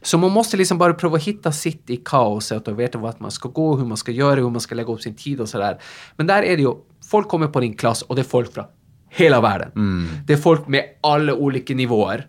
Så 0.03 0.19
man 0.19 0.31
måste 0.31 0.57
liksom 0.57 0.79
bara 0.79 0.95
prova 0.95 1.17
hitta 1.17 1.53
sitt 1.53 1.91
i 1.91 1.97
kaoset 1.97 2.69
och 2.69 2.81
veta 2.81 2.99
vart 2.99 3.21
man 3.21 3.31
ska 3.31 3.49
gå, 3.49 3.77
hur 3.77 3.85
man 3.85 3.97
ska 3.97 4.13
göra, 4.13 4.41
hur 4.41 4.51
man 4.51 4.61
ska 4.61 4.75
lägga 4.75 4.93
upp 4.93 5.01
sin 5.01 5.15
tid 5.15 5.41
och 5.41 5.49
sådär. 5.49 5.79
Men 6.17 6.27
där 6.27 6.43
är 6.43 6.57
det 6.57 6.63
ju, 6.63 6.75
folk 7.11 7.29
kommer 7.29 7.47
på 7.47 7.61
din 7.61 7.77
klass 7.77 8.03
och 8.03 8.15
det 8.15 8.23
är 8.23 8.25
folk 8.25 8.55
från 8.55 8.65
hela 9.11 9.41
världen. 9.41 9.71
Det 10.27 10.33
är 10.33 10.37
folk 10.37 10.69
med 10.69 10.85
alla 11.01 11.35
olika 11.35 11.75
nivåer. 11.75 12.27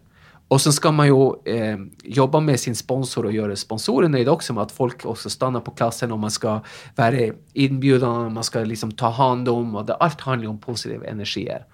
Och 0.49 0.61
sen 0.61 0.73
ska 0.73 0.91
man 0.91 1.07
ju 1.07 1.33
eh, 1.45 1.77
jobba 2.03 2.39
med 2.39 2.59
sin 2.59 2.75
sponsor 2.75 3.25
och 3.25 3.31
göra 3.31 3.55
sponsoren 3.55 4.11
nöjda 4.11 4.31
också 4.31 4.53
med 4.53 4.63
att 4.63 4.71
folk 4.71 5.05
också 5.05 5.29
stannar 5.29 5.59
på 5.59 5.71
klassen 5.71 6.11
och 6.11 6.19
man 6.19 6.31
ska 6.31 6.61
vara 6.95 7.33
inbjudan 7.53 8.25
och 8.25 8.31
man 8.31 8.43
ska 8.43 8.59
liksom 8.59 8.91
ta 8.91 9.09
hand 9.09 9.49
om 9.49 9.75
och 9.75 9.85
det, 9.85 9.93
allt 9.93 10.21
handlar 10.21 10.49
om 10.49 10.59
positiva 10.59 11.05
energier. 11.05 11.65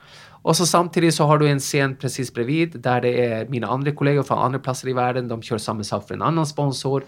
Och 0.46 0.56
så 0.56 0.66
samtidigt 0.66 1.16
så 1.16 1.24
har 1.24 1.38
du 1.38 1.50
en 1.50 1.60
scen 1.60 1.96
precis 1.96 2.34
bredvid 2.34 2.80
där 2.80 3.02
det 3.02 3.26
är 3.26 3.48
mina 3.48 3.68
andra 3.68 3.92
kollegor 3.92 4.24
från 4.24 4.40
andra 4.40 4.60
platser 4.60 4.88
i 4.88 4.94
världen. 4.94 5.28
De 5.28 5.42
kör 5.42 5.58
samma 5.58 5.84
sak 5.84 6.08
för 6.08 6.14
en 6.14 6.22
annan 6.22 6.46
sponsor. 6.46 7.04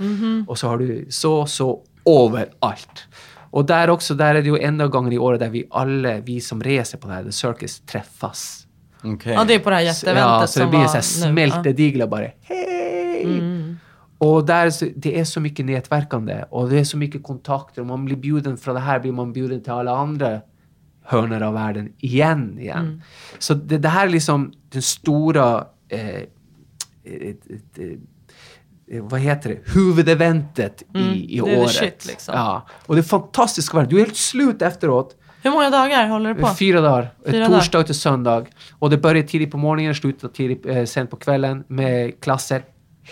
Och 0.48 0.60
så 0.60 0.68
har 0.68 0.78
du 0.78 1.06
så, 1.10 1.46
så 1.46 1.84
överallt. 2.06 3.08
Och 3.52 3.66
där 3.66 3.90
också, 3.90 4.14
där 4.14 4.36
är 4.36 4.42
det 4.42 4.48
ju 4.48 4.60
enda 4.60 4.88
gången 4.88 5.14
i 5.14 5.18
året 5.18 5.40
där 5.40 5.50
vi 5.50 5.68
alla, 5.70 6.20
vi 6.20 6.42
som 6.42 6.64
reser 6.64 6.98
på 6.98 7.08
det 7.08 7.14
här 7.14 7.24
The 7.24 7.32
Circus, 7.32 7.80
träffas. 7.80 8.67
Okej. 9.14 9.34
Ja, 9.34 9.44
det 9.44 9.54
är 9.54 9.60
på 9.60 9.70
det 9.70 9.76
här 9.76 9.84
jätteeventet 9.84 10.42
Ja, 10.42 10.48
så 10.48 10.60
det 10.60 10.68
blir 10.68 10.86
så 10.88 11.02
smältedigla 11.02 12.08
bara. 12.08 12.26
Hej! 12.42 13.76
Och 14.18 14.46
där, 14.46 14.70
så- 14.70 14.88
det 14.96 15.20
är 15.20 15.24
så 15.24 15.40
mycket 15.40 15.66
nätverkande 15.66 16.44
och 16.50 16.70
det 16.70 16.80
är 16.80 16.84
så 16.84 16.98
mycket 16.98 17.24
kontakter. 17.24 17.82
Om 17.82 17.88
man 17.88 18.06
blir 18.06 18.16
bjuden 18.16 18.58
från 18.58 18.76
det 18.76 18.82
här 18.82 19.00
blir 19.00 19.12
man 19.12 19.34
bjuden 19.34 19.64
till 19.64 19.72
alla 19.72 19.98
andra 19.98 20.42
hörnor 21.04 21.42
av 21.42 21.54
världen 21.54 21.94
igen. 21.98 22.60
igen. 22.60 23.02
Så 23.40 23.54
det, 23.54 23.78
det 23.78 23.90
här 23.90 24.06
är 24.08 24.10
liksom 24.12 24.54
den 24.70 24.82
stora 24.82 25.66
eh, 25.90 26.08
ett, 26.10 26.28
ett, 27.50 27.80
eh, 28.92 29.04
vad 29.04 29.20
heter 29.20 29.50
det, 29.50 29.72
huvudeventet 29.74 30.84
i, 30.96 31.00
i 31.38 31.42
det 31.46 31.58
året. 31.60 31.72
shit, 31.72 32.06
liksom. 32.08 32.34
Ja. 32.36 32.68
Och 32.86 32.96
det 32.96 33.02
är 33.02 33.04
fantastiskt 33.04 33.70
att 33.70 33.74
vara. 33.74 33.86
Du 33.86 33.96
är 33.96 34.06
helt 34.06 34.16
slut 34.18 34.62
efteråt. 34.62 35.16
Hur 35.48 35.52
många 35.54 35.70
dagar 35.70 36.08
håller 36.08 36.34
du 36.34 36.42
på? 36.42 36.48
Fyra 36.48 36.82
dagar. 36.82 37.10
Fyra 37.26 37.32
Fyra 37.32 37.46
torsdag 37.48 37.84
till 37.84 37.96
söndag. 37.96 38.46
Och 38.80 38.90
det 38.90 38.98
börjar 38.98 39.24
tidigt 39.24 39.52
på 39.52 39.58
morgonen, 39.58 39.96
slutar 39.96 40.28
tidigt, 40.28 40.66
eh, 40.66 40.84
sen 40.84 41.08
på 41.08 41.16
kvällen 41.16 41.64
med 41.68 42.22
klasser 42.24 42.64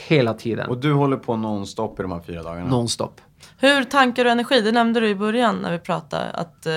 hela 0.07 0.33
tiden. 0.33 0.69
Och 0.69 0.77
du 0.77 0.93
håller 0.93 1.17
på 1.17 1.35
nonstop 1.37 1.99
i 1.99 2.01
de 2.01 2.11
här 2.11 2.21
fyra 2.27 2.43
dagarna? 2.43 2.67
Nonstop. 2.69 3.21
Hur 3.57 3.83
tankar 3.83 4.23
du 4.23 4.29
energi? 4.29 4.61
Det 4.61 4.71
nämnde 4.71 4.99
du 4.99 5.09
i 5.09 5.15
början 5.15 5.55
när 5.55 5.71
vi 5.71 5.79
pratade. 5.79 6.29
Att 6.33 6.65
eh, 6.65 6.73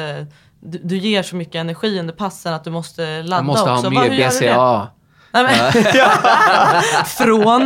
du, 0.61 0.79
du 0.83 0.97
ger 0.97 1.23
så 1.23 1.37
mycket 1.37 1.55
energi 1.55 2.01
under 2.01 2.15
passen 2.15 2.55
att 2.55 2.65
du 2.65 2.71
måste 2.71 3.23
ladda 3.23 3.37
Jag 3.37 3.45
måste 3.45 3.63
också. 3.63 3.73
ha 3.75 3.83
Vad- 3.83 3.93
mer 3.93 4.01
hur 4.11 4.17
gör 4.17 4.31
du 4.31 4.39
det? 4.41 4.53
BCA. 4.53 4.89
Nej, 5.33 5.45
men, 5.45 5.73
Från? 7.07 7.65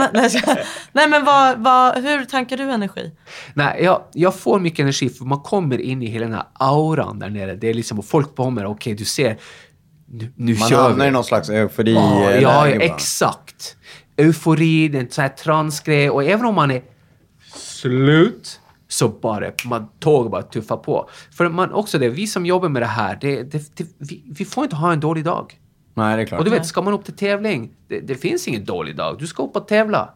Nej, 0.93 1.09
men 1.09 1.25
vad, 1.25 1.59
vad, 1.59 2.05
hur 2.05 2.25
tankar 2.25 2.57
du 2.57 2.71
energi? 2.71 3.11
Nej, 3.55 3.85
jag, 3.85 4.03
jag 4.13 4.35
får 4.35 4.61
mycket 4.61 4.79
energi 4.79 5.09
för 5.09 5.25
man 5.25 5.41
kommer 5.41 5.81
in 5.81 6.03
i 6.03 6.07
hela 6.07 6.27
den 6.27 6.35
här 6.35 6.47
auran 6.55 7.19
där 7.19 7.31
nere. 7.31 7.55
Det 7.55 7.69
är 7.69 7.75
liksom, 7.75 7.99
och 7.99 8.05
folk 8.05 8.37
kommer, 8.37 8.67
okej 8.67 8.95
du 8.95 9.05
ser, 9.05 9.39
nu, 10.11 10.33
nu 10.37 10.55
Man 10.59 10.69
kör 10.69 10.83
hamnar 10.83 11.05
vi. 11.05 11.09
i 11.09 11.11
någon 11.11 11.25
slags 11.25 11.49
eufori. 11.49 11.95
Ja, 11.95 12.31
ja, 12.31 12.69
exakt. 12.69 13.77
Eufori, 14.17 14.89
den 14.89 15.11
sån 15.11 15.23
här 15.23 15.29
transgrej 15.29 16.11
och 16.11 16.25
även 16.25 16.47
om 16.47 16.55
man 16.55 16.71
är 16.71 16.83
slut 17.55 18.61
så 18.89 19.09
bara, 19.09 19.51
man 19.65 19.89
tåg 20.01 20.31
bara 20.31 20.43
tuffa 20.43 20.77
på. 20.77 21.11
För 21.37 21.49
man 21.49 21.73
också 21.73 21.99
det, 21.99 22.09
vi 22.09 22.27
som 22.27 22.47
jobbar 22.47 22.69
med 22.69 22.83
det 22.83 22.87
här, 22.87 23.19
det, 23.21 23.43
det, 23.43 23.77
det, 23.77 23.87
vi, 23.99 24.23
vi 24.27 24.45
får 24.45 24.65
inte 24.65 24.77
ha 24.77 24.93
en 24.93 25.01
dålig 25.01 25.25
dag. 25.25 25.59
Nej, 25.95 26.17
det 26.17 26.23
är 26.23 26.27
klart. 26.27 26.39
Och 26.39 26.45
du 26.45 26.51
vet, 26.51 26.67
ska 26.67 26.83
man 26.83 26.95
upp 26.95 27.05
till 27.05 27.17
tävling, 27.17 27.71
det, 27.89 28.01
det 28.01 28.15
finns 28.15 28.49
ingen 28.49 28.65
dålig 28.65 28.97
dag. 28.97 29.17
Du 29.19 29.27
ska 29.27 29.43
upp 29.43 29.57
och 29.57 29.69
tävla. 29.69 30.15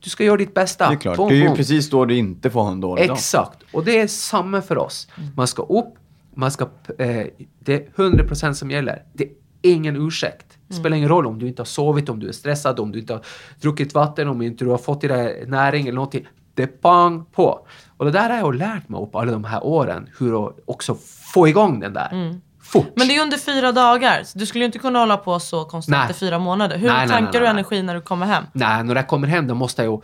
Du 0.00 0.10
ska 0.10 0.24
göra 0.24 0.36
ditt 0.36 0.54
bästa. 0.54 0.88
det 0.88 0.94
är 0.94 0.98
klart. 0.98 1.16
Boom, 1.16 1.28
det 1.28 1.34
är 1.34 1.48
ju 1.48 1.54
precis 1.56 1.90
då 1.90 2.04
du 2.04 2.16
inte 2.16 2.50
får 2.50 2.62
ha 2.62 2.72
en 2.72 2.80
dålig 2.80 3.08
dag. 3.08 3.16
Exakt. 3.16 3.58
Och 3.72 3.84
det 3.84 4.00
är 4.00 4.06
samma 4.06 4.62
för 4.62 4.78
oss. 4.78 5.08
Man 5.36 5.46
ska 5.46 5.62
upp, 5.62 5.94
man 6.34 6.50
ska, 6.50 6.64
eh, 6.98 7.26
det 7.58 7.74
är 7.74 7.88
100% 7.96 8.52
som 8.52 8.70
gäller. 8.70 9.02
Det 9.12 9.24
är 9.24 9.30
ingen 9.62 9.96
ursäkt. 10.06 10.58
Det 10.68 10.74
spelar 10.74 10.96
ingen 10.96 11.08
roll 11.08 11.26
om 11.26 11.38
du 11.38 11.48
inte 11.48 11.60
har 11.60 11.66
sovit, 11.66 12.08
om 12.08 12.20
du 12.20 12.28
är 12.28 12.32
stressad, 12.32 12.80
om 12.80 12.92
du 12.92 12.98
inte 12.98 13.12
har 13.12 13.22
druckit 13.60 13.94
vatten, 13.94 14.28
om 14.28 14.42
inte 14.42 14.64
du 14.64 14.70
har 14.70 14.78
fått 14.78 15.04
i 15.04 15.08
dig 15.08 15.44
näring 15.46 15.82
eller 15.86 15.94
någonting. 15.96 16.26
Det 16.54 16.62
är 16.62 16.66
pang 16.66 17.24
på. 17.24 17.66
Och 17.96 18.04
det 18.04 18.10
där 18.10 18.30
har 18.30 18.36
jag 18.36 18.54
lärt 18.54 18.88
mig 18.88 19.00
upp 19.00 19.14
alla 19.14 19.32
de 19.32 19.44
här 19.44 19.64
åren, 19.66 20.08
hur 20.18 20.46
att 20.46 20.58
också 20.64 20.96
få 21.34 21.48
igång 21.48 21.80
den 21.80 21.92
där. 21.92 22.40
Fort. 22.74 22.92
Men 22.96 23.08
det 23.08 23.16
är 23.16 23.22
under 23.22 23.36
fyra 23.38 23.72
dagar. 23.72 24.22
Så 24.24 24.38
du 24.38 24.46
skulle 24.46 24.62
ju 24.64 24.66
inte 24.66 24.78
kunna 24.78 24.98
hålla 24.98 25.16
på 25.16 25.40
så 25.40 25.64
konstant 25.64 26.02
Nej. 26.04 26.10
i 26.10 26.14
fyra 26.14 26.38
månader. 26.38 26.78
Hur 26.78 26.88
Nej, 26.88 26.96
nej, 26.98 27.08
tankar 27.08 27.22
nej, 27.32 27.32
du 27.32 27.40
nej. 27.40 27.48
energi 27.50 27.82
när 27.82 27.94
du 27.94 28.00
kommer 28.00 28.26
hem? 28.26 28.44
Nej, 28.52 28.84
när 28.84 28.94
jag 28.94 29.08
kommer 29.08 29.28
hem 29.28 29.46
då 29.46 29.54
måste 29.54 29.82
jag 29.84 29.92
ju 29.92 30.00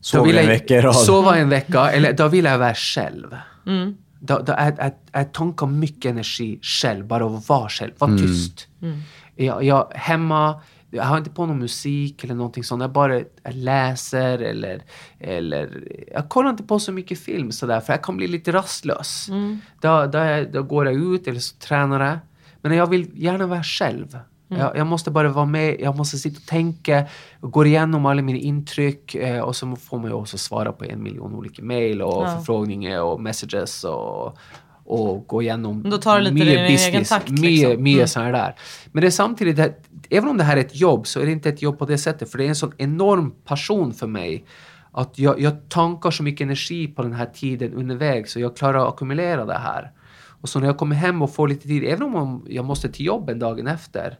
Sov 0.00 0.26
vill 0.26 0.36
en 0.38 0.42
jag- 0.44 0.50
vecka 0.50 0.74
i 0.74 0.80
rad. 0.80 0.96
Sova 0.96 1.36
en 1.36 1.48
vecka, 1.48 1.90
eller 1.90 2.12
då 2.12 2.28
vill 2.28 2.44
jag 2.44 2.58
vara 2.58 2.74
själv. 2.74 3.36
Mm. 3.66 3.96
Då, 4.20 4.38
då 4.38 4.52
är, 4.52 4.74
är, 4.80 4.92
är 5.12 5.24
tankar 5.24 5.66
mycket 5.66 6.10
energi 6.10 6.58
själv, 6.62 7.06
bara 7.06 7.26
att 7.26 7.48
vara 7.48 7.68
själv, 7.68 7.92
vara 7.98 8.16
tyst. 8.18 8.66
Mm. 8.82 9.00
Jag, 9.36 9.64
jag, 9.64 9.92
hemma, 9.94 10.60
jag 10.94 11.04
har 11.04 11.18
inte 11.18 11.30
på 11.30 11.46
någon 11.46 11.58
musik 11.58 12.24
eller 12.24 12.34
någonting 12.34 12.64
sånt, 12.64 12.82
jag 12.82 12.92
bara 12.92 13.14
jag 13.14 13.54
läser 13.54 14.38
eller, 14.38 14.82
eller 15.18 15.84
jag 16.12 16.28
kollar 16.28 16.50
inte 16.50 16.62
på 16.62 16.78
så 16.78 16.92
mycket 16.92 17.18
film 17.18 17.52
sådär 17.52 17.80
för 17.80 17.92
jag 17.92 18.02
kan 18.02 18.16
bli 18.16 18.26
lite 18.28 18.52
rastlös. 18.52 19.28
Mm. 19.28 19.60
Då, 19.80 20.06
då, 20.06 20.44
då 20.52 20.62
går 20.62 20.86
jag 20.86 20.94
ut 20.94 21.26
eller 21.28 21.40
så 21.40 21.56
tränar 21.56 22.06
jag. 22.06 22.18
Men 22.60 22.76
jag 22.76 22.86
vill 22.86 23.10
gärna 23.14 23.46
vara 23.46 23.62
själv. 23.62 24.18
Mm. 24.50 24.62
Jag, 24.62 24.76
jag 24.76 24.86
måste 24.86 25.10
bara 25.10 25.28
vara 25.28 25.46
med, 25.46 25.80
jag 25.80 25.96
måste 25.96 26.18
sitta 26.18 26.38
och 26.38 26.46
tänka, 26.46 27.06
och 27.40 27.52
gå 27.52 27.66
igenom 27.66 28.06
alla 28.06 28.22
mina 28.22 28.38
intryck 28.38 29.14
eh, 29.14 29.40
och 29.40 29.56
så 29.56 29.76
får 29.76 29.98
man 29.98 30.06
ju 30.10 30.12
också 30.12 30.38
svara 30.38 30.72
på 30.72 30.84
en 30.84 31.02
miljon 31.02 31.34
olika 31.34 31.62
mail 31.62 32.02
och 32.02 32.24
Ja. 32.24 32.36
förfrågningar 32.36 33.02
och 33.02 33.20
messages 33.20 33.84
och, 33.84 34.38
och 34.84 35.26
gå 35.26 35.42
igenom 35.42 35.90
då 35.90 35.98
tar 35.98 36.20
lite 36.20 36.34
din 36.34 36.58
egen 36.58 37.04
takt, 37.04 37.30
mycket, 37.30 37.44
liksom. 37.44 37.82
mycket 37.82 37.96
Mm. 37.96 38.08
så 38.08 38.20
här 38.20 38.32
där. 38.32 38.54
Men 38.92 39.00
det 39.00 39.06
är 39.06 39.10
samtidigt, 39.10 39.56
det, 39.56 39.74
även 40.10 40.28
om 40.28 40.36
det 40.36 40.44
här 40.44 40.56
är 40.56 40.60
ett 40.60 40.80
jobb 40.80 41.06
så 41.06 41.20
är 41.20 41.26
det 41.26 41.32
inte 41.32 41.48
ett 41.48 41.62
jobb 41.62 41.78
på 41.78 41.86
det 41.86 41.98
sättet 41.98 42.30
för 42.30 42.38
det 42.38 42.44
är 42.44 42.48
en 42.48 42.56
sån 42.56 42.72
enorm 42.78 43.34
passion 43.44 43.94
för 43.94 44.06
mig 44.06 44.44
att 44.92 45.18
jag, 45.18 45.40
jag 45.40 45.68
tankar 45.68 46.10
så 46.10 46.22
mycket 46.22 46.44
energi 46.44 46.88
på 46.88 47.02
den 47.02 47.12
här 47.12 47.26
tiden 47.26 47.74
underväg 47.74 48.28
så 48.28 48.40
jag 48.40 48.56
klarar 48.56 48.78
att 48.78 48.94
ackumulera 48.94 49.44
det 49.44 49.58
här. 49.58 49.92
Och 50.40 50.48
så 50.48 50.60
när 50.60 50.66
jag 50.66 50.78
kommer 50.78 50.96
hem 50.96 51.22
och 51.22 51.34
får 51.34 51.48
lite 51.48 51.68
tid, 51.68 51.84
även 51.84 52.14
om 52.14 52.46
jag 52.48 52.64
måste 52.64 52.88
till 52.88 53.06
jobbet 53.06 53.40
dagen 53.40 53.66
efter, 53.66 54.18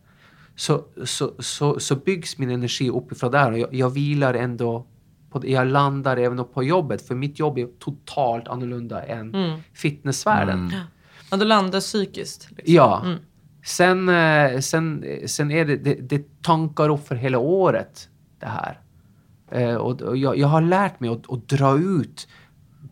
så, 0.57 0.85
så, 1.05 1.33
så, 1.39 1.81
så 1.81 1.97
byggs 1.97 2.39
min 2.39 2.51
energi 2.51 2.91
uppifrån 2.91 3.33
där 3.33 3.53
och 3.53 3.59
jag, 3.59 3.75
jag 3.75 3.91
vilar 3.91 4.35
ändå 4.35 4.87
på, 5.41 5.49
jag 5.49 5.67
landar 5.67 6.17
även 6.17 6.45
på 6.45 6.63
jobbet 6.63 7.07
för 7.09 7.15
mitt 7.15 7.39
jobb 7.39 7.59
är 7.59 7.67
totalt 7.79 8.49
annorlunda 8.49 9.03
än 9.03 9.35
Mm. 9.35 9.61
fitnessvärlden. 9.73 10.73
Ja, 11.31 11.37
du 11.37 11.45
landar 11.45 11.81
psykiskt. 11.81 12.49
Liksom. 12.51 12.75
Ja. 12.75 13.03
Mm. 13.05 13.19
Sen, 13.65 14.09
eh, 14.09 14.61
sen, 14.61 15.05
sen 15.27 15.51
är 15.51 15.65
det, 15.65 15.77
det, 15.77 15.95
det 15.95 16.43
tankar 16.43 16.89
upp 16.89 17.07
för 17.09 17.15
hela 17.15 17.39
året 17.39 18.09
det 18.39 18.47
här. 18.47 18.81
Eh, 19.51 19.75
och, 19.75 20.03
och 20.03 20.17
jag, 20.17 20.39
jag 20.39 20.49
har 20.49 20.61
lärt 20.61 21.01
mig 21.01 21.11
att, 21.11 21.33
att 21.33 21.49
dra 21.49 21.79
ut 21.79 22.29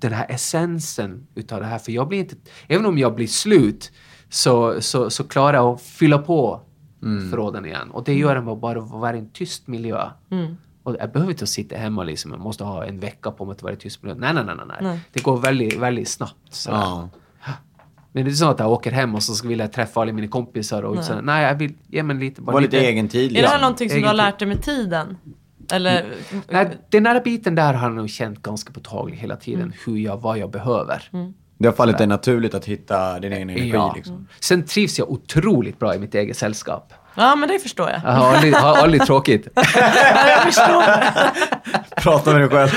den 0.01 0.13
här 0.13 0.27
essensen 0.31 1.27
utav 1.35 1.61
det 1.61 1.67
här. 1.67 1.79
För 1.79 1.93
jag 1.93 2.09
blir 2.09 2.19
inte, 2.19 2.37
även 2.69 2.87
om 2.87 2.99
jag 2.99 3.15
blir 3.15 3.27
slut 3.27 3.93
så, 4.29 4.81
så, 4.81 5.11
så 5.11 5.25
klarar 5.25 5.55
jag 5.55 5.67
att 5.75 5.83
fylla 5.83 6.19
på 6.19 6.61
förråden 7.31 7.67
igen. 7.67 7.91
Och 7.91 8.05
det 8.05 8.15
gör 8.15 8.35
jag 8.35 8.45
med 8.45 8.53
att 8.53 8.61
bara 8.61 8.81
vara 8.81 9.17
i 9.17 9.19
en 9.19 9.31
tyst 9.31 9.67
miljö. 9.67 10.09
Mm. 10.31 10.57
Och 10.83 10.97
jag 11.01 11.13
behöver 11.13 11.33
inte 11.33 11.47
sitta 11.47 11.77
hemma 11.77 12.05
liksom, 12.05 12.31
jag 12.31 12.41
måste 12.41 12.65
ha 12.65 12.85
en 12.85 13.01
vecka 13.01 13.31
på 13.31 13.45
mig 13.45 13.53
att 13.53 13.63
vara 13.63 13.77
tyst. 13.77 13.99
Nej, 14.03 14.15
nej, 14.19 14.35
nej, 14.35 14.45
nej. 14.45 14.77
nej. 14.81 15.01
Det 15.13 15.23
går 15.23 15.37
väldigt, 15.39 15.79
väldigt 15.79 16.09
snabbt. 16.09 16.67
Ja. 16.69 17.09
Men 18.13 18.25
det 18.25 18.31
är 18.31 18.35
så 18.35 18.49
att 18.49 18.59
jag 18.59 18.71
åker 18.73 18.93
hem 18.93 19.15
och 19.15 19.23
så 19.23 19.35
ska 19.35 19.49
vill 19.49 19.59
jag 19.59 19.73
träffa 19.73 20.01
alla 20.01 20.13
mina 20.13 20.29
kompisar 20.29 20.83
och 20.83 20.95
Nej. 20.97 21.05
nej, 21.11 21.23
nej 21.23 21.45
jag 21.45 21.55
vill 21.55 21.75
ge 21.87 22.03
mig 22.03 22.17
lite... 22.17 22.43
Bara 22.43 22.53
Var 22.53 22.61
lite 22.61 22.79
egen 22.79 23.09
tid. 23.09 23.25
Är 23.25 23.29
det 23.29 23.41
liksom. 23.41 23.53
här 23.53 23.61
någonting 23.61 23.91
som 23.91 24.01
du 24.01 24.07
har 24.07 24.15
lärt 24.15 24.39
dig 24.39 24.49
med 24.49 24.63
tiden? 24.63 25.17
Eller? 25.73 26.15
Nej, 26.49 26.79
den 26.89 27.07
här 27.07 27.21
biten 27.25 27.55
där 27.55 27.75
har 27.75 27.89
jag 27.89 27.97
nog 27.97 28.11
känt 28.11 28.43
ganska 28.43 28.73
påtagligt 28.73 29.21
hela 29.21 29.37
tiden, 29.37 29.63
Mm. 29.63 29.75
hur 29.87 29.97
jag, 29.97 30.17
vad 30.21 30.39
jag 30.39 30.51
behöver. 30.51 31.11
Det 31.59 31.69
har 31.69 31.73
fallit 31.73 31.99
dig 31.99 32.07
naturligt 32.07 32.55
att 32.55 32.65
hitta 32.65 33.21
din 33.21 33.33
egen 33.33 33.51
energi. 33.51 33.71
Ja. 33.75 33.93
Liksom. 33.97 34.29
Sen 34.41 34.65
trivs 34.65 34.99
jag 34.99 35.11
otroligt 35.11 35.79
bra 35.79 35.95
i 35.95 35.99
mitt 35.99 36.15
eget 36.15 36.37
sällskap. 36.37 36.93
Ja 37.15 37.37
men 37.37 37.49
det 37.49 37.59
förstår 37.59 37.91
jag. 37.91 37.99
Har 37.99 38.35
aldrig, 38.35 38.55
har 38.55 38.77
aldrig 38.77 39.07
tråkigt. 39.07 39.49
jag 39.55 40.43
förstår. 40.43 40.83
Prata 42.01 42.33
med 42.33 42.41
dig 42.41 42.49
själv. 42.49 42.69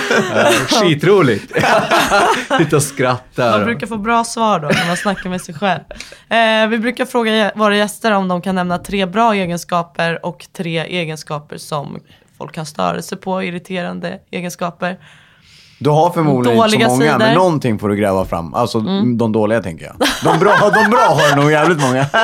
Skitroligt! 0.68 1.54
Sitta 2.58 2.76
och 2.76 2.84
skratta. 2.84 3.52
Man 3.52 3.64
brukar 3.66 3.88
få 3.88 3.98
bra 3.98 4.24
svar 4.24 4.60
då 4.60 4.68
när 4.68 4.88
man 4.88 4.98
snackar 4.98 5.30
med 5.30 5.42
sig 5.42 5.56
själv. 5.56 5.82
Eh, 6.30 6.68
vi 6.70 6.78
brukar 6.78 7.06
fråga 7.06 7.52
våra 7.56 7.78
gäster 7.78 8.12
om 8.12 8.28
de 8.28 8.42
kan 8.42 8.56
nämna 8.56 8.78
tre 8.78 9.06
bra 9.06 9.34
egenskaper 9.34 10.26
och 10.26 10.46
tre 10.58 10.80
egenskaper 10.80 11.58
som 11.58 12.00
folk 12.38 12.56
kan 12.56 12.66
störa 12.66 13.02
sig 13.02 13.18
på, 13.18 13.44
irriterande 13.44 14.20
egenskaper. 14.32 14.98
Du 15.80 15.90
har 15.90 16.10
förmodligen 16.12 16.58
inte 16.58 16.68
Dåliga 16.68 16.86
så 16.90 16.92
många, 16.96 17.06
sidor. 17.06 17.18
men 17.18 17.36
någonting 17.36 17.80
får 17.80 17.90
du 17.90 17.96
gräva 17.96 18.26
fram. 18.26 18.54
Alltså 18.54 18.80
de 19.18 19.32
dåliga 19.32 19.62
tänker 19.62 19.86
jag. 19.86 19.96
De 20.24 20.40
bra, 20.40 20.56
de 20.74 20.90
bra 20.90 21.00
har 21.00 21.36
du 21.36 21.42
nog 21.42 21.52
jävligt 21.52 21.82
många. 21.82 22.06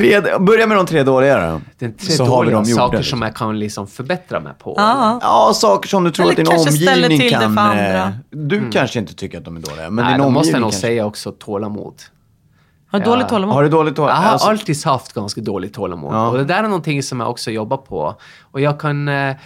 tre, 0.00 0.38
börja 0.38 0.66
med 0.66 0.76
de 0.76 0.86
tre 0.86 1.02
dåliga 1.02 1.50
då. 1.52 1.60
Den 1.78 1.92
tre 1.94 2.12
Så 2.12 2.24
har 2.24 2.44
vi 2.44 2.50
dåliga 2.50 2.70
gjorda, 2.70 2.82
saker 2.82 2.96
liksom. 2.98 3.18
som 3.18 3.22
jag 3.26 3.34
kan 3.36 3.58
liksom 3.58 3.86
förbättra 3.86 4.40
mig 4.40 4.52
på. 4.58 4.74
Ja. 4.76 5.18
Ja, 5.22 5.52
saker 5.54 5.88
som 5.88 6.04
du 6.04 6.10
tror 6.10 6.24
Eller 6.32 6.32
att 6.32 6.36
din 6.36 6.58
omgivning 6.98 7.18
till 7.20 7.30
det 7.32 7.38
kan... 7.38 7.58
andra. 7.58 8.02
eh, 8.04 8.08
Du 8.30 8.70
kanske 8.70 8.98
inte 8.98 9.14
tycker 9.14 9.38
att 9.38 9.44
de 9.44 9.56
är 9.56 9.60
dåliga, 9.60 9.90
men 9.90 10.04
Nej, 10.04 10.14
din 10.14 10.22
då 10.22 10.30
måste 10.30 10.48
jag 10.48 10.54
omgivning 10.54 10.60
nog 10.60 10.70
kanske. 10.70 10.80
säga 10.80 11.06
också 11.06 11.32
tålamod. 11.32 11.94
Har 12.90 12.98
du 12.98 13.04
dåligt 13.04 13.28
tålamod? 13.28 13.54
Har 13.54 13.62
du 13.62 13.68
dåligt 13.68 13.88
Jag 13.90 13.96
tålamod? 13.96 14.24
har 14.24 14.32
Alltså, 14.32 14.48
alltid 14.48 14.84
haft 14.84 15.12
ganska 15.12 15.40
dåligt 15.40 15.74
tålamod. 15.74 16.14
Ja. 16.14 16.28
Och 16.28 16.38
det 16.38 16.44
där 16.44 16.58
är 16.58 16.62
någonting 16.62 17.02
som 17.02 17.20
jag 17.20 17.30
också 17.30 17.50
jobbar 17.50 17.76
på. 17.76 18.14
Och 18.42 18.60
jag 18.60 18.80
kan... 18.80 19.08
Eh, 19.08 19.36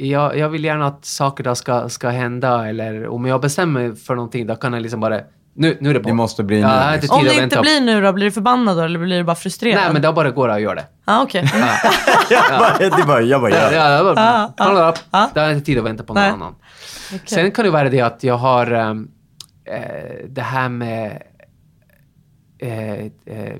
jag, 0.00 0.38
jag 0.38 0.48
vill 0.48 0.64
gärna 0.64 0.86
att 0.86 1.04
saker 1.04 1.44
där 1.44 1.54
ska, 1.54 1.88
ska 1.88 2.08
hända 2.08 2.68
eller 2.68 3.08
om 3.08 3.26
jag 3.26 3.40
bestämmer 3.40 3.80
mig 3.80 3.96
för 3.96 4.14
någonting 4.14 4.46
då 4.46 4.56
kan 4.56 4.72
jag 4.72 4.82
liksom 4.82 5.00
bara... 5.00 5.20
Nu, 5.56 5.76
nu 5.80 5.90
är 5.90 5.94
det 5.94 6.00
på. 6.00 6.08
Det 6.08 6.14
måste 6.14 6.44
bli 6.44 6.60
ja, 6.60 6.68
nu, 6.68 6.94
inte 6.94 7.00
liksom. 7.00 7.18
Om 7.18 7.24
det 7.24 7.30
att 7.30 7.42
inte 7.42 7.60
blir 7.60 7.80
nu 7.80 8.00
då, 8.00 8.12
blir 8.12 8.24
du 8.24 8.32
förbannad 8.32 8.76
då 8.76 8.82
eller 8.82 8.98
blir 8.98 9.18
du 9.18 9.24
bara 9.24 9.36
frustrerad? 9.36 9.82
Nej, 9.82 9.92
men 9.92 10.02
då 10.02 10.12
bara 10.12 10.30
går 10.30 10.48
jag 10.48 10.54
och 10.56 10.60
gör 10.62 10.74
det. 10.74 10.84
Ja 11.06 11.22
okej. 11.22 11.50
jag 12.30 12.42
bara, 12.58 12.78
det 12.78 12.84
jag 13.22 13.40
bara 13.40 13.50
Ja, 13.50 13.56
gör 13.56 13.70
det. 13.70 13.76
ja, 13.76 13.90
jag 13.90 14.04
bara, 14.04 14.88
upp. 14.90 14.98
ja. 15.10 15.30
Då 15.34 15.40
har 15.40 15.50
inte 15.50 15.66
tid 15.66 15.78
att 15.78 15.84
vänta 15.84 16.04
på 16.04 16.14
någon 16.14 16.22
Nej. 16.22 16.32
annan. 16.32 16.54
Sen 17.26 17.50
kan 17.50 17.64
det 17.64 17.70
vara 17.70 17.88
det 17.88 18.00
att 18.00 18.24
jag 18.24 18.36
har 18.36 18.72
eh, 18.72 18.94
det 20.28 20.42
här 20.42 20.68
med 20.68 21.22
eh, 22.58 23.04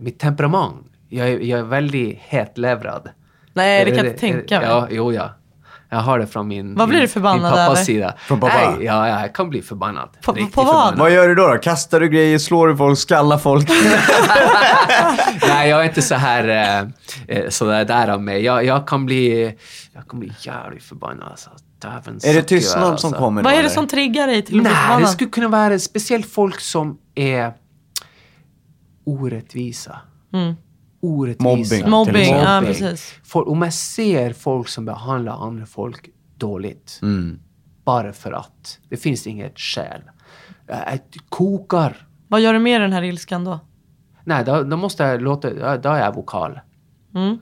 mitt 0.00 0.18
temperament. 0.18 0.86
Jag, 1.08 1.28
är- 1.28 1.38
jag 1.40 1.58
är 1.58 1.64
väldigt 1.64 2.18
hetlevrad. 2.18 3.08
Nej 3.52 3.84
det 3.84 3.90
kan 3.90 3.98
jag 3.98 4.06
inte 4.06 4.18
tänka 4.20 4.60
mig. 4.60 4.68
Ja, 4.68 4.86
jo 4.90 5.12
ja. 5.12 5.30
Jag 5.88 5.98
har 5.98 6.18
det 6.18 6.26
från 6.26 6.48
min, 6.48 6.74
Vad 6.74 6.88
blir 6.88 7.00
du 7.00 7.08
förbannad 7.08 7.42
min 7.42 7.50
pappas 7.50 7.68
över? 7.78 7.84
sida. 7.84 8.14
Från 8.18 8.40
pappa? 8.40 8.54
Nej, 8.70 8.84
ja, 8.84 9.08
ja, 9.08 9.20
jag 9.20 9.34
kan 9.34 9.50
bli 9.50 9.62
förbannad. 9.62 10.08
På- 10.24 10.32
Riktigt 10.32 10.54
på 10.54 10.62
vad? 10.62 10.68
förbannad. 10.74 10.98
Vad 10.98 11.10
gör 11.12 11.28
du 11.28 11.34
då, 11.34 11.48
då? 11.48 11.58
Kastar 11.58 12.00
du 12.00 12.08
grejer, 12.08 12.38
slår 12.38 12.68
du 12.68 12.76
folk, 12.76 12.98
skallar 12.98 13.38
folk? 13.38 13.68
Nej, 15.48 15.68
jag 15.70 15.80
är 15.80 15.84
inte 15.84 16.02
så 16.02 16.14
här 16.14 16.48
eh, 17.28 17.36
eh, 17.38 17.48
så 17.48 17.64
där, 17.64 18.08
av 18.08 18.22
mig. 18.22 18.44
Jag, 18.44 18.64
jag, 18.64 18.88
kan 18.88 19.06
bli, 19.06 19.54
jag 19.94 20.08
kan 20.08 20.20
bli 20.20 20.32
jävligt 20.40 20.82
förbannad. 20.82 21.28
Alltså. 21.30 21.50
Är 22.28 22.34
det 22.34 22.42
tystnad 22.42 22.84
alltså. 22.84 23.08
som 23.10 23.18
kommer 23.18 23.42
Vad 23.42 23.52
då, 23.52 23.56
är 23.56 23.58
det 23.58 23.60
eller? 23.60 23.74
som 23.74 23.86
triggar 23.86 24.26
dig 24.26 24.42
till 24.42 24.56
att 24.56 24.62
bli 24.62 24.62
Nej, 24.62 24.72
det 24.72 24.78
förbannad? 24.78 25.10
skulle 25.10 25.30
kunna 25.30 25.48
vara 25.48 25.78
speciellt 25.78 26.26
folk 26.32 26.60
som 26.60 26.98
är 27.14 27.52
orättvisa. 29.06 29.98
Mm. 30.32 30.54
Orättvisa. 31.00 31.44
Mobbing. 31.48 31.64
till 31.64 31.86
Mobbing, 31.86 32.34
ja 32.34 32.62
precis. 32.66 33.14
Folk, 33.24 33.48
om 33.48 33.62
jag 33.62 33.72
ser 33.72 34.32
folk 34.32 34.68
som 34.68 34.84
behandlar 34.84 35.46
andra 35.46 35.66
folk 35.66 36.08
dåligt, 36.36 36.98
Mm. 37.02 37.38
bara 37.84 38.12
för 38.12 38.32
att. 38.32 38.78
Det 38.88 38.96
finns 38.96 39.26
inget 39.26 39.58
skäl. 39.58 40.00
Jag 40.66 40.98
kokar. 41.28 42.06
Vad 42.28 42.40
gör 42.40 42.52
du 42.52 42.58
med 42.58 42.80
den 42.80 42.92
här 42.92 43.02
ilskan 43.02 43.44
då? 43.44 43.60
Nej, 44.24 44.44
då, 44.44 44.62
då 44.62 44.76
måste 44.76 45.02
jag 45.02 45.22
låta... 45.22 45.76
Då 45.76 45.88
är 45.88 45.98
jag 46.04 46.14
vokal. 46.14 46.60
Mm. 47.14 47.38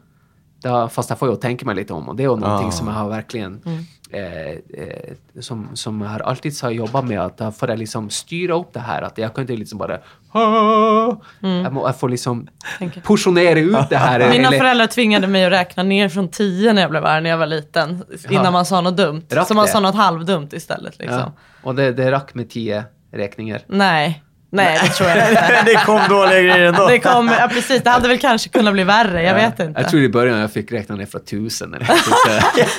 Då, 0.63 0.89
fast 0.89 1.11
jag 1.11 1.19
får 1.19 1.29
ju 1.31 1.37
tänka 1.37 1.67
mig 1.67 1.75
lite 1.75 1.93
om 1.93 2.09
och 2.09 2.17
det 2.17 2.23
är 2.25 2.29
någonting 2.29 2.69
Ah. 2.69 2.71
som 2.71 2.87
jag 2.87 2.95
har 2.95 3.09
verkligen 3.09 3.63
Mm. 3.67 3.85
Eh, 4.15 4.49
eh, 4.51 5.15
som, 5.41 5.69
som 5.74 6.01
har 6.03 6.20
alltid 6.20 6.57
så 6.57 6.70
jobbat 6.70 7.05
med 7.05 7.20
att 7.20 7.35
jag 7.41 7.57
får 7.57 7.69
jag 7.70 7.78
liksom 7.78 8.11
styra 8.11 8.55
upp 8.55 8.73
det 8.73 8.81
här 8.81 9.03
att 9.03 9.19
jag 9.19 9.35
kan 9.35 9.43
inte 9.43 9.57
liksom 9.57 9.78
bara 9.78 9.99
"Ah." 10.32 11.16
jag, 11.41 11.73
må, 11.73 11.86
jag 11.89 12.01
får 12.01 12.09
liksom 12.09 12.49
Mm. 12.81 12.93
Portionera 13.05 13.59
ut 13.59 13.89
det 13.91 13.97
här. 13.97 14.19
Mina 14.31 14.49
eller- 14.49 14.59
föräldrar 14.59 14.86
tvingade 14.86 15.27
mig 15.27 15.45
att 15.45 15.53
räkna 15.53 15.82
ner 15.82 16.09
från 16.09 16.28
10 16.28 16.73
när 16.73 16.82
jag 16.82 16.91
blev 16.91 17.05
arg 17.07 17.23
när 17.23 17.31
jag 17.31 17.39
var 17.39 17.47
liten. 17.47 18.05
Innan 18.31 18.45
Ja. 18.45 18.51
man 18.51 18.66
sa 18.66 18.81
något 18.81 18.97
dumt. 18.97 19.23
Rack 19.31 19.49
Så 19.49 19.55
man 19.55 19.65
det. 19.66 19.70
sa 19.73 19.81
något 19.81 19.95
halvdumt 19.95 20.53
istället. 20.53 20.99
Liksom. 20.99 21.19
ja. 21.19 21.32
Och 21.62 21.74
det, 21.74 21.93
det 21.93 22.11
rack 22.12 22.35
med 22.35 22.51
tio 22.51 22.85
räkningar. 23.12 23.61
Nej. 23.66 24.23
Nej, 24.55 24.81
det 24.83 24.89
tror 24.89 25.09
jag 25.09 25.31
inte. 25.31 25.63
det 25.65 25.75
kom 25.75 26.01
dåliga 26.09 26.41
grejer 26.41 26.61
ändå. 26.61 26.87
Det 26.89 26.99
kom, 26.99 27.31
ja 27.41 27.49
precis, 27.49 27.83
det 27.83 27.91
hade 27.91 28.09
väl 28.09 28.19
kanske 28.19 28.49
kunnat 28.49 28.73
bli 28.73 28.85
värre, 28.85 29.23
jag 29.23 29.35
vet 29.35 29.61
inte. 29.61 29.81
Jag 29.81 29.91
tror 29.91 30.03
i 30.03 30.09
början 30.09 30.39
jag 30.39 30.53
fick 30.53 30.73
räkna 30.73 30.97
ner 30.97 31.07
från 31.07 31.25
tusen. 31.25 31.75
Eller 31.75 31.87
så. 31.87 32.15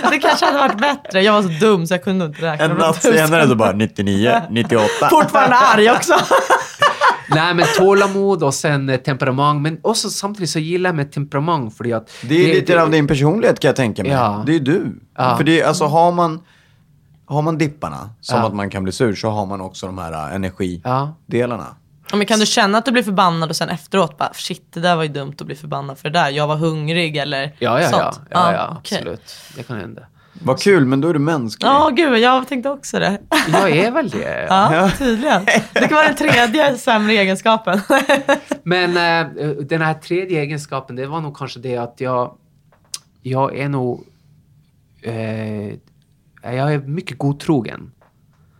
Det 0.11 0.19
kanske 0.19 0.45
hade 0.45 0.57
varit 0.57 0.77
bättre. 0.77 1.21
Jag 1.21 1.33
var 1.33 1.41
så 1.41 1.47
dum 1.47 1.87
så 1.87 1.93
jag 1.93 2.03
kunde 2.03 2.25
inte 2.25 2.41
räkna. 2.41 2.65
En 2.65 2.71
från 2.71 2.79
natt 2.79 3.03
senare 3.03 3.47
så 3.47 3.55
bara 3.55 3.71
99, 3.71 4.41
98. 4.49 5.09
Fortfarande 5.09 5.55
arg 5.55 5.91
också. 5.91 6.13
Nej 7.27 7.53
men 7.53 7.65
tålamod 7.77 8.43
och 8.43 8.53
sen 8.53 8.89
eh, 8.89 8.97
temperament. 8.97 9.61
Men 9.61 9.79
också 9.81 10.09
samtidigt 10.09 10.49
så 10.49 10.59
gillar 10.59 10.87
jag 10.89 10.95
med 10.95 11.11
temperament 11.11 11.77
för 11.77 11.95
att... 11.95 12.09
Det 12.21 12.51
är 12.51 12.53
lite 12.53 12.81
av 12.81 12.91
din 12.91 13.07
personlighet 13.07 13.59
kan 13.59 13.69
jag 13.69 13.75
tänka 13.75 14.03
mig. 14.03 14.11
Ja. 14.11 14.43
Det 14.45 14.55
är 14.55 14.59
du. 14.59 14.99
Ja. 15.17 15.37
För 15.37 15.43
det 15.43 15.61
är, 15.61 15.67
alltså 15.67 15.85
har 15.85 16.11
man, 16.11 16.41
har 17.27 17.41
man 17.41 17.57
dipparna, 17.57 18.09
som 18.21 18.39
Ja. 18.39 18.47
att 18.47 18.53
man 18.55 18.69
kan 18.69 18.83
bli 18.83 18.91
sur, 18.91 19.15
så 19.15 19.29
har 19.29 19.45
man 19.45 19.61
också 19.61 19.85
de 19.85 19.97
här 19.97 20.11
äh, 20.29 20.35
energidelarna. 20.35 21.67
Ja. 21.69 21.75
Ja, 22.11 22.17
men 22.17 22.27
kan 22.27 22.39
du 22.39 22.45
känna 22.45 22.77
att 22.77 22.85
du 22.85 22.91
blir 22.91 23.03
förbannad 23.03 23.49
och 23.49 23.55
sen 23.55 23.69
efteråt 23.69 24.17
bara 24.17 24.33
shit 24.33 24.67
det 24.73 24.79
där 24.79 24.95
var 24.95 25.03
ju 25.03 25.09
dumt 25.09 25.33
att 25.39 25.45
bli 25.45 25.55
förbannad 25.55 25.97
för 25.97 26.09
det 26.09 26.19
där. 26.19 26.29
Jag 26.29 26.47
var 26.47 26.55
hungrig 26.55 27.17
eller 27.17 27.43
Ja, 27.43 27.49
ja, 27.59 27.81
ja. 27.81 27.89
sånt. 27.89 28.27
ja, 28.29 28.53
ja 28.53 28.75
okej. 28.79 28.97
absolut. 28.97 29.35
Det 29.55 29.63
kan 29.63 29.77
hända. 29.79 30.01
Vad 30.41 30.59
kul, 30.59 30.85
men 30.85 31.01
då 31.01 31.07
är 31.09 31.13
du 31.13 31.19
mänsklig. 31.19 31.67
Ja, 31.69 31.89
gud, 31.89 32.17
jag 32.19 32.47
tänkte 32.47 32.69
också 32.69 32.99
det. 32.99 33.19
Jag 33.51 33.71
är 33.71 33.91
väl 33.91 34.09
det. 34.09 34.45
Ja, 34.49 34.91
tydligen. 34.97 35.45
Det 35.73 35.79
kan 35.87 35.95
vara 35.95 36.07
den 36.07 36.15
tredje 36.15 36.77
sämre 36.77 37.13
egenskapen. 37.13 37.81
Men 38.63 38.89
eh, 39.37 39.47
den 39.49 39.81
här 39.81 39.93
tredje 39.93 40.41
egenskapen, 40.41 40.95
det 40.95 41.05
var 41.07 41.21
nog 41.21 41.37
kanske 41.37 41.59
det 41.59 41.77
att 41.77 41.95
jag, 42.01 42.35
jag 43.21 43.57
är 43.57 43.69
nog... 43.69 44.03
Eh, 45.01 45.73
jag 46.53 46.73
är 46.73 46.79
mycket 46.79 47.17
godtrogen. 47.17 47.91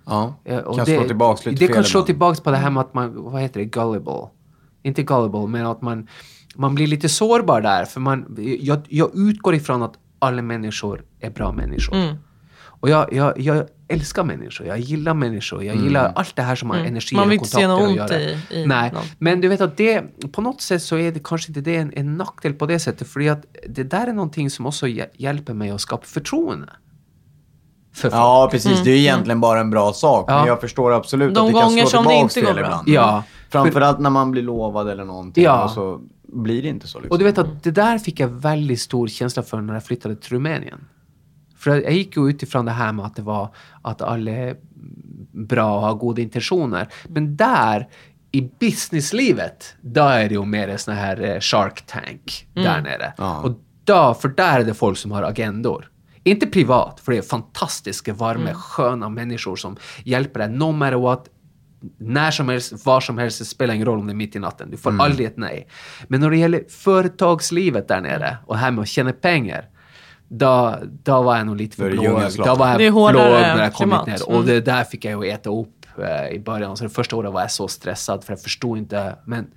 Ja. 0.06 0.34
Eh, 0.46 0.58
och 0.58 0.76
Kan 0.76 0.86
det, 0.86 0.96
slå 0.98 1.08
tillbaks 1.08 1.46
lite 1.46 1.68
Det 1.68 1.74
kan 1.74 1.84
slå 1.84 1.98
ibland. 2.00 2.06
tillbaks 2.06 2.40
på 2.40 2.52
det 2.52 2.58
här 2.58 2.70
med 2.70 2.82
att 2.82 2.94
man, 2.94 3.24
vad 3.24 3.42
heter 3.42 3.60
det, 3.60 3.66
gullible. 3.66 4.28
Inte 4.84 5.04
gullible, 5.04 5.48
men 5.48 5.66
att 5.66 5.82
man, 5.82 6.08
man 6.56 6.76
blir 6.76 6.88
lite 6.88 7.10
sårbar 7.10 7.62
där. 7.62 7.86
För 7.86 8.00
man, 8.00 8.38
jag, 8.60 8.80
jag 8.90 9.12
utgår 9.16 9.56
ifrån 9.56 9.84
att 9.84 9.94
alla 10.20 10.42
människor 10.42 11.04
är 11.20 11.30
bra 11.30 11.52
människor. 11.52 11.96
Mm. 11.96 12.16
Och 12.80 12.90
jag, 12.90 13.14
jag, 13.14 13.40
jag 13.40 13.66
älskar 13.88 14.24
människor, 14.24 14.68
jag 14.68 14.80
gillar 14.80 15.14
människor, 15.14 15.64
jag 15.64 15.76
gillar 15.76 16.14
allt 16.16 16.36
det 16.36 16.42
här 16.42 16.56
som 16.56 16.70
har 16.70 16.78
Mm. 16.78 16.88
energi 16.92 17.16
Man 17.16 17.26
och 17.26 17.32
vill 17.32 17.38
inte 17.38 17.50
se 17.50 17.62
kontakter 17.66 17.88
något 17.88 18.00
att 18.00 18.12
ont 18.12 18.22
göra. 18.22 18.22
i- 18.22 18.62
i 18.64 18.66
Nej, 18.68 18.92
någon. 18.94 19.04
men 19.20 19.42
du 19.42 19.48
vet 19.48 19.62
att 19.62 19.78
det, 19.78 20.02
på 20.32 20.42
något 20.42 20.62
sätt 20.62 20.82
så 20.84 20.98
är 20.98 21.12
det 21.12 21.20
kanske 21.24 21.50
inte 21.50 21.62
det 21.62 21.76
en, 21.76 21.92
en 21.96 22.18
nackdel 22.18 22.54
på 22.54 22.66
det 22.66 22.80
sättet. 22.80 23.08
För 23.08 23.30
att 23.32 23.46
det 23.70 23.84
där 23.84 24.08
är 24.08 24.14
någonting 24.14 24.50
som 24.50 24.66
också 24.66 24.86
hj- 24.88 25.06
hjälper 25.14 25.54
mig 25.54 25.70
att 25.70 25.82
skapa 25.82 26.06
förtroende. 26.06 26.70
För 27.96 28.10
folk. 28.10 28.14
Ja, 28.14 28.48
precis. 28.52 28.84
Det 28.84 28.92
är 28.92 28.96
egentligen 28.98 29.42
bara 29.42 29.60
en 29.60 29.70
bra 29.70 29.94
sak. 29.94 30.28
Men 30.30 30.38
Ja. 30.38 30.48
jag 30.48 30.62
förstår 30.62 30.94
absolut 30.94 31.36
De 31.36 31.40
att 31.42 31.48
det 31.48 31.54
kan 31.60 31.62
gånger 31.70 31.86
slå 31.86 31.90
som 32.04 32.06
det 32.08 32.14
inte 32.14 32.42
går 32.42 32.54
bra. 32.54 32.60
ibland. 32.64 32.88
Ja. 32.90 33.24
Framförallt 33.50 34.00
när 34.00 34.10
man 34.10 34.32
blir 34.32 34.44
lovad 34.44 34.90
eller 34.90 35.06
någonting. 35.06 35.44
Ja. 35.44 35.64
Och 35.64 35.72
så 35.72 36.00
blir 36.28 36.62
det 36.62 36.68
inte 36.70 36.88
så. 36.88 36.98
Liksom. 37.00 37.12
Och 37.12 37.20
du 37.20 37.26
vet 37.26 37.38
att 37.38 37.64
det 37.64 37.72
där 37.72 37.98
fick 37.98 38.20
jag 38.20 38.28
väldigt 38.28 38.82
stor 38.82 39.08
känsla 39.08 39.44
för 39.44 39.62
när 39.62 39.74
jag 39.74 39.84
flyttade 39.84 40.16
till 40.16 40.30
Rumänien. 40.34 40.80
För 41.58 41.82
jag 41.82 41.92
gick 41.94 42.18
ju 42.18 42.30
utifrån 42.30 42.66
det 42.66 42.72
här 42.72 42.92
med 42.94 43.06
att 43.06 43.16
det 43.16 43.22
var 43.22 43.50
att 43.82 44.02
alla 44.02 44.32
är 44.32 44.56
bra 45.32 45.76
och 45.76 45.82
har 45.82 45.94
goda 45.94 46.22
intentioner. 46.22 46.88
Men 47.10 47.36
där, 47.38 47.88
i 48.32 48.42
businesslivet, 48.60 49.76
där 49.82 50.20
är 50.20 50.30
det 50.30 50.36
ju 50.36 50.46
mer 50.46 50.68
en 50.68 50.80
sån 50.80 50.94
här 50.94 51.22
eh, 51.24 51.40
shark 51.40 51.86
tank 51.86 52.48
där 52.54 52.82
nere. 52.82 53.14
Ja. 53.18 53.42
Och 53.42 53.52
då, 53.84 54.14
för 54.14 54.28
där 54.30 54.60
är 54.60 54.64
det 54.64 54.74
folk 54.74 54.98
som 54.98 55.12
har 55.12 55.24
agendor. 55.24 55.90
Inte 56.28 56.48
privat, 56.48 57.00
för 57.00 57.12
det 57.12 57.18
är 57.18 57.22
fantastiska, 57.22 58.14
varma, 58.14 58.54
sköna 58.54 59.10
människor 59.10 59.56
som 59.56 59.78
hjälper 60.04 60.40
dig 60.40 60.50
no 60.50 60.72
matter 60.72 60.96
what. 60.98 61.30
När 61.98 62.32
som 62.32 62.50
helst, 62.50 62.86
var 62.86 63.02
som 63.02 63.18
helst, 63.18 63.40
det 63.40 63.46
spelar 63.46 63.74
ingen 63.74 63.86
roll 63.88 64.00
om 64.00 64.08
det 64.08 64.14
är 64.14 64.16
mitt 64.16 64.36
i 64.36 64.40
natten. 64.40 64.72
Du 64.72 64.78
får 64.78 64.90
Mm. 64.90 65.02
aldrig 65.02 65.28
ett 65.28 65.38
nej. 65.38 65.68
Men 66.08 66.20
när 66.22 66.30
det 66.30 66.38
gäller 66.38 66.64
företagslivet 66.70 67.88
där 67.88 68.02
nere 68.02 68.38
och 68.46 68.58
här 68.58 68.72
med 68.72 68.82
att 68.82 68.88
tjäna 68.88 69.12
pengar, 69.12 69.70
då, 70.28 70.76
då 71.04 71.22
var 71.22 71.38
jag 71.38 71.46
nog 71.46 71.56
lite 71.58 71.76
för 71.76 71.92
blåögd. 71.92 72.38
Då 72.38 72.56
var 72.56 72.68
jag 72.68 72.78
blåögd 72.94 73.16
när 73.58 73.64
jag 73.64 73.74
kom 73.74 73.92
hit 73.92 74.06
ner. 74.08 74.28
Mm. 74.30 74.38
Och 74.40 74.46
det 74.46 74.62
där 74.62 74.84
fick 74.84 75.06
jag 75.06 75.26
ju 75.26 75.32
äta 75.32 75.50
upp 75.50 75.86
eh, 75.98 76.36
i 76.36 76.40
början. 76.40 76.78
Så 76.78 76.84
det 76.84 76.90
första 76.90 77.16
året 77.16 77.34
var 77.34 77.42
jag 77.42 77.52
så 77.52 77.68
stressad 77.68 78.24
för 78.24 78.34
jag 78.34 78.42
förstod 78.42 78.78
inte. 78.78 79.16
Men, 79.26 79.48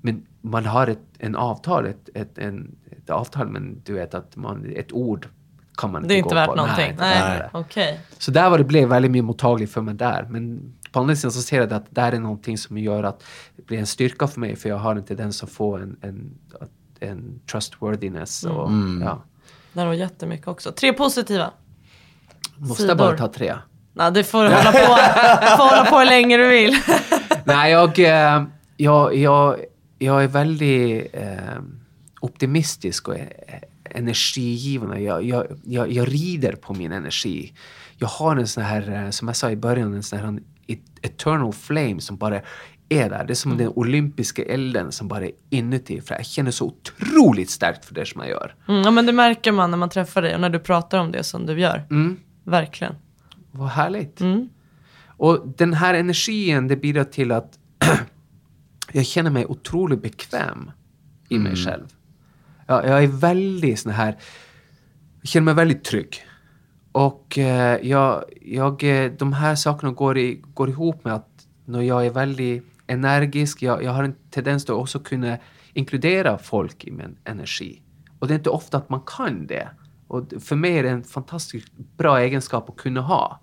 men 0.00 0.26
man 0.40 0.64
har 0.66 0.86
ett 0.86 0.98
en 1.18 1.36
avtal, 1.36 1.86
ett, 1.86 2.08
ett, 2.14 2.38
en, 2.38 2.76
ett 2.90 3.10
avtal, 3.10 3.48
men 3.48 3.82
du 3.84 3.92
vet 3.92 4.14
att 4.14 4.36
man, 4.36 4.66
ett 4.76 4.92
ord 4.92 5.28
kan 5.76 5.92
man 5.92 6.08
Det 6.08 6.14
är 6.14 6.18
inte 6.18 6.18
inte 6.18 6.28
gå 6.28 6.34
värt 6.34 6.48
på. 6.48 6.54
någonting. 6.54 6.90
inte 6.90 7.02
Nej, 7.02 7.20
värt 7.20 7.52
det. 7.52 7.58
okej. 7.58 8.00
Så 8.18 8.30
där 8.30 8.50
var 8.50 8.58
det 8.58 8.64
blev 8.64 8.88
väldigt 8.88 9.10
mer 9.10 9.22
mottagligt 9.22 9.72
för 9.72 9.80
mig 9.80 9.94
där. 9.94 10.26
Men 10.30 10.72
på 10.92 11.00
andra 11.00 11.16
sidan 11.16 11.32
så 11.32 11.42
ser 11.42 11.56
jag 11.60 11.72
att 11.72 11.84
det 11.94 12.00
där 12.00 12.12
är 12.12 12.18
någonting 12.20 12.58
som 12.58 12.78
gör 12.78 13.02
att 13.02 13.24
det 13.56 13.66
blir 13.66 13.78
en 13.78 13.86
styrka 13.86 14.26
för 14.26 14.40
mig 14.40 14.56
för 14.56 14.68
jag 14.68 14.76
har 14.76 14.96
en 14.96 15.04
tendens 15.04 15.42
att 15.42 15.50
få 15.50 15.76
en, 15.76 15.96
en, 16.02 16.30
en 17.00 17.40
trustworthiness. 17.50 18.44
Och, 18.44 18.68
Mm. 18.68 19.02
ja. 19.02 19.22
Det 19.72 19.84
var 19.84 19.92
jättemycket 19.92 20.48
också. 20.48 20.72
Tre 20.72 20.92
positiva. 20.92 21.50
Måste 22.56 22.74
Sidor. 22.82 22.88
jag 22.90 22.98
bara 22.98 23.16
ta 23.16 23.28
tre? 23.32 23.54
Nej, 23.92 24.12
det 24.12 24.24
får 24.24 24.44
du 24.44 24.48
hålla 24.54 24.72
på, 24.72 24.78
du 25.40 25.46
får 25.56 25.68
hålla 25.76 25.84
på 25.90 25.98
hur 25.98 26.06
länge 26.06 26.36
du 26.36 26.48
vill. 26.48 26.76
Nej, 27.44 27.72
jag, 27.72 27.98
eh, 27.98 28.44
jag, 28.76 29.14
jag, 29.16 29.56
jag 29.98 30.24
är 30.24 30.28
väldigt 30.28 31.08
eh, 31.12 31.28
optimistisk 32.20 33.08
och 33.08 33.14
eh, 33.18 33.26
energigivande. 33.96 35.00
Jag, 35.00 35.24
jag, 35.24 35.46
jag, 35.64 35.92
jag 35.92 36.12
rider 36.12 36.52
på 36.52 36.74
min 36.74 36.92
energi. 36.92 37.52
Jag 37.96 38.08
har 38.08 38.36
en 38.36 38.46
sån 38.46 38.62
här, 38.62 39.04
eh, 39.04 39.10
som 39.10 39.28
jag 39.28 39.36
sa 39.36 39.50
i 39.50 39.56
början, 39.56 39.94
en 39.94 40.02
sån 40.02 40.18
här 40.18 40.40
et- 40.66 40.98
eternal 41.02 41.52
flame 41.52 42.00
som 42.00 42.16
bara 42.16 42.40
är 42.88 43.10
där. 43.10 43.24
Det 43.24 43.32
är 43.32 43.34
som 43.34 43.56
den 43.58 43.68
olympiska 43.68 44.42
elden 44.44 44.92
som 44.92 45.08
bara 45.08 45.24
är 45.24 45.32
inuti. 45.50 46.00
För 46.00 46.14
jag 46.14 46.26
känner 46.26 46.50
så 46.50 46.64
otroligt 46.66 47.50
starkt 47.50 47.84
för 47.84 47.94
det 47.94 48.06
som 48.06 48.20
jag 48.20 48.30
gör. 48.30 48.54
Mm, 48.68 48.82
ja, 48.82 48.90
men 48.90 49.06
det 49.06 49.12
märker 49.12 49.52
man 49.52 49.70
när 49.70 49.78
man 49.78 49.88
träffar 49.90 50.22
dig 50.22 50.34
och 50.34 50.40
när 50.40 50.50
du 50.50 50.58
pratar 50.58 50.98
om 50.98 51.12
det 51.12 51.22
som 51.22 51.46
du 51.46 51.60
gör. 51.60 51.86
Mm. 51.90 52.16
Verkligen. 52.44 52.94
Vad 53.50 53.68
härligt. 53.68 54.20
Mm. 54.20 54.48
Och 55.06 55.48
den 55.56 55.74
här 55.74 55.94
energin, 55.94 56.68
det 56.68 56.76
bidrar 56.76 57.04
till 57.04 57.32
att 57.32 57.58
jag 58.92 59.06
känner 59.06 59.30
mig 59.30 59.46
otroligt 59.46 60.02
bekväm 60.02 60.70
i 61.28 61.38
mig 61.38 61.56
själv. 61.56 61.84
Jag, 62.66 62.86
jag 62.86 63.02
är 63.02 63.06
väldigt 63.06 63.80
sån 63.80 63.92
här, 63.92 64.16
jag 65.20 65.28
känner 65.28 65.44
mig 65.44 65.54
väldigt 65.54 65.84
trygg. 65.84 66.16
Och 66.92 67.38
eh, 67.38 67.86
jag, 67.86 68.24
jag, 68.42 68.84
eh, 68.84 69.12
de 69.12 69.32
här 69.32 69.54
sakerna 69.54 69.92
går, 69.92 70.18
i, 70.18 70.42
går 70.54 70.68
ihop 70.68 71.04
med 71.04 71.14
att 71.14 71.46
när 71.64 71.80
jag 71.80 72.06
är 72.06 72.10
väldigt 72.10 72.64
energisk, 72.86 73.62
jag, 73.62 73.82
jag 73.82 73.92
har 73.92 74.04
en 74.04 74.14
tendens 74.30 74.64
att 74.64 74.70
också 74.70 75.00
kunna 75.00 75.38
inkludera 75.72 76.38
folk 76.38 76.84
i 76.84 76.90
min 76.90 77.16
energi. 77.24 77.82
Och 78.18 78.28
det 78.28 78.34
är 78.34 78.38
inte 78.38 78.50
ofta 78.50 78.76
att 78.76 78.88
man 78.88 79.00
kan 79.06 79.46
det. 79.46 79.68
Och 80.08 80.24
för 80.40 80.56
mig 80.56 80.78
är 80.78 80.82
det 80.82 80.90
en 80.90 81.04
fantastiskt 81.04 81.72
bra 81.96 82.20
egenskap 82.20 82.70
att 82.70 82.76
kunna 82.76 83.00
ha. 83.00 83.40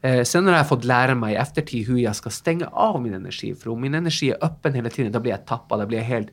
Eh, 0.00 0.22
sen 0.22 0.46
har 0.46 0.54
jag 0.54 0.68
fått 0.68 0.84
lära 0.84 1.14
mig 1.14 1.34
i 1.34 1.36
eftertid 1.36 1.86
hur 1.86 1.98
jag 1.98 2.16
ska 2.16 2.30
stänga 2.30 2.66
av 2.66 3.02
min 3.02 3.14
energi. 3.14 3.54
För 3.54 3.70
om 3.70 3.80
min 3.80 3.94
energi 3.94 4.30
är 4.30 4.44
öppen 4.44 4.74
hela 4.74 4.90
tiden, 4.90 5.12
då 5.12 5.20
blir 5.20 5.32
jag 5.32 5.46
tappad, 5.46 5.80
då 5.80 5.86
blir 5.86 5.98
jag 5.98 6.04
helt... 6.04 6.28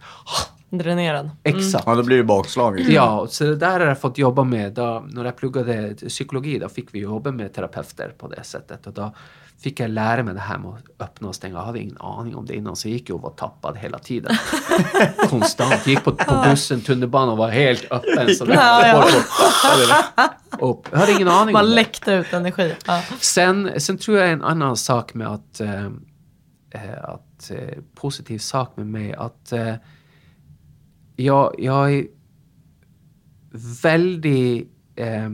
Dränerad. 0.77 1.29
Exakt. 1.43 1.83
Ja, 1.87 1.95
då 1.95 2.03
blir 2.03 2.17
det 2.17 2.23
bakslag. 2.23 2.79
Ja, 2.79 3.27
så 3.29 3.43
det 3.43 3.55
där 3.55 3.79
har 3.79 3.87
jag 3.87 3.99
fått 4.01 4.17
jobba 4.17 4.43
med. 4.43 4.73
Då, 4.73 5.05
när 5.09 5.25
jag 5.25 5.35
pluggade 5.35 5.95
psykologi 5.95 6.59
då 6.59 6.69
fick 6.69 6.87
vi 6.95 6.99
jobba 6.99 7.31
med 7.31 7.53
terapeuter 7.53 8.13
på 8.17 8.27
det 8.27 8.43
sättet. 8.43 8.87
Och 8.87 8.93
då 8.93 9.13
fick 9.63 9.79
jag 9.79 9.89
lära 9.89 10.23
mig 10.23 10.33
det 10.33 10.39
här 10.39 10.57
med 10.57 10.69
att 10.71 11.01
öppna 11.01 11.27
och 11.27 11.35
stänga. 11.35 11.55
Jag 11.55 11.61
hade 11.63 11.79
ingen 11.79 11.97
aning 11.97 12.35
om 12.35 12.45
det 12.45 12.55
innan 12.55 12.75
så 12.75 12.87
jag 12.87 12.93
gick 12.93 13.09
ju 13.09 13.15
och 13.15 13.21
var 13.21 13.29
tappad 13.29 13.77
hela 13.77 13.99
tiden. 13.99 14.35
Konstant. 15.29 15.87
Gick 15.87 16.03
på, 16.03 16.11
på 16.11 16.43
bussen, 16.49 16.81
tunnelbanan 16.81 17.29
och 17.29 17.37
var 17.37 17.49
helt 17.49 17.91
öppen. 17.91 18.35
Så 18.35 18.45
Ja, 18.49 18.87
ja. 18.87 19.07
Och 20.59 20.87
jag 20.91 20.97
hade 20.99 21.11
ingen 21.11 21.27
aning 21.27 21.53
Man 21.53 21.63
om 21.63 21.69
det. 21.69 21.75
läckte 21.75 22.11
ut 22.11 22.33
energi. 22.33 22.75
Ja. 22.87 23.01
Sen, 23.19 23.71
sen 23.81 23.97
tror 23.97 24.17
jag 24.17 24.29
en 24.31 24.43
annan 24.43 24.77
sak 24.77 25.13
med 25.13 25.27
att, 25.27 25.59
eh, 25.61 25.85
att 27.03 27.51
eh, 27.51 27.77
positiv 27.95 28.39
sak 28.39 28.77
med 28.77 28.87
mig 28.87 29.13
att 29.13 29.51
eh, 29.51 29.73
jag, 31.15 31.55
jag 31.57 31.93
är 31.93 32.07
väldigt 33.83 34.69
eh, 34.95 35.29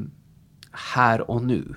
här 0.72 1.32
och 1.32 1.44
nu. 1.44 1.76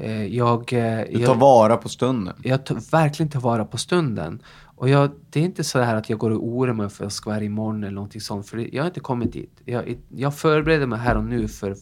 Eh, 0.00 0.26
jag, 0.26 0.72
eh, 0.72 0.78
Mm. 0.78 1.12
Du 1.12 1.18
jag, 1.20 1.26
tar 1.26 1.34
vara 1.34 1.76
på 1.76 1.88
stunden. 1.88 2.34
jag 2.42 2.66
tar 2.66 2.90
verkligen 2.90 3.30
tar 3.30 3.40
vara 3.40 3.64
på 3.64 3.78
stunden. 3.78 4.42
Och 4.76 4.88
jag, 4.88 5.10
det 5.30 5.40
är 5.40 5.44
inte 5.44 5.64
så 5.64 5.80
här 5.80 5.96
att 5.96 6.10
jag 6.10 6.18
går 6.18 6.30
och 6.30 6.46
oroar 6.46 6.72
mig 6.72 6.88
för 6.88 7.04
att 7.04 7.06
jag 7.06 7.12
ska 7.12 7.30
vara 7.30 7.42
imorgon 7.42 7.82
eller 7.82 7.94
någonting 7.94 8.20
sånt. 8.20 8.48
För 8.48 8.74
jag 8.74 8.82
har 8.82 8.88
inte 8.88 9.00
kommit 9.00 9.32
dit. 9.32 9.60
Jag, 9.64 9.98
jag 10.08 10.34
förbereder 10.34 10.86
mig 10.86 10.98
här 10.98 11.16
och 11.16 11.24
nu 11.24 11.48
för, 11.48 11.76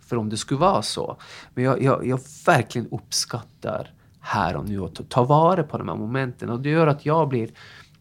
för 0.00 0.16
om 0.16 0.28
det 0.28 0.36
skulle 0.36 0.60
vara 0.60 0.82
så. 0.82 1.16
Men 1.54 1.64
jag, 1.64 1.82
jag, 1.82 2.06
jag 2.06 2.20
verkligen 2.46 2.88
uppskattar 2.88 3.90
här 4.20 4.56
och 4.56 4.68
nu 4.68 4.80
och 4.80 4.94
ta, 4.94 5.02
ta 5.08 5.24
vara 5.24 5.62
på 5.62 5.78
de 5.78 5.88
här 5.88 5.96
momenten. 5.96 6.50
Och 6.50 6.60
det 6.60 6.70
gör 6.70 6.86
att 6.86 7.06
jag 7.06 7.28
blir 7.28 7.50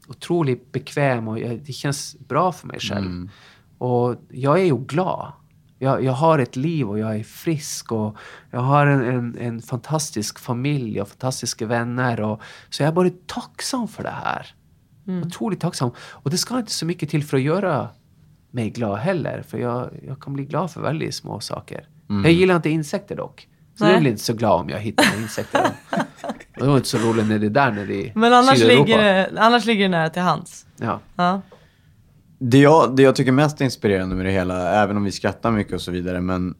otroligt 0.07 0.71
bekväm 0.71 1.27
och 1.27 1.39
jag, 1.39 1.59
det 1.65 1.73
känns 1.73 2.15
bra 2.19 2.51
för 2.51 2.67
mig 2.67 2.79
själv. 2.79 3.29
Och 3.77 4.15
jag 4.29 4.59
är 4.59 4.63
ju 4.63 4.77
glad. 4.77 5.31
Jag, 5.79 6.03
jag 6.03 6.11
har 6.13 6.39
ett 6.39 6.55
liv 6.55 6.89
och 6.89 6.99
jag 6.99 7.15
är 7.15 7.23
frisk 7.23 7.91
och 7.91 8.17
jag 8.51 8.59
har 8.59 8.87
en, 8.87 9.01
en, 9.03 9.37
en 9.37 9.61
fantastisk 9.61 10.39
familj 10.39 11.01
och 11.01 11.07
fantastiska 11.07 11.65
vänner. 11.65 12.21
Och, 12.21 12.41
så 12.69 12.83
jag 12.83 12.87
är 12.87 12.93
bara 12.93 13.09
tacksam 13.25 13.87
för 13.87 14.03
det 14.03 14.15
här. 14.23 14.55
Otroligt 15.25 15.59
tacksam. 15.59 15.91
Och 15.97 16.29
det 16.29 16.37
ska 16.37 16.59
inte 16.59 16.71
så 16.71 16.85
mycket 16.85 17.09
till 17.09 17.23
för 17.23 17.37
att 17.37 17.43
göra 17.43 17.89
mig 18.51 18.69
glad 18.69 18.97
heller. 18.97 19.43
För 19.47 19.57
jag, 19.57 19.89
jag 20.07 20.19
kan 20.19 20.33
bli 20.33 20.45
glad 20.45 20.71
för 20.71 20.81
väldigt 20.81 21.15
små 21.15 21.39
saker. 21.39 21.87
Jag 22.07 22.31
gillar 22.31 22.55
inte 22.55 22.69
insekter 22.69 23.15
dock. 23.15 23.47
Så 23.75 23.83
Nej. 23.83 23.93
jag 23.93 24.01
blir 24.01 24.11
inte 24.11 24.23
så 24.23 24.33
glad 24.33 24.61
om 24.61 24.69
jag 24.69 24.79
hittar 24.79 25.21
insekter. 25.21 25.71
Det 26.57 26.67
var 26.67 26.77
inte 26.77 26.89
så 26.89 26.97
roligt 26.97 27.27
när 27.27 27.39
det 27.39 27.45
är 27.45 27.49
där 27.49 27.71
nere 27.71 27.93
i 27.93 28.11
Men 28.15 28.33
annars 28.33 28.59
Sydeuropa. 28.59 28.85
ligger, 28.85 29.03
det, 29.03 29.41
annars 29.41 29.65
ligger 29.65 29.83
det 29.83 29.89
nära 29.89 30.09
till 30.09 30.21
hands. 30.21 30.65
Ja. 30.77 30.99
Ja. 31.15 31.41
Det 32.39 32.57
jag, 32.57 32.95
det 32.95 33.03
jag 33.03 33.15
tycker 33.15 33.31
är 33.31 33.35
mest 33.35 33.61
inspirerande 33.61 34.15
med 34.15 34.25
det 34.25 34.31
hela, 34.31 34.83
även 34.83 34.97
om 34.97 35.03
vi 35.03 35.11
skrattar 35.11 35.51
mycket 35.51 35.73
och 35.73 35.81
så 35.81 35.91
vidare, 35.91 36.21
men 36.21 36.55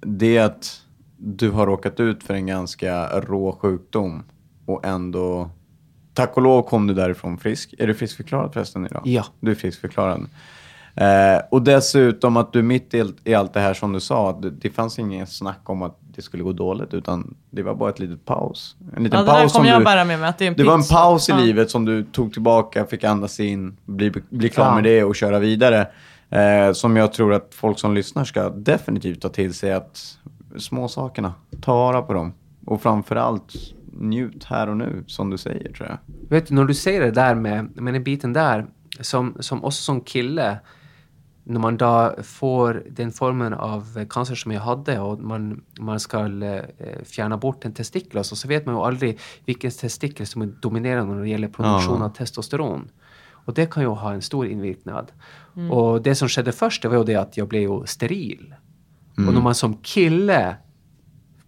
det 0.00 0.36
är 0.36 0.44
att 0.44 0.80
du 1.18 1.50
har 1.50 1.66
råkat 1.66 2.00
ut 2.00 2.22
för 2.22 2.34
en 2.34 2.46
ganska 2.46 3.20
rå 3.20 3.52
sjukdom 3.52 4.22
och 4.66 4.84
ändå, 4.84 5.50
tack 6.14 6.36
och 6.36 6.42
lov 6.42 6.62
kom 6.62 6.86
du 6.86 6.94
därifrån 6.94 7.38
frisk. 7.38 7.74
Är 7.78 7.86
du 7.86 7.94
friskförklarad 7.94 8.52
förresten 8.52 8.86
idag? 8.86 9.02
Ja. 9.04 9.24
Du 9.40 9.50
är 9.50 9.54
friskförklarad. 9.54 10.26
Eh, 10.94 11.42
och 11.50 11.62
dessutom 11.62 12.36
att 12.36 12.52
du 12.52 12.62
mitt 12.62 12.94
i, 12.94 13.12
i 13.24 13.34
allt 13.34 13.54
det 13.54 13.60
här 13.60 13.74
som 13.74 13.92
du 13.92 14.00
sa, 14.00 14.30
att 14.30 14.42
det, 14.42 14.50
det 14.50 14.70
fanns 14.70 14.98
ingen 14.98 15.26
snack 15.26 15.60
om 15.64 15.82
att 15.82 15.98
det 16.16 16.22
skulle 16.22 16.42
gå 16.42 16.52
dåligt, 16.52 16.94
utan 16.94 17.34
det 17.50 17.62
var 17.62 17.74
bara 17.74 17.90
ett 17.90 17.98
litet 17.98 18.24
paus. 18.24 18.76
En 18.96 19.02
liten 19.04 19.20
Ja, 19.20 19.32
paus 19.32 19.52
som 19.52 19.64
jag 19.64 19.80
du, 19.80 19.84
bära 19.84 20.04
med 20.04 20.18
mig. 20.20 20.28
Att 20.28 20.38
det, 20.38 20.44
är 20.44 20.48
en 20.48 20.54
det 20.56 20.64
var 20.64 20.74
en 20.74 20.82
paus 20.82 21.28
i 21.28 21.32
Ja. 21.32 21.38
livet 21.38 21.70
som 21.70 21.84
du 21.84 22.04
tog 22.04 22.32
tillbaka, 22.32 22.86
fick 22.86 23.04
andas 23.04 23.40
in, 23.40 23.76
bli, 23.84 24.12
bli 24.30 24.48
klar 24.48 24.64
Ja. 24.66 24.74
med 24.74 24.84
det 24.84 25.04
och 25.04 25.16
köra 25.16 25.38
vidare. 25.38 25.88
Eh, 26.30 26.72
som 26.72 26.96
jag 26.96 27.12
tror 27.12 27.34
att 27.34 27.54
folk 27.54 27.78
som 27.78 27.94
lyssnar 27.94 28.24
ska 28.24 28.48
definitivt 28.48 29.22
ta 29.22 29.28
till 29.28 29.54
sig 29.54 29.72
att 29.72 30.18
små 30.58 30.88
sakerna, 30.88 31.34
ta 31.60 31.74
vara 31.74 32.02
på 32.02 32.12
dem. 32.12 32.32
Och 32.64 32.82
framförallt 32.82 33.52
njut 34.00 34.44
här 34.44 34.68
och 34.68 34.76
nu, 34.76 35.04
som 35.06 35.30
du 35.30 35.38
säger 35.38 35.72
tror 35.72 35.88
jag. 35.88 35.98
Vet 36.28 36.46
du, 36.46 36.54
när 36.54 36.64
du 36.64 36.74
säger 36.74 37.00
det 37.00 37.10
där 37.10 37.34
med, 37.34 37.80
med 37.82 37.94
den 37.94 38.02
biten 38.04 38.32
där, 38.32 38.66
som, 39.00 39.36
som 39.40 39.64
också 39.64 39.82
som 39.82 40.00
kille, 40.00 40.58
när 41.48 41.60
man 41.60 41.76
då 41.76 42.14
får 42.22 42.82
den 42.90 43.12
formen 43.12 43.54
av 43.54 44.04
cancer 44.10 44.34
som 44.34 44.52
jag 44.52 44.60
hade 44.60 45.00
och 45.00 45.20
man, 45.20 45.64
man 45.80 46.00
ska 46.00 46.18
eh, 46.44 46.62
fjärna 47.04 47.36
bort 47.36 47.64
en 47.64 47.72
testikel 47.72 48.24
så, 48.24 48.36
så 48.36 48.48
vet 48.48 48.66
man 48.66 48.74
ju 48.74 48.80
aldrig 48.80 49.18
vilken 49.44 49.70
testikel 49.70 50.26
som 50.26 50.42
är 50.42 50.46
dominerande 50.46 51.14
när 51.14 51.22
det 51.22 51.28
gäller 51.28 51.48
produktion 51.48 51.98
Ja. 51.98 52.04
av 52.04 52.08
testosteron. 52.08 52.90
Och 53.30 53.54
det 53.54 53.70
kan 53.70 53.82
ju 53.82 53.88
ha 53.88 54.12
en 54.12 54.22
stor 54.22 54.46
inverkan. 54.46 55.06
Och 55.70 56.02
det 56.02 56.14
som 56.14 56.28
skedde 56.28 56.52
först 56.52 56.82
det 56.82 56.88
var 56.88 56.96
ju 56.96 57.04
det 57.04 57.16
att 57.16 57.36
jag 57.36 57.48
blev 57.48 57.62
ju 57.62 57.86
steril. 57.86 58.54
Och 59.16 59.34
när 59.34 59.40
man 59.40 59.54
som 59.54 59.76
kille 59.76 60.56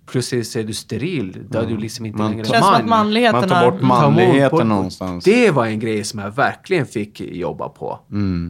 plötsligt 0.08 0.46
så 0.46 0.58
är 0.58 0.64
du 0.64 0.74
steril, 0.74 1.44
då 1.48 1.58
är 1.58 1.66
du 1.66 1.76
liksom 1.76 2.06
inte 2.06 2.18
Man 2.18 2.30
längre 2.30 2.44
Känns 2.44 2.66
att 2.66 2.72
man. 2.72 2.88
manligheten 2.88 3.40
Man 3.40 3.48
tar 3.48 3.70
bort 3.70 3.80
manligheten 3.80 4.68
någonstans. 4.68 5.24
Det 5.24 5.50
var 5.50 5.66
en 5.66 5.80
grej 5.80 6.04
som 6.04 6.20
jag 6.20 6.30
verkligen 6.30 6.86
fick 6.86 7.20
jobba 7.20 7.68
på. 7.68 8.00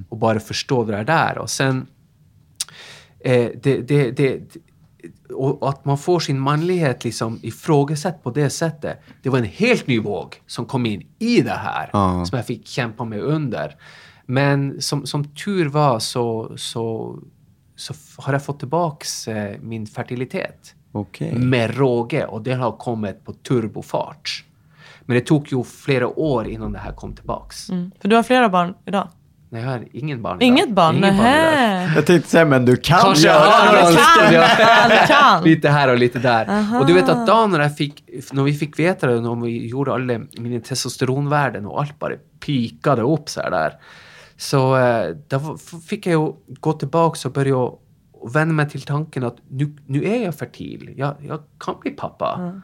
Och 0.08 0.18
bara 0.18 0.40
förstå 0.40 0.84
det 0.84 1.04
där. 1.04 1.38
Och 1.38 1.50
sen... 1.50 1.86
Eh, 3.20 3.48
det, 3.62 3.88
det, 3.88 4.10
det, 4.10 4.40
och 5.34 5.68
att 5.68 5.84
man 5.84 5.98
får 5.98 6.20
sin 6.20 6.40
manlighet 6.40 7.04
liksom 7.04 7.38
ifrågasatt 7.42 8.22
på 8.22 8.30
det 8.30 8.50
sättet. 8.50 9.00
Det 9.22 9.28
var 9.28 9.38
en 9.38 9.44
helt 9.44 9.86
ny 9.86 10.00
våg 10.00 10.42
som 10.46 10.66
kom 10.66 10.86
in 10.86 11.06
i 11.18 11.40
det 11.40 11.50
här. 11.50 11.90
Ja. 11.92 12.24
Som 12.24 12.36
jag 12.36 12.46
fick 12.46 12.66
kämpa 12.66 13.04
mig 13.04 13.20
under. 13.20 13.76
Men 14.26 14.80
som, 14.82 15.06
som 15.06 15.24
tur 15.24 15.68
var 15.68 15.98
så, 15.98 16.52
så, 16.56 17.18
så 17.76 17.94
har 18.16 18.32
jag 18.32 18.44
fått 18.44 18.58
tillbaks 18.58 19.28
eh, 19.28 19.60
min 19.60 19.86
fertilitet 19.86 20.74
Okej. 20.92 21.34
med 21.34 21.76
råge 21.76 22.24
och 22.24 22.42
det 22.42 22.54
har 22.54 22.72
kommit 22.72 23.24
på 23.24 23.32
turbofart. 23.32 24.44
Men 25.00 25.14
det 25.14 25.20
tog 25.20 25.52
ju 25.52 25.64
flera 25.64 26.06
år 26.06 26.48
innan 26.48 26.72
det 26.72 26.78
här 26.78 26.92
kom 26.92 27.12
tillbaks. 27.12 27.70
Mm. 27.70 27.90
För 28.00 28.08
du 28.08 28.16
har 28.16 28.22
flera 28.22 28.48
barn 28.48 28.74
idag? 28.86 29.08
Nej, 29.50 29.62
jag 29.62 29.70
har 29.70 29.84
ingen 29.92 30.22
barn 30.22 30.36
idag. 30.36 30.46
Inget 30.46 30.70
barn? 30.70 30.96
Ingen 30.96 31.16
barn. 31.16 31.94
Jag 31.94 32.06
tänkte 32.06 32.30
säga, 32.30 32.44
men 32.44 32.64
du 32.64 32.76
kan 32.76 33.00
Kanske 33.00 33.28
göra 33.28 33.40
kan. 33.40 34.34
Ja. 34.34 34.48
Ja, 34.90 35.06
kan. 35.06 35.44
Lite 35.44 35.68
här 35.68 35.88
och 35.88 35.98
lite 35.98 36.18
där. 36.18 36.66
Och 36.80 36.86
du 36.86 36.92
vet 36.92 37.08
att 37.08 37.26
dagen 37.26 37.50
när, 37.50 37.60
jag 37.60 37.76
fick, 37.76 38.04
när 38.32 38.42
vi 38.42 38.52
fick 38.52 38.78
veta 38.78 39.06
det, 39.06 39.20
när 39.20 39.44
vi 39.44 39.68
gjorde 39.68 39.92
alla 39.92 40.20
mina 40.38 40.60
testosteronvärden 40.60 41.66
och 41.66 41.80
allt 41.80 41.98
bara 41.98 42.12
pikade 42.40 43.02
upp 43.02 43.28
så 43.28 43.40
här 43.40 43.50
där. 43.50 43.72
Så 44.36 44.76
eh, 44.76 45.16
då 45.28 45.56
fick 45.88 46.06
jag 46.06 46.12
ju 46.12 46.32
gå 46.60 46.72
tillbaka 46.72 47.28
och 47.28 47.34
börja 47.34 47.70
och 48.20 48.36
vända 48.36 48.54
mig 48.54 48.68
till 48.68 48.82
tanken 48.82 49.24
att 49.24 49.36
nu, 49.48 49.76
nu 49.86 50.04
är 50.04 50.24
jag 50.24 50.34
fertil. 50.34 50.94
Jag, 50.96 51.14
jag 51.20 51.40
kan 51.60 51.74
bli 51.80 51.90
pappa. 51.90 52.60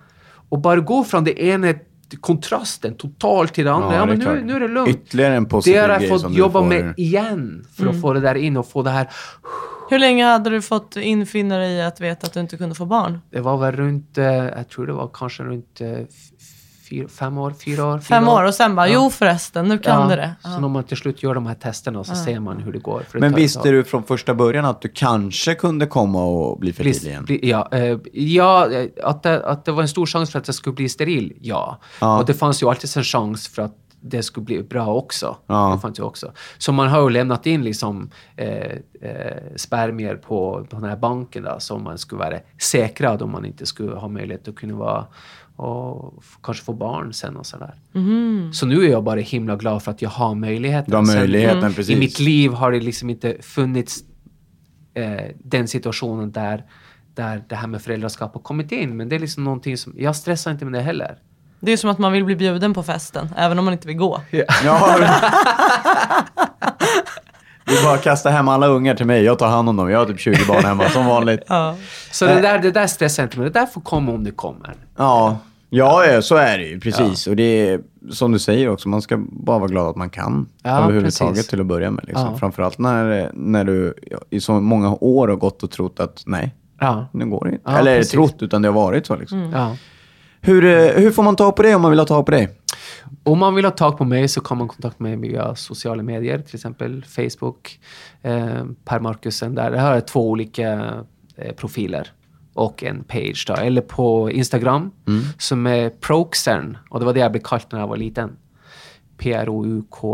Och 0.49 0.59
bara 0.59 0.81
gå 0.81 1.05
från 1.05 1.25
det 1.25 1.43
ena 1.45 1.75
kontrasten 2.21 2.95
totalt 2.97 3.55
till 3.55 3.65
det 3.65 3.73
andra. 3.73 3.95
Ja, 3.95 4.01
Ja, 4.01 4.07
det 4.07 4.13
är 4.13 4.17
men 4.17 4.37
nu, 4.37 4.45
nu 4.45 4.53
är 4.57 4.61
det 4.61 4.69
lugnt. 4.69 4.89
Ytterligare 4.91 5.35
en 5.35 5.45
Det 5.45 5.51
positiv 5.51 5.81
har 5.81 5.89
jag 5.89 6.09
fått 6.09 6.33
jobba 6.33 6.61
får- 6.61 6.67
med 6.69 6.95
igen 6.97 7.67
för 7.77 7.87
att 7.87 8.01
få 8.01 8.13
det 8.13 8.21
där 8.21 8.35
in 8.35 8.57
och 8.57 8.69
få 8.69 8.83
det 8.83 8.91
här 8.91 9.09
Hur 9.91 9.99
länge 9.99 10.25
hade 10.27 10.51
du 10.51 10.63
fått 10.63 10.97
infinna 10.97 11.59
dig 11.59 11.73
i 11.73 11.83
att 11.83 12.01
veta 12.01 12.27
att 12.27 12.33
du 12.33 12.41
inte 12.41 12.57
kunde 12.57 12.75
få 12.75 12.87
barn? 12.87 13.19
Det 13.31 13.41
var 13.41 13.57
väl 13.59 13.77
runt, 13.77 14.19
eh, 14.19 14.25
jag 14.27 14.69
tror 14.69 14.87
det 14.87 14.93
var 14.93 15.11
kanske 15.15 15.43
runt 15.43 15.81
eh, 15.81 15.89
fyra, 16.89 17.09
fem 17.09 17.39
år, 17.39 17.55
fyra 17.65 17.87
år. 17.87 17.99
Fem 17.99 18.29
år 18.29 18.45
och 18.45 18.55
sen 18.55 18.77
bara, 18.77 18.89
jo 18.89 19.11
förresten, 19.11 19.69
nu 19.69 19.79
kan 19.79 20.01
ja. 20.01 20.09
du 20.09 20.17
det. 20.17 20.35
Så 20.43 20.61
när 20.61 20.69
man 20.69 20.85
till 20.85 20.97
slut 20.97 21.23
gör 21.23 21.35
de 21.35 21.47
här 21.47 21.55
testerna 21.55 21.99
och 21.99 22.07
så 22.07 22.15
ser 22.15 22.41
man 22.41 22.61
hur 22.61 22.73
det 22.73 22.79
går. 22.79 23.03
Det 23.13 23.21
Men 23.21 23.35
visste 23.35 23.71
du 23.71 23.85
från 23.85 24.05
första 24.05 24.35
början 24.35 24.65
att 24.65 24.81
du 24.81 24.89
kanske 24.89 25.55
kunde 25.55 25.87
komma 25.87 26.25
och 26.25 26.59
bli 26.59 26.73
fertil 26.73 27.01
bli, 27.01 27.09
igen? 27.09 27.25
bli, 27.25 27.49
ja, 27.49 27.69
eh, 27.73 27.99
ja 28.13 28.71
eh, 28.71 28.89
att, 29.03 29.23
det, 29.23 29.47
att 29.47 29.65
det 29.65 29.73
var 29.73 29.83
en 29.83 29.89
stor 29.89 30.07
chans 30.07 30.31
för 30.31 30.39
att 30.39 30.49
jag 30.49 30.55
skulle 30.55 30.75
bli 30.75 30.89
steril, 30.89 31.33
ja. 31.41 31.81
Ja. 32.01 32.19
Och 32.19 32.27
det 32.27 32.35
fanns 32.35 32.63
ju 32.63 32.69
alltid 32.69 32.97
en 32.97 33.05
chans 33.05 33.49
för 33.49 33.63
att 33.63 33.77
det 34.07 34.23
skulle 34.23 34.45
bli 34.45 34.63
bra 34.63 34.95
också. 34.95 35.37
Ja. 35.47 35.73
Det 35.75 35.81
fanns 35.81 35.99
ju 35.99 36.03
också. 36.03 36.33
Så 36.59 36.73
man 36.73 36.89
har 36.89 37.03
ju 37.03 37.11
lämnat 37.11 37.47
in 37.47 37.65
liksom 37.65 38.11
eh, 38.37 38.73
eh, 39.01 39.43
spermier 39.57 40.17
på, 40.17 40.67
på 40.71 40.77
den 40.77 40.89
här 40.89 40.97
banken 40.97 41.43
då, 41.43 41.57
som 41.59 41.85
man 41.85 41.99
skulle 41.99 42.19
vara 42.19 42.39
säkrad 42.59 43.23
om 43.23 43.31
man 43.31 43.45
inte 43.45 43.67
skulle 43.67 43.95
ha 43.95 44.09
möjlighet 44.09 44.49
att 44.49 44.55
kunna 44.55 44.75
vara 44.75 45.07
och 45.57 46.25
kanske 46.43 46.65
få 46.65 46.73
barn 46.73 47.13
sen 47.13 47.37
och 47.37 47.47
sådär. 47.47 47.75
Så 48.53 48.67
nu 48.67 48.85
är 48.85 48.89
jag 48.91 49.05
bara 49.05 49.21
himla 49.21 49.57
glad 49.57 49.83
för 49.83 49.91
att 49.91 50.03
jag 50.03 50.11
har 50.11 50.35
möjligheten. 50.35 50.91
Du 50.91 50.97
har 50.97 51.05
Sen 51.05 51.17
möjligheten, 51.19 51.71
i- 51.71 51.75
precis. 51.75 51.97
I 51.97 51.99
mitt 51.99 52.19
liv 52.19 52.53
har 52.53 52.73
det 52.73 52.81
liksom 52.81 53.11
inte 53.11 53.37
funnits 53.41 53.99
eh, 54.95 55.25
den 55.45 55.69
situationen 55.69 56.33
där, 56.33 56.65
där 57.15 57.45
det 57.49 57.55
här 57.57 57.67
med 57.69 57.83
föräldraskap 57.83 58.35
har 58.35 58.41
kommit 58.41 58.73
in. 58.73 58.97
Men 58.97 59.09
det 59.09 59.17
är 59.17 59.21
liksom 59.21 59.45
någonting 59.45 59.77
som, 59.77 59.95
jag 59.99 60.17
stressar 60.17 60.51
inte 60.51 60.65
med 60.65 60.75
det 60.81 60.81
heller. 60.85 61.19
Det 61.61 61.73
är 61.73 61.77
som 61.77 61.91
att 61.91 61.99
man 61.99 62.13
vill 62.13 62.25
bli 62.25 62.37
bjuden 62.37 62.75
på 62.75 62.83
festen, 62.83 63.29
även 63.37 63.59
om 63.59 63.65
man 63.65 63.75
inte 63.75 63.87
vill 63.89 63.97
gå. 63.97 64.21
Ja. 64.65 64.99
Du 67.65 67.85
bara 67.85 67.99
kasta 67.99 68.31
hem 68.31 68.49
alla 68.49 68.67
ungar 68.67 68.95
till 68.95 69.07
mig, 69.07 69.23
jag 69.25 69.39
tar 69.39 69.49
hand 69.49 69.69
om 69.69 69.77
dem. 69.77 69.91
Jag 69.91 69.99
har 69.99 70.07
typ 70.07 70.21
20 70.21 70.37
barn 70.49 70.65
hemma, 70.65 70.89
som 70.89 71.07
vanligt. 71.07 71.41
Ja. 71.47 71.77
Så 72.13 72.25
det, 72.27 72.41
där, 72.41 72.59
det 72.59 72.71
där 72.71 72.87
stressar 72.87 73.23
inte 73.23 73.39
med. 73.39 73.47
Det 73.53 73.61
där 73.61 73.67
får 73.67 73.81
komma 73.81 74.13
om 74.13 74.25
det 74.25 74.31
kommer. 74.31 74.75
Ja, 74.99 75.39
Ja, 75.71 76.07
ja, 76.07 76.23
så 76.23 76.37
är 76.37 76.59
det 76.59 76.65
ju. 76.65 76.81
Precis. 76.81 77.27
Och 77.27 77.37
det 77.37 77.69
är 77.69 77.81
som 78.11 78.33
du 78.33 78.39
säger 78.39 78.69
också, 78.69 78.89
man 78.89 79.03
ska 79.03 79.17
bara 79.31 79.59
vara 79.59 79.69
glad 79.69 79.89
att 79.89 79.97
man 79.97 80.11
kan 80.11 80.47
Ja, 80.63 80.71
överhuvudtaget 80.79 81.35
precis. 81.35 81.49
till 81.51 81.61
att 81.61 81.67
börja 81.67 81.91
med. 81.91 82.05
Liksom. 82.07 82.29
Ja. 82.33 82.39
Framförallt 82.39 82.79
när, 82.79 83.31
när 83.35 83.65
du 83.65 83.95
i 84.31 84.41
så 84.41 84.53
många 84.61 84.97
år 85.01 85.29
har 85.29 85.37
gått 85.37 85.63
och 85.63 85.71
trott 85.71 86.01
att 86.01 86.23
nej, 86.27 86.55
Ja. 86.81 87.07
nu 87.13 87.27
går 87.27 87.45
det 87.45 87.51
inte. 87.53 87.63
Ja, 87.71 87.79
Eller 87.79 87.97
precis. 87.97 88.13
trott, 88.13 88.37
utan 88.41 88.63
det 88.63 88.69
har 88.69 88.75
varit 88.75 89.07
så. 89.07 89.17
Liksom. 89.17 89.51
ja. 89.55 89.77
Hur, 90.41 90.65
eh, 90.65 91.03
hur 91.03 91.11
får 91.11 91.23
man 91.23 91.37
tag 91.37 91.57
på 91.57 91.63
dig 91.63 91.75
om 91.75 91.83
man 91.83 91.91
vill 91.91 92.01
ha 92.01 92.07
tag 92.07 92.27
på 92.27 92.33
dig? 92.33 92.49
Om 93.23 93.39
man 93.39 93.55
vill 93.55 93.65
ha 93.65 93.73
tag 93.73 93.99
på 93.99 94.05
mig 94.05 94.29
så 94.29 94.41
kan 94.41 94.59
man 94.59 94.69
kontakta 94.69 95.03
mig 95.03 95.17
via 95.17 95.55
sociala 95.55 96.03
medier, 96.03 96.39
till 96.39 96.55
exempel 96.55 97.05
Facebook, 97.05 97.81
eh, 98.23 98.65
Per 98.85 99.01
Markusen 99.01 99.55
där. 99.55 99.71
Det 99.71 99.79
här 99.79 99.97
är 99.97 100.01
två 100.01 100.31
olika 100.31 100.95
eh, 101.37 101.53
profiler 101.55 102.13
och 102.55 102.85
en 102.85 103.05
page 103.05 103.45
då. 103.49 103.55
Eller 103.55 103.83
på 103.83 104.31
Instagram 104.31 104.91
som 105.39 105.67
är 105.67 105.91
Proxern 105.91 106.79
och 106.91 107.01
det 107.01 107.07
var 107.07 107.13
det 107.15 107.21
jag 107.21 107.33
blev 107.33 107.43
kallad 107.43 107.67
när 107.73 107.81
jag 107.81 107.89
var 107.89 107.97
liten. 107.97 108.37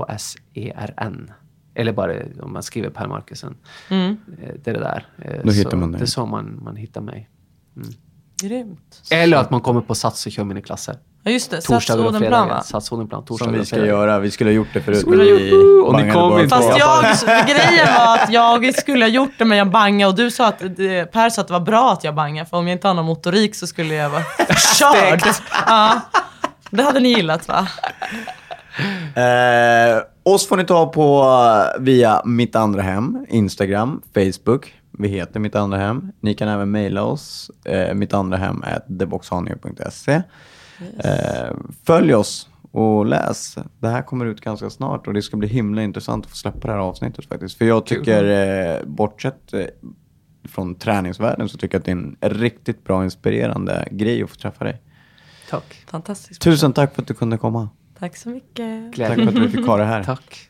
P-R-O-U-K-S-E-R-N. 0.01 1.31
Eller 1.75 1.93
bara 1.93 2.15
om 2.43 2.53
man 2.53 2.62
skriver 2.62 2.91
Per 2.91 3.07
Markusen. 3.09 3.57
Eh, 3.91 4.49
Det 4.65 4.71
är 4.71 4.75
det 4.75 4.81
där. 4.81 5.07
Eh, 5.19 5.41
Då 5.45 5.51
så 5.51 5.57
hittar 5.59 5.77
man 5.77 5.93
dig. 5.93 5.99
Det 5.99 6.05
är 6.05 6.07
så 6.07 6.27
man, 6.27 6.61
man 6.65 6.77
hittar 6.77 7.01
mig. 7.01 7.29
Grymt. 8.43 9.03
Eller 9.12 9.37
att 9.37 9.51
man 9.51 9.61
kommer 9.61 9.81
på 9.81 9.95
Sats 9.95 10.27
och 10.27 10.33
kör 10.33 10.45
mina 10.45 10.61
klasser. 10.61 10.97
Ja 11.23 11.31
just 11.31 11.51
det, 11.51 11.63
Sats-Odenplan 11.63 12.19
fredagar. 12.21 12.47
va? 12.49 12.63
Sats 12.63 12.93
Odenplan, 12.93 13.21
Som 13.21 13.27
torsdagar 13.27 13.59
vi 13.59 13.65
ska 13.67 13.87
göra. 13.87 14.19
Vi 14.19 14.31
skulle 14.31 14.51
ha 14.51 14.55
gjort 14.55 14.69
det 14.73 14.81
förut. 14.81 14.99
Skulle 15.01 15.25
vi 15.25 15.53
och 15.85 15.95
ni 16.03 16.11
kom 16.13 16.39
inte. 16.41 16.57
Fast 16.57 16.79
jag, 16.79 17.05
grejen 17.47 17.87
var 17.99 18.19
att 18.19 18.33
jag 18.33 18.75
skulle 18.75 19.05
ha 19.05 19.11
gjort 19.11 19.31
det 19.39 19.45
men 19.45 19.59
jag 19.59 19.71
bangade 19.71 20.09
och 20.11 20.17
du 20.17 20.31
sa 20.31 20.47
att, 20.49 20.59
det- 20.77 21.13
Per 21.13 21.31
sa 21.31 21.41
att 21.41 21.47
det 21.49 21.53
var 21.53 21.61
bra 21.61 21.93
att 21.93 22.05
jag 22.05 22.15
bangade 22.15 22.49
för 22.51 22.57
om 22.57 22.69
jag 22.69 22.75
inte 22.75 22.87
har 22.89 22.95
någon 22.95 23.05
motorik 23.05 23.55
så 23.55 23.67
skulle 23.67 23.95
jag 23.95 24.11
vara 24.11 24.23
körd. 24.79 25.23
Ja. 25.67 26.01
Det 26.71 26.83
hade 26.83 27.01
ni 27.01 27.09
gillat 27.09 27.49
va? 27.49 27.69
Eh, 29.15 30.03
oss 30.23 30.49
får 30.49 30.57
ni 30.57 30.65
ta 30.65 30.87
på 30.87 31.23
eh, 31.77 31.83
via 31.83 32.23
Mitt 32.25 32.57
Andra 32.57 32.83
Hem, 32.83 33.27
Instagram, 33.29 34.03
Facebook. 34.15 34.75
Vi 34.99 35.09
heter 35.09 35.41
Mitt 35.41 35.55
Andra 35.55 35.79
Hem. 35.79 36.13
Ni 36.21 36.35
kan 36.35 36.49
även 36.49 36.71
mejla 36.71 37.03
oss, 37.03 37.51
eh, 37.65 37.95
Eh, 41.05 41.57
följ 41.85 42.15
oss 42.15 42.48
och 42.73 43.07
läs. 43.07 43.59
Det 43.78 43.89
här 43.89 44.02
kommer 44.02 44.27
ut 44.27 44.40
ganska 44.40 44.70
snart 44.70 45.07
och 45.07 45.15
det 45.15 45.23
ska 45.23 45.36
bli 45.36 45.48
himla 45.48 45.82
intressant 45.82 46.24
att 46.24 46.31
få 46.31 46.36
släppa 46.36 46.69
det 46.69 46.73
här 46.73 46.81
avsnittet 46.81 47.24
faktiskt. 47.24 47.59
För 47.59 47.65
jag 47.65 47.86
tycker, 47.86 48.24
eh, 48.24 48.86
bortsett 48.86 49.52
eh, 49.52 49.65
från 50.48 50.74
träningsvärlden, 50.74 51.48
så 51.48 51.59
tycker 51.59 51.74
jag 51.74 51.81
att 51.81 51.85
det 51.85 51.90
är 51.90 51.97
en 51.97 52.16
riktigt 52.20 52.85
bra 52.85 53.05
inspirerande 53.05 53.89
grej 53.90 54.23
att 54.23 54.31
få 54.31 54.36
träffa 54.36 54.65
dig. 54.65 54.82
Tack. 55.51 55.85
Fantastiskt. 55.86 56.43
Tusen 56.43 56.73
tack 56.73 56.94
för 56.94 57.02
att 57.02 57.09
du 57.09 57.15
kunde 57.15 57.39
komma. 57.39 57.69
Tack 57.98 58.16
så 58.16 58.28
mycket. 58.28 58.97
Tack 58.97 59.15
för 59.15 59.28
att 59.28 59.35
vi 59.35 59.48
fick 59.48 59.66
ha 59.66 59.77
det 59.77 59.85
här. 59.85 60.05
Tack. 60.05 60.50